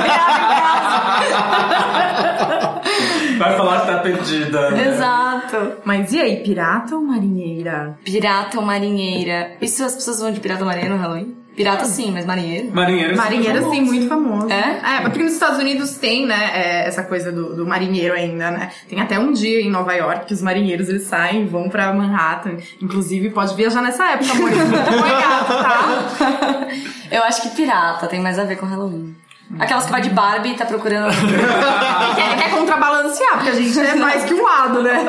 Vai 3.38 3.56
falar 3.56 3.80
que 3.80 3.86
tá 3.86 3.98
perdida. 3.98 4.70
né? 4.70 4.88
Exato. 4.88 5.72
Mas 5.84 6.12
e 6.12 6.20
aí, 6.20 6.36
pirata 6.42 6.94
ou 6.94 7.02
marinheira? 7.02 7.98
Pirata 8.04 8.58
ou 8.58 8.64
marinheira? 8.64 9.52
Isso 9.60 9.84
as 9.84 9.94
pessoas 9.94 10.20
vão 10.20 10.32
de 10.32 10.40
pirata 10.40 10.60
ou 10.62 10.66
marinheiro 10.66 10.96
no 10.96 11.02
Halloween? 11.02 11.36
Pirata 11.56 11.86
sim, 11.86 12.12
mas 12.12 12.26
marinheiro. 12.26 12.70
Marinheiro. 12.70 13.16
Marinheiro, 13.16 13.70
sim, 13.70 13.80
muito 13.80 14.06
famoso. 14.06 14.52
É? 14.52 14.98
É, 14.98 15.00
porque 15.00 15.22
nos 15.22 15.32
Estados 15.32 15.58
Unidos 15.58 15.96
tem, 15.96 16.26
né, 16.26 16.50
é, 16.52 16.86
essa 16.86 17.02
coisa 17.02 17.32
do, 17.32 17.56
do 17.56 17.66
marinheiro 17.66 18.14
ainda, 18.14 18.50
né? 18.50 18.70
Tem 18.86 19.00
até 19.00 19.18
um 19.18 19.32
dia 19.32 19.62
em 19.62 19.70
Nova 19.70 19.94
York 19.94 20.26
que 20.26 20.34
os 20.34 20.42
marinheiros, 20.42 20.90
eles 20.90 21.04
saem 21.04 21.42
e 21.42 21.46
vão 21.46 21.70
pra 21.70 21.94
Manhattan. 21.94 22.58
Inclusive, 22.82 23.30
pode 23.30 23.54
viajar 23.54 23.80
nessa 23.80 24.04
época, 24.12 24.32
amor. 24.32 24.50
Foi 24.50 25.10
gato, 25.10 25.48
tá? 25.48 26.66
Eu 27.10 27.22
acho 27.22 27.40
que 27.40 27.48
pirata 27.56 28.06
tem 28.06 28.20
mais 28.20 28.38
a 28.38 28.44
ver 28.44 28.56
com 28.56 28.66
Halloween. 28.66 29.16
Aquelas 29.58 29.86
que 29.86 29.92
vai 29.92 30.02
de 30.02 30.10
Barbie 30.10 30.50
e 30.50 30.54
tá 30.54 30.66
procurando. 30.66 31.14
Ele 31.16 32.42
quer 32.42 32.50
contrabalancear, 32.50 33.34
porque 33.34 33.50
a 33.50 33.54
gente 33.54 33.78
é 33.78 33.94
mais 33.94 34.24
que 34.24 34.34
um 34.34 34.42
lado, 34.42 34.82
né? 34.82 35.06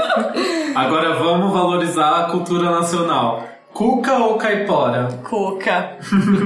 Agora 0.76 1.16
vamos 1.16 1.52
valorizar 1.52 2.20
a 2.20 2.24
cultura 2.32 2.72
nacional. 2.72 3.57
Cuca 3.78 4.18
ou 4.18 4.38
caipora? 4.40 5.08
Cuca. 5.24 5.98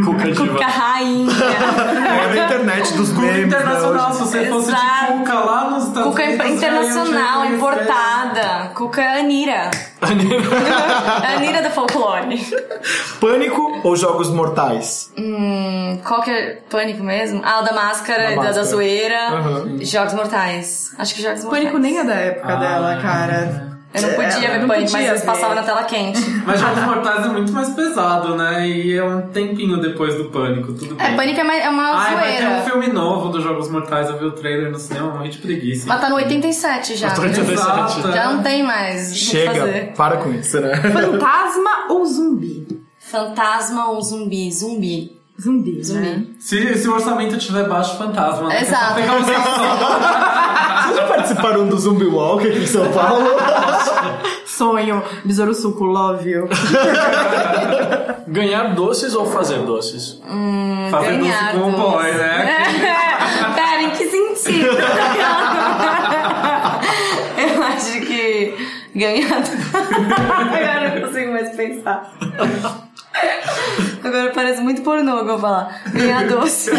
Cuca 0.04 0.32
diva. 0.32 0.48
Cuca 0.48 0.66
rainha. 0.68 1.32
É 1.32 2.36
da 2.36 2.44
internet 2.46 2.94
dos 2.94 3.10
Cuca 3.12 3.22
memes, 3.22 3.38
né, 3.38 3.48
internacional, 3.48 4.10
hoje. 4.10 4.18
se 4.18 4.24
você 4.24 4.46
fosse 4.48 4.68
de 4.68 4.74
Exato. 4.76 5.14
cuca 5.14 5.34
lá 5.40 5.70
nos 5.70 5.88
Estados 5.88 6.10
Cuca 6.10 6.24
Unidos. 6.24 6.40
iam 6.46 6.50
te 6.50 6.58
internacional, 6.58 7.46
importada. 7.46 8.72
Cuca 8.76 9.02
Anira. 9.02 9.72
Anira 11.38 11.62
do 11.62 11.70
folclore. 11.70 12.38
Pânico 13.22 13.80
ou 13.84 13.96
Jogos 13.96 14.30
Mortais? 14.30 15.12
Hum, 15.18 16.00
qual 16.06 16.22
que 16.22 16.32
é 16.32 16.60
pânico 16.70 17.02
mesmo? 17.04 17.42
Ah, 17.46 17.62
o 17.62 17.64
da 17.64 17.72
máscara, 17.74 18.24
Da 18.24 18.30
da, 18.30 18.36
da 18.36 18.44
máscara. 18.44 18.64
zoeira. 18.66 19.28
Aham. 19.30 19.78
Jogos 19.82 20.14
Mortais. 20.14 20.92
Acho 20.98 21.16
que 21.16 21.22
Jogos 21.22 21.44
Mortais. 21.46 21.64
Pânico 21.64 21.80
nem 21.80 21.98
é 22.00 22.04
da 22.04 22.14
época 22.16 22.54
Ah. 22.54 22.56
dela, 22.58 23.02
cara. 23.02 23.71
Eu 23.94 24.02
não 24.04 24.10
podia 24.14 24.48
É, 24.48 24.58
ver 24.60 24.68
pânico, 24.68 24.92
mas 24.94 25.06
eles 25.08 25.22
passavam 25.24 25.54
na 25.56 25.64
tela 25.64 25.84
quente. 25.84 26.20
Mas 26.46 26.60
Jogos 26.62 26.84
Mortais 26.84 27.26
é 27.26 27.30
muito 27.30 27.52
mais 27.52 27.70
pesado, 27.72 28.36
né? 28.36 28.66
E 28.68 28.98
é 28.98 29.04
um 29.04 29.22
tempinho 29.30 29.82
depois 29.82 30.16
do 30.16 30.26
Pânico, 30.30 30.72
tudo 30.74 30.96
bem. 30.96 31.06
É, 31.08 31.16
pânico 31.16 31.40
é, 31.40 31.44
mais- 31.44 31.64
é 31.66 31.70
uma 31.70 31.84
Ai, 31.92 32.16
vai 32.16 32.38
ter 32.38 32.44
um 32.46 32.48
zoeira. 32.48 32.62
filme 32.64 32.88
novo 32.88 33.30
dos 33.30 33.44
Jogos 33.44 33.70
Mortais, 33.70 34.10
eu 34.10 34.18
vi 34.18 34.26
o 34.26 34.32
trailer 34.32 34.72
no 34.72 34.80
cinema, 34.80 35.12
morri 35.12 35.30
de 35.30 35.38
preguiça. 35.40 35.86
Mas 35.88 36.00
tá 36.02 36.10
no 36.10 36.16
87 36.16 36.96
já. 36.96 37.08
Exato. 37.14 38.12
Já 38.14 38.32
não 38.32 38.42
tem 38.42 38.64
mais 38.64 39.16
Chega, 39.16 39.54
fazer. 39.60 39.94
para 39.96 40.18
com 40.18 40.32
isso, 40.32 40.60
né? 40.62 40.74
Fantasma 40.78 41.72
ou 41.90 42.06
zumbi? 42.06 42.82
Fantasma 43.00 43.90
ou 43.90 44.02
zumbi? 44.02 44.52
Zumbi. 44.52 45.20
Zumbi, 45.42 45.84
Zumbi. 45.84 46.00
né? 46.02 46.24
Se, 46.40 46.78
se 46.78 46.88
o 46.88 46.94
orçamento 46.94 47.36
tiver 47.38 47.68
baixo, 47.68 47.98
fantasma. 47.98 48.48
né? 48.48 48.62
Exato. 48.62 49.00
Um. 49.00 49.24
Vocês 50.82 50.96
já 50.98 51.08
participaram 51.08 51.68
do 51.68 51.78
Zumbi 51.80 52.06
Walk 52.06 52.48
aqui 52.48 52.60
em 52.60 52.68
São 52.68 52.92
Paulo? 52.92 53.26
Sonho, 54.46 55.04
Besouro 55.24 55.54
Suco, 55.54 55.86
love 55.86 56.30
you. 56.30 56.48
Ganhar 58.28 58.76
doces 58.76 59.16
ou 59.16 59.26
fazer 59.26 59.60
doces? 59.60 60.22
Fazer 60.90 61.18
doce 61.18 61.22
Ganhar 61.22 61.54
com 61.54 61.70
o 61.70 61.72
boy, 61.72 62.12
né? 62.14 62.58
Pera, 63.56 63.82
em 63.82 63.90
que 63.92 64.08
sentido? 64.08 64.68
Eu 67.38 67.64
acho 67.64 68.02
que 68.02 68.56
ganhar. 68.96 69.42
Agora 69.74 70.96
não 70.96 71.08
consigo 71.08 71.32
mais 71.32 71.56
pensar. 71.56 72.14
Agora 74.04 74.32
parece 74.34 74.62
muito 74.62 74.82
pornô 74.82 75.16
que 75.18 75.22
eu 75.22 75.28
vou 75.28 75.40
falar. 75.40 75.82
Ganhar 75.94 76.28
doces. 76.28 76.72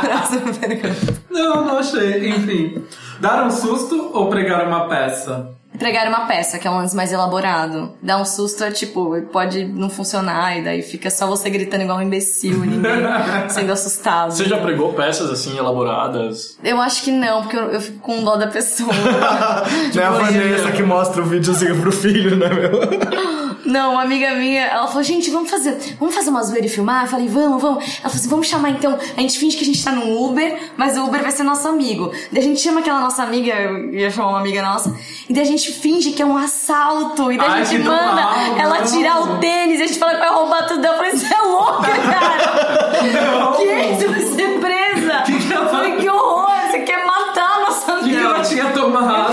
Próxima 0.00 0.52
pergunta. 0.54 1.22
Não, 1.30 1.64
não 1.64 1.78
achei. 1.78 2.28
Enfim. 2.30 2.84
Dar 3.20 3.44
um 3.46 3.50
susto 3.50 4.10
ou 4.12 4.28
pregar 4.28 4.66
uma 4.66 4.88
peça? 4.88 5.57
Pregar 5.78 6.08
uma 6.08 6.26
peça, 6.26 6.58
que 6.58 6.66
é 6.66 6.70
um 6.70 6.76
lance 6.76 6.94
mais 6.96 7.12
elaborado. 7.12 7.92
Dar 8.02 8.18
um 8.18 8.24
susto 8.24 8.64
é 8.64 8.70
tipo, 8.70 9.20
pode 9.32 9.64
não 9.64 9.88
funcionar 9.88 10.58
e 10.58 10.62
daí 10.62 10.82
fica 10.82 11.10
só 11.10 11.26
você 11.26 11.48
gritando 11.50 11.82
igual 11.82 11.98
um 11.98 12.02
imbecil, 12.02 12.58
ninguém 12.60 13.02
sendo 13.48 13.72
assustado. 13.72 14.32
Você 14.32 14.44
já 14.44 14.58
pregou 14.58 14.92
peças 14.92 15.30
assim, 15.30 15.56
elaboradas? 15.56 16.58
Eu 16.64 16.80
acho 16.80 17.02
que 17.02 17.10
não, 17.10 17.42
porque 17.42 17.56
eu, 17.56 17.70
eu 17.70 17.80
fico 17.80 17.98
com 17.98 18.22
dó 18.24 18.36
da 18.36 18.48
pessoa. 18.48 18.92
Não 19.94 20.02
é 20.02 20.06
a 20.06 20.10
Vanessa 20.10 20.72
que 20.72 20.82
mostra 20.82 21.22
o 21.22 21.26
videozinho 21.26 21.80
pro 21.80 21.92
filho, 21.92 22.36
né, 22.36 22.48
meu? 22.48 23.37
Não, 23.64 23.92
uma 23.92 24.02
amiga 24.02 24.34
minha, 24.34 24.62
ela 24.66 24.86
falou, 24.86 25.02
gente, 25.02 25.30
vamos 25.30 25.50
fazer, 25.50 25.76
vamos 25.98 26.14
fazer 26.14 26.30
uma 26.30 26.42
zoeira 26.42 26.66
e 26.66 26.68
filmar? 26.68 27.04
Eu 27.04 27.08
falei, 27.08 27.28
vamos, 27.28 27.60
vamos. 27.60 27.84
Ela 27.84 27.94
falou 28.08 28.14
assim, 28.16 28.28
vamos 28.28 28.46
chamar 28.46 28.70
então, 28.70 28.96
a 29.16 29.20
gente 29.20 29.38
finge 29.38 29.56
que 29.56 29.62
a 29.62 29.66
gente 29.66 29.82
tá 29.84 29.92
num 29.92 30.16
Uber, 30.24 30.70
mas 30.76 30.96
o 30.96 31.04
Uber 31.04 31.20
vai 31.22 31.30
ser 31.30 31.42
nosso 31.42 31.66
amigo. 31.68 32.10
Daí 32.32 32.40
a 32.42 32.44
gente 32.44 32.60
chama 32.60 32.80
aquela 32.80 33.00
nossa 33.00 33.22
amiga, 33.22 33.52
eu 33.54 33.92
ia 33.92 34.10
chamar 34.10 34.28
uma 34.30 34.38
amiga 34.40 34.62
nossa, 34.62 34.94
e 35.28 35.32
daí 35.32 35.42
a 35.42 35.46
gente 35.46 35.72
finge 35.72 36.12
que 36.12 36.22
é 36.22 36.26
um 36.26 36.36
assalto, 36.36 37.30
e 37.32 37.36
daí 37.36 37.46
a 37.48 37.52
Ai, 37.52 37.64
gente 37.64 37.82
que 37.82 37.88
manda 37.88 38.12
mal, 38.14 38.34
ela 38.58 38.78
não. 38.78 38.84
tirar 38.86 39.20
o 39.22 39.38
tênis, 39.38 39.80
e 39.80 39.82
a 39.82 39.86
gente 39.86 39.98
fala 39.98 40.14
que 40.14 40.20
vai 40.20 40.30
roubar 40.30 40.66
tudo. 40.66 40.84
Eu 40.84 40.94
falei, 40.94 41.10
você 41.10 41.34
é 41.34 41.40
louca, 41.42 41.88
cara! 41.88 42.88
que? 43.56 43.94
Você 43.96 44.08
vai 44.08 44.20
ser 44.20 44.60
presa? 44.60 45.24
eu 45.54 45.68
falei, 45.68 45.96
que 45.96 46.08
horror, 46.08 46.48
você 46.70 46.78
quer 46.80 47.04
matar 47.04 47.56
a 47.56 47.60
nossa 47.60 47.92
O 47.92 47.98
que 47.98 48.04
amiga. 48.04 48.20
ela 48.20 48.40
tinha 48.42 48.70
tomado? 48.70 49.32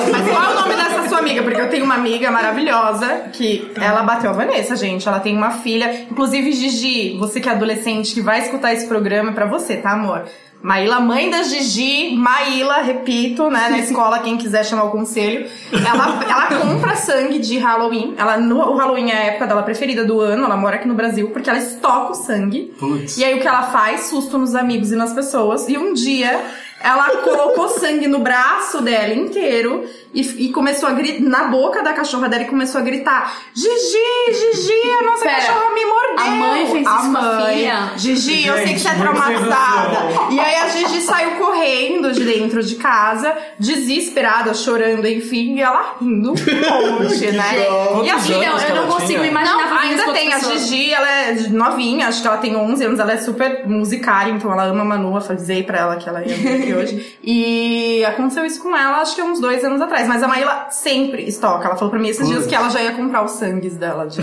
Amiga? 1.26 1.42
Porque 1.42 1.60
eu 1.60 1.70
tenho 1.70 1.84
uma 1.84 1.96
amiga 1.96 2.30
maravilhosa 2.30 3.30
que 3.34 3.72
ela 3.76 4.04
bateu 4.04 4.30
a 4.30 4.34
Vanessa, 4.34 4.76
gente. 4.76 5.08
Ela 5.08 5.20
tem 5.20 5.36
uma 5.36 5.52
filha. 5.52 6.06
Inclusive, 6.10 6.52
Gigi, 6.52 7.18
você 7.18 7.42
que 7.42 7.50
é 7.50 7.52
adolescente 7.52 8.14
que 8.14 8.22
vai 8.22 8.42
escutar 8.42 8.74
esse 8.74 8.88
programa, 8.88 9.32
é 9.32 9.34
pra 9.34 9.48
você, 9.48 9.78
tá, 9.78 9.92
amor? 9.92 10.26
Maíla, 10.62 11.00
mãe 11.00 11.30
da 11.30 11.44
Gigi, 11.44 12.16
Maíla, 12.16 12.82
repito, 12.82 13.50
né, 13.52 13.68
na 13.70 13.78
escola, 13.80 14.20
quem 14.20 14.36
quiser 14.36 14.66
chamar 14.66 14.86
o 14.86 14.92
conselho. 14.92 15.48
Ela, 15.72 16.24
ela 16.24 16.60
compra 16.60 16.96
sangue 16.96 17.38
de 17.40 17.58
Halloween. 17.58 18.16
Ela, 18.18 18.38
no, 18.38 18.58
o 18.58 18.76
Halloween 18.76 19.12
é 19.12 19.16
a 19.16 19.24
época 19.26 19.48
dela 19.48 19.62
preferida 19.62 20.04
do 20.04 20.20
ano, 20.20 20.46
ela 20.46 20.58
mora 20.58 20.78
aqui 20.78 20.88
no 20.88 20.96
Brasil, 20.96 21.30
porque 21.30 21.50
ela 21.50 21.60
estoca 21.60 22.14
o 22.14 22.16
sangue. 22.16 22.74
Putz. 22.80 23.18
E 23.18 23.24
aí 23.24 23.36
o 23.36 23.42
que 23.42 23.48
ela 23.48 23.64
faz? 23.64 24.06
Susto 24.06 24.38
nos 24.40 24.56
amigos 24.56 24.92
e 24.92 24.96
nas 24.96 25.14
pessoas. 25.14 25.68
E 25.70 25.78
um 25.78 25.94
dia 25.94 26.44
ela 26.82 27.10
colocou 27.18 27.70
sangue 27.70 28.08
no 28.08 28.20
braço 28.20 28.82
dela 28.82 29.14
inteiro 29.14 29.86
e, 30.16 30.46
e 30.48 30.52
começou 30.52 30.90
a 30.90 30.94
gritar 30.94 31.22
na 31.22 31.44
boca 31.46 31.84
da 31.84 31.94
cachorra 31.94 32.28
dela 32.30 32.44
e 32.44 32.48
começou 32.48 32.82
a 32.82 32.84
gritar: 32.84 33.36
Gigi, 33.54 34.34
Gigi, 34.34 34.94
a 35.00 35.04
nossa 35.06 35.24
Pera, 35.24 35.36
cachorra 35.36 35.74
me 35.76 35.86
mordeu. 35.86 36.16
a 36.18 36.30
mãe 36.30 36.68
fez 36.72 36.88
isso 36.88 37.12
com 37.12 37.18
a 37.18 37.46
filha? 37.46 37.92
Gigi, 37.98 38.48
eu 38.48 38.54
sei 38.56 38.74
que 38.74 38.80
você 38.80 38.88
é 38.88 38.92
Gente, 38.92 39.02
traumatizada. 39.02 39.98
E 40.32 40.40
aí 40.40 40.56
a 40.56 40.68
Gigi 40.70 41.02
saiu 41.02 41.32
correndo 41.32 42.12
de 42.14 42.24
dentro 42.24 42.64
de 42.64 42.76
casa, 42.76 43.36
desesperada, 43.60 44.54
chorando, 44.54 45.08
enfim, 45.08 45.56
e 45.56 45.62
ela 45.62 45.96
rindo 46.02 46.32
um 46.32 46.34
monte, 47.04 47.32
né? 47.32 47.56
E 47.58 48.10
a 48.10 48.14
Quantos 48.14 48.26
filha, 48.28 48.50
anos 48.50 48.64
que 48.64 48.72
eu 48.72 48.76
não 48.76 48.88
consigo 48.88 49.20
tinha? 49.20 49.28
imaginar 49.28 49.70
não, 49.70 49.78
ainda 49.78 50.14
tem. 50.14 50.34
A. 50.34 50.40
Gigi, 50.40 50.94
ela 50.94 51.10
é 51.10 51.34
novinha, 51.50 52.08
acho 52.08 52.22
que 52.22 52.28
ela 52.28 52.38
tem 52.38 52.56
11 52.56 52.84
anos, 52.86 53.00
ela 53.00 53.12
é 53.14 53.18
super 53.18 53.68
musicária, 53.68 54.32
então 54.32 54.52
ela 54.52 54.64
ama 54.66 54.84
Manu, 54.86 55.12
eu 55.12 55.18
avisei 55.18 55.64
pra 55.64 55.80
ela 55.80 55.96
que 55.98 56.08
ela 56.08 56.24
ia 56.26 56.36
vir 56.36 56.62
aqui 56.62 56.74
hoje. 56.76 57.18
E 57.24 58.06
aconteceu 58.06 58.46
isso 58.46 58.62
com 58.62 58.76
ela, 58.76 58.98
acho 59.02 59.16
que 59.16 59.22
uns 59.22 59.40
dois 59.40 59.64
anos 59.64 59.82
atrás. 59.82 60.05
Mas 60.08 60.22
a 60.24 60.28
Maíla 60.28 60.68
sempre 60.72 61.24
estoca. 61.28 61.66
Ela 61.68 61.76
falou 61.76 61.90
pra 61.90 62.00
mim 62.00 62.10
esses 62.10 62.28
dias 62.28 62.46
que 62.46 62.56
ela 62.56 62.70
já 62.70 62.82
ia 62.82 62.92
comprar 62.94 63.24
os 63.24 63.32
sangues 63.32 63.76
dela. 63.76 64.08
De... 64.08 64.22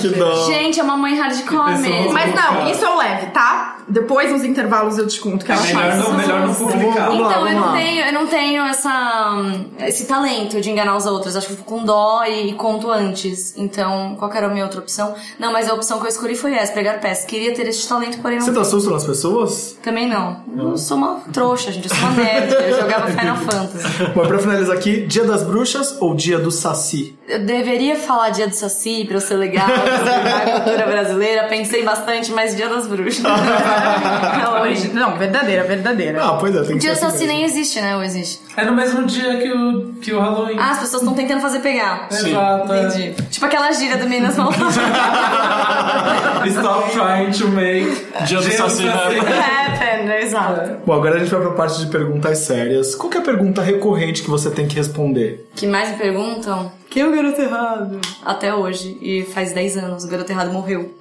que 0.00 0.08
dó. 0.08 0.46
Gente, 0.46 0.80
é 0.80 0.82
uma 0.82 0.96
mãe 0.96 1.14
hardcore 1.18 1.78
mesmo. 1.78 2.12
Mas 2.12 2.34
não, 2.34 2.70
isso 2.70 2.84
eu 2.84 2.96
leve, 2.96 3.26
tá? 3.26 3.76
Depois, 3.86 4.32
nos 4.32 4.44
intervalos, 4.44 4.96
eu 4.96 5.06
te 5.06 5.20
conto 5.20 5.44
que 5.44 5.52
ela 5.52 5.60
Melhor 5.60 5.82
faz. 5.82 5.98
não, 5.98 6.14
melhor 6.14 6.46
não 6.46 6.54
publicar. 6.54 7.06
Vamos 7.06 7.20
lá, 7.20 7.30
Então, 7.32 7.48
eu 7.48 7.60
não, 7.60 7.72
tenho, 7.72 8.06
eu 8.06 8.12
não 8.14 8.26
tenho 8.26 8.62
essa, 8.64 9.34
esse 9.80 10.06
talento 10.06 10.58
de 10.60 10.70
enganar 10.70 10.96
os 10.96 11.04
outros. 11.04 11.36
Acho 11.36 11.46
que 11.48 11.52
eu 11.52 11.56
fico 11.58 11.68
com 11.68 11.84
dó 11.84 12.24
e 12.24 12.54
conto 12.54 12.90
antes. 12.90 13.54
Então, 13.58 14.16
qual 14.18 14.30
que 14.30 14.38
era 14.38 14.46
a 14.46 14.50
minha 14.50 14.64
outra 14.64 14.80
opção? 14.80 15.14
Não, 15.38 15.52
mas 15.52 15.68
a 15.68 15.74
opção 15.74 15.98
que 16.00 16.06
eu 16.06 16.08
escolhi 16.08 16.34
foi 16.34 16.54
essa, 16.54 16.72
pregar 16.72 16.98
peça. 17.00 17.26
Queria 17.26 17.52
ter 17.54 17.66
esse 17.68 17.86
talento, 17.86 18.18
porém 18.20 18.38
não 18.38 18.44
Você 18.46 18.52
dá 18.52 18.60
tenho. 18.60 18.70
susto 18.70 18.90
nas 18.90 19.04
pessoas? 19.04 19.78
Também 19.82 20.08
não. 20.08 20.42
Eu 20.56 20.78
sou 20.78 20.96
uma 20.96 21.20
trouxa, 21.32 21.70
gente. 21.70 21.88
Eu 21.90 21.94
sou 21.94 22.08
uma 22.08 22.16
nerd. 22.22 22.52
Eu 22.54 22.80
jogava 22.80 23.06
Final 23.12 23.36
Fantasy. 23.36 23.86
Bom, 24.14 24.26
pra 24.26 24.38
finalizar 24.38 24.76
aqui, 24.76 25.06
Dia 25.06 25.23
das 25.24 25.42
Bruxas 25.42 25.96
ou 26.00 26.14
Dia 26.14 26.38
do 26.38 26.50
Saci? 26.50 27.18
Eu 27.26 27.38
deveria 27.38 27.96
falar 27.96 28.30
dia 28.30 28.46
do 28.46 28.54
Saci 28.54 29.04
pra 29.06 29.16
eu 29.16 29.20
ser 29.20 29.36
legal, 29.36 29.66
pra 29.66 30.36
a 30.36 30.60
cultura 30.60 30.86
brasileira. 30.86 31.44
Pensei 31.44 31.82
bastante, 31.82 32.30
mas 32.32 32.54
dia 32.54 32.68
das 32.68 32.86
bruxas. 32.86 33.24
Halloween. 33.24 34.90
Não, 34.92 35.16
verdadeira, 35.16 35.64
verdadeira. 35.64 36.22
Ah, 36.22 36.36
pois 36.38 36.54
é, 36.54 36.62
tem 36.62 36.72
que 36.74 36.78
Dia 36.80 36.90
do 36.90 36.98
assim 36.98 37.10
Saci 37.10 37.26
nem 37.26 37.44
existe, 37.44 37.80
né? 37.80 37.96
Ou 37.96 38.02
existe? 38.02 38.40
É 38.56 38.64
no 38.66 38.74
mesmo 38.74 39.06
dia 39.06 39.38
que 39.38 39.50
o, 39.50 39.94
que 40.02 40.12
o 40.12 40.20
Halloween. 40.20 40.56
Ah, 40.58 40.72
as 40.72 40.80
pessoas 40.80 41.02
estão 41.02 41.14
tentando 41.14 41.40
fazer 41.40 41.60
pegar. 41.60 42.08
Exato. 42.10 42.72
é. 42.72 42.82
Entendi. 42.82 43.14
Tipo 43.30 43.46
aquela 43.46 43.72
gíria 43.72 43.96
do 43.96 44.06
Minas 44.06 44.36
Malvadas. 44.36 44.74
Stop 46.46 46.90
trying 46.92 47.30
to 47.32 47.48
make 47.48 48.06
Dia 48.26 48.38
do 48.38 48.52
Saci, 48.52 48.84
né? 48.84 48.92
Happen, 48.92 50.12
exato. 50.20 50.76
Bom, 50.84 50.92
agora 50.92 51.16
a 51.16 51.18
gente 51.18 51.30
vai 51.30 51.40
pra 51.40 51.52
parte 51.52 51.78
de 51.78 51.86
perguntas 51.86 52.38
sérias. 52.38 52.94
Qual 52.94 53.08
que 53.08 53.16
é 53.16 53.20
a 53.20 53.24
pergunta 53.24 53.62
recorrente 53.62 54.22
que 54.22 54.28
você 54.28 54.50
tem 54.50 54.68
que 54.68 54.76
responder? 54.76 55.48
que 55.56 55.66
mais 55.66 55.90
me 55.90 55.96
perguntam? 55.96 56.70
Quem 56.94 57.02
é 57.02 57.08
o 57.08 57.10
garoto 57.10 57.42
errado? 57.42 58.00
Até 58.24 58.54
hoje. 58.54 58.96
E 59.02 59.24
faz 59.24 59.52
10 59.52 59.78
anos, 59.78 60.04
o 60.04 60.08
garoto 60.08 60.30
errado 60.30 60.52
morreu. 60.52 60.94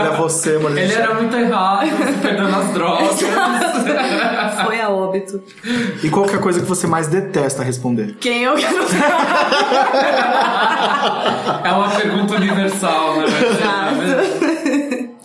Olha 0.00 0.12
você, 0.12 0.56
mano. 0.56 0.78
Ele 0.78 0.94
era 0.94 1.12
muito 1.12 1.36
errado, 1.36 1.90
perdendo 2.22 2.56
as 2.56 2.72
drogas. 2.72 3.20
Foi 4.64 4.80
a 4.80 4.88
óbito. 4.88 5.42
E 6.02 6.08
qual 6.08 6.24
que 6.24 6.34
é 6.34 6.38
a 6.38 6.40
coisa 6.40 6.58
que 6.58 6.64
você 6.64 6.86
mais 6.86 7.08
detesta 7.08 7.62
responder? 7.62 8.16
Quem 8.18 8.46
é 8.46 8.50
o 8.50 8.56
garoto 8.58 8.94
errado? 8.94 9.26
É 11.66 11.72
uma 11.72 11.90
pergunta 11.90 12.34
universal, 12.36 13.18
né? 13.18 13.26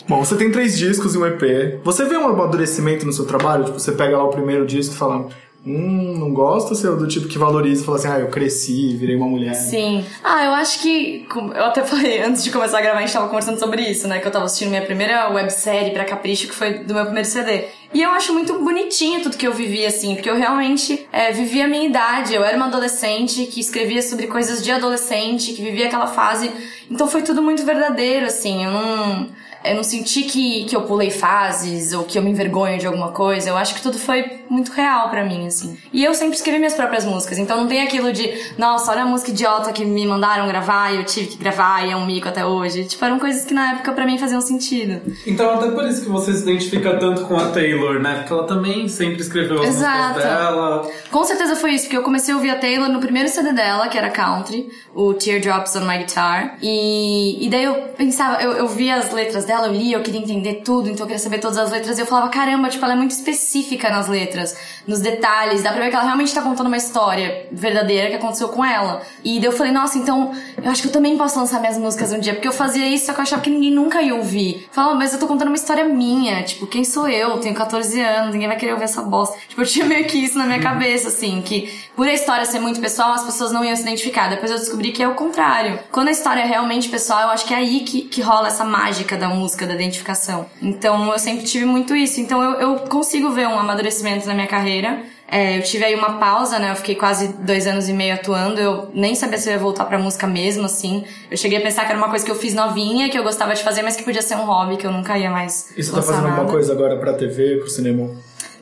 Bom, 0.09 0.25
você 0.25 0.35
tem 0.35 0.51
três 0.51 0.77
discos 0.77 1.15
e 1.15 1.17
um 1.17 1.25
EP. 1.25 1.79
Você 1.85 2.03
vê 2.03 2.17
um 2.17 2.27
amadurecimento 2.27 3.05
no 3.05 3.13
seu 3.13 3.25
trabalho? 3.25 3.63
Tipo, 3.63 3.79
você 3.79 3.93
pega 3.93 4.17
lá 4.17 4.25
o 4.25 4.29
primeiro 4.29 4.65
disco 4.65 4.93
e 4.93 4.97
fala... 4.97 5.29
Hum, 5.65 6.17
não 6.17 6.33
você 6.33 6.87
é 6.87 6.91
do 6.91 7.07
tipo 7.07 7.27
que 7.27 7.37
valoriza 7.37 7.81
e 7.81 7.85
fala 7.85 7.97
assim... 7.97 8.07
Ah, 8.09 8.19
eu 8.19 8.27
cresci, 8.27 8.95
virei 8.97 9.15
uma 9.15 9.27
mulher. 9.27 9.53
Sim. 9.53 10.05
Ah, 10.23 10.43
eu 10.43 10.51
acho 10.51 10.81
que. 10.81 11.25
Eu 11.55 11.65
até 11.65 11.83
falei 11.85 12.21
antes 12.21 12.43
de 12.43 12.51
começar 12.51 12.79
a 12.79 12.81
gravar, 12.81 12.97
a 12.97 13.01
gente 13.01 13.13
tava 13.13 13.27
conversando 13.27 13.57
sobre 13.57 13.81
isso, 13.81 14.07
né? 14.07 14.19
Que 14.19 14.27
eu 14.27 14.31
tava 14.31 14.45
assistindo 14.45 14.69
minha 14.69 14.81
primeira 14.81 15.29
websérie 15.29 15.91
pra 15.91 16.03
Capricho, 16.03 16.47
que 16.47 16.53
foi 16.55 16.79
do 16.79 16.93
meu 16.93 17.05
primeiro 17.05 17.27
CD. 17.27 17.65
E 17.93 18.01
eu 18.01 18.09
acho 18.11 18.33
muito 18.33 18.59
bonitinho 18.59 19.21
tudo 19.21 19.37
que 19.37 19.47
eu 19.47 19.53
vivi, 19.53 19.85
assim, 19.85 20.15
porque 20.15 20.29
eu 20.29 20.35
realmente 20.35 21.07
é, 21.11 21.31
vivi 21.31 21.61
a 21.61 21.67
minha 21.67 21.87
idade. 21.87 22.33
Eu 22.33 22.43
era 22.43 22.57
uma 22.57 22.65
adolescente 22.65 23.45
que 23.45 23.59
escrevia 23.59 24.01
sobre 24.01 24.27
coisas 24.27 24.63
de 24.63 24.71
adolescente, 24.71 25.53
que 25.53 25.61
vivia 25.61 25.85
aquela 25.85 26.07
fase. 26.07 26.51
Então 26.89 27.07
foi 27.07 27.21
tudo 27.21 27.41
muito 27.41 27.63
verdadeiro, 27.63 28.25
assim. 28.25 28.65
Eu 28.65 28.71
não. 28.71 29.29
Eu 29.63 29.75
não 29.75 29.83
senti 29.83 30.23
que, 30.23 30.65
que 30.65 30.75
eu 30.75 30.81
pulei 30.81 31.09
fases 31.09 31.93
ou 31.93 32.03
que 32.03 32.17
eu 32.17 32.21
me 32.21 32.31
envergonho 32.31 32.77
de 32.77 32.85
alguma 32.85 33.09
coisa. 33.11 33.49
Eu 33.49 33.57
acho 33.57 33.75
que 33.75 33.81
tudo 33.81 33.97
foi 33.97 34.43
muito 34.49 34.71
real 34.71 35.09
pra 35.09 35.23
mim, 35.23 35.47
assim. 35.47 35.77
E 35.91 36.03
eu 36.03 36.13
sempre 36.13 36.35
escrevi 36.35 36.59
minhas 36.59 36.73
próprias 36.73 37.05
músicas. 37.05 37.37
Então 37.37 37.57
não 37.57 37.67
tem 37.67 37.81
aquilo 37.81 38.11
de, 38.11 38.31
nossa, 38.57 38.91
olha 38.91 39.03
a 39.03 39.05
música 39.05 39.31
idiota 39.31 39.71
que 39.71 39.83
me 39.83 40.05
mandaram 40.05 40.47
gravar 40.47 40.93
e 40.93 40.97
eu 40.97 41.05
tive 41.05 41.27
que 41.27 41.37
gravar 41.37 41.85
e 41.85 41.91
é 41.91 41.95
um 41.95 42.05
mico 42.05 42.27
até 42.27 42.45
hoje. 42.45 42.85
Tipo, 42.85 43.05
eram 43.05 43.19
coisas 43.19 43.45
que 43.45 43.53
na 43.53 43.73
época 43.73 43.91
pra 43.93 44.05
mim 44.05 44.17
faziam 44.17 44.41
sentido. 44.41 45.01
Então 45.25 45.55
até 45.55 45.71
por 45.71 45.85
isso 45.85 46.03
que 46.03 46.09
você 46.09 46.33
se 46.33 46.43
identifica 46.43 46.97
tanto 46.97 47.25
com 47.25 47.35
a 47.37 47.49
Taylor, 47.49 47.99
né? 47.99 48.15
Porque 48.19 48.33
ela 48.33 48.45
também 48.45 48.87
sempre 48.87 49.21
escreveu 49.21 49.61
as 49.61 49.69
Exato. 49.69 50.09
músicas 50.09 50.23
dela. 50.23 50.91
Com 51.09 51.23
certeza 51.23 51.55
foi 51.55 51.71
isso, 51.71 51.85
porque 51.85 51.97
eu 51.97 52.03
comecei 52.03 52.33
a 52.33 52.37
ouvir 52.37 52.49
a 52.49 52.57
Taylor 52.57 52.89
no 52.89 52.99
primeiro 52.99 53.29
CD 53.29 53.53
dela, 53.53 53.87
que 53.87 53.97
era 53.97 54.09
country, 54.09 54.69
o 54.93 55.13
Teardrops 55.13 55.75
on 55.75 55.85
My 55.85 55.97
Guitar. 55.99 56.57
E, 56.61 57.45
e 57.45 57.49
daí 57.49 57.63
eu 57.63 57.75
pensava, 57.97 58.41
eu, 58.41 58.51
eu 58.53 58.67
via 58.67 58.95
as 58.95 59.11
letras 59.11 59.45
dela, 59.45 59.52
eu 59.53 59.71
lia, 59.71 59.97
eu 59.97 60.03
queria 60.03 60.19
entender 60.19 60.61
tudo, 60.65 60.89
então 60.89 61.03
eu 61.03 61.07
queria 61.07 61.19
saber 61.19 61.39
todas 61.39 61.57
as 61.57 61.71
letras. 61.71 61.97
E 61.97 62.01
eu 62.01 62.05
falava, 62.05 62.29
caramba, 62.29 62.69
tipo, 62.69 62.83
ela 62.83 62.93
é 62.93 62.97
muito 62.97 63.11
específica 63.11 63.89
nas 63.89 64.07
letras, 64.07 64.55
nos 64.87 64.99
detalhes. 64.99 65.63
Dá 65.63 65.71
pra 65.71 65.83
ver 65.83 65.89
que 65.89 65.95
ela 65.95 66.05
realmente 66.05 66.33
tá 66.33 66.41
contando 66.41 66.67
uma 66.67 66.77
história 66.77 67.47
verdadeira 67.51 68.09
que 68.09 68.15
aconteceu 68.15 68.49
com 68.49 68.63
ela. 68.63 69.01
E 69.23 69.39
daí 69.39 69.45
eu 69.45 69.51
falei, 69.51 69.71
nossa, 69.71 69.97
então 69.97 70.33
eu 70.61 70.71
acho 70.71 70.81
que 70.81 70.87
eu 70.87 70.91
também 70.91 71.17
posso 71.17 71.37
lançar 71.39 71.59
minhas 71.59 71.77
músicas 71.77 72.11
um 72.11 72.19
dia, 72.19 72.33
porque 72.33 72.47
eu 72.47 72.53
fazia 72.53 72.87
isso, 72.87 73.05
só 73.05 73.13
que 73.13 73.19
eu 73.19 73.23
achava 73.23 73.41
que 73.41 73.49
ninguém 73.49 73.71
nunca 73.71 74.01
ia 74.01 74.15
ouvir. 74.15 74.67
Falava, 74.71 74.95
mas 74.95 75.13
eu 75.13 75.19
tô 75.19 75.27
contando 75.27 75.47
uma 75.47 75.55
história 75.55 75.85
minha, 75.85 76.43
tipo, 76.43 76.67
quem 76.67 76.83
sou 76.83 77.07
eu? 77.07 77.37
Tenho 77.39 77.55
14 77.55 77.99
anos, 77.99 78.33
ninguém 78.33 78.47
vai 78.47 78.57
querer 78.57 78.73
ouvir 78.73 78.85
essa 78.85 79.01
bosta. 79.01 79.37
Tipo, 79.53 79.61
eu 79.61 79.65
tinha 79.67 79.85
meio 79.85 80.05
que 80.07 80.17
isso 80.17 80.37
na 80.37 80.45
minha 80.45 80.59
cabeça, 80.59 81.09
assim, 81.09 81.41
que 81.41 81.69
por 81.95 82.07
a 82.07 82.13
história 82.13 82.45
ser 82.45 82.59
muito 82.59 82.79
pessoal, 82.79 83.11
as 83.11 83.23
pessoas 83.23 83.51
não 83.51 83.63
iam 83.63 83.75
se 83.75 83.83
identificar. 83.83 84.29
Depois 84.29 84.49
eu 84.49 84.57
descobri 84.57 84.91
que 84.91 85.03
é 85.03 85.07
o 85.07 85.13
contrário. 85.13 85.79
Quando 85.91 86.07
a 86.07 86.11
história 86.11 86.41
é 86.41 86.45
realmente 86.45 86.89
pessoal, 86.89 87.21
eu 87.21 87.29
acho 87.29 87.45
que 87.45 87.53
é 87.53 87.57
aí 87.57 87.81
que, 87.81 88.03
que 88.03 88.21
rola 88.21 88.47
essa 88.47 88.63
mágica 88.63 89.15
da 89.15 89.27
música, 89.27 89.42
da 89.67 89.73
identificação. 89.73 90.45
Então 90.61 91.11
eu 91.11 91.19
sempre 91.19 91.43
tive 91.45 91.65
muito 91.65 91.95
isso. 91.95 92.19
Então 92.19 92.41
eu, 92.41 92.59
eu 92.59 92.75
consigo 92.87 93.29
ver 93.31 93.47
um 93.47 93.57
amadurecimento 93.57 94.27
na 94.27 94.33
minha 94.33 94.47
carreira. 94.47 95.01
É, 95.27 95.57
eu 95.57 95.63
tive 95.63 95.83
aí 95.83 95.95
uma 95.95 96.19
pausa, 96.19 96.59
né? 96.59 96.71
Eu 96.71 96.75
fiquei 96.75 96.93
quase 96.93 97.29
dois 97.39 97.65
anos 97.65 97.89
e 97.89 97.93
meio 97.93 98.13
atuando. 98.13 98.59
Eu 98.59 98.89
nem 98.93 99.15
sabia 99.15 99.37
se 99.37 99.49
eu 99.49 99.53
ia 99.53 99.59
voltar 99.59 99.85
pra 99.85 99.97
música 99.97 100.27
mesmo, 100.27 100.65
assim. 100.65 101.05
Eu 101.31 101.37
cheguei 101.37 101.57
a 101.57 101.61
pensar 101.61 101.85
que 101.85 101.91
era 101.91 101.97
uma 101.97 102.09
coisa 102.09 102.23
que 102.23 102.29
eu 102.29 102.35
fiz 102.35 102.53
novinha, 102.53 103.09
que 103.09 103.17
eu 103.17 103.23
gostava 103.23 103.55
de 103.55 103.63
fazer, 103.63 103.81
mas 103.81 103.95
que 103.95 104.03
podia 104.03 104.21
ser 104.21 104.35
um 104.35 104.45
hobby, 104.45 104.77
que 104.77 104.85
eu 104.85 104.91
nunca 104.91 105.17
ia 105.17 105.31
mais. 105.31 105.73
E 105.75 105.83
você 105.83 105.91
tá 105.91 106.01
fazendo 106.03 106.25
alguma 106.25 106.37
nada. 106.37 106.51
coisa 106.51 106.71
agora 106.71 106.97
pra 106.97 107.13
TV, 107.13 107.57
pro 107.57 107.69
cinema? 107.69 108.11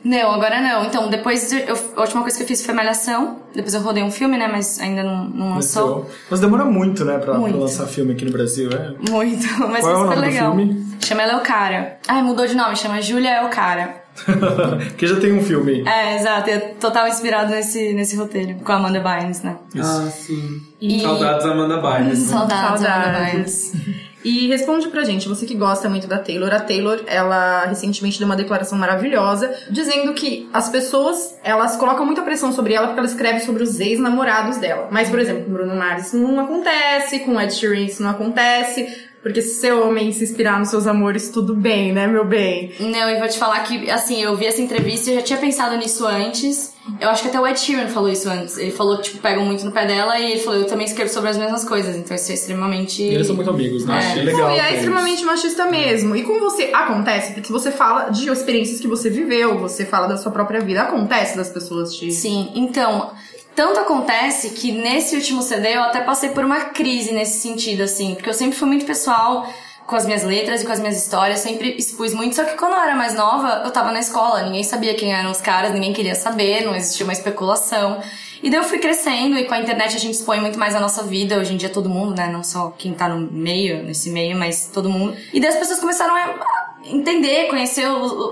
Não, 0.04 0.32
agora 0.32 0.60
não. 0.60 0.84
Então, 0.84 1.08
depois 1.08 1.52
eu, 1.52 1.78
a 1.96 2.00
última 2.00 2.22
coisa 2.22 2.36
que 2.36 2.42
eu 2.42 2.46
fiz 2.46 2.64
foi 2.64 2.74
Malhação. 2.74 3.38
Depois 3.54 3.72
eu 3.74 3.80
rodei 3.80 4.02
um 4.02 4.10
filme, 4.10 4.36
né? 4.36 4.48
Mas 4.48 4.80
ainda 4.80 5.02
não, 5.02 5.24
não 5.24 5.54
lançou. 5.54 6.10
Mas 6.30 6.40
demora 6.40 6.64
muito, 6.64 7.04
né, 7.04 7.14
pra, 7.18 7.32
pra 7.32 7.38
Muito. 7.38 7.58
lançar 7.58 7.86
filme 7.86 8.12
aqui 8.12 8.24
no 8.24 8.32
Brasil, 8.32 8.70
é? 8.72 8.94
Muito, 9.10 9.46
mas 9.70 9.80
Qual 9.80 9.92
é 9.92 9.94
o 9.94 9.98
foi 9.98 10.04
super 10.06 10.06
nome 10.06 10.14
do 10.16 10.20
legal. 10.20 10.56
filme? 10.56 10.86
Chama 11.00 11.22
ela 11.22 11.32
é 11.32 11.36
o 11.36 11.40
cara. 11.40 11.98
Ai, 12.08 12.22
mudou 12.22 12.46
de 12.46 12.54
nome, 12.56 12.76
chama 12.76 13.00
Júlia 13.00 13.30
é 13.30 13.44
o 13.44 13.48
cara. 13.48 14.01
Porque 14.88 15.06
já 15.06 15.18
tem 15.20 15.32
um 15.32 15.42
filme. 15.42 15.82
É, 15.88 16.16
exato, 16.16 16.50
é 16.50 16.58
total 16.58 17.08
inspirado 17.08 17.50
nesse, 17.50 17.92
nesse 17.92 18.16
roteiro, 18.16 18.54
com 18.64 18.72
a 18.72 18.76
Amanda 18.76 19.00
Bynes, 19.00 19.42
né? 19.42 19.56
Ah, 19.78 20.08
sim. 20.10 20.60
E- 20.80 21.00
Saudades 21.00 21.46
Amanda 21.46 21.78
Bynes. 21.78 22.20
né? 22.20 22.26
Saudades, 22.38 22.84
Amanda 22.84 22.88
Saudades. 22.88 23.72
Bynes. 23.72 24.02
E 24.24 24.46
responde 24.46 24.86
pra 24.86 25.02
gente, 25.02 25.28
você 25.28 25.44
que 25.44 25.56
gosta 25.56 25.88
muito 25.88 26.06
da 26.06 26.16
Taylor. 26.16 26.54
A 26.54 26.60
Taylor, 26.60 27.00
ela 27.08 27.64
recentemente 27.66 28.20
deu 28.20 28.26
uma 28.26 28.36
declaração 28.36 28.78
maravilhosa, 28.78 29.52
dizendo 29.68 30.12
que 30.14 30.48
as 30.52 30.68
pessoas, 30.68 31.34
elas 31.42 31.74
colocam 31.74 32.06
muita 32.06 32.22
pressão 32.22 32.52
sobre 32.52 32.72
ela 32.72 32.86
porque 32.86 33.00
ela 33.00 33.08
escreve 33.08 33.40
sobre 33.40 33.64
os 33.64 33.80
ex-namorados 33.80 34.58
dela. 34.58 34.86
Mas, 34.92 35.10
por 35.10 35.18
exemplo, 35.18 35.42
com 35.46 35.52
Bruno 35.52 35.74
Mars 35.74 36.06
isso 36.06 36.18
não 36.18 36.38
acontece, 36.38 37.18
com 37.18 37.40
Ed 37.40 37.52
Sheeran 37.52 37.80
isso 37.80 38.00
não 38.00 38.10
acontece. 38.10 39.10
Porque 39.22 39.40
se 39.40 39.60
seu 39.60 39.86
homem 39.86 40.10
se 40.10 40.24
inspirar 40.24 40.58
nos 40.58 40.68
seus 40.68 40.86
amores, 40.86 41.30
tudo 41.30 41.54
bem, 41.54 41.92
né, 41.92 42.08
meu 42.08 42.24
bem? 42.24 42.72
Não, 42.80 43.08
e 43.08 43.18
vou 43.20 43.28
te 43.28 43.38
falar 43.38 43.60
que, 43.60 43.88
assim, 43.88 44.20
eu 44.20 44.36
vi 44.36 44.46
essa 44.46 44.60
entrevista 44.60 45.10
e 45.10 45.12
eu 45.12 45.20
já 45.20 45.24
tinha 45.24 45.38
pensado 45.38 45.76
nisso 45.76 46.04
antes. 46.04 46.74
Eu 47.00 47.08
acho 47.08 47.22
que 47.22 47.28
até 47.28 47.40
o 47.40 47.46
Ed 47.46 47.58
Sheeran 47.58 47.86
falou 47.86 48.08
isso 48.08 48.28
antes. 48.28 48.58
Ele 48.58 48.72
falou 48.72 48.96
que, 48.96 49.04
tipo, 49.04 49.18
pegam 49.18 49.44
muito 49.44 49.64
no 49.64 49.70
pé 49.70 49.86
dela 49.86 50.18
e 50.18 50.32
ele 50.32 50.40
falou, 50.40 50.58
eu 50.58 50.66
também 50.66 50.86
escrevo 50.86 51.08
sobre 51.08 51.30
as 51.30 51.38
mesmas 51.38 51.64
coisas. 51.64 51.94
Então 51.94 52.16
isso 52.16 52.32
é 52.32 52.34
extremamente... 52.34 53.00
E 53.00 53.14
eles 53.14 53.28
são 53.28 53.36
muito 53.36 53.50
amigos, 53.50 53.84
né? 53.84 53.94
É. 53.94 53.98
Achei 53.98 54.22
legal. 54.24 54.48
Não, 54.48 54.56
e 54.56 54.58
é 54.58 54.74
extremamente 54.74 55.24
machista 55.24 55.66
mesmo. 55.66 56.16
E 56.16 56.24
com 56.24 56.40
você, 56.40 56.70
acontece, 56.72 57.32
porque 57.32 57.52
você 57.52 57.70
fala 57.70 58.10
de 58.10 58.28
experiências 58.28 58.80
que 58.80 58.88
você 58.88 59.08
viveu, 59.08 59.56
você 59.56 59.86
fala 59.86 60.08
da 60.08 60.16
sua 60.16 60.32
própria 60.32 60.60
vida. 60.60 60.82
Acontece 60.82 61.36
das 61.36 61.48
pessoas 61.48 61.94
te. 61.94 62.10
Sim, 62.10 62.50
então, 62.56 63.12
tanto 63.54 63.80
acontece 63.80 64.50
que 64.50 64.72
nesse 64.72 65.14
último 65.16 65.42
CD 65.42 65.76
eu 65.76 65.82
até 65.82 66.00
passei 66.00 66.30
por 66.30 66.44
uma 66.44 66.60
crise 66.66 67.12
nesse 67.12 67.40
sentido, 67.40 67.82
assim, 67.82 68.14
porque 68.14 68.28
eu 68.28 68.34
sempre 68.34 68.56
fui 68.56 68.68
muito 68.68 68.84
pessoal 68.84 69.46
com 69.86 69.96
as 69.96 70.06
minhas 70.06 70.22
letras 70.22 70.62
e 70.62 70.64
com 70.64 70.72
as 70.72 70.80
minhas 70.80 70.96
histórias, 70.96 71.40
sempre 71.40 71.76
expus 71.76 72.14
muito, 72.14 72.34
só 72.34 72.44
que 72.44 72.56
quando 72.56 72.72
eu 72.72 72.80
era 72.80 72.94
mais 72.94 73.14
nova, 73.14 73.62
eu 73.64 73.70
tava 73.70 73.92
na 73.92 74.00
escola, 74.00 74.42
ninguém 74.42 74.62
sabia 74.62 74.94
quem 74.94 75.12
eram 75.12 75.30
os 75.30 75.40
caras, 75.40 75.72
ninguém 75.72 75.92
queria 75.92 76.14
saber, 76.14 76.64
não 76.64 76.74
existia 76.74 77.04
uma 77.04 77.12
especulação. 77.12 78.00
E 78.42 78.50
daí 78.50 78.58
eu 78.58 78.64
fui 78.64 78.78
crescendo 78.78 79.38
e 79.38 79.44
com 79.44 79.54
a 79.54 79.60
internet 79.60 79.94
a 79.94 79.98
gente 79.98 80.14
expõe 80.14 80.40
muito 80.40 80.58
mais 80.58 80.74
a 80.74 80.80
nossa 80.80 81.02
vida, 81.04 81.38
hoje 81.38 81.54
em 81.54 81.56
dia 81.56 81.68
todo 81.68 81.88
mundo, 81.88 82.16
né, 82.16 82.28
não 82.30 82.42
só 82.42 82.74
quem 82.76 82.92
tá 82.92 83.08
no 83.08 83.30
meio, 83.30 83.82
nesse 83.84 84.10
meio, 84.10 84.36
mas 84.36 84.68
todo 84.72 84.90
mundo. 84.90 85.16
E 85.32 85.40
daí 85.40 85.50
as 85.50 85.56
pessoas 85.56 85.78
começaram 85.78 86.14
a 86.16 86.72
entender, 86.84 87.48
conhecer 87.48 87.86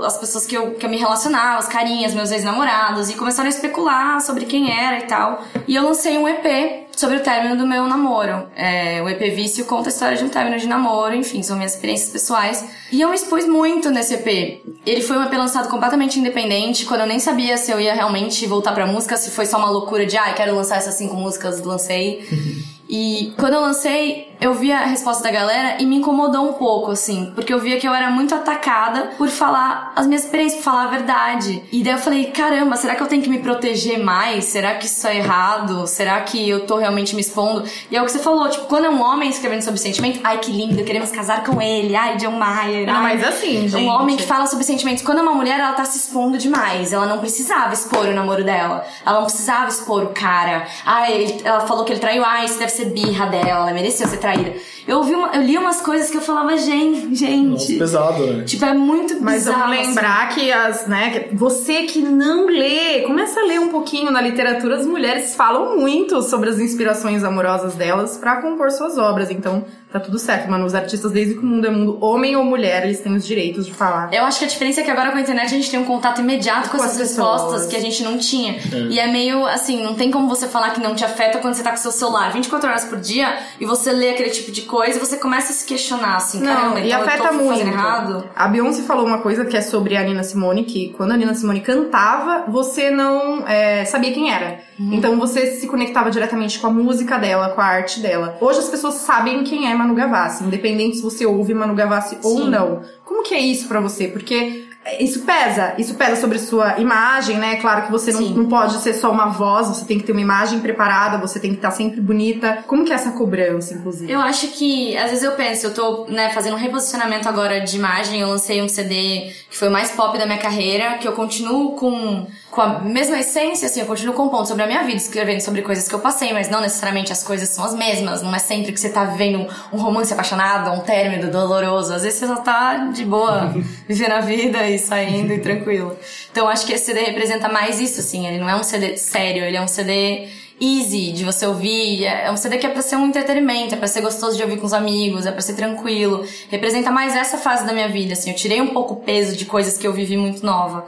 as 0.04 0.18
pessoas 0.18 0.46
que 0.46 0.56
eu, 0.56 0.72
que 0.72 0.84
eu 0.84 0.90
me 0.90 0.96
relacionava, 0.96 1.61
os 1.61 1.68
carinhas, 1.68 2.12
meus 2.12 2.32
ex-namorados, 2.32 3.08
e 3.08 3.14
começaram 3.14 3.46
a 3.46 3.50
especular 3.50 4.20
sobre 4.20 4.44
quem 4.46 4.76
era 4.76 4.98
e 4.98 5.02
tal. 5.02 5.44
E 5.68 5.76
eu 5.76 5.84
lancei 5.84 6.18
um 6.18 6.28
EP 6.28 6.88
sobre 7.01 7.16
o 7.16 7.20
término 7.20 7.57
do 7.57 7.66
meu 7.66 7.86
namoro. 7.86 8.46
É, 8.55 9.01
o 9.01 9.09
EP 9.09 9.34
Vício 9.34 9.64
conta 9.64 9.88
a 9.88 9.92
história 9.92 10.18
de 10.18 10.22
um 10.22 10.28
término 10.28 10.59
de 10.59 10.68
namoro, 10.68 11.14
enfim, 11.14 11.42
são 11.42 11.57
minhas 11.57 11.72
experiências 11.72 12.11
pessoais. 12.11 12.62
E 12.92 13.01
eu 13.01 13.09
me 13.09 13.14
expus 13.14 13.46
muito 13.46 13.90
nesse 13.90 14.12
EP. 14.14 14.61
Ele 14.84 15.01
foi 15.01 15.16
um 15.16 15.24
EP 15.24 15.32
lançado 15.32 15.70
completamente 15.70 16.20
independente, 16.20 16.84
quando 16.84 17.01
eu 17.01 17.07
nem 17.07 17.18
sabia 17.18 17.57
se 17.57 17.72
eu 17.72 17.80
ia 17.80 17.94
realmente 17.94 18.46
voltar 18.46 18.72
pra 18.72 18.86
música, 18.86 19.16
se 19.16 19.30
foi 19.30 19.46
só 19.46 19.57
uma 19.57 19.70
loucura 19.70 20.05
de, 20.05 20.18
ai, 20.18 20.34
quero 20.34 20.55
lançar 20.55 20.76
essas 20.76 20.94
cinco 20.94 21.16
músicas, 21.16 21.62
lancei. 21.62 22.28
E 22.92 23.32
quando 23.38 23.55
eu 23.55 23.61
lancei, 23.61 24.29
eu 24.41 24.55
vi 24.55 24.72
a 24.72 24.80
resposta 24.84 25.22
da 25.22 25.30
galera 25.30 25.76
e 25.80 25.86
me 25.86 25.97
incomodou 25.97 26.49
um 26.49 26.53
pouco, 26.55 26.91
assim, 26.91 27.30
porque 27.34 27.53
eu 27.53 27.59
via 27.61 27.78
que 27.78 27.86
eu 27.86 27.93
era 27.95 28.11
muito 28.11 28.34
atacada 28.34 29.11
por 29.18 29.28
falar 29.28 29.93
as 29.95 30.07
minhas 30.07 30.24
experiências, 30.24 30.62
por 30.62 30.70
falar 30.70 30.84
a 30.84 30.86
verdade. 30.88 31.62
E 31.70 31.82
daí 31.82 31.93
eu 31.95 31.99
falei, 31.99 32.26
caramba, 32.26 32.76
será 32.76 32.95
que 32.95 33.03
eu 33.03 33.07
tenho 33.07 33.22
que 33.22 33.28
me 33.28 33.38
proteger 33.41 34.03
mais? 34.03 34.45
Será 34.47 34.74
que 34.76 34.86
isso 34.86 35.07
é 35.07 35.16
errado? 35.18 35.86
Será 35.86 36.20
que 36.22 36.49
eu 36.49 36.66
tô 36.66 36.76
realmente 36.76 37.14
me 37.14 37.20
expondo? 37.20 37.64
E 37.91 37.97
é 37.97 38.01
o 38.03 38.05
que 38.05 38.12
você 38.12 38.18
falou, 38.18 38.49
tipo, 38.49 38.66
quando 38.66 38.86
é 38.86 38.91
um 38.91 39.03
homem 39.03 39.28
escrevendo 39.28 39.62
sobre 39.62 39.78
sentimento, 39.80 40.20
ai 40.24 40.38
que 40.38 40.51
lindo, 40.51 40.82
queremos 40.84 41.11
casar 41.11 41.45
com 41.45 41.61
ele, 41.61 41.95
ai, 41.95 42.16
John 42.16 42.32
Mayer. 42.32 42.86
Não, 42.86 42.95
ai. 42.95 43.16
mas 43.18 43.24
assim, 43.28 43.68
gente. 43.68 43.76
Um 43.84 43.88
homem 43.88 44.16
que 44.16 44.22
fala 44.24 44.47
sobre 44.47 44.64
sentimentos. 44.64 45.03
Quando 45.05 45.18
é 45.18 45.22
uma 45.22 45.34
mulher, 45.34 45.61
ela 45.61 45.72
tá 45.74 45.84
se 45.84 45.99
expondo 45.99 46.38
demais. 46.38 46.93
Ela 46.93 47.07
não 47.07 47.18
precisava 47.18 47.74
expor 47.74 48.07
o 48.07 48.12
namoro 48.14 48.43
dela. 48.45 48.86
Ela 49.05 49.16
não 49.18 49.26
precisava 49.26 49.68
expor 49.68 50.05
o 50.05 50.09
cara. 50.09 50.66
Ele- 51.09 51.41
ela 51.45 51.61
falou 51.61 51.84
que 51.84 51.93
ele 51.93 52.01
traiu. 52.01 52.24
Ah, 52.24 52.45
isso 52.45 52.59
deve 52.59 52.72
ser 52.72 52.86
birra 52.86 53.26
dela. 53.26 53.49
Ela 53.62 53.72
merecia 53.72 54.07
ser 54.07 54.16
traída. 54.16 54.29
side 54.36 54.60
Eu, 54.91 54.99
ouvi 54.99 55.14
uma- 55.14 55.28
eu 55.34 55.43
li 55.43 55.57
umas 55.57 55.80
coisas 55.80 56.11
que 56.11 56.16
eu 56.16 56.20
falava, 56.20 56.57
gente, 56.57 57.07
Nossa, 57.24 57.66
gente. 57.66 57.78
pesado, 57.78 58.26
né? 58.26 58.45
Tipo, 58.45 58.64
é 58.64 58.74
muito 58.74 59.16
Mas 59.20 59.34
bizarro. 59.45 59.61
vamos 59.61 59.78
assim. 59.78 59.86
lembrar 59.88 60.28
que 60.30 60.53
as, 60.53 60.86
né, 60.86 61.11
que 61.11 61.36
você 61.36 61.82
que 61.84 62.01
não 62.01 62.47
lê, 62.47 63.03
começa 63.03 63.41
a 63.41 63.45
ler 63.45 63.61
um 63.61 63.68
pouquinho 63.68 64.11
na 64.11 64.20
literatura, 64.20 64.76
as 64.76 64.86
mulheres 64.86 65.34
falam 65.34 65.78
muito 65.78 66.20
sobre 66.22 66.51
as 66.51 66.59
inspirações 66.59 67.22
amorosas 67.22 67.74
delas 67.74 68.16
pra 68.16 68.43
compor 68.43 68.70
suas 68.72 68.99
obras. 68.99 69.30
Então, 69.30 69.64
tá 69.93 70.01
tudo 70.01 70.18
certo, 70.18 70.51
mano. 70.51 70.64
Os 70.66 70.74
artistas, 70.74 71.12
desde 71.12 71.34
que 71.34 71.41
o 71.41 71.47
mundo 71.47 71.66
é 71.66 71.70
mundo, 71.70 71.99
homem 72.05 72.34
ou 72.36 72.45
mulher, 72.45 72.84
eles 72.84 73.01
têm 73.01 73.14
os 73.14 73.24
direitos 73.26 73.66
de 73.66 73.72
falar. 73.72 74.12
Eu 74.12 74.24
acho 74.24 74.41
que 74.41 74.45
a 74.45 74.49
diferença 74.49 74.80
é 74.80 74.84
que 74.84 74.91
agora 74.91 75.11
com 75.12 75.18
a 75.18 75.20
internet 75.20 75.47
a 75.47 75.57
gente 75.57 75.70
tem 75.70 75.78
um 75.80 75.84
contato 75.84 76.20
imediato 76.20 76.68
com, 76.68 76.78
Com 76.78 76.84
essas 76.84 77.01
as 77.01 77.09
respostas 77.11 77.51
pessoas. 77.53 77.66
que 77.68 77.76
a 77.76 77.80
gente 77.80 78.03
não 78.03 78.18
tinha. 78.18 78.57
E 78.91 78.99
é 78.99 79.07
meio 79.07 79.47
assim, 79.47 79.82
não 79.84 79.95
tem 79.95 80.11
como 80.11 80.28
você 80.28 80.49
falar 80.49 80.70
que 80.70 80.80
não 80.80 80.95
te 80.95 81.05
afeta 81.05 81.38
quando 81.38 81.55
você 81.55 81.62
tá 81.62 81.70
com 81.70 81.76
seu 81.76 81.93
celular 81.93 82.32
24 82.32 82.68
horas 82.68 82.84
por 82.84 82.99
dia 82.99 83.38
e 83.61 83.64
você 83.64 83.93
lê 83.93 84.11
aquele 84.11 84.30
tipo 84.30 84.51
de 84.51 84.62
coisa 84.62 84.79
e 84.88 84.98
você 84.98 85.16
começa 85.16 85.52
a 85.52 85.54
se 85.54 85.66
questionar 85.66 86.16
assim, 86.16 86.40
Não, 86.40 86.46
caramba, 86.54 86.80
e 86.80 86.86
então 86.88 87.00
eu 87.00 87.06
afeta 87.06 87.28
tô 87.28 87.34
fazendo 87.34 87.44
muito. 87.46 87.66
errado. 87.66 88.24
A 88.34 88.48
Beyoncé 88.48 88.82
falou 88.82 89.06
uma 89.06 89.18
coisa 89.18 89.44
que 89.44 89.56
é 89.56 89.60
sobre 89.60 89.96
a 89.96 90.02
Nina 90.02 90.22
Simone, 90.22 90.64
que 90.64 90.94
quando 90.96 91.12
a 91.12 91.16
Nina 91.16 91.34
Simone 91.34 91.60
cantava, 91.60 92.44
você 92.48 92.90
não 92.90 93.46
é, 93.46 93.84
sabia 93.84 94.12
quem 94.12 94.32
era. 94.32 94.60
Uhum. 94.78 94.94
Então 94.94 95.18
você 95.18 95.54
se 95.56 95.66
conectava 95.66 96.10
diretamente 96.10 96.58
com 96.58 96.66
a 96.66 96.70
música 96.70 97.18
dela, 97.18 97.50
com 97.50 97.60
a 97.60 97.64
arte 97.64 98.00
dela. 98.00 98.36
Hoje 98.40 98.58
as 98.60 98.68
pessoas 98.68 98.94
sabem 98.94 99.44
quem 99.44 99.70
é 99.70 99.74
Manu 99.74 99.94
Gavassi, 99.94 100.44
independente 100.44 100.96
se 100.96 101.02
você 101.02 101.26
ouve 101.26 101.52
Manu 101.54 101.74
Gavassi 101.74 102.18
ou 102.22 102.38
Sim. 102.38 102.50
não. 102.50 102.82
Como 103.04 103.22
que 103.22 103.34
é 103.34 103.40
isso 103.40 103.68
pra 103.68 103.80
você? 103.80 104.08
Porque 104.08 104.69
isso 104.98 105.20
pesa, 105.20 105.74
isso 105.76 105.94
pesa 105.94 106.16
sobre 106.18 106.38
sua 106.38 106.78
imagem, 106.78 107.36
né? 107.36 107.56
Claro 107.56 107.82
que 107.82 107.92
você 107.92 108.12
não, 108.12 108.22
não 108.30 108.48
pode 108.48 108.78
ser 108.78 108.94
só 108.94 109.10
uma 109.10 109.26
voz, 109.26 109.68
você 109.68 109.84
tem 109.84 109.98
que 109.98 110.04
ter 110.04 110.12
uma 110.12 110.20
imagem 110.20 110.58
preparada, 110.60 111.18
você 111.18 111.38
tem 111.38 111.50
que 111.50 111.56
estar 111.56 111.70
sempre 111.70 112.00
bonita. 112.00 112.64
Como 112.66 112.84
que 112.84 112.90
é 112.90 112.94
essa 112.94 113.12
cobrança, 113.12 113.74
inclusive? 113.74 114.10
Eu 114.10 114.20
acho 114.20 114.48
que, 114.48 114.96
às 114.96 115.10
vezes 115.10 115.22
eu 115.22 115.32
penso, 115.32 115.66
eu 115.66 115.74
tô, 115.74 116.06
né, 116.08 116.30
fazendo 116.30 116.54
um 116.54 116.58
reposicionamento 116.58 117.28
agora 117.28 117.60
de 117.60 117.76
imagem, 117.76 118.20
eu 118.20 118.28
lancei 118.28 118.62
um 118.62 118.68
CD 118.68 119.32
que 119.50 119.56
foi 119.56 119.68
o 119.68 119.70
mais 119.70 119.90
pop 119.90 120.16
da 120.16 120.24
minha 120.24 120.38
carreira, 120.38 120.96
que 120.98 121.06
eu 121.06 121.12
continuo 121.12 121.72
com, 121.72 122.26
com 122.50 122.60
a 122.60 122.78
mesma 122.78 123.18
essência, 123.18 123.66
assim, 123.66 123.80
eu 123.80 123.86
continuo 123.86 124.14
compondo 124.14 124.46
sobre 124.46 124.62
a 124.62 124.66
minha 124.66 124.82
vida, 124.82 124.96
escrevendo 124.96 125.40
sobre 125.40 125.60
coisas 125.60 125.88
que 125.88 125.94
eu 125.94 125.98
passei, 125.98 126.32
mas 126.32 126.48
não 126.48 126.60
necessariamente 126.60 127.12
as 127.12 127.22
coisas 127.22 127.48
são 127.48 127.64
as 127.64 127.74
mesmas, 127.74 128.22
não 128.22 128.34
é 128.34 128.38
sempre 128.38 128.72
que 128.72 128.80
você 128.80 128.88
tá 128.88 129.04
vivendo 129.04 129.46
um 129.72 129.76
romance 129.76 130.12
apaixonado, 130.12 130.70
um 130.70 130.80
término 130.80 131.30
doloroso, 131.30 131.92
às 131.92 132.02
vezes 132.02 132.18
você 132.18 132.26
só 132.26 132.36
tá 132.36 132.76
de 132.92 133.04
boa, 133.04 133.54
vivendo 133.86 134.12
a 134.12 134.20
vida 134.20 134.69
e 134.70 134.78
saindo 134.78 135.32
e 135.32 135.38
tranquilo. 135.40 135.96
Então 136.30 136.48
acho 136.48 136.66
que 136.66 136.72
esse 136.72 136.86
CD 136.86 137.00
representa 137.00 137.48
mais 137.48 137.80
isso, 137.80 138.00
assim, 138.00 138.26
ele 138.26 138.38
não 138.38 138.48
é 138.48 138.56
um 138.56 138.62
CD 138.62 138.96
sério, 138.96 139.44
ele 139.44 139.56
é 139.56 139.60
um 139.60 139.68
CD 139.68 140.28
easy 140.60 141.12
de 141.12 141.24
você 141.24 141.46
ouvir. 141.46 142.04
É 142.04 142.30
um 142.30 142.36
CD 142.36 142.58
que 142.58 142.66
é 142.66 142.68
pra 142.68 142.82
ser 142.82 142.96
um 142.96 143.06
entretenimento, 143.06 143.74
é 143.74 143.78
pra 143.78 143.88
ser 143.88 144.02
gostoso 144.02 144.36
de 144.36 144.42
ouvir 144.42 144.58
com 144.58 144.66
os 144.66 144.74
amigos, 144.74 145.26
é 145.26 145.32
pra 145.32 145.40
ser 145.40 145.54
tranquilo. 145.54 146.24
Representa 146.50 146.90
mais 146.90 147.16
essa 147.16 147.38
fase 147.38 147.66
da 147.66 147.72
minha 147.72 147.88
vida, 147.88 148.12
assim. 148.12 148.30
Eu 148.30 148.36
tirei 148.36 148.60
um 148.60 148.68
pouco 148.68 148.94
o 148.94 148.96
peso 148.98 149.36
de 149.36 149.46
coisas 149.46 149.78
que 149.78 149.86
eu 149.86 149.92
vivi 149.92 150.16
muito 150.16 150.44
nova. 150.44 150.86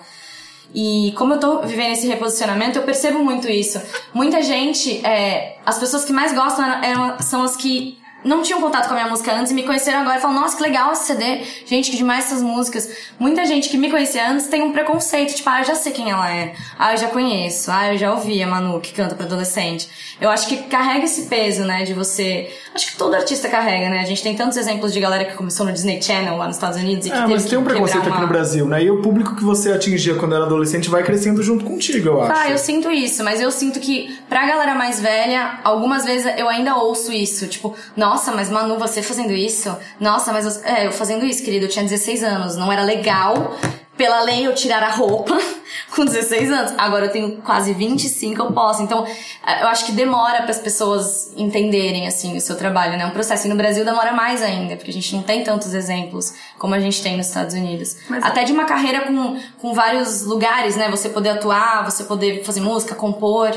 E 0.75 1.13
como 1.17 1.35
eu 1.35 1.41
tô 1.41 1.63
vivendo 1.63 1.93
esse 1.93 2.07
reposicionamento, 2.07 2.79
eu 2.79 2.83
percebo 2.83 3.23
muito 3.23 3.49
isso. 3.49 3.81
Muita 4.15 4.43
gente, 4.43 5.05
é, 5.05 5.57
as 5.67 5.79
pessoas 5.79 6.05
que 6.05 6.13
mais 6.13 6.35
gostam 6.35 6.65
eram, 6.83 7.21
são 7.21 7.43
as 7.43 7.57
que 7.57 7.99
não 8.25 8.43
tinham 8.43 8.61
contato 8.61 8.87
com 8.87 8.95
a 8.95 8.97
minha 8.97 9.09
música 9.09 9.33
antes 9.35 9.51
e 9.51 9.55
me 9.55 9.63
conheceram 9.65 10.01
agora 10.01 10.19
e 10.19 10.21
falam, 10.21 10.41
nossa, 10.41 10.57
que 10.57 10.63
legal 10.63 10.93
esse 10.93 11.05
CD. 11.07 11.41
Gente, 11.67 11.91
que 11.91 11.97
demais 11.97 12.27
essas 12.27 12.43
músicas. 12.43 12.89
Muita 13.19 13.45
gente 13.47 13.69
que 13.69 13.77
me 13.77 13.91
conhecia 13.91 14.31
antes 14.31 14.47
tem 14.47 14.63
um 14.63 14.73
preconceito, 14.73 15.35
tipo, 15.35 15.49
ah, 15.51 15.61
eu 15.61 15.65
já 15.65 15.75
sei 15.75 15.93
quem 15.93 16.11
ela 16.11 16.31
é. 16.33 16.55
Ah, 16.79 16.93
eu 16.93 16.99
já 16.99 17.09
conheço. 17.09 17.71
Ah, 17.71 17.93
eu 17.93 17.99
já 17.99 18.13
ouvi 18.13 18.43
a 18.43 18.47
Manu 18.47 18.81
que 18.81 18.93
canta 18.93 19.15
pra 19.15 19.27
adolescente. 19.27 19.89
Eu 20.21 20.31
acho 20.31 20.47
que 20.47 20.57
carrega 20.65 21.05
esse 21.05 21.23
peso, 21.23 21.65
né, 21.65 21.85
de 21.85 21.95
você... 21.95 22.51
Acho 22.75 22.87
que 22.93 22.97
todo 22.97 23.15
artista 23.15 23.49
carrega, 23.49 23.91
né? 23.91 24.01
A 24.01 24.05
gente 24.07 24.23
tem 24.23 24.35
tantos 24.35 24.57
exemplos 24.57 24.93
de 24.95 25.01
galera 25.01 25.25
que 25.27 25.35
começou 25.35 25.67
no 25.67 25.73
Disney 25.73 26.01
Channel 26.01 26.37
lá 26.37 26.47
nos 26.47 26.57
Estados 26.57 26.79
Unidos 26.79 27.07
e 27.07 27.11
que 27.11 27.17
É, 27.17 27.21
teve 27.23 27.35
mas 27.35 27.45
tem 27.45 27.59
um 27.59 27.65
preconceito 27.65 27.99
aqui 28.01 28.09
uma- 28.11 28.21
no 28.21 28.29
Brasil, 28.29 28.67
né? 28.67 28.83
E 28.83 28.91
o 28.91 29.03
público 29.03 29.35
que 29.37 29.45
você 29.45 29.73
atingia 29.73 30.15
quando 30.15 30.35
era 30.35 30.45
adolescente 30.47 30.89
vai 30.89 31.03
crescendo 31.03 31.43
junto 31.43 31.65
contigo, 31.65 32.09
eu 32.09 32.23
acho. 32.23 32.33
Ah, 32.41 32.51
eu 32.51 32.57
sinto 32.57 32.91
isso, 32.91 33.23
mas 33.23 33.41
eu 33.43 33.51
sinto 33.51 33.79
que 33.79 34.17
pra 34.29 34.47
galera 34.47 34.75
mais 34.75 34.99
velha, 35.01 35.59
algumas 35.65 36.05
vezes 36.05 36.33
eu 36.39 36.49
ainda 36.49 36.77
ouço 36.77 37.13
isso. 37.13 37.47
Tipo, 37.47 37.75
nossa, 37.95 38.12
mas 38.35 38.51
Manu, 38.51 38.79
você 38.79 39.03
fazendo 39.03 39.33
isso? 39.33 39.75
Nossa, 39.99 40.33
mas 40.33 40.45
eu, 40.45 40.65
é, 40.65 40.87
eu 40.87 40.93
fazendo 40.93 41.25
isso, 41.25 41.43
querido, 41.43 41.67
eu 41.67 41.69
tinha 41.69 41.85
16 41.85 42.23
anos, 42.23 42.57
não 42.57 42.73
era 42.73 42.83
legal. 42.83 43.57
Pela 44.03 44.21
lei 44.25 44.45
eu 44.45 44.53
tirar 44.53 44.83
a 44.83 44.91
roupa, 44.91 45.39
com 45.95 46.05
16 46.05 46.51
anos. 46.51 46.75
Agora 46.77 47.05
eu 47.07 47.13
tenho 47.13 47.37
quase 47.37 47.73
25, 47.73 48.43
eu 48.43 48.51
posso. 48.53 48.83
Então, 48.83 49.07
eh, 49.07 49.63
eu 49.63 49.69
acho 49.69 49.87
que 49.87 49.93
demora 49.93 50.39
para 50.43 50.51
as 50.51 50.59
pessoas 50.59 51.33
entenderem, 51.37 52.09
assim, 52.09 52.37
o 52.37 52.41
seu 52.41 52.57
trabalho, 52.57 52.99
né? 52.99 53.05
É 53.05 53.07
um 53.07 53.11
processo. 53.13 53.47
E 53.47 53.49
no 53.51 53.55
Brasil 53.55 53.85
demora 53.85 54.13
mais 54.13 54.43
ainda, 54.43 54.75
porque 54.75 54.91
a 54.91 54.93
gente 54.93 55.15
não 55.15 55.23
tem 55.23 55.45
tantos 55.45 55.73
exemplos 55.73 56.35
como 56.59 56.75
a 56.75 56.81
gente 56.81 57.01
tem 57.01 57.17
nos 57.17 57.29
Estados 57.29 57.55
Unidos. 57.55 57.97
Mas- 58.11 58.25
Até 58.25 58.43
de 58.43 58.53
uma 58.53 58.65
carreira 58.65 59.03
com, 59.03 59.37
com 59.61 59.73
vários 59.73 60.25
lugares, 60.25 60.75
né? 60.75 60.91
Você 60.91 61.09
poder 61.09 61.29
atuar, 61.29 61.89
você 61.89 62.03
poder 62.03 62.43
fazer 62.43 62.61
música, 62.61 62.97
compor. 62.97 63.51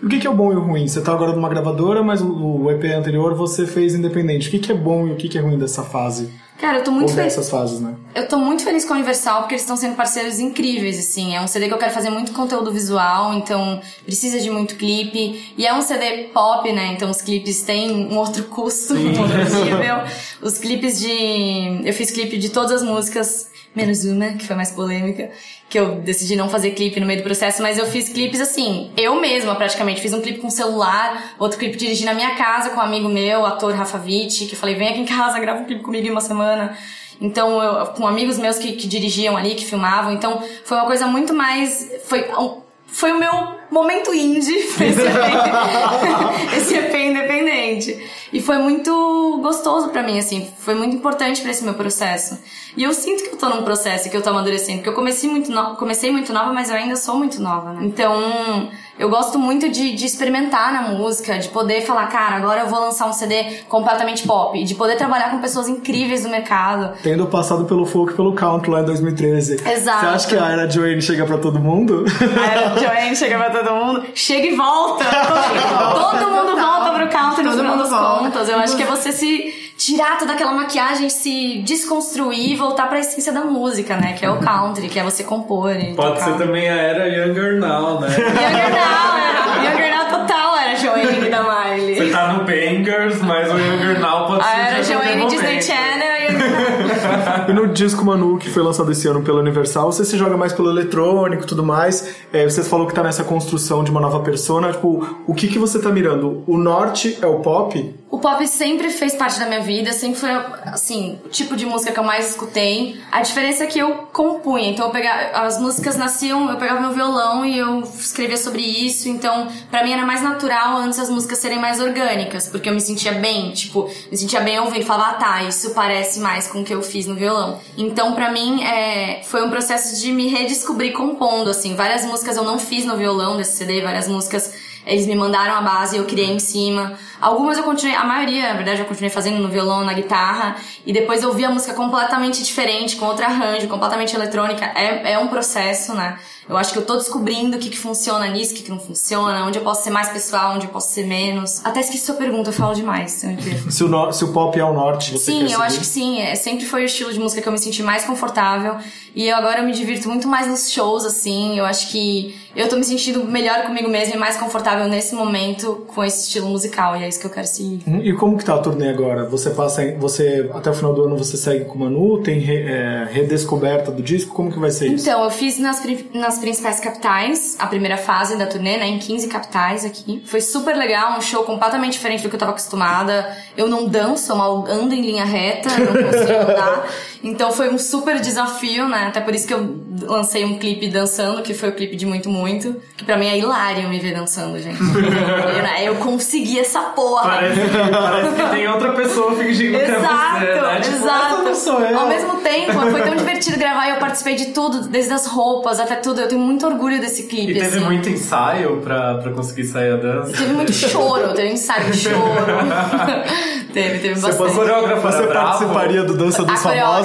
O 0.00 0.08
que, 0.08 0.20
que 0.20 0.26
é 0.26 0.30
o 0.30 0.34
bom 0.34 0.52
e 0.52 0.56
o 0.56 0.60
ruim? 0.60 0.86
Você 0.86 1.00
tá 1.00 1.10
agora 1.10 1.32
numa 1.32 1.48
gravadora, 1.48 2.00
mas 2.00 2.22
o, 2.22 2.62
o 2.62 2.70
EP 2.70 2.84
anterior 2.96 3.34
você 3.34 3.66
fez 3.66 3.92
independente. 3.92 4.46
O 4.46 4.50
que, 4.52 4.60
que 4.60 4.70
é 4.70 4.74
bom 4.74 5.08
e 5.08 5.10
o 5.10 5.16
que, 5.16 5.28
que 5.28 5.36
é 5.36 5.40
ruim 5.40 5.58
dessa 5.58 5.82
fase? 5.82 6.30
Cara, 6.60 6.78
eu 6.78 6.84
tô 6.84 6.90
muito 6.90 7.14
feliz. 7.14 7.34
dessas 7.34 7.50
fases, 7.50 7.80
né? 7.80 7.94
Eu 8.14 8.28
tô 8.28 8.38
muito 8.38 8.62
feliz 8.62 8.84
com 8.84 8.92
a 8.92 8.96
Universal 8.96 9.40
porque 9.40 9.54
eles 9.54 9.62
estão 9.62 9.76
sendo 9.76 9.96
parceiros 9.96 10.38
incríveis, 10.38 10.98
assim. 10.98 11.34
É 11.34 11.40
um 11.40 11.46
CD 11.46 11.68
que 11.68 11.74
eu 11.74 11.78
quero 11.78 11.92
fazer 11.92 12.10
muito 12.10 12.32
conteúdo 12.32 12.70
visual, 12.70 13.32
então 13.32 13.80
precisa 14.04 14.38
de 14.38 14.50
muito 14.50 14.74
clipe. 14.76 15.54
E 15.56 15.66
é 15.66 15.72
um 15.72 15.80
CD 15.80 16.24
pop, 16.34 16.70
né? 16.70 16.92
Então 16.92 17.08
os 17.08 17.22
clipes 17.22 17.62
têm 17.62 18.12
um 18.12 18.18
outro 18.18 18.44
custo 18.44 18.94
possível. 18.94 20.02
Os 20.42 20.58
clipes 20.58 20.98
de. 21.00 21.82
Eu 21.84 21.92
fiz 21.92 22.10
clipe 22.10 22.36
de 22.38 22.50
todas 22.50 22.72
as 22.72 22.82
músicas, 22.82 23.50
menos 23.74 24.04
uma, 24.04 24.32
que 24.32 24.46
foi 24.46 24.56
mais 24.56 24.70
polêmica, 24.70 25.30
que 25.70 25.78
eu 25.78 25.94
decidi 26.00 26.34
não 26.34 26.48
fazer 26.48 26.72
clipe 26.72 26.98
no 26.98 27.06
meio 27.06 27.20
do 27.20 27.22
processo, 27.22 27.62
mas 27.62 27.78
eu 27.78 27.86
fiz 27.86 28.08
clipes 28.08 28.40
assim, 28.40 28.90
eu 28.96 29.20
mesma 29.20 29.54
praticamente. 29.54 30.00
Fiz 30.02 30.12
um 30.12 30.20
clipe 30.20 30.40
com 30.40 30.50
celular, 30.50 31.34
outro 31.38 31.56
clipe 31.58 31.76
dirigi 31.78 32.04
na 32.04 32.12
minha 32.12 32.34
casa 32.34 32.70
com 32.70 32.76
um 32.78 32.82
amigo 32.82 33.08
meu, 33.08 33.40
o 33.42 33.46
ator 33.46 33.72
Rafa 33.72 33.96
Witt, 33.98 34.46
que 34.46 34.54
eu 34.54 34.58
falei, 34.58 34.74
vem 34.74 34.88
aqui 34.88 34.98
em 35.00 35.04
casa, 35.06 35.38
grava 35.38 35.60
um 35.60 35.64
clipe 35.64 35.80
comigo 35.82 36.06
em 36.06 36.10
uma 36.10 36.20
semana. 36.20 36.76
Então, 37.20 37.62
eu, 37.62 37.86
com 37.88 38.06
amigos 38.06 38.36
meus 38.36 38.58
que, 38.58 38.72
que 38.72 38.88
dirigiam 38.88 39.36
ali, 39.36 39.54
que 39.54 39.64
filmavam. 39.64 40.12
Então, 40.12 40.42
foi 40.64 40.76
uma 40.76 40.86
coisa 40.86 41.06
muito 41.06 41.32
mais. 41.32 41.88
Foi, 42.06 42.28
um- 42.36 42.62
foi 42.92 43.12
o 43.12 43.18
meu 43.18 43.60
momento 43.70 44.12
indie, 44.12 44.62
foi 44.72 44.88
esse 44.88 45.00
EP, 45.00 45.16
esse 46.56 46.74
EP 46.76 46.94
independente. 46.94 48.10
E 48.32 48.40
foi 48.40 48.58
muito 48.58 49.38
gostoso 49.42 49.88
pra 49.88 50.02
mim, 50.02 50.18
assim. 50.18 50.52
Foi 50.58 50.74
muito 50.74 50.96
importante 50.96 51.40
pra 51.40 51.50
esse 51.50 51.64
meu 51.64 51.74
processo. 51.74 52.38
E 52.76 52.82
eu 52.82 52.92
sinto 52.92 53.22
que 53.24 53.30
eu 53.30 53.36
tô 53.36 53.48
num 53.48 53.62
processo, 53.62 54.08
que 54.08 54.16
eu 54.16 54.22
tô 54.22 54.30
amadurecendo. 54.30 54.78
Porque 54.78 54.90
eu 54.90 54.94
comecei 54.94 55.28
muito, 55.28 55.50
no, 55.50 55.76
comecei 55.76 56.10
muito 56.10 56.32
nova, 56.32 56.52
mas 56.52 56.70
eu 56.70 56.76
ainda 56.76 56.96
sou 56.96 57.16
muito 57.16 57.40
nova, 57.40 57.72
né? 57.72 57.80
Então, 57.84 58.70
eu 59.00 59.08
gosto 59.08 59.38
muito 59.38 59.68
de, 59.68 59.94
de 59.94 60.04
experimentar 60.04 60.72
na 60.72 60.82
música, 60.82 61.38
de 61.38 61.48
poder 61.48 61.80
falar, 61.82 62.06
cara, 62.08 62.36
agora 62.36 62.60
eu 62.60 62.66
vou 62.68 62.78
lançar 62.80 63.06
um 63.06 63.12
CD 63.12 63.62
completamente 63.68 64.26
pop. 64.26 64.58
E 64.60 64.64
de 64.64 64.74
poder 64.74 64.96
trabalhar 64.96 65.30
com 65.30 65.38
pessoas 65.38 65.68
incríveis 65.68 66.22
do 66.22 66.28
mercado. 66.28 66.92
Tendo 67.02 67.26
passado 67.26 67.64
pelo 67.64 67.86
folk 67.86 68.12
e 68.12 68.16
pelo 68.16 68.34
country 68.34 68.70
lá 68.70 68.80
em 68.80 68.84
2013. 68.84 69.54
Exato. 69.68 70.00
Você 70.00 70.06
acha 70.06 70.28
que 70.28 70.36
a 70.36 70.48
era 70.48 70.70
Joanne 70.70 71.00
chega 71.00 71.24
pra 71.24 71.38
todo 71.38 71.58
mundo? 71.58 72.04
Era 72.52 72.76
Joanne 72.78 73.16
chega 73.16 73.38
pra 73.38 73.50
todo 73.50 73.74
mundo, 73.74 74.04
chega 74.14 74.46
e 74.46 74.54
volta. 74.54 75.04
todo 75.08 76.30
mundo 76.30 76.60
volta 76.60 76.90
pro 76.92 77.08
country 77.08 77.42
no 77.42 77.50
Todo 77.50 77.60
final 77.60 77.76
mundo 77.76 77.82
das 77.88 77.90
volta. 77.90 78.24
contas. 78.24 78.48
Eu 78.48 78.58
acho 78.58 78.76
que 78.76 78.82
é 78.82 78.86
você 78.86 79.12
se 79.12 79.59
tirar 79.90 80.18
toda 80.18 80.32
aquela 80.34 80.52
maquiagem, 80.52 81.08
se 81.10 81.62
desconstruir 81.64 82.52
e 82.52 82.56
voltar 82.56 82.88
pra 82.88 83.00
essência 83.00 83.32
da 83.32 83.44
música, 83.44 83.96
né? 83.96 84.12
Que 84.12 84.24
é 84.24 84.30
o 84.30 84.38
country, 84.40 84.88
que 84.88 84.98
é 84.98 85.02
você 85.02 85.24
compor. 85.24 85.72
e 85.74 85.94
Pode 85.94 86.14
tocar. 86.18 86.24
ser 86.32 86.38
também 86.38 86.68
a 86.68 86.74
era 86.74 87.08
Younger 87.08 87.58
Now, 87.58 88.00
né? 88.00 88.08
Younger 88.16 88.70
Now, 88.70 89.16
era. 89.18 89.70
Younger 89.70 89.90
Now 89.96 90.20
total 90.20 90.56
era 90.56 90.76
Joanne 90.76 91.28
da 91.30 91.42
Miley. 91.42 91.96
Você 91.96 92.10
tá 92.10 92.32
no 92.32 92.44
Bangers, 92.44 93.20
mas 93.22 93.52
o 93.52 93.58
Younger 93.58 93.98
Now 94.00 94.26
pode 94.28 94.40
A 94.42 94.44
ser 94.44 94.56
era 94.58 94.80
de 94.82 94.92
qualquer 94.92 95.12
Joanne 95.18 95.30
Disney. 95.30 95.62
Channel 95.62 96.16
e. 96.16 96.30
E 97.50 97.52
no 97.52 97.66
disco 97.68 98.04
Manu, 98.04 98.38
que 98.38 98.48
foi 98.48 98.62
lançado 98.62 98.90
esse 98.92 99.08
ano 99.08 99.22
pela 99.22 99.40
Universal, 99.40 99.90
você 99.90 100.04
se 100.04 100.16
joga 100.16 100.36
mais 100.36 100.52
pelo 100.52 100.70
eletrônico 100.70 101.42
e 101.42 101.46
tudo 101.46 101.64
mais. 101.64 102.14
É, 102.32 102.44
você 102.48 102.62
falou 102.62 102.86
que 102.86 102.94
tá 102.94 103.02
nessa 103.02 103.24
construção 103.24 103.82
de 103.82 103.90
uma 103.90 104.00
nova 104.00 104.20
persona. 104.20 104.72
Tipo, 104.72 105.22
o 105.26 105.34
que, 105.34 105.48
que 105.48 105.58
você 105.58 105.80
tá 105.80 105.90
mirando? 105.90 106.44
O 106.46 106.56
norte 106.56 107.18
é 107.20 107.26
o 107.26 107.40
pop? 107.40 107.94
O 108.10 108.18
pop 108.18 108.44
sempre 108.48 108.90
fez 108.90 109.14
parte 109.14 109.38
da 109.38 109.46
minha 109.46 109.60
vida, 109.60 109.92
sempre 109.92 110.18
foi, 110.18 110.30
assim, 110.66 111.20
o 111.24 111.28
tipo 111.28 111.54
de 111.54 111.64
música 111.64 111.92
que 111.92 111.98
eu 111.98 112.02
mais 112.02 112.30
escutei. 112.30 113.00
A 113.12 113.22
diferença 113.22 113.62
é 113.62 113.66
que 113.68 113.78
eu 113.78 114.08
compunha, 114.12 114.68
então 114.68 114.86
eu 114.86 114.90
pegava, 114.90 115.38
as 115.46 115.60
músicas 115.60 115.96
nasciam, 115.96 116.50
eu 116.50 116.56
pegava 116.56 116.80
meu 116.80 116.90
violão 116.90 117.46
e 117.46 117.56
eu 117.56 117.82
escrevia 117.82 118.36
sobre 118.36 118.62
isso, 118.62 119.08
então 119.08 119.46
pra 119.70 119.84
mim 119.84 119.92
era 119.92 120.04
mais 120.04 120.22
natural 120.22 120.78
antes 120.78 120.98
as 120.98 121.08
músicas 121.08 121.38
serem 121.38 121.60
mais 121.60 121.80
orgânicas, 121.80 122.48
porque 122.48 122.68
eu 122.68 122.74
me 122.74 122.80
sentia 122.80 123.12
bem, 123.12 123.52
tipo, 123.52 123.88
me 124.10 124.16
sentia 124.16 124.40
bem 124.40 124.58
ouvindo 124.58 124.82
e 124.82 124.86
falava, 124.86 125.10
ah 125.12 125.14
tá, 125.14 125.42
isso 125.44 125.70
parece 125.70 126.18
mais 126.18 126.48
com 126.48 126.62
o 126.62 126.64
que 126.64 126.74
eu 126.74 126.82
fiz 126.82 127.06
no 127.06 127.14
violão. 127.14 127.60
Então 127.78 128.12
pra 128.14 128.32
mim 128.32 128.60
é, 128.64 129.22
foi 129.22 129.46
um 129.46 129.50
processo 129.50 130.00
de 130.00 130.10
me 130.10 130.26
redescobrir 130.26 130.92
compondo, 130.94 131.48
assim, 131.48 131.76
várias 131.76 132.04
músicas 132.04 132.36
eu 132.36 132.42
não 132.42 132.58
fiz 132.58 132.84
no 132.84 132.96
violão 132.96 133.36
desse 133.36 133.56
CD, 133.56 133.80
várias 133.82 134.08
músicas 134.08 134.52
eles 134.86 135.06
me 135.06 135.14
mandaram 135.14 135.54
a 135.56 135.60
base 135.60 135.96
e 135.96 135.98
eu 135.98 136.04
criei 136.06 136.30
em 136.30 136.38
cima. 136.38 136.94
Algumas 137.20 137.58
eu 137.58 137.64
continuei, 137.64 137.94
a 137.94 138.04
maioria, 138.04 138.48
na 138.48 138.54
verdade, 138.54 138.80
eu 138.80 138.86
continuei 138.86 139.10
fazendo 139.10 139.38
no 139.42 139.48
violão, 139.48 139.84
na 139.84 139.92
guitarra. 139.92 140.56
E 140.86 140.92
depois 140.92 141.22
eu 141.22 141.28
ouvi 141.28 141.44
a 141.44 141.50
música 141.50 141.74
completamente 141.74 142.42
diferente, 142.42 142.96
com 142.96 143.04
outro 143.06 143.24
arranjo, 143.26 143.68
completamente 143.68 144.14
eletrônica. 144.16 144.64
É, 144.74 145.12
é 145.12 145.18
um 145.18 145.28
processo, 145.28 145.94
né? 145.94 146.18
Eu 146.48 146.56
acho 146.56 146.72
que 146.72 146.78
eu 146.78 146.84
tô 146.86 146.96
descobrindo 146.96 147.56
o 147.56 147.60
que, 147.60 147.68
que 147.68 147.78
funciona 147.78 148.26
nisso, 148.26 148.52
o 148.52 148.56
que, 148.56 148.62
que 148.64 148.70
não 148.70 148.80
funciona, 148.80 149.44
onde 149.44 149.58
eu 149.58 149.62
posso 149.62 149.84
ser 149.84 149.90
mais 149.90 150.08
pessoal, 150.08 150.54
onde 150.56 150.66
eu 150.66 150.70
posso 150.72 150.92
ser 150.92 151.06
menos. 151.06 151.64
Até 151.64 151.80
esqueci 151.80 152.04
sua 152.06 152.16
pergunta, 152.16 152.48
eu 152.48 152.54
falo 152.54 152.74
demais, 152.74 153.12
se 153.70 153.84
o, 153.84 153.88
nor- 153.88 154.12
se 154.12 154.24
o 154.24 154.32
pop 154.32 154.58
é 154.58 154.64
o 154.64 154.72
norte, 154.72 155.12
você 155.12 155.26
Sim, 155.26 155.42
eu 155.42 155.48
seguir? 155.50 155.62
acho 155.62 155.78
que 155.78 155.86
sim. 155.86 156.20
É, 156.22 156.34
sempre 156.34 156.64
foi 156.64 156.82
o 156.82 156.86
estilo 156.86 157.12
de 157.12 157.20
música 157.20 157.40
que 157.42 157.46
eu 157.46 157.52
me 157.52 157.58
senti 157.58 157.82
mais 157.82 158.04
confortável. 158.04 158.78
E 159.14 159.28
eu 159.28 159.36
agora 159.36 159.60
eu 159.60 159.64
me 159.64 159.72
divirto 159.72 160.08
muito 160.08 160.26
mais 160.26 160.46
nos 160.48 160.72
shows, 160.72 161.04
assim. 161.04 161.58
Eu 161.58 161.66
acho 161.66 161.88
que 161.90 162.36
eu 162.54 162.68
tô 162.68 162.76
me 162.76 162.84
sentindo 162.84 163.24
melhor 163.24 163.62
comigo 163.62 163.88
mesma 163.88 164.16
e 164.16 164.18
mais 164.18 164.36
confortável 164.36 164.88
nesse 164.88 165.14
momento 165.14 165.84
com 165.94 166.02
esse 166.04 166.24
estilo 166.26 166.48
musical. 166.48 166.96
E 166.96 167.04
é 167.04 167.08
isso 167.08 167.20
que 167.20 167.26
eu 167.26 167.30
quero 167.30 167.46
seguir. 167.46 167.82
Hum, 167.86 168.00
E 168.02 168.12
como 168.14 168.36
que 168.36 168.44
tá 168.44 168.54
a 168.54 168.58
turnê 168.58 168.88
agora? 168.88 169.24
Você 169.26 169.50
passa, 169.50 169.82
você 169.98 170.50
até 170.54 170.70
o 170.70 170.74
final 170.74 170.92
do 170.92 171.04
ano 171.04 171.16
você 171.16 171.36
segue 171.36 171.64
com 171.64 171.74
o 171.74 171.78
Manu? 171.80 172.22
Tem 172.22 172.38
re- 172.38 172.62
é, 172.66 173.08
redescoberta 173.10 173.90
do 173.90 174.02
disco? 174.02 174.34
Como 174.34 174.50
que 174.52 174.58
vai 174.58 174.70
ser 174.70 174.88
isso? 174.88 175.08
Então, 175.08 175.22
eu 175.24 175.30
fiz 175.30 175.58
nas, 175.58 175.80
nas 176.12 176.38
principais 176.38 176.80
capitais, 176.80 177.56
a 177.58 177.66
primeira 177.66 177.96
fase 177.96 178.36
da 178.36 178.46
turnê, 178.46 178.76
né? 178.76 178.86
Em 178.86 178.98
15 178.98 179.28
capitais 179.28 179.84
aqui. 179.84 180.22
Foi 180.26 180.40
super 180.40 180.74
legal, 180.76 181.16
um 181.16 181.20
show 181.20 181.44
completamente 181.44 181.92
diferente 181.92 182.22
do 182.22 182.28
que 182.28 182.34
eu 182.34 182.40
tava 182.40 182.52
acostumada. 182.52 183.36
Eu 183.56 183.68
não 183.68 183.86
danço, 183.88 184.32
eu 184.32 184.36
mal 184.36 184.64
ando 184.66 184.94
em 184.94 185.00
linha 185.02 185.24
reta, 185.24 185.68
não 185.70 185.86
consigo 186.10 186.32
andar. 186.50 186.88
Então 187.22 187.52
foi 187.52 187.68
um 187.68 187.78
super 187.78 188.18
desafio, 188.18 188.88
né? 188.88 189.06
Até 189.08 189.20
por 189.20 189.34
isso 189.34 189.46
que 189.46 189.52
eu 189.52 189.78
lancei 190.06 190.44
um 190.44 190.58
clipe 190.58 190.88
dançando, 190.88 191.42
que 191.42 191.52
foi 191.52 191.68
o 191.68 191.72
clipe 191.72 191.94
de 191.94 192.06
Muito 192.06 192.30
Muito. 192.30 192.76
Que 192.96 193.04
pra 193.04 193.16
mim 193.16 193.26
é 193.28 193.38
hilário 193.38 193.88
me 193.90 193.98
ver 193.98 194.14
dançando, 194.14 194.58
gente. 194.58 194.78
eu, 195.84 195.92
eu 195.92 195.94
consegui 195.96 196.58
essa 196.58 196.80
porra. 196.80 197.28
Parece, 197.28 197.60
que- 197.60 197.90
parece 197.92 198.34
que 198.36 198.50
tem 198.50 198.68
outra 198.68 198.92
pessoa 198.92 199.36
fingindo 199.36 199.76
que 199.78 199.84
é 199.84 199.96
Exato, 199.96 200.38
você, 200.38 200.60
né? 200.60 200.80
Tipo, 200.80 200.96
exato. 200.96 201.24
essa 201.34 201.42
não 201.42 201.54
sou 201.54 201.80
eu. 201.80 201.98
Ao 201.98 202.08
mesmo 202.08 202.36
tempo, 202.38 202.72
foi 202.90 203.02
tão 203.02 203.14
divertido 203.16 203.58
gravar 203.58 203.88
e 203.88 203.90
eu 203.90 203.96
participei 203.96 204.34
de 204.36 204.46
tudo, 204.46 204.88
desde 204.88 205.12
as 205.12 205.26
roupas 205.26 205.78
até 205.78 205.96
tudo. 205.96 206.20
Eu 206.22 206.28
tenho 206.28 206.40
muito 206.40 206.66
orgulho 206.66 207.00
desse 207.00 207.24
clipe. 207.24 207.52
E 207.52 207.54
teve 207.54 207.76
assim. 207.76 207.84
muito 207.84 208.08
ensaio 208.08 208.78
pra, 208.78 209.18
pra 209.18 209.32
conseguir 209.32 209.64
sair 209.64 209.92
a 209.92 209.96
dança. 209.96 210.32
Teve 210.32 210.54
muito 210.54 210.72
choro, 210.72 211.34
teve 211.34 211.52
ensaio 211.52 211.90
de 211.90 211.98
choro. 211.98 212.16
teve, 213.72 213.98
teve 213.98 214.14
Você, 214.14 214.26
bastante. 214.38 214.52
você 214.54 214.60
era 214.70 215.26
bravo? 215.26 215.42
participaria 215.42 216.02
do 216.02 216.14
Dança 216.16 216.42
A 216.42 216.46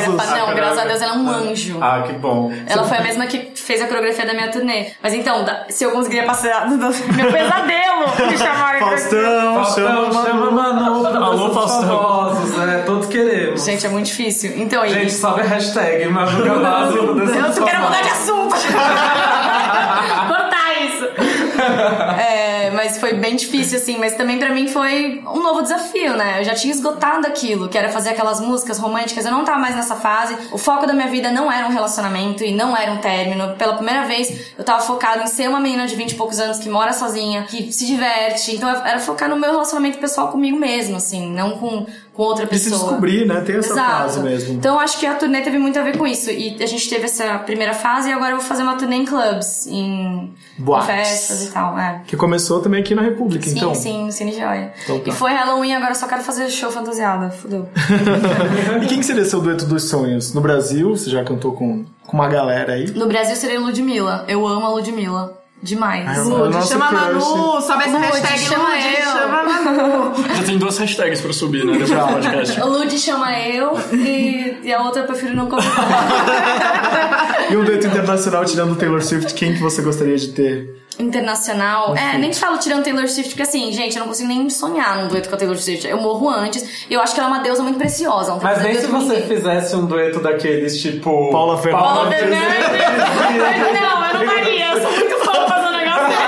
Famosos? 0.05 0.31
não, 0.31 0.55
graças 0.55 0.77
a 0.79 0.85
Deus 0.85 1.01
ela 1.01 1.13
é 1.13 1.17
um 1.17 1.29
anjo. 1.29 1.77
Ah, 1.81 2.03
que 2.05 2.13
bom. 2.13 2.51
Ela 2.67 2.83
foi 2.83 2.97
a 2.97 3.01
mesma 3.01 3.25
que 3.27 3.51
fez 3.55 3.81
a 3.81 3.87
coreografia 3.87 4.25
da 4.25 4.33
minha 4.33 4.51
turnê. 4.51 4.91
Mas 5.01 5.13
então, 5.13 5.45
se 5.69 5.83
eu 5.83 5.91
conseguiria 5.91 6.25
passar 6.25 6.67
do, 6.67 6.75
meu 6.77 7.31
pesadelo, 7.31 8.29
me 8.29 8.37
chamarem 8.37 8.79
pra- 8.81 8.89
Faustão, 8.97 9.19
chama 9.19 9.63
Faustão, 9.63 10.23
chama 10.23 10.51
Manu 10.51 11.05
Alô, 11.07 11.53
Faustão. 11.53 11.87
Famosos, 11.87 12.57
né? 12.57 12.83
Todos 12.85 13.07
queremos. 13.07 13.63
Gente, 13.65 13.85
é 13.85 13.89
muito 13.89 14.05
difícil. 14.07 14.53
Então, 14.57 14.81
aí. 14.81 14.89
Gente, 14.91 15.13
sobe 15.13 15.41
a 15.41 15.45
hashtag 15.45 16.07
Manu 16.09 16.43
Gavazzi 16.43 16.95
Eu 16.97 17.07
Famosos. 17.15 17.59
mudar 17.59 18.01
de 18.01 18.09
assunto. 18.09 18.55
Cortar 20.27 20.81
isso. 20.81 21.05
Foi 22.99 23.13
bem 23.13 23.35
difícil, 23.35 23.77
assim. 23.77 23.97
Mas 23.97 24.15
também 24.15 24.37
pra 24.37 24.53
mim 24.53 24.67
foi 24.67 25.23
um 25.25 25.41
novo 25.41 25.61
desafio, 25.61 26.15
né? 26.15 26.39
Eu 26.39 26.43
já 26.43 26.53
tinha 26.53 26.73
esgotado 26.73 27.27
aquilo, 27.27 27.69
que 27.69 27.77
era 27.77 27.89
fazer 27.89 28.09
aquelas 28.09 28.39
músicas 28.39 28.77
românticas. 28.77 29.25
Eu 29.25 29.31
não 29.31 29.43
tava 29.43 29.59
mais 29.59 29.75
nessa 29.75 29.95
fase. 29.95 30.35
O 30.51 30.57
foco 30.57 30.85
da 30.85 30.93
minha 30.93 31.07
vida 31.07 31.31
não 31.31 31.51
era 31.51 31.67
um 31.67 31.71
relacionamento 31.71 32.43
e 32.43 32.51
não 32.51 32.75
era 32.75 32.91
um 32.91 32.97
término. 32.97 33.55
Pela 33.55 33.73
primeira 33.75 34.05
vez, 34.05 34.53
eu 34.57 34.63
tava 34.63 34.81
focado 34.81 35.23
em 35.23 35.27
ser 35.27 35.49
uma 35.49 35.59
menina 35.59 35.87
de 35.87 35.95
20 35.95 36.11
e 36.11 36.15
poucos 36.15 36.39
anos 36.39 36.59
que 36.59 36.69
mora 36.69 36.93
sozinha, 36.93 37.43
que 37.43 37.71
se 37.71 37.85
diverte. 37.85 38.55
Então, 38.55 38.69
era 38.69 38.99
focar 38.99 39.29
no 39.29 39.35
meu 39.35 39.51
relacionamento 39.51 39.97
pessoal 39.97 40.29
comigo 40.29 40.57
mesmo, 40.57 40.97
assim. 40.97 41.31
Não 41.31 41.57
com, 41.57 41.85
com 42.15 42.23
outra 42.23 42.45
De 42.45 42.57
se 42.57 42.69
pessoa. 42.69 42.83
descobrir, 42.87 43.25
né? 43.27 43.41
Tem 43.41 43.57
essa 43.57 43.73
Exato. 43.73 43.91
fase 44.03 44.19
mesmo. 44.21 44.53
Então 44.53 44.79
acho 44.79 44.97
que 44.97 45.05
a 45.05 45.15
turnê 45.15 45.41
teve 45.41 45.57
muito 45.57 45.77
a 45.77 45.83
ver 45.83 45.97
com 45.97 46.07
isso. 46.07 46.31
E 46.31 46.55
a 46.63 46.65
gente 46.65 46.89
teve 46.89 47.03
essa 47.05 47.37
primeira 47.39 47.73
fase 47.73 48.09
e 48.09 48.13
agora 48.13 48.31
eu 48.31 48.37
vou 48.37 48.45
fazer 48.45 48.63
uma 48.63 48.75
turnê 48.75 48.95
em 48.95 49.05
clubs, 49.05 49.67
em, 49.67 50.33
Boates. 50.57 50.87
festas 50.87 51.43
e 51.47 51.51
tal. 51.51 51.77
É. 51.77 52.01
Que 52.07 52.15
começou 52.15 52.61
também 52.61 52.79
aqui 52.79 52.95
na 52.95 53.01
República, 53.01 53.45
Sim, 53.49 53.57
então. 53.57 53.75
sim, 53.75 54.05
no 54.05 54.11
Cine 54.13 54.31
Joia. 54.31 54.71
Então 54.83 54.99
tá. 54.99 55.09
E 55.09 55.11
foi 55.13 55.33
Halloween, 55.33 55.73
agora 55.73 55.93
só 55.93 56.07
quero 56.07 56.23
fazer 56.23 56.49
show 56.49 56.71
fantasiada. 56.71 57.29
Fudeu. 57.29 57.67
E 58.81 58.85
quem 58.87 58.99
que 58.99 59.05
seria 59.05 59.25
seu 59.25 59.41
dueto 59.41 59.65
dos 59.65 59.83
sonhos? 59.89 60.33
No 60.33 60.41
Brasil, 60.41 60.95
você 60.95 61.09
já 61.09 61.23
cantou 61.23 61.51
com, 61.53 61.85
com 62.05 62.13
uma 62.17 62.27
galera 62.27 62.73
aí. 62.73 62.89
No 62.91 63.07
Brasil 63.07 63.35
seria 63.35 63.59
Ludmilla. 63.59 64.23
Eu 64.27 64.47
amo 64.47 64.65
a 64.65 64.69
Ludmilla. 64.69 65.37
Demais. 65.63 66.07
Ai, 66.07 66.19
Lud, 66.23 66.67
chama. 66.67 66.91
Manu, 66.91 67.19
sobe 67.61 67.83
essa 67.85 67.97
Lud, 67.97 68.05
hashtag 68.05 68.39
chama 68.39 68.69
Lud, 68.69 68.85
eu. 68.85 69.05
chama 69.11 69.43
Manu. 69.43 70.13
Já 70.35 70.43
tem 70.43 70.57
duas 70.59 70.77
hashtags 70.77 71.21
pra 71.21 71.33
subir, 71.33 71.65
né? 71.65 71.73
Depois 71.73 71.89
do 71.89 72.07
podcast. 72.13 72.61
O 72.61 72.65
Lud 72.67 72.99
chama 72.99 73.39
eu 73.39 73.79
e, 73.93 74.59
e 74.63 74.73
a 74.73 74.81
outra 74.83 75.01
eu 75.01 75.07
prefiro 75.07 75.35
não 75.35 75.47
comentar. 75.47 75.75
E 77.47 77.55
um 77.55 77.63
dueto 77.63 77.85
internacional 77.85 78.43
tirando 78.43 78.75
Taylor 78.75 79.03
Swift, 79.03 79.31
quem 79.35 79.53
que 79.53 79.59
você 79.61 79.83
gostaria 79.83 80.17
de 80.17 80.29
ter? 80.29 80.81
Internacional. 80.97 81.95
É, 81.95 82.17
nem 82.17 82.31
te 82.31 82.39
falo 82.39 82.57
tirando 82.57 82.83
Taylor 82.83 83.07
Swift, 83.07 83.29
porque 83.29 83.43
assim, 83.43 83.71
gente, 83.71 83.95
eu 83.95 83.99
não 83.99 84.07
consigo 84.07 84.27
nem 84.27 84.49
sonhar 84.49 84.97
num 84.97 85.07
dueto 85.07 85.29
com 85.29 85.35
a 85.35 85.37
Taylor 85.37 85.55
Swift. 85.55 85.87
Eu 85.87 85.97
morro 86.01 86.27
antes. 86.27 86.87
E 86.89 86.93
eu 86.95 86.99
acho 87.01 87.13
que 87.13 87.19
ela 87.19 87.29
é 87.29 87.33
uma 87.33 87.43
deusa 87.43 87.61
muito 87.61 87.77
preciosa. 87.77 88.31
Não 88.31 88.39
Mas 88.41 88.63
nem 88.63 88.73
se 88.79 88.87
você 88.87 89.13
ninguém. 89.13 89.27
fizesse 89.27 89.75
um 89.75 89.85
dueto 89.85 90.19
daqueles 90.21 90.75
tipo. 90.81 91.29
Paula 91.31 91.59
Fernandes. 91.61 91.87
Paula 91.87 92.09
Fernandes. 92.11 92.41
Não, 93.79 94.07
eu 94.07 94.13
não 94.19 94.25
faria. 94.33 94.71
Eu 94.73 94.81
sou 94.81 94.91
muito 94.91 95.17
fã 95.19 95.31
pra 95.33 95.47
fazer 95.47 95.67
um 95.67 95.71
negócio 95.77 96.07
desse. 96.07 96.23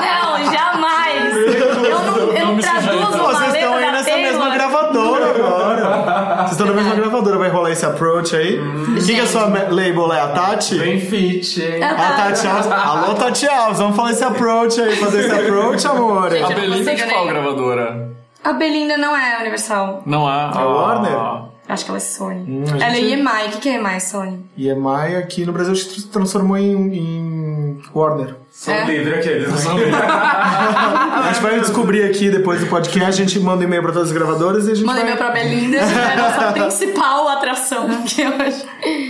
Não, 0.00 0.52
jamais. 0.52 1.36
Eu 1.36 2.00
não, 2.00 2.32
eu 2.36 2.46
não 2.46 2.58
traduzo 2.58 3.18
uma 3.18 3.32
Vocês 3.34 3.54
estão 3.54 3.74
letra 3.74 3.76
aí 3.76 3.84
da 3.84 3.92
nessa 3.92 4.04
Taylor. 4.10 4.22
mesma 4.32 4.50
gravadora 4.50 5.30
agora. 5.30 6.36
Vocês 6.46 6.47
estão 6.58 6.66
na 6.66 6.72
mesma 6.72 6.94
gravadora, 6.96 7.38
vai 7.38 7.48
rolar 7.48 7.70
esse 7.70 7.86
approach 7.86 8.34
aí. 8.34 8.60
Quem 9.06 9.14
que 9.14 9.20
é 9.20 9.24
a 9.24 9.26
sua 9.26 9.46
label 9.46 10.12
é? 10.12 10.20
A 10.20 10.28
Tati? 10.28 10.76
Bem 10.78 11.00
fit, 11.00 11.62
hein? 11.62 11.82
A 11.82 11.94
Tati 11.94 12.46
Alves. 12.46 12.66
Alô, 12.72 13.14
Tati 13.14 13.48
Alves, 13.48 13.78
vamos 13.78 13.96
falar 13.96 14.10
esse 14.10 14.24
approach 14.24 14.80
aí, 14.80 14.96
fazer 14.96 15.20
esse 15.20 15.32
approach, 15.32 15.86
amor. 15.86 16.30
Gente, 16.30 16.52
A 16.52 16.56
Belinda 16.56 16.90
é 16.90 16.94
de 16.94 17.02
qual 17.04 17.26
gravadora? 17.26 18.08
A 18.42 18.52
Belinda 18.52 18.96
não 18.96 19.16
é 19.16 19.38
Universal. 19.40 20.02
Não 20.04 20.26
há. 20.26 20.50
A 20.50 20.64
Warner? 20.66 21.47
Acho 21.68 21.84
que 21.84 21.90
ela 21.90 21.98
é 21.98 22.00
Sony. 22.00 22.44
Hum, 22.48 22.64
ela 22.66 22.86
é 22.86 22.94
gente- 22.94 23.12
EMI. 23.12 23.46
O 23.46 23.50
que, 23.50 23.58
que 23.58 23.68
é 23.68 23.74
EMI, 23.74 24.00
Sony? 24.00 24.40
E 24.56 24.68
EMI 24.68 25.16
aqui 25.18 25.44
no 25.44 25.52
Brasil 25.52 25.72
acho 25.72 25.84
se 25.84 26.06
transformou 26.08 26.56
em, 26.56 26.72
em 26.96 27.82
Warner. 27.94 28.36
Sou 28.50 28.72
É. 28.72 28.84
livre 28.86 29.14
aqueles. 29.14 29.48
A 29.68 31.30
gente 31.32 31.42
vai 31.42 31.60
descobrir 31.60 32.04
aqui 32.04 32.30
depois 32.30 32.60
do 32.60 32.66
podcast, 32.66 33.20
a 33.22 33.24
gente 33.24 33.38
manda 33.40 33.62
e-mail 33.64 33.82
pra 33.82 33.92
todas 33.92 34.08
as 34.08 34.14
gravadoras 34.14 34.66
e 34.66 34.72
a 34.72 34.74
gente 34.74 34.86
Manda 34.86 35.00
vai... 35.00 35.12
e-mail 35.12 35.18
pra 35.18 35.30
Belinda, 35.30 35.76
é 35.76 36.12
a 36.12 36.16
nossa 36.16 36.52
principal 36.52 37.28
atração 37.28 37.86
aqui 38.02 38.22
hoje. 38.24 38.64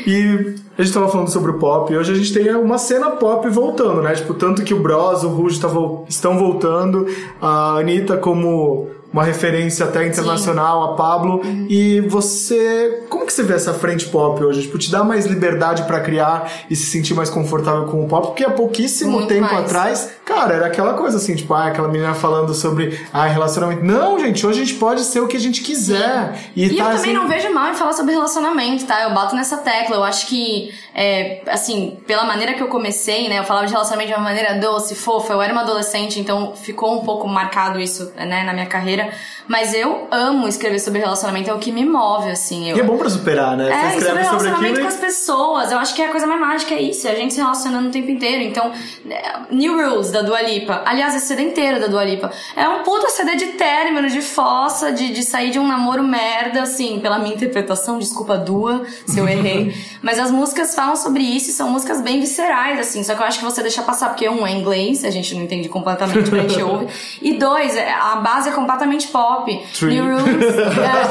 E 0.06 0.54
a 0.76 0.82
gente 0.82 0.92
tava 0.94 1.08
falando 1.08 1.28
sobre 1.30 1.50
o 1.52 1.54
pop, 1.58 1.92
e 1.92 1.96
hoje 1.96 2.12
a 2.12 2.14
gente 2.14 2.32
tem 2.32 2.54
uma 2.56 2.76
cena 2.78 3.10
pop 3.12 3.48
voltando, 3.48 4.02
né? 4.02 4.14
Tipo, 4.14 4.34
tanto 4.34 4.62
que 4.64 4.74
o 4.74 4.80
Bros, 4.80 5.22
o 5.22 5.28
Rouge 5.28 5.60
tá 5.60 5.68
estão 6.08 6.38
voltando, 6.38 7.06
a 7.40 7.78
Anitta 7.78 8.16
como 8.16 8.88
uma 9.12 9.24
referência 9.24 9.86
até 9.86 10.06
internacional, 10.06 10.92
a 10.92 10.96
Pablo. 10.96 11.40
E 11.68 12.00
você, 12.02 13.04
como 13.08 13.26
que 13.26 13.32
você 13.32 13.42
vê 13.42 13.54
essa 13.54 13.72
frente 13.74 14.06
pop 14.06 14.42
hoje? 14.42 14.62
Tipo, 14.62 14.78
te 14.78 14.90
dá 14.90 15.02
mais 15.02 15.26
liberdade 15.26 15.82
pra 15.84 16.00
criar 16.00 16.50
e 16.68 16.76
se 16.76 16.86
sentir 16.86 17.14
mais 17.14 17.30
confortável 17.30 17.86
com 17.86 18.04
o 18.04 18.08
pop? 18.08 18.28
Porque 18.28 18.44
há 18.44 18.50
pouquíssimo 18.50 19.12
Muito 19.12 19.28
tempo 19.28 19.52
mais. 19.52 19.64
atrás, 19.64 20.10
cara, 20.24 20.54
era 20.54 20.66
aquela 20.66 20.94
coisa 20.94 21.16
assim, 21.16 21.34
tipo, 21.34 21.54
ah, 21.54 21.66
aquela 21.66 21.88
menina 21.88 22.14
falando 22.14 22.54
sobre 22.54 23.00
ah, 23.12 23.26
relacionamento. 23.26 23.84
Não, 23.84 24.18
gente, 24.18 24.46
hoje 24.46 24.62
a 24.62 24.64
gente 24.64 24.78
pode 24.78 25.02
ser 25.02 25.20
o 25.20 25.26
que 25.26 25.36
a 25.36 25.40
gente 25.40 25.62
quiser. 25.62 26.50
E, 26.54 26.66
E 26.66 26.68
tá 26.68 26.74
eu 26.74 26.84
também 26.84 26.94
assim, 26.94 27.12
não 27.12 27.28
vejo 27.28 27.52
mal 27.52 27.70
em 27.70 27.74
falar 27.74 27.92
sobre 27.94 28.12
relacionamento, 28.12 28.84
tá? 28.86 29.04
Eu 29.04 29.14
bato 29.14 29.34
nessa 29.34 29.56
tecla. 29.58 29.96
Eu 29.96 30.04
acho 30.04 30.26
que, 30.26 30.72
é, 30.94 31.42
assim, 31.48 31.98
pela 32.06 32.24
maneira 32.24 32.54
que 32.54 32.62
eu 32.62 32.68
comecei, 32.68 33.28
né? 33.28 33.38
Eu 33.38 33.44
falava 33.44 33.66
de 33.66 33.72
relacionamento 33.72 34.08
de 34.12 34.18
uma 34.18 34.24
maneira 34.24 34.54
doce, 34.54 34.94
fofa. 34.94 35.32
Eu 35.32 35.40
era 35.40 35.52
uma 35.52 35.62
adolescente, 35.62 36.20
então 36.20 36.54
ficou 36.54 37.00
um 37.00 37.04
pouco 37.04 37.26
marcado 37.26 37.80
isso, 37.80 38.12
né, 38.16 38.44
na 38.44 38.52
minha 38.52 38.66
carreira. 38.66 38.97
Mas 39.46 39.72
eu 39.72 40.06
amo 40.10 40.46
escrever 40.46 40.78
sobre 40.78 41.00
relacionamento, 41.00 41.48
é 41.50 41.54
o 41.54 41.58
que 41.58 41.72
me 41.72 41.84
move, 41.84 42.30
assim. 42.30 42.68
Eu, 42.70 42.76
E 42.76 42.80
é 42.80 42.82
bom 42.82 42.98
pra 42.98 43.08
superar, 43.08 43.56
né? 43.56 43.68
É, 43.70 43.72
Você 43.72 43.80
sobre 43.80 43.96
escreve 43.98 44.08
sobre 44.08 44.22
relacionamento 44.24 44.64
aquilo 44.72 44.80
com 44.82 44.88
as 44.88 44.96
pessoas. 45.00 45.72
Eu 45.72 45.78
acho 45.78 45.94
que 45.94 46.02
a 46.02 46.08
coisa 46.08 46.26
mais 46.26 46.40
mágica 46.40 46.74
é 46.74 46.82
isso, 46.82 47.08
é 47.08 47.12
a 47.12 47.14
gente 47.14 47.34
se 47.34 47.40
relacionando 47.40 47.88
o 47.88 47.90
tempo 47.90 48.10
inteiro. 48.10 48.42
Então, 48.42 48.70
é, 49.10 49.32
New 49.50 49.74
Rules 49.76 50.10
da 50.10 50.22
Dua 50.22 50.40
Lipa. 50.42 50.82
Aliás, 50.84 51.14
esse 51.14 51.26
CD 51.26 51.42
inteiro 51.42 51.80
da 51.80 51.86
Dua 51.86 52.04
Lipa. 52.04 52.30
É 52.56 52.68
um 52.68 52.82
puta 52.82 53.08
CD 53.10 53.36
de 53.36 53.46
término, 53.52 54.08
de 54.08 54.20
fossa, 54.20 54.92
de, 54.92 55.12
de 55.12 55.22
sair 55.22 55.50
de 55.50 55.58
um 55.58 55.66
namoro 55.66 56.02
merda, 56.02 56.62
assim, 56.62 57.00
pela 57.00 57.18
minha 57.18 57.34
interpretação. 57.34 57.98
Desculpa, 57.98 58.36
Dua, 58.36 58.82
se 59.06 59.18
eu 59.18 59.28
errei. 59.28 59.74
Mas 60.02 60.18
as 60.18 60.30
músicas 60.30 60.74
falam 60.74 60.94
sobre 60.96 61.22
isso 61.22 61.50
e 61.50 61.52
são 61.52 61.70
músicas 61.70 62.00
bem 62.00 62.20
viscerais, 62.20 62.78
assim. 62.78 63.02
Só 63.02 63.14
que 63.14 63.22
eu 63.22 63.26
acho 63.26 63.38
que 63.38 63.44
você 63.44 63.62
deixa 63.62 63.82
passar, 63.82 64.08
porque 64.10 64.28
um 64.28 64.46
é 64.46 64.52
inglês, 64.52 65.04
a 65.04 65.10
gente 65.10 65.34
não 65.34 65.42
entende 65.42 65.68
completamente, 65.68 66.34
a 66.34 66.38
gente 66.48 66.62
ouve. 66.62 66.86
E 67.20 67.34
dois, 67.34 67.76
é- 67.76 67.92
a 67.92 68.16
base 68.16 68.48
é 68.48 68.52
completamente 68.52 68.87
pop. 69.12 69.48
Tree. 69.72 69.94
New 69.94 70.04
Rules. 70.08 70.26
é, 70.28 71.02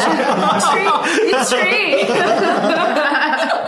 tree. 1.46 2.06
Tree. 2.06 2.08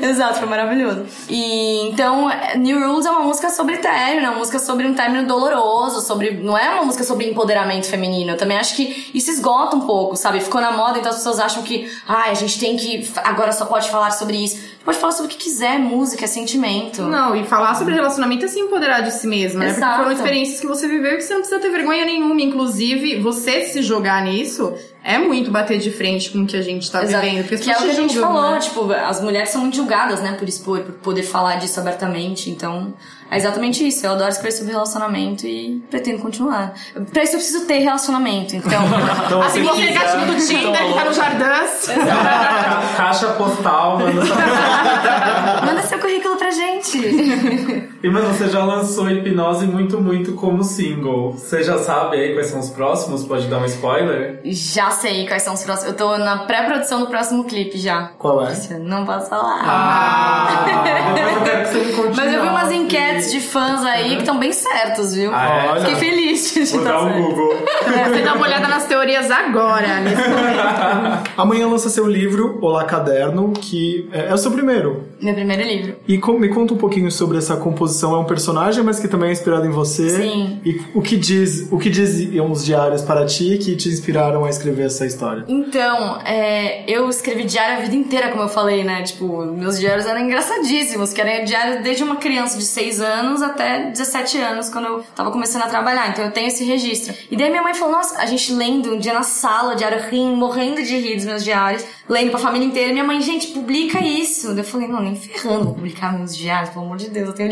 Exato, 0.08 0.38
foi 0.38 0.48
maravilhoso. 0.48 1.04
E 1.28 1.88
então, 1.88 2.28
New 2.56 2.88
Rules 2.88 3.06
é 3.06 3.10
uma 3.10 3.24
música 3.24 3.50
sobre 3.50 3.76
término, 3.78 4.26
é 4.26 4.30
uma 4.30 4.38
música 4.38 4.58
sobre 4.58 4.86
um 4.86 4.94
término 4.94 5.26
doloroso, 5.26 6.00
sobre. 6.00 6.32
Não 6.32 6.56
é 6.56 6.70
uma 6.70 6.84
música 6.84 7.04
sobre 7.04 7.28
empoderamento 7.28 7.86
feminino. 7.86 8.32
Eu 8.32 8.36
também 8.36 8.56
acho 8.56 8.74
que 8.74 9.10
isso 9.14 9.30
esgota 9.30 9.76
um 9.76 9.82
pouco, 9.82 10.16
sabe? 10.16 10.40
Ficou 10.40 10.60
na 10.60 10.72
moda, 10.72 10.98
então 10.98 11.10
as 11.10 11.18
pessoas 11.18 11.38
acham 11.38 11.62
que, 11.62 11.90
ai, 12.08 12.30
a 12.30 12.34
gente 12.34 12.58
tem 12.58 12.76
que. 12.76 13.10
Agora 13.24 13.52
só 13.52 13.64
pode 13.66 13.90
falar 13.90 14.10
sobre 14.12 14.36
isso. 14.36 14.70
Pode 14.84 14.96
falar 14.96 15.12
sobre 15.12 15.32
o 15.32 15.36
que 15.36 15.44
quiser, 15.44 15.78
música, 15.78 16.24
é 16.24 16.28
sentimento. 16.28 17.02
Não, 17.02 17.36
e 17.36 17.44
falar 17.44 17.74
sobre 17.74 17.94
relacionamento 17.94 18.46
é 18.46 18.48
se 18.48 18.58
empoderar 18.58 19.00
de 19.02 19.12
si 19.12 19.26
mesmo, 19.26 19.58
né? 19.58 19.66
Porque 19.66 19.80
Exato. 19.80 19.98
foram 19.98 20.12
experiências 20.12 20.60
que 20.60 20.66
você 20.66 20.88
viveu 20.88 21.12
e 21.12 21.16
que 21.16 21.22
você 21.22 21.34
não 21.34 21.40
precisa 21.40 21.60
ter 21.60 21.70
vergonha 21.70 22.04
nenhuma. 22.06 22.40
Inclusive, 22.40 23.20
você 23.20 23.64
se 23.66 23.82
jogar 23.82 24.24
nisso 24.24 24.74
é 25.02 25.18
muito 25.18 25.50
bater 25.50 25.78
de 25.78 25.90
frente 25.90 26.30
com 26.30 26.40
o 26.42 26.46
que 26.46 26.56
a 26.56 26.62
gente 26.62 26.90
tá 26.90 27.02
Exato. 27.02 27.24
vivendo. 27.24 27.48
Porque 27.48 27.64
Que 27.64 27.70
é 27.70 27.74
o 27.78 27.82
que 27.82 27.90
a 27.90 27.92
gente 27.94 28.14
julgam, 28.14 28.32
falou, 28.34 28.50
né? 28.52 28.58
tipo, 28.58 28.92
as 28.92 29.20
mulheres 29.22 29.48
são 29.50 29.60
muito 29.62 29.76
julgadas, 29.76 30.20
né, 30.20 30.32
por 30.38 30.48
expor, 30.48 30.80
por 30.80 30.92
poder 30.96 31.22
falar 31.22 31.56
disso 31.56 31.80
abertamente, 31.80 32.50
então 32.50 32.92
é 33.30 33.36
exatamente 33.36 33.86
isso. 33.86 34.04
Eu 34.04 34.12
adoro 34.12 34.28
escrever 34.30 34.52
sobre 34.56 34.72
relacionamento 34.72 35.46
e 35.46 35.82
pretendo 35.90 36.18
continuar. 36.18 36.74
Pra 37.12 37.22
isso 37.22 37.34
eu 37.36 37.38
preciso 37.38 37.64
ter 37.66 37.78
relacionamento, 37.78 38.54
então. 38.56 38.82
Então, 39.26 39.40
Assim, 39.42 39.62
você 39.62 39.86
quiser- 39.86 39.92
gatinho 39.94 40.26
do 40.26 40.46
Tinder 40.46 40.86
que 40.88 40.94
tá 40.94 41.04
no 41.04 41.12
Jardins. 41.14 41.86
Ca- 41.94 42.82
Caixa 42.96 43.26
postal, 43.34 43.98
mano. 44.00 44.20
Manda 45.64 45.82
seu 45.82 45.98
currículo 45.98 46.36
pra 46.36 46.50
gente. 46.50 47.89
E, 48.02 48.08
mano, 48.08 48.28
você 48.28 48.48
já 48.48 48.64
lançou 48.64 49.10
Hipnose 49.10 49.66
muito, 49.66 50.00
muito 50.00 50.32
como 50.32 50.64
single. 50.64 51.32
Você 51.32 51.62
já 51.62 51.76
sabe 51.76 52.16
aí 52.16 52.32
quais 52.32 52.46
são 52.46 52.58
os 52.58 52.70
próximos? 52.70 53.24
Pode 53.24 53.46
dar 53.46 53.58
um 53.58 53.66
spoiler? 53.66 54.40
já 54.42 54.90
sei 54.90 55.26
quais 55.26 55.42
são 55.42 55.52
os 55.52 55.62
próximos. 55.62 55.90
Eu 55.92 55.96
tô 55.98 56.16
na 56.16 56.38
pré-produção 56.44 57.00
do 57.00 57.08
próximo 57.08 57.44
clipe 57.44 57.76
já. 57.76 58.10
Qual 58.18 58.42
é? 58.46 58.54
Não 58.78 59.04
posso 59.04 59.28
falar. 59.28 59.60
Ah! 59.62 61.12
Depois 61.14 61.36
eu 61.36 61.42
quero 61.42 61.62
que 61.62 61.68
você 61.68 61.84
me 61.84 61.92
conte. 61.92 62.16
Mas 62.16 62.32
eu 62.32 62.42
vi 62.42 62.48
umas 62.48 62.72
enquetes 62.72 63.32
de 63.32 63.40
fãs 63.40 63.84
aí 63.84 64.14
que 64.14 64.20
estão 64.22 64.38
bem 64.38 64.52
certos, 64.52 65.14
viu? 65.14 65.30
Ah, 65.34 65.48
é? 65.66 65.68
Olha. 65.68 65.80
Fiquei 65.82 65.96
feliz 65.96 66.54
de 66.54 66.64
Vou 66.76 66.84
dar 66.84 67.02
um 67.02 67.12
certo. 67.12 67.22
Google. 67.22 67.54
Você 68.08 68.22
dá 68.22 68.32
uma 68.34 68.46
olhada 68.46 68.66
nas 68.68 68.86
teorias 68.86 69.30
agora, 69.30 70.00
nesse 70.00 70.16
momento. 70.26 71.30
Amanhã 71.36 71.68
lança 71.68 71.90
seu 71.90 72.06
livro, 72.06 72.58
Olá 72.62 72.84
Caderno, 72.84 73.52
que 73.52 74.08
é, 74.10 74.28
é 74.28 74.34
o 74.34 74.38
seu 74.38 74.50
primeiro. 74.52 75.04
Meu 75.20 75.34
primeiro 75.34 75.62
livro. 75.62 75.96
E 76.08 76.16
com- 76.16 76.38
me 76.38 76.48
conta 76.48 76.72
um 76.72 76.78
pouquinho 76.78 77.10
sobre 77.10 77.36
essa 77.36 77.56
composição. 77.58 77.89
É 78.02 78.16
um 78.16 78.24
personagem, 78.24 78.82
mas 78.82 78.98
que 78.98 79.08
também 79.08 79.30
é 79.30 79.32
inspirado 79.32 79.66
em 79.66 79.70
você. 79.70 80.10
Sim. 80.10 80.60
E 80.64 80.80
o 80.94 81.00
que 81.00 81.16
diz, 81.16 81.68
o 81.70 81.78
que 81.78 81.88
diziam 81.88 82.50
os 82.50 82.64
diários 82.64 83.02
para 83.02 83.24
ti 83.24 83.58
que 83.58 83.76
te 83.76 83.88
inspiraram 83.88 84.44
a 84.44 84.50
escrever 84.50 84.86
essa 84.86 85.06
história? 85.06 85.44
Então, 85.48 86.20
é, 86.24 86.90
eu 86.90 87.08
escrevi 87.08 87.44
diário 87.44 87.78
a 87.78 87.80
vida 87.80 87.94
inteira, 87.94 88.30
como 88.30 88.42
eu 88.42 88.48
falei, 88.48 88.84
né? 88.84 89.02
Tipo, 89.02 89.44
meus 89.46 89.78
diários 89.78 90.06
eram 90.06 90.20
engraçadíssimos, 90.20 91.12
que 91.12 91.20
eram 91.20 91.44
diários 91.44 91.82
desde 91.82 92.02
uma 92.02 92.16
criança 92.16 92.58
de 92.58 92.64
6 92.64 93.00
anos 93.00 93.42
até 93.42 93.90
17 93.90 94.38
anos, 94.38 94.68
quando 94.68 94.86
eu 94.86 95.04
tava 95.14 95.30
começando 95.30 95.62
a 95.62 95.68
trabalhar. 95.68 96.10
Então 96.10 96.24
eu 96.24 96.30
tenho 96.30 96.48
esse 96.48 96.64
registro. 96.64 97.14
E 97.30 97.36
daí 97.36 97.48
minha 97.50 97.62
mãe 97.62 97.74
falou, 97.74 97.94
nossa, 97.94 98.18
a 98.18 98.26
gente 98.26 98.52
lendo 98.52 98.94
um 98.94 98.98
dia 98.98 99.12
na 99.12 99.22
sala, 99.22 99.74
diário 99.74 100.02
rindo, 100.10 100.36
morrendo 100.36 100.82
de 100.82 100.96
rir 100.98 101.16
dos 101.16 101.24
meus 101.24 101.44
diários, 101.44 101.84
lendo 102.08 102.30
pra 102.30 102.38
família 102.38 102.66
inteira. 102.66 102.90
E 102.90 102.92
minha 102.92 103.04
mãe, 103.04 103.20
gente, 103.20 103.48
publica 103.48 104.00
isso. 104.04 104.48
Daí 104.48 104.58
eu 104.58 104.64
falei, 104.64 104.88
não, 104.88 105.00
nem 105.00 105.14
ferrando 105.14 105.64
vou 105.64 105.74
publicar 105.74 106.16
meus 106.16 106.36
diários, 106.36 106.70
pelo 106.70 106.84
amor 106.84 106.96
de 106.96 107.08
Deus, 107.08 107.28
eu 107.28 107.34
tenho 107.34 107.50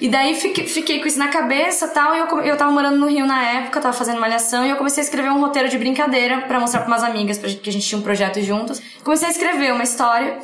E 0.00 0.08
daí 0.08 0.34
fiquei, 0.34 0.66
fiquei 0.66 1.00
com 1.00 1.06
isso 1.06 1.18
na 1.18 1.28
cabeça 1.28 1.88
tal, 1.88 2.14
e 2.14 2.18
eu, 2.18 2.40
eu 2.40 2.56
tava 2.56 2.70
morando 2.70 2.98
no 2.98 3.06
Rio 3.08 3.26
na 3.26 3.42
época, 3.42 3.80
tava 3.80 3.96
fazendo 3.96 4.20
malhação, 4.20 4.64
e 4.64 4.70
eu 4.70 4.76
comecei 4.76 5.02
a 5.02 5.04
escrever 5.04 5.30
um 5.30 5.40
roteiro 5.40 5.68
de 5.68 5.76
brincadeira 5.78 6.42
pra 6.42 6.58
mostrar 6.58 6.80
pra 6.80 6.88
umas 6.88 7.02
amigas, 7.02 7.38
pra, 7.38 7.50
que 7.50 7.68
a 7.68 7.72
gente 7.72 7.86
tinha 7.86 7.98
um 7.98 8.02
projeto 8.02 8.40
juntas. 8.42 8.80
Comecei 9.04 9.28
a 9.28 9.30
escrever 9.30 9.72
uma 9.72 9.84
história. 9.84 10.38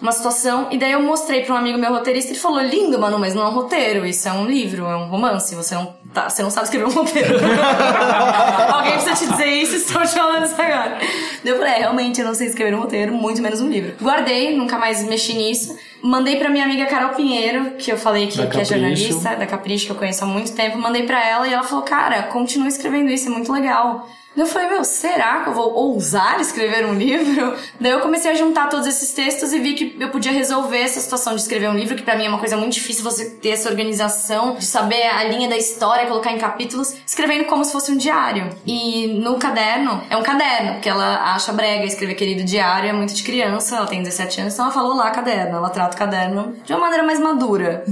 uma 0.00 0.12
situação, 0.12 0.68
e 0.70 0.76
daí 0.76 0.92
eu 0.92 1.00
mostrei 1.00 1.42
pra 1.42 1.54
um 1.54 1.56
amigo 1.56 1.78
meu 1.78 1.90
roteirista, 1.90 2.30
ele 2.30 2.38
falou, 2.38 2.60
lindo, 2.60 2.98
Manu, 2.98 3.18
mas 3.18 3.34
não 3.34 3.42
é 3.42 3.46
um 3.48 3.52
roteiro, 3.52 4.04
isso 4.04 4.28
é 4.28 4.32
um 4.32 4.44
livro, 4.44 4.84
é 4.84 4.96
um 4.96 5.08
romance, 5.08 5.54
você 5.54 5.74
não, 5.74 5.94
tá, 6.12 6.28
você 6.28 6.42
não 6.42 6.50
sabe 6.50 6.64
escrever 6.66 6.86
um 6.86 6.92
roteiro. 6.92 7.38
Alguém 8.74 8.92
precisa 8.92 9.14
te 9.14 9.26
dizer 9.30 9.46
isso, 9.46 9.76
estou 9.76 10.02
te 10.02 10.14
falando 10.14 10.44
isso 10.44 10.60
agora. 10.60 10.98
Daí 11.42 11.52
eu 11.52 11.56
falei, 11.56 11.72
é, 11.72 11.78
realmente, 11.78 12.20
eu 12.20 12.26
não 12.26 12.34
sei 12.34 12.48
escrever 12.48 12.74
um 12.76 12.80
roteiro, 12.80 13.14
muito 13.14 13.40
menos 13.40 13.60
um 13.62 13.68
livro. 13.68 13.94
Guardei, 14.02 14.54
nunca 14.54 14.78
mais 14.78 15.02
mexi 15.04 15.32
nisso. 15.32 15.74
Mandei 16.06 16.36
pra 16.36 16.48
minha 16.48 16.64
amiga 16.64 16.86
Carol 16.86 17.14
Pinheiro, 17.14 17.72
que 17.72 17.90
eu 17.90 17.98
falei 17.98 18.28
que, 18.28 18.46
que 18.46 18.60
é 18.60 18.64
jornalista, 18.64 19.34
da 19.34 19.44
Capricho, 19.44 19.86
que 19.86 19.92
eu 19.92 19.96
conheço 19.96 20.22
há 20.24 20.26
muito 20.26 20.54
tempo. 20.54 20.78
Mandei 20.78 21.02
pra 21.02 21.24
ela 21.26 21.48
e 21.48 21.52
ela 21.52 21.64
falou, 21.64 21.84
cara, 21.84 22.22
continua 22.24 22.68
escrevendo 22.68 23.10
isso, 23.10 23.28
é 23.28 23.30
muito 23.32 23.52
legal. 23.52 24.08
Eu 24.36 24.46
falei, 24.46 24.68
meu, 24.68 24.84
será 24.84 25.40
que 25.40 25.48
eu 25.48 25.54
vou 25.54 25.72
ousar 25.72 26.38
escrever 26.40 26.84
um 26.84 26.92
livro? 26.92 27.56
Daí 27.80 27.92
eu 27.92 28.00
comecei 28.00 28.30
a 28.30 28.34
juntar 28.34 28.68
todos 28.68 28.86
esses 28.86 29.10
textos 29.12 29.52
e 29.52 29.58
vi 29.58 29.74
que 29.74 29.96
eu 29.98 30.10
podia 30.10 30.30
resolver 30.30 30.78
essa 30.78 31.00
situação 31.00 31.34
de 31.34 31.40
escrever 31.40 31.70
um 31.70 31.74
livro, 31.74 31.96
que 31.96 32.02
pra 32.02 32.16
mim 32.16 32.26
é 32.26 32.28
uma 32.28 32.38
coisa 32.38 32.56
muito 32.56 32.74
difícil 32.74 33.02
você 33.02 33.30
ter 33.30 33.50
essa 33.50 33.70
organização, 33.70 34.56
de 34.56 34.66
saber 34.66 35.02
a 35.04 35.24
linha 35.24 35.48
da 35.48 35.56
história, 35.56 36.06
colocar 36.06 36.32
em 36.32 36.38
capítulos, 36.38 36.94
escrevendo 37.06 37.46
como 37.46 37.64
se 37.64 37.72
fosse 37.72 37.90
um 37.90 37.96
diário. 37.96 38.50
E 38.66 39.18
no 39.22 39.38
caderno, 39.38 40.02
é 40.10 40.16
um 40.16 40.22
caderno, 40.22 40.74
porque 40.74 40.88
ela 40.88 41.34
acha 41.34 41.52
brega 41.52 41.86
escrever 41.86 42.14
querido 42.14 42.44
diário, 42.44 42.90
é 42.90 42.92
muito 42.92 43.14
de 43.14 43.22
criança, 43.22 43.76
ela 43.76 43.86
tem 43.86 44.02
17 44.02 44.42
anos, 44.42 44.52
então 44.52 44.66
ela 44.66 44.74
falou 44.74 44.94
lá 44.94 45.10
caderno, 45.10 45.56
ela 45.56 45.70
trata 45.70 45.96
o 45.96 45.98
caderno 45.98 46.54
de 46.62 46.72
uma 46.74 46.80
maneira 46.80 47.04
mais 47.04 47.18
madura, 47.18 47.84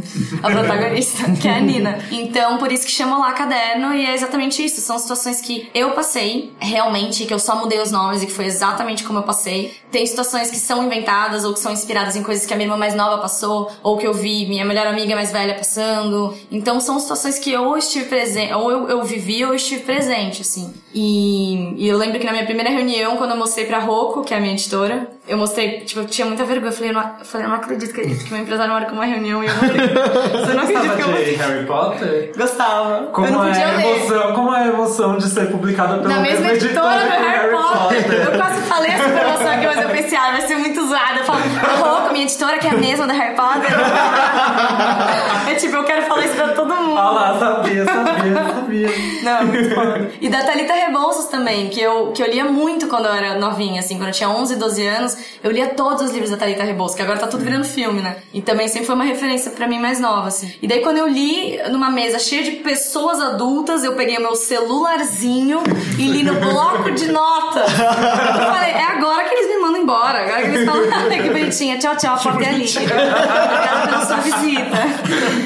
a 0.42 0.50
protagonista, 0.50 1.24
que 1.40 1.48
é 1.48 1.54
a 1.56 1.60
Nina. 1.60 1.98
Então, 2.10 2.58
por 2.58 2.70
isso 2.70 2.84
que 2.84 2.92
chama 2.92 3.16
lá 3.16 3.32
caderno, 3.32 3.94
e 3.94 4.04
é 4.04 4.12
exatamente 4.12 4.62
isso, 4.62 4.82
são 4.82 4.98
situações 4.98 5.40
que 5.40 5.70
eu 5.74 5.92
passei, 6.34 6.52
realmente, 6.58 7.24
que 7.24 7.32
eu 7.32 7.38
só 7.38 7.56
mudei 7.56 7.80
os 7.80 7.90
nomes 7.90 8.22
e 8.22 8.26
que 8.26 8.32
foi 8.32 8.46
exatamente 8.46 9.04
como 9.04 9.18
eu 9.20 9.22
passei. 9.22 9.74
Tem 9.90 10.04
situações 10.06 10.50
que 10.50 10.56
são 10.56 10.84
inventadas 10.84 11.44
ou 11.44 11.52
que 11.52 11.60
são 11.60 11.72
inspiradas 11.72 12.16
em 12.16 12.22
coisas 12.22 12.46
que 12.46 12.52
a 12.52 12.56
minha 12.56 12.66
irmã 12.66 12.76
mais 12.76 12.94
nova 12.94 13.20
passou, 13.20 13.70
ou 13.82 13.96
que 13.96 14.06
eu 14.06 14.12
vi 14.12 14.46
minha 14.46 14.64
melhor 14.64 14.86
amiga 14.86 15.14
mais 15.14 15.30
velha 15.30 15.54
passando. 15.54 16.34
Então, 16.50 16.80
são 16.80 16.98
situações 16.98 17.38
que 17.38 17.52
eu 17.52 17.76
estive 17.76 18.06
presente, 18.06 18.52
ou 18.54 18.70
eu, 18.70 18.88
eu 18.88 19.04
vivi 19.04 19.44
ou 19.44 19.50
eu 19.50 19.56
estive 19.56 19.82
presente, 19.82 20.42
assim. 20.42 20.72
E, 20.92 21.74
e 21.76 21.88
eu 21.88 21.96
lembro 21.96 22.18
que 22.18 22.26
na 22.26 22.32
minha 22.32 22.44
primeira 22.44 22.70
reunião, 22.70 23.16
quando 23.16 23.30
eu 23.30 23.36
mostrei 23.36 23.66
pra 23.66 23.78
Rocco, 23.78 24.22
que 24.22 24.34
é 24.34 24.36
a 24.36 24.40
minha 24.40 24.52
editora, 24.52 25.10
eu 25.26 25.38
mostrei, 25.38 25.80
tipo, 25.80 26.00
eu 26.00 26.06
tinha 26.06 26.26
muita 26.26 26.44
vergonha. 26.44 26.70
Eu 26.70 26.72
falei, 26.74 26.90
eu 26.90 26.94
não, 26.94 27.02
eu 27.18 27.24
falei, 27.24 27.46
eu 27.46 27.50
não 27.50 27.56
acredito 27.56 27.94
que, 27.94 28.02
que 28.02 28.32
meu 28.32 28.42
empresário 28.42 28.72
marcou 28.72 28.92
uma 28.92 29.06
reunião 29.06 29.42
e 29.42 29.46
eu 29.46 29.54
mostrei. 29.54 29.88
Você 29.88 30.52
não 30.52 30.62
acredita 30.64 30.96
que 30.96 31.02
eu 31.02 31.06
de 31.06 31.12
mostrei? 31.12 31.36
Harry 31.36 31.66
Potter? 31.66 32.32
Gostava. 32.36 33.06
Como 33.06 33.26
eu 33.26 33.32
não 33.32 33.44
é 33.44 33.48
podia 33.48 33.66
ler. 33.68 33.86
emoção, 33.86 34.34
como 34.34 34.54
é 34.54 34.62
a 34.62 34.66
emoção 34.66 35.16
de 35.16 35.28
ser 35.28 35.50
publicada 35.50 35.96
pela 35.98 36.14
Na 36.14 36.20
mesma 36.20 36.48
editora 36.52 37.00
do 37.00 37.24
Harry 37.24 37.50
Potter. 37.50 38.12
Eu 38.12 38.38
quase 38.38 38.60
falei 38.62 38.90
essa 38.90 39.08
informação 39.08 39.48
aqui, 39.48 39.66
mas 39.66 39.82
eu 39.82 39.88
pensei, 39.88 40.18
ah, 40.18 40.30
vai 40.32 40.40
ser 40.42 40.56
muito 40.56 40.86
zoada. 40.86 41.18
Eu 41.20 41.24
falo, 41.24 41.40
louco, 41.80 42.12
minha 42.12 42.24
editora 42.24 42.58
que 42.58 42.66
é 42.66 42.70
a 42.70 42.74
mesma 42.74 43.06
da 43.06 43.14
Harry 43.14 43.34
Potter. 43.34 43.70
é 45.50 45.54
tipo, 45.54 45.74
eu 45.76 45.84
quero 45.84 46.02
falar 46.06 46.26
isso 46.26 46.34
pra 46.34 46.48
todo 46.48 46.74
mundo. 46.74 46.98
Ah 46.98 47.10
lá, 47.10 47.38
sabia, 47.38 47.84
sabia, 47.86 48.63
sabia. 48.74 49.22
Não, 49.22 49.38
é 49.38 49.44
muito 49.44 49.74
foda. 49.74 50.10
E 50.20 50.28
da 50.28 50.42
Thalita 50.42 50.74
Rebouças 50.74 51.26
também, 51.26 51.68
que 51.68 51.80
eu, 51.80 52.12
que 52.12 52.22
eu 52.22 52.26
lia 52.26 52.44
muito 52.44 52.88
quando 52.88 53.06
eu 53.06 53.12
era 53.12 53.38
novinha, 53.38 53.80
assim, 53.80 53.96
quando 53.96 54.08
eu 54.08 54.14
tinha 54.14 54.28
11, 54.28 54.56
12 54.56 54.86
anos, 54.86 55.16
eu 55.42 55.50
lia 55.50 55.68
todos 55.68 56.02
os 56.02 56.10
livros 56.10 56.30
da 56.30 56.36
Thalita 56.36 56.64
Rebouças, 56.64 56.96
que 56.96 57.02
agora 57.02 57.18
tá 57.18 57.26
tudo 57.26 57.44
virando 57.44 57.64
filme, 57.64 58.00
né? 58.00 58.16
E 58.32 58.42
também 58.42 58.68
sempre 58.68 58.86
foi 58.86 58.94
uma 58.94 59.04
referência 59.04 59.50
pra 59.52 59.66
mim 59.66 59.78
mais 59.78 60.00
nova, 60.00 60.28
assim. 60.28 60.52
E 60.60 60.66
daí 60.66 60.80
quando 60.80 60.98
eu 60.98 61.06
li 61.06 61.58
numa 61.70 61.90
mesa 61.90 62.18
cheia 62.18 62.42
de 62.42 62.52
pessoas 62.52 63.20
adultas, 63.20 63.84
eu 63.84 63.94
peguei 63.94 64.16
o 64.18 64.20
meu 64.20 64.34
celularzinho 64.34 65.62
e 65.98 66.06
li 66.08 66.22
no 66.22 66.34
bloco 66.34 66.90
de 66.90 67.10
notas. 67.10 67.70
Eu 67.70 68.52
falei, 68.52 68.70
é 68.72 68.84
agora 68.84 69.24
que 69.24 69.34
eles 69.34 69.48
me 69.48 69.58
mandam 69.58 69.82
embora, 69.82 70.22
agora 70.22 70.42
que 70.42 70.48
eles 70.48 70.64
falam, 70.64 70.84
ai 70.92 71.22
que 71.22 71.30
bonitinha, 71.30 71.78
tchau, 71.78 71.96
tchau, 71.96 72.18
porta 72.18 72.44
é 72.44 72.48
ali. 72.48 72.64
Obrigada 72.64 73.88
pela 73.88 74.06
sua 74.06 74.16
visita. 74.16 74.76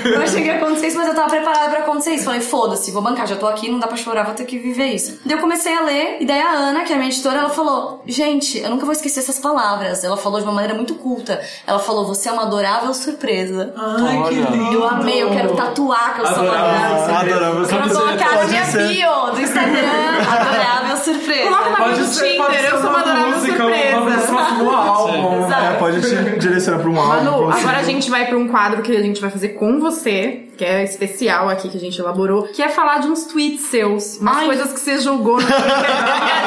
Eu 0.04 0.22
achei 0.22 0.42
que 0.42 0.48
ia 0.48 0.56
acontecer 0.56 0.88
isso, 0.88 0.96
mas 0.96 1.08
eu 1.08 1.14
tava 1.14 1.28
preparada 1.28 1.68
pra 1.70 1.78
acontecer 1.80 2.12
isso. 2.12 2.24
Falei, 2.24 2.40
foda-se, 2.40 2.90
vou 2.90 3.02
bancar, 3.02 3.17
já 3.26 3.36
tô 3.36 3.46
aqui, 3.46 3.70
não 3.70 3.78
dá 3.78 3.86
pra 3.86 3.96
chorar, 3.96 4.24
vou 4.24 4.34
ter 4.34 4.44
que 4.44 4.58
viver 4.58 4.86
isso. 4.86 5.18
Daí 5.24 5.36
eu 5.36 5.40
comecei 5.40 5.74
a 5.76 5.80
ler, 5.82 6.18
e 6.20 6.26
daí 6.26 6.40
a 6.40 6.50
Ana, 6.50 6.84
que 6.84 6.92
é 6.92 6.96
a 6.96 6.98
minha 6.98 7.10
editora, 7.10 7.38
ela 7.38 7.50
falou: 7.50 8.02
Gente, 8.06 8.58
eu 8.58 8.70
nunca 8.70 8.84
vou 8.84 8.92
esquecer 8.92 9.20
essas 9.20 9.38
palavras. 9.38 10.04
Ela 10.04 10.16
falou 10.16 10.38
de 10.40 10.44
uma 10.46 10.52
maneira 10.52 10.74
muito 10.74 10.94
culta. 10.94 11.40
Ela 11.66 11.78
falou: 11.78 12.06
Você 12.06 12.28
é 12.28 12.32
uma 12.32 12.42
adorável 12.42 12.92
surpresa. 12.94 13.72
Ai, 13.76 14.16
que 14.28 14.40
Olha. 14.40 14.50
lindo. 14.50 14.74
Eu 14.74 14.86
amei, 14.88 15.22
eu 15.22 15.30
quero 15.30 15.54
tatuar 15.54 16.14
que 16.14 16.20
eu 16.22 16.26
sou 16.26 16.42
uma 16.44 16.52
Adorável 16.52 16.76
adorável 16.76 16.98
surpresa. 16.98 17.34
Adorável 17.34 17.62
Eu 17.62 17.68
quero 17.68 17.88
surpresa. 17.88 18.00
colocar 18.00 18.30
na 18.30 18.36
Pode 18.38 18.50
minha 18.50 18.64
ser. 18.64 18.88
bio 18.88 19.30
do 19.32 19.40
Instagram, 19.40 20.18
adorável 20.30 20.96
surpresa. 20.96 21.42
Coloca 21.48 21.70
na 21.70 21.76
Pode 21.76 21.94
bio 21.94 22.04
do 22.04 22.10
ser, 22.12 22.36
pode 22.36 22.56
Tinder, 22.56 22.60
ser 22.70 22.74
eu 22.74 22.80
sou 22.80 22.90
uma 22.90 23.00
adorável 23.00 23.28
música, 23.28 23.56
surpresa. 23.56 24.26
próximo 24.28 24.70
álbum. 24.70 25.38
Exato. 25.46 25.64
É, 25.64 25.72
pode 25.78 26.00
te 26.02 26.38
direcionar 26.38 26.78
pra 26.80 26.90
um 26.90 27.00
álbum. 27.00 27.08
Manu, 27.24 27.50
agora 27.50 27.78
a 27.78 27.82
gente 27.82 28.10
vai 28.10 28.26
pra 28.26 28.36
um 28.36 28.48
quadro 28.48 28.82
que 28.82 28.94
a 28.96 29.00
gente 29.02 29.20
vai 29.20 29.30
fazer 29.30 29.48
com 29.50 29.80
você, 29.80 30.44
que 30.56 30.64
é 30.64 30.82
especial 30.84 31.48
aqui, 31.48 31.68
que 31.68 31.76
a 31.76 31.80
gente 31.80 31.98
elaborou, 32.00 32.44
que 32.44 32.62
é 32.62 32.68
falar 32.68 32.98
de 32.98 33.07
uns 33.08 33.24
tweets 33.24 33.66
seus, 33.66 34.18
umas 34.20 34.36
Ai. 34.38 34.46
coisas 34.46 34.72
que 34.72 34.80
você 34.80 34.98
jogou 35.00 35.40
no 35.40 35.46
Twitter. 35.46 35.64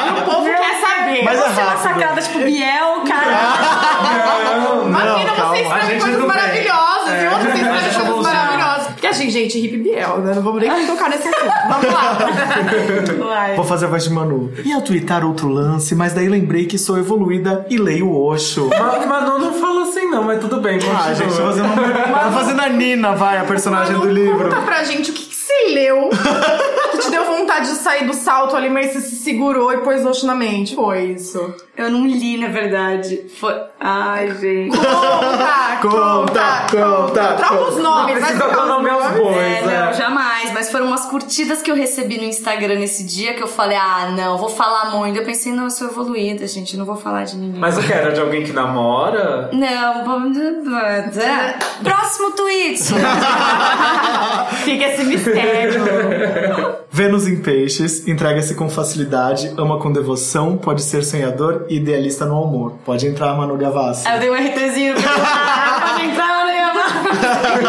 e 0.07 0.19
o 0.21 0.25
povo 0.25 0.45
quer 0.45 0.81
saber. 0.81 1.23
Mas 1.23 1.39
é 1.39 1.49
Você 1.49 1.59
é 1.59 1.63
uma 1.63 1.77
sacada 1.77 2.21
tipo 2.21 2.39
Biel, 2.39 3.01
cara. 3.07 4.81
Imagina, 4.88 5.25
Não, 5.25 5.35
calma. 5.35 5.55
você 5.55 5.57
A 5.57 5.61
escreve 5.61 5.88
gente 5.93 6.01
coisas 6.01 6.25
maravilhosas, 6.25 7.21
e 7.21 7.27
outros 7.27 7.43
você 7.43 7.57
escreve 7.57 7.79
gente 7.79 7.95
coisas 7.95 8.23
maravilhosas. 8.23 8.88
Porque 8.88 9.07
assim, 9.07 9.29
gente, 9.29 9.57
hip 9.59 9.77
Biel, 9.77 10.17
né? 10.19 10.33
Não 10.35 10.41
vamos 10.41 10.61
nem 10.61 10.85
tocar 10.88 11.09
nesse 11.09 11.27
assunto. 11.27 11.51
Vamos 11.69 11.93
lá. 11.93 13.25
Vai. 13.35 13.55
Vou 13.55 13.65
fazer 13.65 13.85
a 13.85 13.89
voz 13.89 14.03
de 14.03 14.09
Manu. 14.11 14.51
Ia 14.63 14.81
twittar 14.81 15.25
outro 15.25 15.47
lance, 15.47 15.95
mas 15.95 16.13
daí 16.13 16.27
lembrei 16.29 16.65
que 16.65 16.77
sou 16.77 16.97
evoluída 16.97 17.65
e 17.69 17.77
leio 17.77 18.07
o 18.07 18.25
Osho. 18.27 18.69
Mas 18.69 19.05
Manu 19.05 19.39
não 19.39 19.53
fala 19.53 19.83
assim 19.83 20.05
não, 20.09 20.23
mas 20.23 20.39
tudo 20.39 20.59
bem, 20.61 20.73
continua. 20.79 21.05
Ah, 21.05 21.13
gente, 21.13 21.33
tô 21.35 21.43
fazendo, 21.43 21.67
tá 22.13 22.31
fazendo 22.31 22.61
a 22.61 22.69
Nina, 22.69 23.13
vai, 23.13 23.38
a 23.39 23.43
personagem 23.43 23.97
do 23.97 24.07
livro. 24.09 24.49
Conta 24.49 24.61
pra 24.61 24.83
gente 24.83 25.09
o 25.11 25.13
que, 25.13 25.30
leu 25.73 26.10
vontade 27.51 27.69
de 27.69 27.75
sair 27.75 28.05
do 28.05 28.13
salto 28.13 28.55
ali, 28.55 28.69
mas 28.69 28.93
você 28.93 29.01
se 29.01 29.15
segurou 29.17 29.73
e 29.73 29.77
pôs 29.79 30.05
Osho 30.05 30.25
na 30.25 30.33
mente. 30.35 30.73
Foi 30.75 31.03
isso. 31.03 31.53
Eu 31.75 31.89
não 31.89 32.05
li, 32.07 32.37
na 32.37 32.47
verdade. 32.47 33.25
Foi. 33.39 33.53
Ai, 33.79 34.33
gente. 34.39 34.77
Conta, 34.77 35.77
Conta, 35.81 36.65
conta, 36.69 37.33
Troca 37.33 37.61
os 37.69 37.77
nomes, 37.77 38.13
vai 38.19 38.31
Precisa 38.33 38.43
trocar 38.45 38.67
nome 38.67 38.89
aos 38.89 39.07
bois, 39.13 39.35
É, 39.35 39.61
né? 39.63 39.85
não, 39.85 39.93
jamais. 39.93 40.51
Mas 40.53 40.71
foram 40.71 40.85
umas 40.87 41.05
curtidas 41.05 41.61
que 41.61 41.71
eu 41.71 41.75
recebi 41.75 42.17
no 42.17 42.23
Instagram 42.23 42.75
nesse 42.75 43.03
dia 43.03 43.33
que 43.33 43.41
eu 43.41 43.47
falei, 43.47 43.77
ah, 43.77 44.11
não, 44.15 44.37
vou 44.37 44.49
falar 44.49 44.91
muito. 44.91 45.17
Eu 45.17 45.25
pensei, 45.25 45.51
não, 45.51 45.63
eu 45.65 45.71
sou 45.71 45.87
evoluída, 45.87 46.45
gente, 46.47 46.77
não 46.77 46.85
vou 46.85 46.95
falar 46.95 47.23
de 47.23 47.35
ninguém. 47.35 47.59
Mas 47.59 47.77
o 47.77 47.81
que 47.81 47.91
era? 47.91 48.11
De 48.11 48.19
alguém 48.21 48.43
que 48.43 48.51
namora? 48.53 49.49
Não, 49.51 50.05
vamos. 50.05 50.37
é. 50.37 51.57
Próximo 51.83 52.31
tweet! 52.31 52.79
Fica 54.63 54.85
esse 54.85 55.03
mistério. 55.03 55.81
Vênus 56.91 57.27
em 57.27 57.40
peixes, 57.41 58.07
entrega-se 58.07 58.55
com 58.55 58.69
facilidade, 58.69 59.53
ama 59.57 59.80
com 59.80 59.91
devoção, 59.91 60.57
pode 60.57 60.81
ser 60.81 61.03
sonhador 61.03 61.65
e 61.69 61.77
idealista 61.77 62.26
no 62.26 62.43
amor. 62.43 62.73
Pode 62.85 63.07
entrar, 63.07 63.35
Manu 63.35 63.57
Gavassi. 63.57 64.07
Eu 64.07 64.19
dei 64.19 64.30
um 64.30 64.35
RTzinho 64.35 64.95
pra 64.95 65.01
pode 65.89 66.05
entrar, 66.05 66.45
né? 66.45 66.61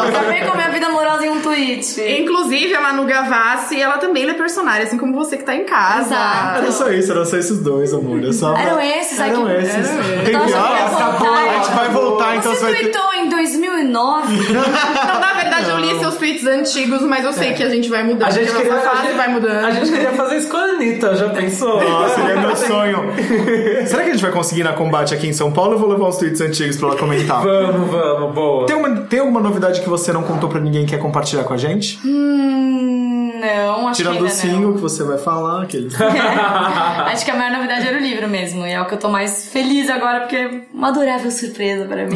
Acabei 0.08 0.40
com 0.42 0.52
a 0.52 0.54
minha 0.56 0.70
vida 0.70 0.86
amorosa 0.86 1.26
em 1.26 1.30
um 1.30 1.40
tweet. 1.40 2.00
Inclusive, 2.00 2.74
a 2.74 2.80
Manu 2.80 3.04
Gavassi, 3.04 3.80
ela 3.80 3.98
também 3.98 4.28
é 4.28 4.34
personagem, 4.34 4.82
assim 4.82 4.98
como 4.98 5.14
você 5.14 5.36
que 5.36 5.44
tá 5.44 5.54
em 5.54 5.64
casa. 5.64 6.14
Exato. 6.14 6.58
Era 6.58 6.72
só 6.72 6.90
isso, 6.90 7.12
eram 7.12 7.24
só 7.24 7.36
esses 7.36 7.58
dois, 7.58 7.92
amor. 7.92 8.22
Eu 8.22 8.32
só... 8.32 8.56
Eram 8.56 8.80
esses, 8.80 9.20
ai, 9.20 9.30
Eram 9.30 9.50
esses. 9.50 9.74
Eram 9.74 10.00
esses. 10.00 10.24
Tem 10.24 10.34
Então, 10.34 10.46
quer 10.46 10.88
voltar. 10.88 11.32
A 11.32 11.54
gente 11.54 11.74
vai 11.74 11.88
voltar, 11.90 12.36
então 12.36 12.52
Você 12.52 12.58
você 12.58 12.64
vai 12.64 12.74
ter... 12.74 12.90
tweetou 12.90 13.14
em 13.14 13.28
2009? 13.28 14.34
Então, 14.34 15.20
na 15.20 15.34
verdade, 15.54 15.70
eu 15.70 15.78
li 15.78 15.98
seus 15.98 16.14
tweets 16.16 16.46
antigos, 16.46 17.02
mas 17.02 17.24
eu 17.24 17.32
sei 17.32 17.52
que 17.52 17.62
a 17.62 17.68
gente 17.68 17.88
vai 17.88 18.02
mudando. 18.02 18.28
A 18.28 18.30
gente 18.30 18.50
porque 18.50 18.68
queria 18.68 19.12
a 19.12 19.16
vai 19.16 19.28
mudando. 19.28 19.64
A 19.64 19.70
gente 19.70 19.90
queria 19.92 20.12
fazer 20.12 20.36
isso 20.36 20.48
com 20.48 20.56
a 20.56 20.62
Anitta, 20.62 21.14
já 21.14 21.28
pensou? 21.28 21.82
Nossa, 21.82 22.14
seria 22.14 22.36
meu 22.40 22.56
sonho. 22.56 22.98
Será 23.86 24.04
que 24.04 24.10
a 24.10 24.12
gente 24.12 24.22
vai 24.22 24.32
conseguir 24.32 24.60
ir 24.62 24.64
na 24.64 24.72
combate 24.72 25.14
aqui 25.14 25.26
em 25.26 25.32
São 25.32 25.52
Paulo 25.52 25.70
ou 25.70 25.76
eu 25.76 25.80
vou 25.80 25.90
levar 25.90 26.08
uns 26.08 26.16
tweets 26.16 26.40
antigos 26.40 26.76
pra 26.76 26.88
ela 26.88 26.96
comentar? 26.96 27.42
Vamos, 27.42 27.90
vamos, 27.90 28.34
boa. 28.34 28.66
Tem, 28.66 28.76
uma, 28.76 28.96
tem 29.02 29.20
alguma 29.20 29.40
novidade 29.40 29.80
que 29.80 29.88
você 29.88 30.12
não 30.12 30.22
contou 30.22 30.48
pra 30.48 30.60
ninguém 30.60 30.84
e 30.84 30.86
quer 30.86 30.98
compartilhar 30.98 31.44
com 31.44 31.54
a 31.54 31.56
gente? 31.56 31.98
Hum, 32.06 33.32
não, 33.40 33.88
acho 33.88 33.96
Tirando 33.96 34.16
que 34.18 34.22
o 34.22 34.26
ainda 34.26 34.36
single 34.36 34.60
não. 34.60 34.74
que 34.74 34.80
você 34.80 35.02
vai 35.02 35.18
falar, 35.18 35.62
aqueles. 35.62 35.92
Acho 36.00 37.24
que 37.24 37.30
a 37.30 37.36
maior 37.36 37.52
novidade 37.52 37.86
era 37.86 37.98
o 37.98 38.00
livro 38.00 38.28
mesmo. 38.28 38.66
E 38.66 38.72
é 38.72 38.80
o 38.80 38.86
que 38.86 38.94
eu 38.94 38.98
tô 38.98 39.08
mais 39.08 39.48
feliz 39.48 39.90
agora, 39.90 40.20
porque 40.20 40.36
é 40.36 40.60
uma 40.72 40.88
adorável 40.88 41.30
surpresa 41.30 41.84
pra 41.84 42.04
mim. 42.06 42.14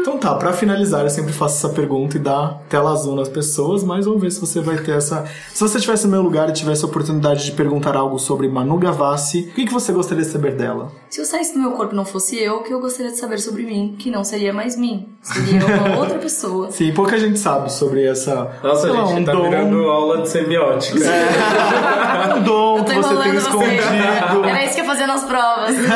Então 0.00 0.18
tá, 0.18 0.34
pra 0.34 0.52
finalizar, 0.52 1.02
eu 1.02 1.10
sempre 1.10 1.32
faço 1.32 1.64
essa 1.64 1.74
pergunta 1.78 2.16
e 2.16 2.18
dar 2.18 2.60
tela 2.68 2.90
azul 2.90 3.14
nas 3.14 3.28
pessoas, 3.28 3.84
mas 3.84 4.04
vamos 4.04 4.20
ver 4.20 4.32
se 4.32 4.40
você 4.40 4.60
vai 4.60 4.78
ter 4.78 4.96
essa. 4.96 5.24
Se 5.54 5.60
você 5.60 5.78
estivesse 5.78 6.06
no 6.06 6.10
meu 6.10 6.22
lugar 6.22 6.50
e 6.50 6.52
tivesse 6.52 6.84
a 6.84 6.88
oportunidade 6.88 7.44
de 7.44 7.52
perguntar 7.52 7.94
algo 7.94 8.18
sobre 8.18 8.48
Manu 8.48 8.76
Gavassi, 8.78 9.48
o 9.50 9.54
que, 9.54 9.66
que 9.66 9.72
você 9.72 9.92
gostaria 9.92 10.24
de 10.24 10.30
saber 10.30 10.56
dela? 10.56 10.90
Se 11.08 11.20
eu 11.20 11.24
saísse 11.24 11.54
do 11.54 11.60
meu 11.60 11.70
corpo 11.72 11.94
e 11.94 11.96
não 11.96 12.04
fosse 12.04 12.36
eu, 12.36 12.56
o 12.56 12.62
que 12.64 12.74
eu 12.74 12.80
gostaria 12.80 13.12
de 13.12 13.18
saber 13.18 13.38
sobre 13.38 13.62
mim? 13.62 13.94
Que 13.96 14.10
não 14.10 14.24
seria 14.24 14.52
mais 14.52 14.76
mim. 14.76 15.08
Seria 15.22 15.64
uma 15.64 15.98
outra 16.02 16.18
pessoa. 16.18 16.70
Sim, 16.72 16.92
pouca 16.92 17.16
gente 17.18 17.38
sabe 17.38 17.72
sobre 17.72 18.04
essa. 18.04 18.50
Nossa, 18.62 18.82
sei 18.82 18.90
lá, 18.90 19.06
gente, 19.06 19.20
um 19.20 19.24
tá 19.24 19.32
dom, 19.32 19.42
virando 19.48 19.78
aula 19.84 20.22
de 20.22 20.28
semiótica. 20.28 20.98
um 22.36 22.42
dom 22.42 22.78
Eu 22.78 22.84
tô 22.84 22.90
que 22.90 22.96
você 22.96 23.22
tem 23.22 23.36
escondido. 23.36 24.44
Era 24.44 24.64
isso 24.64 24.74
que 24.74 24.80
eu 24.80 24.84
fazia 24.84 25.06
nas 25.06 25.24
provas. 25.24 25.76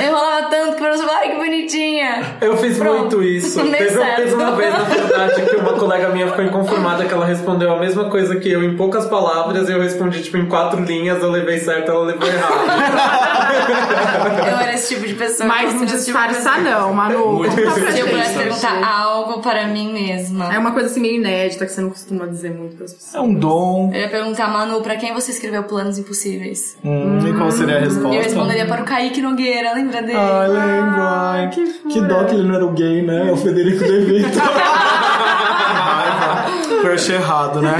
Eu 0.00 0.08
enrolava 0.08 0.48
tanto 0.48 0.76
que 0.76 0.82
eu 0.82 0.98
falava, 0.98 1.24
Rainha. 1.68 2.36
Eu 2.40 2.56
fiz 2.56 2.78
Pronto. 2.78 2.98
muito 2.98 3.22
isso. 3.22 3.60
Teve, 3.70 3.98
teve 4.16 4.34
uma 4.34 4.52
vez, 4.56 4.72
na 4.72 4.84
verdade, 4.84 5.42
que 5.42 5.56
uma 5.56 5.72
colega 5.74 6.08
minha 6.10 6.28
ficou 6.28 6.44
inconformada 6.44 7.04
que 7.04 7.12
ela 7.12 7.26
respondeu 7.26 7.72
a 7.72 7.78
mesma 7.78 8.04
coisa 8.10 8.36
que 8.36 8.50
eu 8.50 8.62
em 8.62 8.76
poucas 8.76 9.06
palavras 9.06 9.68
e 9.68 9.72
eu 9.72 9.80
respondi, 9.80 10.22
tipo, 10.22 10.36
em 10.36 10.46
quatro 10.46 10.82
linhas, 10.82 11.22
eu 11.22 11.30
levei 11.30 11.58
certo, 11.58 11.90
ela 11.90 12.04
levou 12.04 12.26
errado. 12.26 13.30
Eu 13.50 14.56
era 14.56 14.74
esse 14.74 14.94
tipo 14.94 15.06
de 15.06 15.14
pessoa. 15.14 15.48
Mas 15.48 15.74
não 15.74 15.80
tipo 15.80 15.86
de 15.86 15.92
disfarça 15.92 16.50
pessoa. 16.50 16.58
não, 16.58 16.94
Manu. 16.94 17.32
Muito 17.38 17.54
pra 17.54 17.90
Se 17.92 18.00
eu 18.00 18.08
pudesse 18.08 18.38
perguntar 18.38 18.84
algo 18.84 19.40
para 19.40 19.66
mim 19.66 19.92
mesma. 19.92 20.54
É 20.54 20.58
uma 20.58 20.72
coisa 20.72 20.88
assim 20.88 21.00
meio 21.00 21.16
inédita 21.16 21.66
que 21.66 21.72
você 21.72 21.80
não 21.80 21.90
costuma 21.90 22.26
dizer 22.26 22.52
muito 22.52 22.76
pras 22.76 22.92
pessoas. 22.92 23.14
É 23.14 23.20
um 23.20 23.34
dom. 23.34 23.90
Eu 23.92 24.00
ia 24.00 24.08
perguntar, 24.08 24.48
Manu, 24.48 24.80
pra 24.82 24.96
quem 24.96 25.12
você 25.12 25.32
escreveu 25.32 25.64
Planos 25.64 25.98
Impossíveis? 25.98 26.76
Hum, 26.84 27.18
e 27.28 27.32
qual 27.36 27.50
seria 27.50 27.76
a 27.76 27.80
resposta? 27.80 28.14
Eu 28.14 28.22
responderia 28.22 28.66
para 28.66 28.82
o 28.82 28.84
Kaique 28.84 29.20
Nogueira, 29.20 29.74
lembra 29.74 30.02
dele? 30.02 30.18
Ai, 30.18 30.48
lembro. 30.48 31.02
Ai, 31.02 31.49
que, 31.50 31.66
que 31.88 32.00
dó 32.00 32.24
que 32.24 32.34
ele 32.34 32.48
não 32.48 32.54
era 32.54 32.64
o 32.64 32.70
gay, 32.70 33.02
né? 33.02 33.28
É 33.28 33.32
o 33.32 33.36
Federico 33.36 33.84
De 33.84 34.00
Vito. 34.00 34.38
Crush 36.80 37.10
errado, 37.10 37.60
né? 37.60 37.76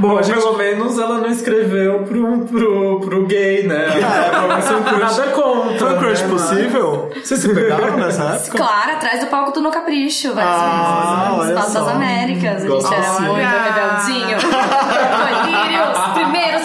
Bom, 0.00 0.20
gente... 0.22 0.38
pelo 0.38 0.56
menos 0.56 0.98
ela 0.98 1.18
não 1.18 1.28
escreveu 1.30 2.00
pro, 2.04 2.38
pro, 2.46 3.00
pro 3.00 3.26
gay, 3.26 3.66
né? 3.66 3.86
É, 4.00 4.74
um 4.74 4.82
crush. 4.82 5.16
Nada 5.18 5.30
contra. 5.32 5.78
Foi 5.78 5.94
um 5.94 5.98
crush 5.98 6.22
né, 6.22 6.28
possível? 6.28 7.10
Vocês 7.22 7.40
se 7.40 7.54
pegaram 7.54 7.96
nessa 7.96 8.22
época? 8.24 8.58
Claro, 8.58 8.90
atrás 8.92 9.20
do 9.20 9.26
palco 9.26 9.52
do 9.52 9.60
No 9.60 9.70
Capricho, 9.70 10.34
várias 10.34 10.52
Ah, 10.54 11.34
vezes. 11.38 11.50
Espaço 11.50 11.74
das. 11.74 11.88
Américas. 11.88 12.64
A 12.64 12.68
gente 12.68 12.94
era 12.94 13.20
muito 13.20 13.44
rebeldinho. 13.44 14.38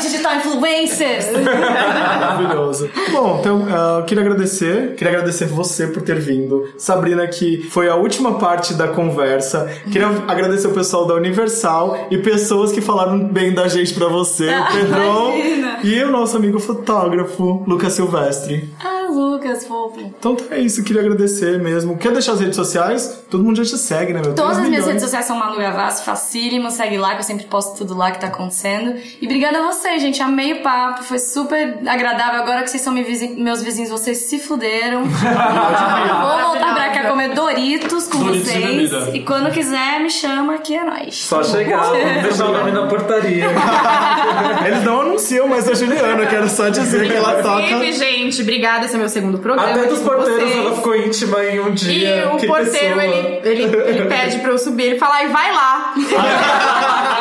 Digital 0.03 0.35
influencers. 0.38 1.25
Maravilhoso. 1.43 2.89
Bom, 3.11 3.38
então 3.39 3.65
ah, 3.69 3.97
eu 3.99 4.05
queria 4.05 4.23
agradecer. 4.23 4.95
Queria 4.95 5.13
agradecer 5.13 5.45
você 5.45 5.88
por 5.88 6.01
ter 6.01 6.19
vindo. 6.19 6.67
Sabrina, 6.77 7.25
que 7.27 7.63
foi 7.69 7.89
a 7.89 7.95
última 7.95 8.38
parte 8.38 8.73
da 8.73 8.88
conversa. 8.88 9.69
Queria 9.91 10.07
agradecer 10.27 10.67
o 10.67 10.71
pessoal 10.73 11.05
da 11.05 11.15
Universal 11.15 12.07
e 12.11 12.17
pessoas 12.17 12.71
que 12.71 12.81
falaram 12.81 13.19
bem 13.19 13.53
da 13.53 13.67
gente 13.67 13.93
pra 13.93 14.07
você. 14.07 14.47
O 14.49 14.65
Pedrão 14.73 15.34
Imagina. 15.35 15.80
e 15.84 16.03
o 16.03 16.11
nosso 16.11 16.38
amigo 16.38 16.59
fotógrafo, 16.59 17.63
Lucas 17.67 17.93
Silvestre. 17.93 18.69
ah, 18.84 19.02
Lucas, 19.14 19.65
fofo. 19.65 19.99
Então 19.99 20.35
é 20.52 20.60
isso, 20.60 20.84
queria 20.84 21.02
agradecer 21.02 21.60
mesmo. 21.60 21.98
Quer 21.98 22.11
deixar 22.11 22.34
as 22.34 22.40
redes 22.40 22.56
sociais? 22.56 23.23
Todo 23.30 23.44
mundo 23.44 23.64
já 23.64 23.64
te 23.64 23.77
segue, 23.77 24.14
né, 24.14 24.22
meu? 24.22 24.34
Todas 24.35 24.53
3 24.53 24.64
as 24.64 24.69
minhas 24.69 24.85
redes 24.88 25.02
sociais 25.03 25.26
são 25.26 25.38
Manu 25.38 25.57
Gavassi, 25.57 26.03
facílimo, 26.03 26.69
segue 26.72 26.98
lá 26.98 27.14
que 27.14 27.19
eu 27.19 27.23
sempre 27.23 27.45
posto 27.45 27.77
tudo 27.77 27.95
lá 27.98 28.11
que 28.11 28.19
tá 28.19 28.27
acontecendo. 28.27 28.95
E 29.22 29.26
obrigada 29.26 29.60
a 29.60 29.72
vocês, 29.72 30.02
gente, 30.02 30.22
amei 30.22 30.53
o 30.53 30.61
papo, 30.61 31.03
foi 31.03 31.19
super 31.19 31.80
agradável. 31.88 32.41
Agora 32.41 32.64
que 32.64 32.69
vocês 32.69 32.81
são 32.81 32.94
meus 32.94 33.61
vizinhos, 33.61 33.90
vocês 33.90 34.18
se 34.18 34.40
fuderam. 34.40 35.03
Vou 35.07 36.48
voltar 36.52 36.73
pra 36.73 36.90
cá 36.90 37.10
comer 37.10 37.30
Doritos 37.34 38.07
com 38.07 38.19
Doritos 38.19 38.49
e 38.49 38.52
vocês. 38.52 38.65
bebida. 38.65 39.11
E 39.18 39.23
quando 39.23 39.52
quiser, 39.52 39.99
me 39.99 40.10
chama 40.10 40.57
que 40.60 40.76
é 40.76 40.84
nóis. 40.84 41.15
Só 41.15 41.44
chegar, 41.44 41.84
vamos 41.84 42.23
deixar 42.23 42.45
o 42.45 42.53
nome 42.53 42.72
na 42.72 42.88
portaria. 42.88 43.45
Eles 44.65 44.84
não 44.84 45.02
anunciam 45.02 45.48
mais 45.48 45.68
a 45.68 45.73
Juliana, 45.73 46.26
quero 46.26 46.49
só 46.49 46.69
dizer 46.69 47.07
que 47.07 47.14
ela 47.14 47.41
toca. 47.41 47.61
Inclusive, 47.64 47.94
gente, 47.94 48.41
obrigada, 48.41 48.85
esse 48.85 48.95
é 48.95 48.99
meu 49.03 49.09
segundo 49.09 49.38
programa. 49.39 49.69
Até 49.69 49.85
dos 49.88 49.99
com 49.99 50.05
porteiros 50.05 50.43
vocês. 50.43 50.57
ela 50.57 50.75
ficou 50.75 50.95
íntima 50.95 51.43
em 51.45 51.59
um 51.59 51.69
E 51.69 51.73
dia. 51.73 52.30
o 52.34 52.38
que 52.38 52.47
porteiro, 52.47 52.95
pessoa. 52.99 53.03
ele, 53.03 53.41
ele, 53.43 53.63
ele 53.63 54.05
pede 54.07 54.39
pra 54.39 54.51
eu 54.51 54.57
subir, 54.57 54.84
ele 54.84 54.97
fala, 54.97 55.23
e 55.23 55.27
vai 55.27 55.51
lá. 55.51 55.93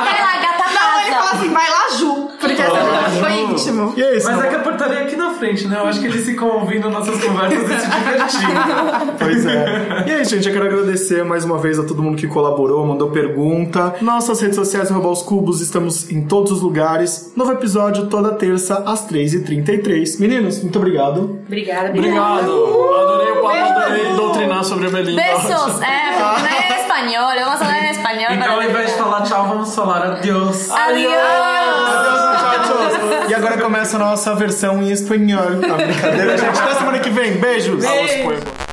Vai 0.02 0.20
lá, 0.20 0.32
gata 0.42 0.64
Não, 0.72 1.00
ele 1.00 1.10
fala 1.14 1.30
assim, 1.32 1.48
vai 1.52 1.70
lá, 1.70 1.88
Ju. 1.98 2.21
Porque 2.48 2.62
essa 2.62 3.10
foi 3.20 3.32
íntimo. 3.40 3.94
E 3.97 4.02
é 4.02 4.16
isso, 4.16 4.27
Mas 4.28 4.36
não- 4.39 4.44
é 4.44 4.48
que 4.48 4.55
a 4.56 4.59
portaria 4.60 4.98
é 4.98 5.02
aqui 5.02 5.16
na 5.16 5.31
frente, 5.31 5.66
né? 5.66 5.78
Eu 5.78 5.86
acho 5.86 6.01
que 6.01 6.06
eles 6.06 6.24
ficam 6.24 6.48
ouvindo 6.60 6.90
nossas 6.90 7.23
conversas 7.23 7.70
e 7.70 7.81
se 7.81 7.89
divertindo. 7.89 8.52
Pois 9.19 9.47
é. 9.47 10.05
E 10.06 10.10
aí, 10.12 10.24
gente, 10.24 10.47
eu 10.48 10.52
quero 10.52 10.66
agradecer 10.66 11.24
mais 11.24 11.44
uma 11.44 11.59
vez 11.59 11.78
a 11.78 11.85
todo 11.85 12.02
mundo 12.02 12.16
que 12.16 12.27
colaborou, 12.27 12.85
mandou 12.86 13.10
pergunta. 13.10 13.94
Nossas 14.01 14.40
redes 14.40 14.56
sociais, 14.56 14.90
arroba 14.90 15.09
os 15.09 15.23
cubos, 15.23 15.60
estamos 15.60 16.10
em 16.10 16.23
todos 16.27 16.51
os 16.52 16.60
lugares. 16.62 17.32
Novo 17.36 17.52
episódio 17.52 18.06
toda 18.06 18.32
terça, 18.32 18.82
às 18.86 19.06
3h33. 19.09 20.19
Meninos, 20.20 20.60
muito 20.62 20.78
obrigado. 20.78 21.39
Obrigada, 21.47 21.90
Obrigado. 21.90 22.51
Adorei 22.51 23.32
o 23.32 23.43
papo, 23.43 23.78
adorei 23.81 24.12
doutrinar 24.14 24.64
sobre 24.64 24.86
a 24.89 24.90
Belinda. 24.90 25.23
Besos. 25.23 25.81
É, 25.82 26.81
espanhol, 26.82 27.31
vamos 27.44 27.59
falar 27.59 27.78
em 27.85 27.90
espanhol. 27.90 28.32
Então, 28.32 28.55
ao 28.55 28.62
invés 28.62 28.90
de 28.93 28.98
falar 28.98 29.23
tchau, 29.23 29.47
vamos 29.48 29.74
falar 29.74 30.02
adeus. 30.05 30.70
Adiós. 30.70 31.61
Agora 33.43 33.60
começa 33.60 33.97
a 33.97 33.98
nossa 33.98 34.36
versão 34.36 34.81
em 34.81 34.93
espanhol. 34.93 35.60
Tá 35.60 35.74
brincadeira, 35.74 36.39
gente. 36.39 36.60
Até 36.60 36.74
semana 36.77 37.01
que 37.01 37.10
vem. 37.10 37.32
Beijos. 37.39 37.85
Poema. 37.85 38.71